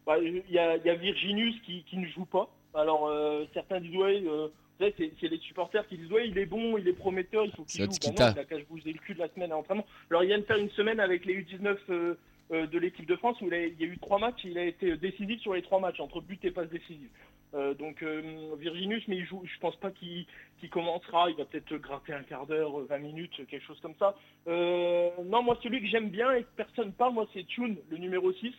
Bah, 0.05 0.17
Il 0.19 0.43
y, 0.49 0.59
a, 0.59 0.77
il 0.77 0.85
y 0.85 0.89
a 0.89 0.95
Virginius 0.95 1.55
qui, 1.65 1.83
qui 1.83 1.97
ne 1.97 2.07
joue 2.07 2.25
pas. 2.25 2.49
Alors 2.75 3.07
euh, 3.07 3.45
certains 3.53 3.79
disent 3.79 3.95
ouais, 3.95 4.21
euh, 4.25 4.47
vous 4.47 4.85
savez, 4.85 5.13
c'est, 5.19 5.27
les 5.29 5.37
supporters 5.39 5.87
qui 5.87 5.97
disent 5.97 6.11
ouais, 6.11 6.27
il 6.27 6.37
est 6.37 6.45
bon, 6.45 6.77
il 6.77 6.87
est 6.87 6.93
prometteur, 6.93 7.45
il 7.45 7.51
faut 7.51 7.63
qu'il 7.63 7.83
joue. 7.83 7.89
Bah 7.89 8.27
non, 8.27 8.33
il 8.35 8.39
a 8.39 8.45
qu'à 8.45 8.57
bouger 8.69 8.91
le 8.91 8.99
cul 8.99 9.13
de 9.13 9.19
la 9.19 9.29
semaine 9.29 9.51
à 9.51 9.55
l'entraînement. 9.55 9.85
Alors 10.09 10.23
il 10.23 10.27
vient 10.27 10.39
de 10.39 10.43
faire 10.43 10.57
une 10.57 10.69
semaine 10.71 10.99
avec 10.99 11.25
les 11.25 11.41
U19 11.41 11.65
euh, 11.67 11.77
euh, 11.89 12.17
de 12.51 12.77
l'équipe 12.77 13.07
de 13.07 13.15
France 13.15 13.41
où 13.41 13.47
il, 13.47 13.75
y 13.79 13.83
a 13.83 13.87
eu 13.87 13.97
trois 13.97 14.19
matchs, 14.19 14.43
il 14.43 14.57
a 14.57 14.65
été 14.65 14.95
décisif 14.97 15.41
sur 15.41 15.53
les 15.53 15.63
trois 15.63 15.79
matchs 15.79 15.99
entre 15.99 16.21
but 16.21 16.43
et 16.45 16.51
passe 16.51 16.69
décisive. 16.69 17.09
Euh, 17.55 17.73
donc 17.73 18.03
euh, 18.03 18.53
Virginius, 18.59 19.07
mais 19.07 19.17
il 19.17 19.25
joue, 19.25 19.41
je 19.45 19.59
pense 19.59 19.75
pas 19.77 19.91
qu'il, 19.91 20.25
commencera. 20.71 21.29
Il 21.29 21.37
va 21.37 21.45
peut-être 21.45 21.75
gratter 21.77 22.13
un 22.13 22.23
quart 22.23 22.47
d'heure, 22.47 22.79
euh, 22.79 22.87
20 22.89 22.97
minutes, 22.97 23.47
quelque 23.47 23.65
chose 23.65 23.79
comme 23.81 23.93
ça. 23.99 24.15
Euh, 24.47 25.09
non, 25.23 25.43
moi 25.43 25.57
celui 25.61 25.79
que 25.79 25.87
j'aime 25.87 26.09
bien 26.09 26.33
et 26.33 26.43
que 26.43 26.49
personne 26.55 26.91
parle, 26.91 27.13
moi 27.13 27.27
c'est 27.33 27.45
Tune, 27.45 27.77
le 27.89 27.97
numéro 27.97 28.31
6. 28.33 28.51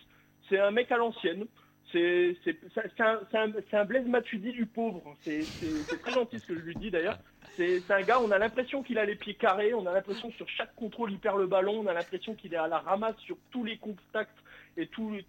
C'est 0.48 0.58
un 0.58 0.70
mec 0.70 0.90
à 0.92 0.96
l'ancienne. 0.96 1.46
C'est 1.92 2.36
un, 2.98 3.20
un, 3.32 3.52
un 3.72 3.84
Blaise 3.84 4.06
Matuidi 4.06 4.52
du 4.52 4.66
pauvre. 4.66 5.02
C'est 5.20 5.44
très 6.02 6.12
gentil 6.12 6.38
ce 6.38 6.46
que 6.46 6.54
je 6.54 6.60
lui 6.60 6.74
dis 6.76 6.90
d'ailleurs. 6.90 7.18
C'est 7.56 7.90
un 7.90 8.02
gars, 8.02 8.20
on 8.20 8.30
a 8.30 8.38
l'impression 8.38 8.82
qu'il 8.82 8.98
a 8.98 9.04
les 9.06 9.14
pieds 9.14 9.34
carrés, 9.34 9.72
on 9.72 9.86
a 9.86 9.92
l'impression 9.92 10.30
que 10.30 10.36
sur 10.36 10.48
chaque 10.48 10.74
contrôle 10.74 11.10
il 11.10 11.18
perd 11.18 11.38
le 11.38 11.46
ballon, 11.46 11.80
on 11.80 11.86
a 11.86 11.94
l'impression 11.94 12.34
qu'il 12.34 12.52
est 12.52 12.58
à 12.58 12.68
la 12.68 12.78
ramasse 12.78 13.16
sur 13.18 13.38
tous 13.50 13.64
les 13.64 13.78
contacts 13.78 14.38
et 14.76 14.86
tous 14.88 15.10
les, 15.10 15.24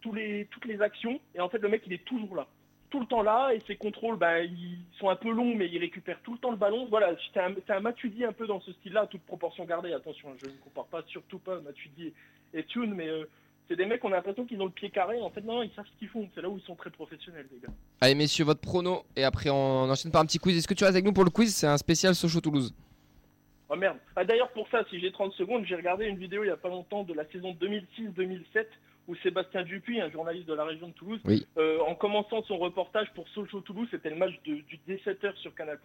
toutes 0.00 0.64
les 0.64 0.80
actions. 0.80 1.20
Et 1.34 1.40
en 1.40 1.48
fait 1.48 1.58
le 1.58 1.68
mec 1.68 1.82
il 1.86 1.92
est 1.92 2.04
toujours 2.04 2.36
là. 2.36 2.46
Tout 2.90 3.00
le 3.00 3.06
temps 3.06 3.22
là 3.22 3.50
et 3.52 3.60
ses 3.66 3.76
contrôles 3.76 4.16
ben, 4.16 4.44
ils 4.44 4.78
sont 4.98 5.10
un 5.10 5.16
peu 5.16 5.30
longs 5.30 5.56
mais 5.56 5.66
il 5.66 5.78
récupère 5.78 6.20
tout 6.22 6.32
le 6.32 6.38
temps 6.38 6.52
le 6.52 6.56
ballon. 6.56 6.86
Voilà, 6.88 7.14
c'est 7.34 7.40
un, 7.40 7.54
un 7.68 7.84
un 7.84 8.32
peu 8.32 8.46
dans 8.46 8.60
ce 8.60 8.72
style-là, 8.72 9.06
toute 9.06 9.22
proportion 9.22 9.64
gardée. 9.64 9.92
Attention, 9.92 10.34
je 10.38 10.46
ne 10.46 10.52
compare 10.52 10.86
pas 10.86 11.02
surtout 11.08 11.40
pas 11.40 11.60
Matuidi 11.60 12.12
et 12.54 12.62
Tune, 12.64 12.94
mais 12.94 13.08
euh, 13.08 13.24
c'est 13.68 13.76
des 13.76 13.86
mecs 13.86 14.04
on 14.04 14.08
a 14.12 14.16
l'impression 14.16 14.44
qu'ils 14.46 14.60
ont 14.60 14.66
le 14.66 14.70
pied 14.70 14.90
carré. 14.90 15.20
En 15.20 15.30
fait 15.30 15.42
non, 15.42 15.62
ils 15.62 15.70
savent 15.74 15.86
ce 15.92 15.98
qu'ils 15.98 16.08
font. 16.08 16.28
C'est 16.34 16.40
là 16.42 16.48
où 16.48 16.56
ils 16.58 16.64
sont 16.64 16.74
très 16.74 16.90
professionnels 16.90 17.46
les 17.52 17.58
gars. 17.60 17.72
Allez, 18.00 18.14
messieurs, 18.14 18.44
votre 18.44 18.60
prono, 18.60 19.04
et 19.16 19.24
après 19.24 19.50
on 19.50 19.90
enchaîne 19.90 20.10
par 20.12 20.22
un 20.22 20.26
petit 20.26 20.38
quiz. 20.38 20.56
Est-ce 20.56 20.68
que 20.68 20.74
tu 20.74 20.84
restes 20.84 20.94
avec 20.96 21.04
nous 21.04 21.12
pour 21.12 21.24
le 21.24 21.30
quiz? 21.30 21.54
C'est 21.54 21.66
un 21.66 21.76
spécial 21.78 22.14
Sochaux-Toulouse. 22.14 22.74
Oh 23.70 23.76
merde. 23.76 23.98
Ah, 24.16 24.24
D'ailleurs, 24.24 24.50
pour 24.52 24.66
ça, 24.70 24.82
si 24.88 24.98
j'ai 24.98 25.12
30 25.12 25.32
secondes, 25.34 25.64
j'ai 25.66 25.74
regardé 25.76 26.06
une 26.06 26.16
vidéo 26.16 26.42
il 26.42 26.46
y 26.46 26.50
a 26.50 26.56
pas 26.56 26.70
longtemps 26.70 27.02
de 27.02 27.12
la 27.12 27.26
saison 27.30 27.54
2006-2007 27.60 28.64
où 29.08 29.14
Sébastien 29.22 29.62
Dupuis, 29.62 30.00
un 30.02 30.10
journaliste 30.10 30.46
de 30.48 30.52
la 30.54 30.64
région 30.64 30.88
de 30.88 30.92
Toulouse, 30.92 31.20
Oui. 31.24 31.46
euh, 31.56 31.78
en 31.86 31.94
commençant 31.94 32.42
son 32.44 32.58
reportage 32.58 33.08
pour 33.14 33.26
Sochaux-Toulouse, 33.30 33.88
c'était 33.90 34.10
le 34.10 34.16
match 34.16 34.34
de- 34.46 34.56
du 34.60 34.78
17h 34.86 35.34
sur 35.36 35.54
Canal+, 35.54 35.78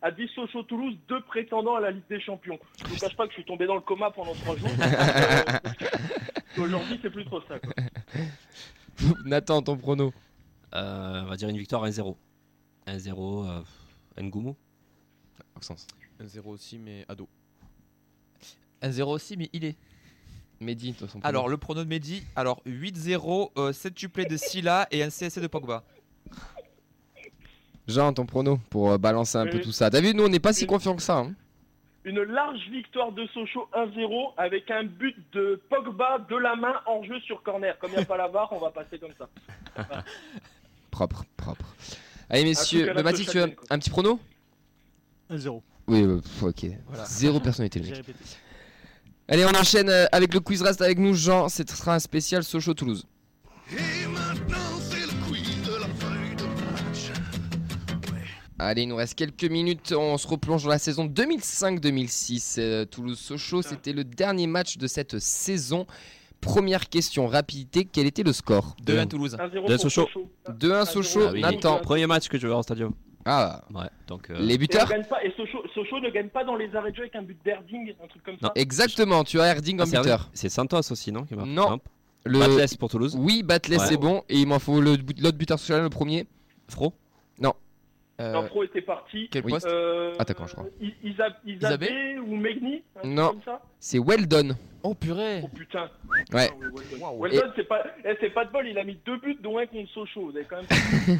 a 0.00 0.10
dit 0.10 0.26
Sochaux-Toulouse, 0.34 0.96
deux 1.08 1.20
prétendants 1.22 1.74
à 1.76 1.80
la 1.80 1.90
Ligue 1.90 2.06
des 2.08 2.20
Champions. 2.20 2.58
Je 2.82 2.88
vous 2.88 2.96
cache 2.98 3.14
pas 3.16 3.24
que 3.26 3.32
je 3.32 3.36
suis 3.36 3.44
tombé 3.44 3.66
dans 3.66 3.74
le 3.74 3.82
coma 3.82 4.10
pendant 4.10 4.32
trois 4.34 4.56
jours. 4.56 4.70
Euh, 4.80 5.58
Aujourd'hui, 6.58 6.98
c'est 7.02 7.10
plus 7.10 7.24
trop 7.24 7.40
ça. 7.48 7.58
Quoi. 7.58 7.72
Nathan, 9.24 9.62
ton 9.62 9.76
prono 9.76 10.12
Euh, 10.74 11.22
On 11.24 11.26
va 11.26 11.36
dire 11.36 11.48
une 11.48 11.58
victoire 11.58 11.84
1-0. 11.86 12.16
1-0, 12.86 13.48
euh, 13.48 14.22
Ngoumou. 14.22 14.56
Oxens. 15.56 15.86
1-0 16.20 16.40
aussi, 16.48 16.78
mais 16.78 17.04
ado. 17.08 17.28
1-0 18.82 19.02
aussi, 19.10 19.36
mais 19.36 19.48
il 19.52 19.64
est. 19.64 19.76
Mehdi, 20.60 20.92
toi, 20.92 21.08
son 21.08 21.20
prono. 21.20 21.26
Alors, 21.28 21.48
le 21.48 21.56
prono 21.56 21.82
de 21.84 21.88
Mehdi, 21.88 22.22
alors 22.36 22.60
8-0, 22.66 23.50
euh, 23.56 23.72
7 23.72 23.94
tuplés 23.94 24.26
de 24.26 24.36
Silla 24.36 24.86
et 24.90 25.02
un 25.02 25.08
CSC 25.08 25.40
de 25.40 25.46
Pogba. 25.46 25.82
Jean, 27.88 28.12
ton 28.12 28.26
prono 28.26 28.58
pour 28.68 28.90
euh, 28.92 28.98
balancer 28.98 29.38
un 29.38 29.46
peu 29.46 29.56
Euh, 29.58 29.62
tout 29.62 29.72
ça. 29.72 29.88
T'as 29.90 30.00
vu, 30.02 30.14
nous 30.14 30.24
on 30.24 30.28
n'est 30.28 30.38
pas 30.38 30.52
si 30.52 30.66
confiants 30.66 30.94
que 30.96 31.02
ça. 31.02 31.18
hein. 31.18 31.34
Une 32.04 32.22
large 32.22 32.60
victoire 32.70 33.12
de 33.12 33.26
Sochaux 33.26 33.68
1-0 33.74 34.32
avec 34.38 34.70
un 34.70 34.84
but 34.84 35.14
de 35.32 35.60
Pogba 35.68 36.18
de 36.30 36.36
la 36.36 36.56
main 36.56 36.80
en 36.86 37.02
jeu 37.04 37.20
sur 37.20 37.42
corner. 37.42 37.78
Comme 37.78 37.90
il 37.90 37.96
n'y 37.96 38.02
a 38.02 38.06
pas 38.06 38.16
la 38.16 38.28
VAR, 38.28 38.50
on 38.52 38.58
va 38.58 38.70
passer 38.70 38.98
comme 38.98 39.12
ça. 39.18 39.28
Propre, 40.90 41.24
propre. 41.36 41.64
Allez, 42.28 42.44
messieurs, 42.44 42.92
bah, 42.94 43.02
Mathis, 43.02 43.28
tu 43.28 43.40
as 43.40 43.46
un 43.70 43.78
petit 43.78 43.90
prono? 43.90 44.18
1-0. 45.30 45.62
Oui, 45.86 46.02
euh, 46.02 46.20
pff, 46.20 46.42
ok. 46.42 46.66
Voilà. 46.88 47.04
Zéro 47.04 47.40
personnalité, 47.40 47.80
le 47.80 47.90
mec. 47.90 48.04
Allez, 49.28 49.44
on 49.44 49.50
enchaîne 49.50 49.88
euh, 49.88 50.06
avec 50.12 50.34
le 50.34 50.40
quiz. 50.40 50.62
Reste 50.62 50.82
avec 50.82 50.98
nous, 50.98 51.14
Jean. 51.14 51.48
Ce 51.48 51.62
sera 51.66 51.94
un 51.94 51.98
spécial 51.98 52.42
Sochaux-Toulouse. 52.42 53.06
Allez, 58.62 58.82
il 58.82 58.88
nous 58.88 58.96
reste 58.96 59.14
quelques 59.14 59.44
minutes. 59.50 59.92
On 59.96 60.18
se 60.18 60.28
replonge 60.28 60.64
dans 60.64 60.68
la 60.70 60.78
saison 60.78 61.06
2005-2006. 61.06 62.56
Euh, 62.58 62.84
Toulouse-Sochaux, 62.84 63.62
c'était 63.62 63.92
le 63.92 64.04
dernier 64.04 64.46
match 64.46 64.76
de 64.76 64.86
cette 64.86 65.18
saison. 65.18 65.86
Première 66.40 66.88
question, 66.88 67.26
rapidité. 67.26 67.86
Quel 67.90 68.06
était 68.06 68.22
le 68.22 68.32
score 68.32 68.76
2-1 68.84 69.08
Toulouse. 69.08 69.36
1-0 69.38 69.50
De 69.66 69.76
pour 69.76 69.80
Sochaux. 69.80 70.08
2-1 70.48 70.84
Sochaux. 70.86 71.26
Ah 71.28 71.32
oui, 71.32 71.40
Nathan. 71.40 71.78
Premier 71.80 72.06
match 72.06 72.28
que 72.28 72.36
je 72.38 72.42
vais 72.42 72.48
voir 72.48 72.60
au 72.60 72.62
stadium. 72.62 72.92
Ah, 73.24 73.62
Ouais, 73.74 73.82
donc. 74.06 74.30
euh, 74.30 74.38
les 74.40 74.54
Et, 74.54 74.56
on 74.56 74.60
buteurs 74.60 74.88
gagne 74.88 75.04
pas, 75.04 75.22
et 75.22 75.30
Sochaux, 75.36 75.62
Sochaux 75.74 76.00
ne 76.00 76.10
gagne 76.10 76.28
pas 76.28 76.42
dans 76.44 76.56
les 76.56 76.74
arrêts 76.74 76.90
de 76.90 76.96
jeu 76.96 77.02
avec 77.02 77.14
un 77.16 77.22
but 77.22 77.38
d'Erding, 77.44 77.92
un 78.02 78.06
truc 78.08 78.22
comme 78.22 78.36
ça. 78.40 78.46
Non. 78.46 78.52
Exactement, 78.54 79.24
tu 79.24 79.38
as 79.40 79.46
Erding 79.48 79.76
ah, 79.78 79.82
en 79.82 79.86
c'est 79.86 79.98
buteur. 79.98 80.30
C'est 80.32 80.48
Santos 80.48 80.90
aussi, 80.90 81.12
non 81.12 81.24
qui 81.24 81.34
marque 81.34 81.48
Non. 81.48 81.78
Le... 82.24 82.38
Batles 82.38 82.76
pour 82.78 82.88
Toulouse. 82.90 83.16
Oui, 83.18 83.42
Batles, 83.42 83.72
Ouais. 83.72 83.78
c'est 83.86 83.96
bon. 83.98 84.22
Et 84.30 84.38
il 84.38 84.46
m'en 84.46 84.58
faut 84.58 84.80
le 84.80 84.96
but- 84.96 85.18
l'autre 85.20 85.36
buteur 85.36 85.58
social, 85.58 85.82
le 85.82 85.90
premier. 85.90 86.26
Fro 86.68 86.94
Non. 87.38 87.52
Euh, 88.20 88.32
L'infro 88.32 88.62
était 88.64 88.82
parti. 88.82 89.28
quel 89.30 89.42
poste? 89.42 89.66
Euh, 89.66 90.14
Attaquant, 90.18 90.46
je 90.46 90.52
crois. 90.52 90.66
Isabé, 91.02 91.34
Isabé? 91.46 92.18
ou 92.18 92.36
Megni 92.36 92.82
Non. 93.02 93.34
C'est 93.78 93.98
Weldon. 93.98 94.50
Oh 94.82 94.94
purée 94.94 95.40
Oh 95.44 95.48
putain. 95.48 95.88
Ouais. 96.32 96.50
Ah 97.02 97.12
Weldon. 97.18 97.50
C'est 97.56 97.64
pas, 97.68 97.82
eh, 98.04 98.14
c'est 98.20 98.30
pas 98.30 98.44
de 98.44 98.52
bol, 98.52 98.66
il 98.66 98.78
a 98.78 98.84
mis 98.84 98.98
deux 99.06 99.18
buts, 99.18 99.38
dont 99.42 99.58
un 99.58 99.66
contre 99.66 99.90
Sochaux. 99.92 100.30
Vous 100.30 100.36
avez 100.36 100.44
quand 100.46 100.56
même. 100.56 101.18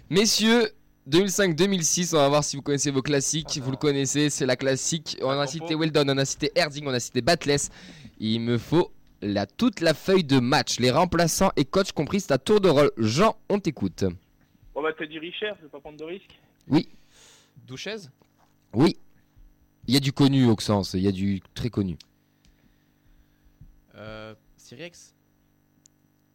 Messieurs, 0.10 0.68
2005-2006, 1.10 2.14
on 2.14 2.18
va 2.18 2.28
voir 2.28 2.44
si 2.44 2.56
vous 2.56 2.62
connaissez 2.62 2.90
vos 2.90 3.02
classiques. 3.02 3.58
vous 3.62 3.70
le 3.70 3.76
connaissez, 3.76 4.30
c'est 4.30 4.46
la 4.46 4.56
classique. 4.56 5.18
On 5.22 5.30
a 5.30 5.46
cité 5.46 5.74
Weldon, 5.74 6.04
on 6.08 6.18
a 6.18 6.24
cité 6.24 6.50
Erding, 6.54 6.86
on 6.86 6.92
a 6.94 7.00
cité 7.00 7.22
Battles. 7.22 7.56
Il 8.20 8.40
me 8.40 8.58
faut 8.58 8.90
la, 9.22 9.46
toute 9.46 9.80
la 9.80 9.94
feuille 9.94 10.24
de 10.24 10.38
match. 10.38 10.78
Les 10.80 10.90
remplaçants 10.90 11.50
et 11.56 11.64
coach 11.64 11.92
compris, 11.92 12.20
c'est 12.20 12.32
à 12.32 12.38
tour 12.38 12.60
de 12.60 12.68
rôle. 12.68 12.90
Jean, 12.98 13.36
on 13.48 13.58
t'écoute. 13.58 14.04
On 14.78 14.82
va 14.82 14.92
te 14.92 15.02
dire 15.02 15.20
Richard, 15.20 15.56
je 15.56 15.62
vais 15.62 15.68
pas 15.70 15.80
prendre 15.80 15.98
de 15.98 16.04
risque. 16.04 16.38
Oui, 16.68 16.88
Douchez 17.66 17.96
oui. 18.72 18.96
Il 19.88 19.94
y 19.94 19.96
a 19.96 20.00
du 20.00 20.12
connu, 20.12 20.46
Auxence, 20.46 20.94
il 20.94 21.00
y 21.00 21.08
a 21.08 21.10
du 21.10 21.40
très 21.52 21.68
connu. 21.68 21.96
Euh, 23.96 24.36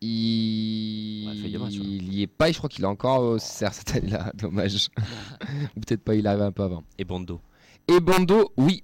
Il... 0.01 1.29
Ouais, 1.29 1.57
match, 1.57 1.73
il 1.75 2.13
y 2.13 2.23
est 2.23 2.27
pas, 2.27 2.49
et 2.49 2.51
je 2.51 2.57
crois 2.57 2.69
qu'il 2.69 2.83
est 2.83 2.87
encore 2.87 3.21
au 3.21 3.39
CER 3.39 3.73
cette 3.73 3.95
année-là, 3.95 4.31
dommage. 4.35 4.89
Ou 5.77 5.79
peut-être 5.79 6.03
pas, 6.03 6.15
il 6.15 6.27
arrive 6.27 6.41
un 6.41 6.51
peu 6.51 6.63
avant. 6.63 6.83
Et 6.97 7.05
Bondo. 7.05 7.39
Et 7.87 8.01
Bando, 8.01 8.51
oui. 8.57 8.83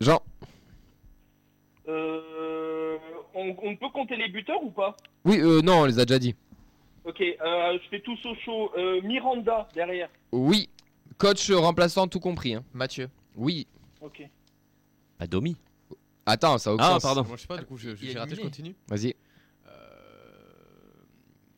Jean, 0.00 0.20
Euh, 1.88 2.96
on, 3.34 3.56
on 3.60 3.74
peut 3.74 3.90
compter 3.92 4.14
les 4.14 4.28
buteurs 4.28 4.62
ou 4.62 4.70
pas? 4.70 4.96
Oui, 5.24 5.40
euh, 5.40 5.62
non, 5.62 5.80
on 5.80 5.84
les 5.86 5.98
a 5.98 6.04
déjà 6.04 6.20
dit. 6.20 6.36
Ok, 7.04 7.20
euh, 7.20 7.78
je 7.82 7.88
fais 7.88 8.00
tout 8.00 8.16
Sochaux. 8.18 8.70
Euh, 8.76 9.00
Miranda 9.02 9.68
derrière. 9.74 10.08
Oui, 10.32 10.68
coach 11.18 11.50
remplaçant 11.50 12.06
tout 12.08 12.20
compris. 12.20 12.54
hein. 12.54 12.64
Mathieu. 12.74 13.08
Oui. 13.36 13.66
Ok. 14.00 14.22
Bah, 15.18 15.26
Domi. 15.26 15.56
Attends, 16.26 16.58
ça 16.58 16.70
a 16.70 16.74
aucun 16.74 16.84
Ah, 16.84 16.92
sens. 17.00 17.02
pardon. 17.02 17.24
Moi 17.26 17.36
je 17.36 17.42
sais 17.42 17.46
pas, 17.48 17.56
du 17.58 17.64
coup 17.64 17.76
je- 17.76 17.90
Il 17.90 17.96
j'ai 17.96 18.18
raté, 18.18 18.34
je 18.36 18.40
continue. 18.42 18.74
Vas-y. 18.88 19.14
Euh... 19.66 19.70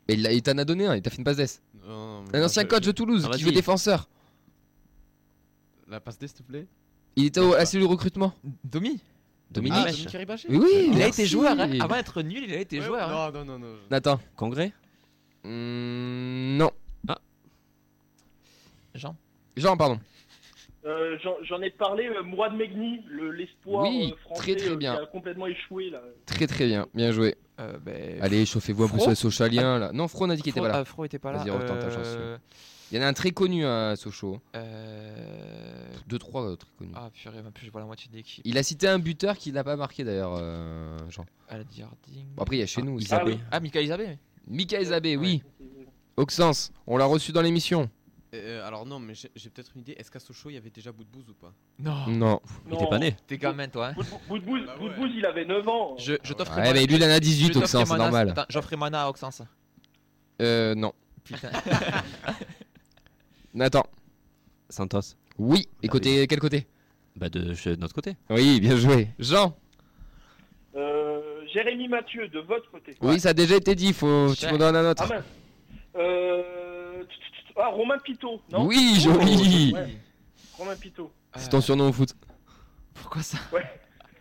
Et 0.09 0.15
il, 0.15 0.27
il 0.33 0.43
t'en 0.43 0.57
a 0.59 0.65
donné 0.65 0.87
un, 0.87 0.95
il 0.97 1.03
t'a 1.03 1.11
fait 1.11 1.19
une 1.19 1.25
passe 1.25 1.37
d'ess. 1.37 1.61
non, 1.87 2.23
mais 2.33 2.39
Un 2.39 2.45
ancien 2.45 2.63
je- 2.63 2.69
coach 2.69 2.85
de 2.85 2.93
Toulouse 2.93 3.23
Ah, 3.25 3.31
qui 3.37 3.43
vas-y. 3.43 3.45
veut 3.45 3.53
défenseur. 3.53 4.09
La 5.89 6.01
passe 6.01 6.19
D 6.19 6.27
s'il 6.29 6.37
te 6.39 6.43
plaît 6.43 6.67
Il 7.17 7.27
était 7.27 7.41
au, 7.41 7.53
à 7.55 7.59
la 7.59 7.67
cellule 7.67 7.87
recrutement. 7.87 8.33
Domi 8.65 9.01
Dominique. 9.51 9.79
Ah, 9.85 9.91
Dominique 9.91 10.09
Kiribaché 10.09 10.49
Oui, 10.49 10.59
oui, 10.63 10.71
Il 10.87 10.93
a 10.95 10.97
merci. 10.97 11.21
été 11.23 11.29
joueur. 11.29 11.53
hein. 11.61 11.71
Avant 11.81 11.97
d'être 11.97 12.23
nul, 12.23 12.45
il 12.45 12.55
a 12.55 12.61
été 12.61 12.79
Ouais, 12.81 12.87
joueur. 12.87 13.11
hein. 13.11 13.31
Non, 13.33 13.45
non, 13.45 13.59
non, 13.59 13.67
non. 13.67 13.79
Nathan. 13.91 14.19
Congrès 14.37 14.73
Hmm, 15.45 16.57
non. 16.57 16.71
Jean. 18.95 19.17
Jean, 19.57 19.77
pardon. 19.77 19.99
Euh, 20.85 21.17
J'en 21.45 21.63
ai 21.63 21.71
parlé, 21.71 22.09
euh, 22.09 22.23
Mourad 22.23 22.55
Megni, 22.55 23.01
le- 23.09 23.31
l'espoir 23.31 23.85
Oui, 23.89 24.13
euh, 24.13 24.17
français 24.17 24.43
très, 24.43 24.57
très 24.57 24.71
euh, 24.73 24.77
bien. 24.77 24.97
qui 24.97 25.03
a 25.03 25.07
complètement 25.07 25.47
échoué 25.47 25.91
là. 25.91 26.03
Très 26.27 26.47
très 26.47 26.67
bien, 26.67 26.87
bien 26.93 27.13
joué. 27.13 27.37
Euh, 27.61 27.79
ben, 27.79 28.21
Allez, 28.21 28.45
chauffez-vous 28.45 28.85
un 28.85 28.89
peu 28.89 28.95
Fro 28.95 29.01
sur 29.03 29.11
les 29.11 29.15
socialiens 29.17 29.79
là. 29.79 29.93
Non, 29.93 30.09
Fro 30.09 30.25
on 30.27 30.31
a 30.31 30.37
dit 30.37 30.43
qu'il 30.43 30.51
était 30.51 30.61
pas 30.61 30.69
là. 30.69 30.79
ah, 30.79 30.85
Fro 30.85 31.05
était 31.05 31.19
pas 31.21 31.31
là. 31.33 31.39
Vas-y, 31.39 31.51
retente 31.51 31.79
ta 31.79 31.91
chance. 31.91 32.17
Il 32.91 32.99
y 32.99 33.01
en 33.01 33.05
a 33.05 33.07
un 33.07 33.13
très 33.15 33.31
connu 33.31 33.65
à 33.65 33.95
Sochaux. 33.97 34.41
euh, 34.55 35.87
2-3 36.11 36.43
euh, 36.45 36.57
très 36.57 36.69
connus. 36.77 36.93
Ah 36.95 37.09
purée, 37.15 37.41
même 37.43 37.53
plus 37.53 37.65
je 37.67 37.71
vois 37.71 37.81
la 37.81 37.87
moitié 37.87 38.11
de 38.11 38.17
l'équipe. 38.17 38.43
Il 38.45 38.59
a 38.59 38.63
cité 38.63 38.87
un 38.89 38.99
buteur 38.99 39.39
qui 39.39 39.51
n'a 39.53 39.65
pas 39.65 39.77
marqué 39.77 40.05
d'ailleurs, 40.05 40.35
euh, 40.37 40.99
Jean. 41.09 41.25
Bon, 41.51 42.43
après, 42.43 42.57
il 42.57 42.61
y 42.61 42.63
a 42.63 42.67
chez 42.67 42.81
Ah, 42.83 42.85
nous. 42.85 42.99
Isabé. 42.99 43.39
Ah, 43.51 43.61
Mika 43.61 43.81
Isabé. 43.81 44.19
Mika 44.47 44.81
Isabé, 44.81 45.17
oui. 45.17 45.43
Oxens, 46.17 46.73
on 46.87 46.97
l'a 46.97 47.07
reçu 47.07 47.33
dans 47.33 47.43
l'émission. 47.43 47.89
Euh, 48.35 48.67
alors 48.67 48.87
non, 48.87 48.99
mais 48.99 49.15
j'ai 49.15 49.31
j'ai 49.37 49.51
peut-être 49.51 49.73
une 49.75 49.83
idée. 49.83 49.93
Est-ce 49.99 50.11
qu'à 50.11 50.19
Sochaux, 50.19 50.49
il 50.49 50.55
y 50.55 50.57
avait 50.57 50.71
déjà 50.71 50.91
Boudbouz 50.91 51.29
ou 51.29 51.35
pas? 51.35 51.53
Non. 51.79 52.07
Non. 52.09 52.41
Il 52.67 52.75
était 52.75 52.87
pas 52.89 52.99
né. 52.99 53.15
T'es 53.27 53.37
gamin 53.37 53.69
toi. 53.69 53.89
Hein. 53.89 53.95
Boudbouz, 54.29 54.63
Boudbouz, 54.79 55.11
il 55.15 55.27
avait 55.27 55.45
9 55.45 55.69
ans. 55.69 55.97
Je, 55.99 56.15
je 56.23 56.33
t'offre. 56.33 56.57
Ouais, 56.57 56.73
mais 56.73 56.87
lui, 56.87 56.97
il 56.97 57.05
en 57.05 57.11
a 57.11 57.21
18, 57.21 57.57
Oxens, 57.57 57.85
c'est 57.87 57.97
normal. 57.99 58.35
J'offre 58.49 58.75
Mana 58.77 59.05
à 59.05 59.09
Oxens. 59.11 59.43
Euh, 60.41 60.75
non. 60.75 60.93
Putain. 61.25 61.51
Nathan. 63.55 63.85
Santos. 64.71 65.17
Oui. 65.39 65.69
Et 65.83 65.89
côté, 65.89 66.27
quel 66.27 66.41
côté? 66.41 66.67
Bah 67.17 67.29
de 67.29 67.55
notre 67.77 67.95
côté. 67.95 68.17
Oui, 68.31 68.61
bien 68.61 68.77
joué. 68.77 69.09
Jean. 69.19 69.55
Euh, 71.53 71.63
Jérémy 71.63 71.89
Mathieu, 71.89 72.29
de 72.29 72.41
votre 72.41 72.71
côté. 72.71 72.95
Oui, 73.01 73.21
ça 73.21 73.31
a 73.31 73.35
déjà 73.35 73.57
été 73.57 73.75
dit, 73.75 73.93
faut... 73.93 74.33
tu 74.35 74.47
me 74.47 74.59
donnes 74.59 74.77
un 74.77 74.91
autre. 74.91 75.05
Ah 75.07 75.15
mince. 75.15 75.25
Euh... 75.97 76.43
Ah, 77.57 77.69
Romain 77.69 77.99
Pitot, 77.99 78.41
non 78.51 78.65
Oui, 78.67 78.99
joli. 79.01 79.73
Ouais. 79.75 79.97
Romain 80.57 80.77
Pitot. 80.77 81.13
C'est 81.37 81.51
ton 81.51 81.61
surnom 81.61 81.89
au 81.91 81.93
foot. 81.93 82.15
Pourquoi 82.95 83.23
ça 83.23 83.39
Ouais. 83.53 83.65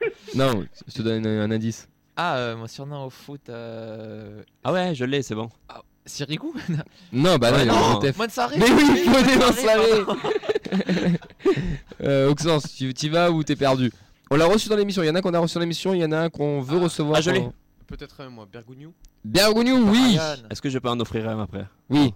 Non, 0.36 0.66
je 0.88 0.94
te 0.94 1.02
donne 1.02 1.26
un, 1.26 1.42
un 1.42 1.52
indice. 1.52 1.88
Ah, 2.16 2.38
euh, 2.38 2.56
mon 2.58 2.68
surnom 2.68 3.06
au 3.06 3.10
foot. 3.10 3.50
Euh... 3.50 4.44
Ah 4.64 4.74
ouais, 4.74 4.96
je 4.96 5.06
l'ai, 5.06 5.22
c'est 5.22 5.36
bon. 5.36 5.50
Ah, 5.70 5.82
Sirigu 6.06 6.48
Non, 7.14 7.38
bah 7.38 7.52
non, 7.52 7.60
il 7.64 7.72
en 7.72 8.00
TF. 8.00 8.18
Mansaré. 8.18 8.58
Mais 8.58 8.72
oui, 8.72 8.84
il 9.06 9.12
faut 9.12 9.24
dénoncer. 9.24 9.68
euh, 12.02 12.34
tu 12.78 12.94
tu 12.94 13.06
y 13.06 13.10
vas 13.10 13.32
ou 13.32 13.44
t'es 13.44 13.56
perdu? 13.56 13.92
On 14.32 14.38
l'a 14.38 14.46
reçu 14.46 14.70
dans 14.70 14.78
l'émission. 14.78 15.04
Il 15.04 15.08
y 15.08 15.10
en 15.10 15.16
a 15.16 15.22
qu'on 15.22 15.34
a 15.34 15.40
reçu 15.40 15.56
dans 15.56 15.60
l'émission, 15.62 15.94
il 15.94 16.00
y 16.02 16.06
en 16.06 16.12
a 16.14 16.18
un 16.20 16.30
qu'on 16.30 16.62
veut 16.62 16.78
recevoir. 16.78 17.18
ah, 17.18 17.22
je 17.22 17.32
l'ai. 17.32 17.40
qu'on- 17.42 17.54
Peut-être 17.86 18.22
un, 18.22 18.30
moi. 18.30 18.48
Bergogneau 18.50 18.94
Bergogneau, 19.26 19.76
oui. 19.90 20.18
Est-ce 20.50 20.62
que 20.62 20.70
je 20.70 20.80
peux 20.80 20.88
en 20.90 20.98
offrir 21.02 21.28
un 21.28 21.44
après 21.44 21.66
Oui. 21.90 22.14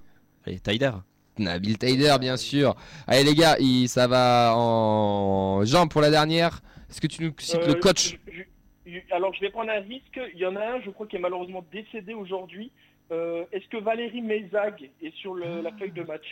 Allez, 0.47 0.59
Tyler. 0.59 0.91
Nabil 1.37 1.77
Taider, 1.77 2.15
bien 2.21 2.37
sûr. 2.37 2.75
Allez 3.05 3.25
les 3.25 3.35
gars, 3.35 3.57
il- 3.59 3.89
ça 3.89 4.07
va 4.07 4.53
en 4.55 5.65
Jean 5.65 5.87
pour 5.89 5.99
la 5.99 6.09
dernière. 6.09 6.61
Est-ce 6.89 7.01
que 7.01 7.07
tu 7.07 7.21
nous 7.23 7.33
cites 7.37 7.55
Euh, 7.61 7.67
le 7.67 7.73
coach 7.75 8.17
je- 8.27 8.31
je- 8.31 8.91
je- 8.93 9.13
alors, 9.13 9.33
je 9.33 9.41
vais 9.41 9.49
prendre 9.49 9.69
un 9.71 9.81
risque. 9.81 10.17
Il 10.33 10.39
y 10.39 10.45
en 10.45 10.55
a 10.55 10.61
un, 10.77 10.81
je 10.85 10.89
crois, 10.91 11.07
qui 11.07 11.17
est 11.17 11.19
malheureusement 11.19 11.65
décédé 11.73 12.13
aujourd'hui. 12.13 12.71
Euh, 13.11 13.43
Est-ce 13.51 13.67
que 13.67 13.77
Valérie 13.83 14.21
Mézag 14.21 14.89
est 15.03 15.13
sur 15.17 15.33
le- 15.35 15.61
la 15.61 15.71
feuille 15.73 15.91
de 15.91 16.03
match? 16.03 16.25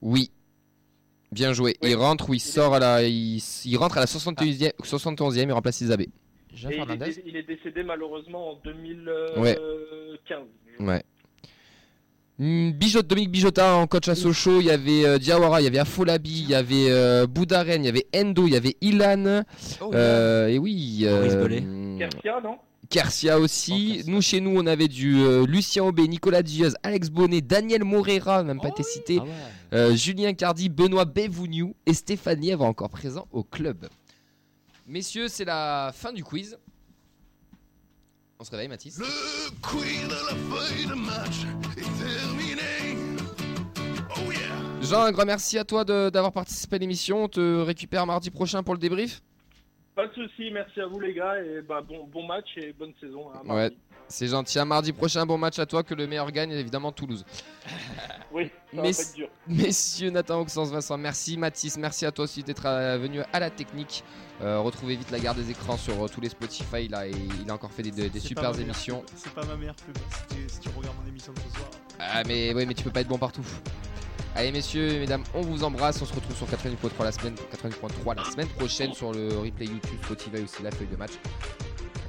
Oui. 0.00 0.30
Bien 1.34 1.52
joué. 1.52 1.76
Il 1.82 1.96
rentre 1.96 2.30
ou 2.30 2.34
il 2.34 2.40
sort 2.40 2.74
à 2.74 2.78
la 2.78 3.02
il, 3.02 3.42
il 3.64 3.76
rentre 3.76 3.98
à 3.98 4.00
la 4.00 4.06
71e, 4.06 4.72
71e, 4.82 5.42
il 5.42 5.52
remplace 5.52 5.80
Isabé. 5.80 6.04
Et 6.04 6.76
il, 6.76 7.02
est, 7.02 7.22
il 7.26 7.36
est 7.36 7.42
décédé 7.42 7.82
malheureusement 7.82 8.52
en 8.52 8.60
2015. 8.64 9.42
Ouais. 9.42 9.58
Ouais. 10.78 11.02
Hmm, 12.38 12.70
Bijot, 12.70 13.02
Dominique 13.02 13.30
Bijota 13.30 13.74
en 13.76 13.86
coach 13.86 14.08
à 14.08 14.14
Sochaux, 14.14 14.60
il 14.60 14.66
y 14.66 14.70
avait 14.70 15.04
euh, 15.04 15.18
Diawara, 15.18 15.60
il 15.60 15.64
y 15.64 15.66
avait 15.68 15.78
Afolabi, 15.78 16.42
il 16.42 16.50
y 16.50 16.54
avait 16.54 16.90
euh, 16.90 17.26
Boudaren, 17.28 17.82
il 17.82 17.86
y 17.86 17.88
avait 17.88 18.06
Endo, 18.14 18.46
il 18.46 18.54
y 18.54 18.56
avait 18.56 18.76
Ilan. 18.80 19.42
Oh, 19.80 19.90
euh, 19.94 20.48
et 20.48 20.58
oui. 20.58 21.06
Maurice 21.08 21.34
euh. 21.34 21.98
Kersia, 21.98 22.40
non? 22.40 22.56
Kersia 22.90 23.38
aussi. 23.38 24.02
Nous, 24.06 24.20
chez 24.22 24.40
nous, 24.40 24.50
on 24.56 24.66
avait 24.66 24.88
du 24.88 25.18
euh, 25.20 25.46
Lucien 25.46 25.84
Aubé, 25.84 26.06
Nicolas 26.08 26.42
Diaz, 26.42 26.76
Alex 26.82 27.08
Bonnet, 27.10 27.40
Daniel 27.40 27.84
Morera, 27.84 28.42
même 28.42 28.60
pas 28.60 28.68
été 28.68 28.82
cité, 28.82 29.18
Ah 29.20 29.24
ouais. 29.24 29.30
euh, 29.78 29.94
Julien 29.96 30.34
Cardi, 30.34 30.68
Benoît 30.68 31.04
Bevouniou 31.04 31.74
et 31.86 31.94
Stéphanie 31.94 32.48
Lièvre 32.48 32.64
encore 32.64 32.90
présents 32.90 33.26
au 33.32 33.42
club. 33.42 33.88
Messieurs, 34.86 35.28
c'est 35.28 35.44
la 35.46 35.92
fin 35.94 36.12
du 36.12 36.22
quiz. 36.22 36.58
On 38.38 38.44
se 38.44 38.50
réveille, 38.50 38.68
Mathis 38.68 38.98
Le 38.98 39.06
quiz 39.62 40.02
de 40.04 40.10
la 40.10 40.56
feuille 40.56 40.86
de 40.86 40.94
match 40.94 41.46
est 41.76 42.04
terminé. 42.04 42.98
Oh 44.16 44.30
yeah. 44.30 44.82
Jean, 44.82 45.02
un 45.04 45.12
grand 45.12 45.24
merci 45.24 45.56
à 45.56 45.64
toi 45.64 45.84
de- 45.84 46.10
d'avoir 46.10 46.32
participé 46.32 46.76
à 46.76 46.78
l'émission. 46.80 47.24
On 47.24 47.28
te 47.28 47.62
récupère 47.62 48.06
mardi 48.06 48.30
prochain 48.30 48.62
pour 48.62 48.74
le 48.74 48.80
débrief. 48.80 49.22
Pas 49.94 50.08
de 50.08 50.12
souci, 50.14 50.50
merci 50.52 50.80
à 50.80 50.86
vous 50.86 50.98
les 50.98 51.14
gars 51.14 51.40
et 51.40 51.62
bah, 51.62 51.80
bon, 51.80 52.04
bon 52.12 52.26
match 52.26 52.48
et 52.56 52.72
bonne 52.72 52.92
saison. 53.00 53.28
hein, 53.32 53.54
Ouais, 53.54 53.70
c'est 54.08 54.26
gentil. 54.26 54.58
À 54.58 54.64
mardi 54.64 54.92
prochain, 54.92 55.24
bon 55.24 55.38
match 55.38 55.60
à 55.60 55.66
toi. 55.66 55.84
Que 55.84 55.94
le 55.94 56.08
meilleur 56.08 56.32
gagne, 56.32 56.50
évidemment, 56.50 56.90
Toulouse. 56.90 57.24
Oui, 58.32 58.50
ça 58.74 58.82
Mais- 58.82 58.90
va 58.90 58.96
pas 58.96 59.02
être 59.02 59.14
dur. 59.14 59.28
Messieurs 59.46 60.10
Nathan 60.10 60.40
Oxens, 60.40 60.70
Vincent, 60.72 60.96
merci 60.98 61.36
Mathis, 61.38 61.76
merci 61.78 62.04
à 62.06 62.10
toi 62.10 62.24
aussi 62.24 62.42
d'être 62.42 62.66
euh, 62.66 62.98
venu 62.98 63.20
à 63.32 63.38
la 63.38 63.50
technique. 63.50 64.02
Euh, 64.42 64.58
retrouvez 64.58 64.96
vite 64.96 65.12
la 65.12 65.20
garde 65.20 65.38
des 65.38 65.52
écrans 65.52 65.76
sur 65.76 66.02
euh, 66.02 66.08
tous 66.08 66.20
les 66.20 66.28
Spotify 66.30 66.88
là 66.88 67.06
et 67.06 67.12
il 67.42 67.48
a 67.48 67.54
encore 67.54 67.70
fait 67.70 67.82
des, 67.84 68.10
des 68.10 68.20
super 68.20 68.58
émissions. 68.58 69.00
pub. 69.02 69.10
C'est 69.14 69.32
pas 69.32 69.44
ma 69.46 69.54
meilleure 69.56 69.76
pub. 69.76 69.96
Si 69.96 70.34
tu, 70.36 70.48
si 70.48 70.58
tu 70.60 70.68
regardes 70.76 70.96
mon 71.00 71.08
émission 71.08 71.32
de 71.32 71.38
ce 71.38 71.50
soir. 71.56 71.70
Ah 72.00 72.22
mais 72.26 72.52
ouais 72.52 72.66
mais 72.66 72.74
tu 72.74 72.82
peux 72.82 72.90
pas 72.90 73.02
être 73.02 73.08
bon 73.08 73.18
partout. 73.18 73.44
Allez 74.36 74.50
messieurs 74.50 74.88
et 74.88 74.98
mesdames, 74.98 75.22
on 75.32 75.42
vous 75.42 75.62
embrasse, 75.62 76.02
on 76.02 76.06
se 76.06 76.12
retrouve 76.12 76.34
sur 76.34 76.48
88.3 76.48 77.04
la 77.04 77.12
semaine 77.12 77.36
88.3 77.54 78.16
la 78.16 78.24
semaine 78.24 78.48
prochaine 78.48 78.92
sur 78.92 79.12
le 79.12 79.28
replay 79.38 79.66
YouTube, 79.66 79.83
Spotify 80.04 80.42
aussi 80.42 80.62
la 80.62 80.70
feuille 80.70 80.88
de 80.88 80.96
match. 80.96 81.12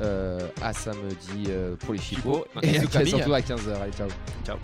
Euh, 0.02 0.40
à 0.62 0.74
samedi 0.74 1.46
euh, 1.48 1.76
pour 1.78 1.94
les 1.94 2.00
chipots 2.02 2.46
et 2.62 2.78
à- 2.98 3.06
surtout 3.18 3.34
à 3.34 3.40
15h. 3.40 3.82
Allez 3.82 3.94
ciao. 3.94 4.08
Ciao. 4.46 4.58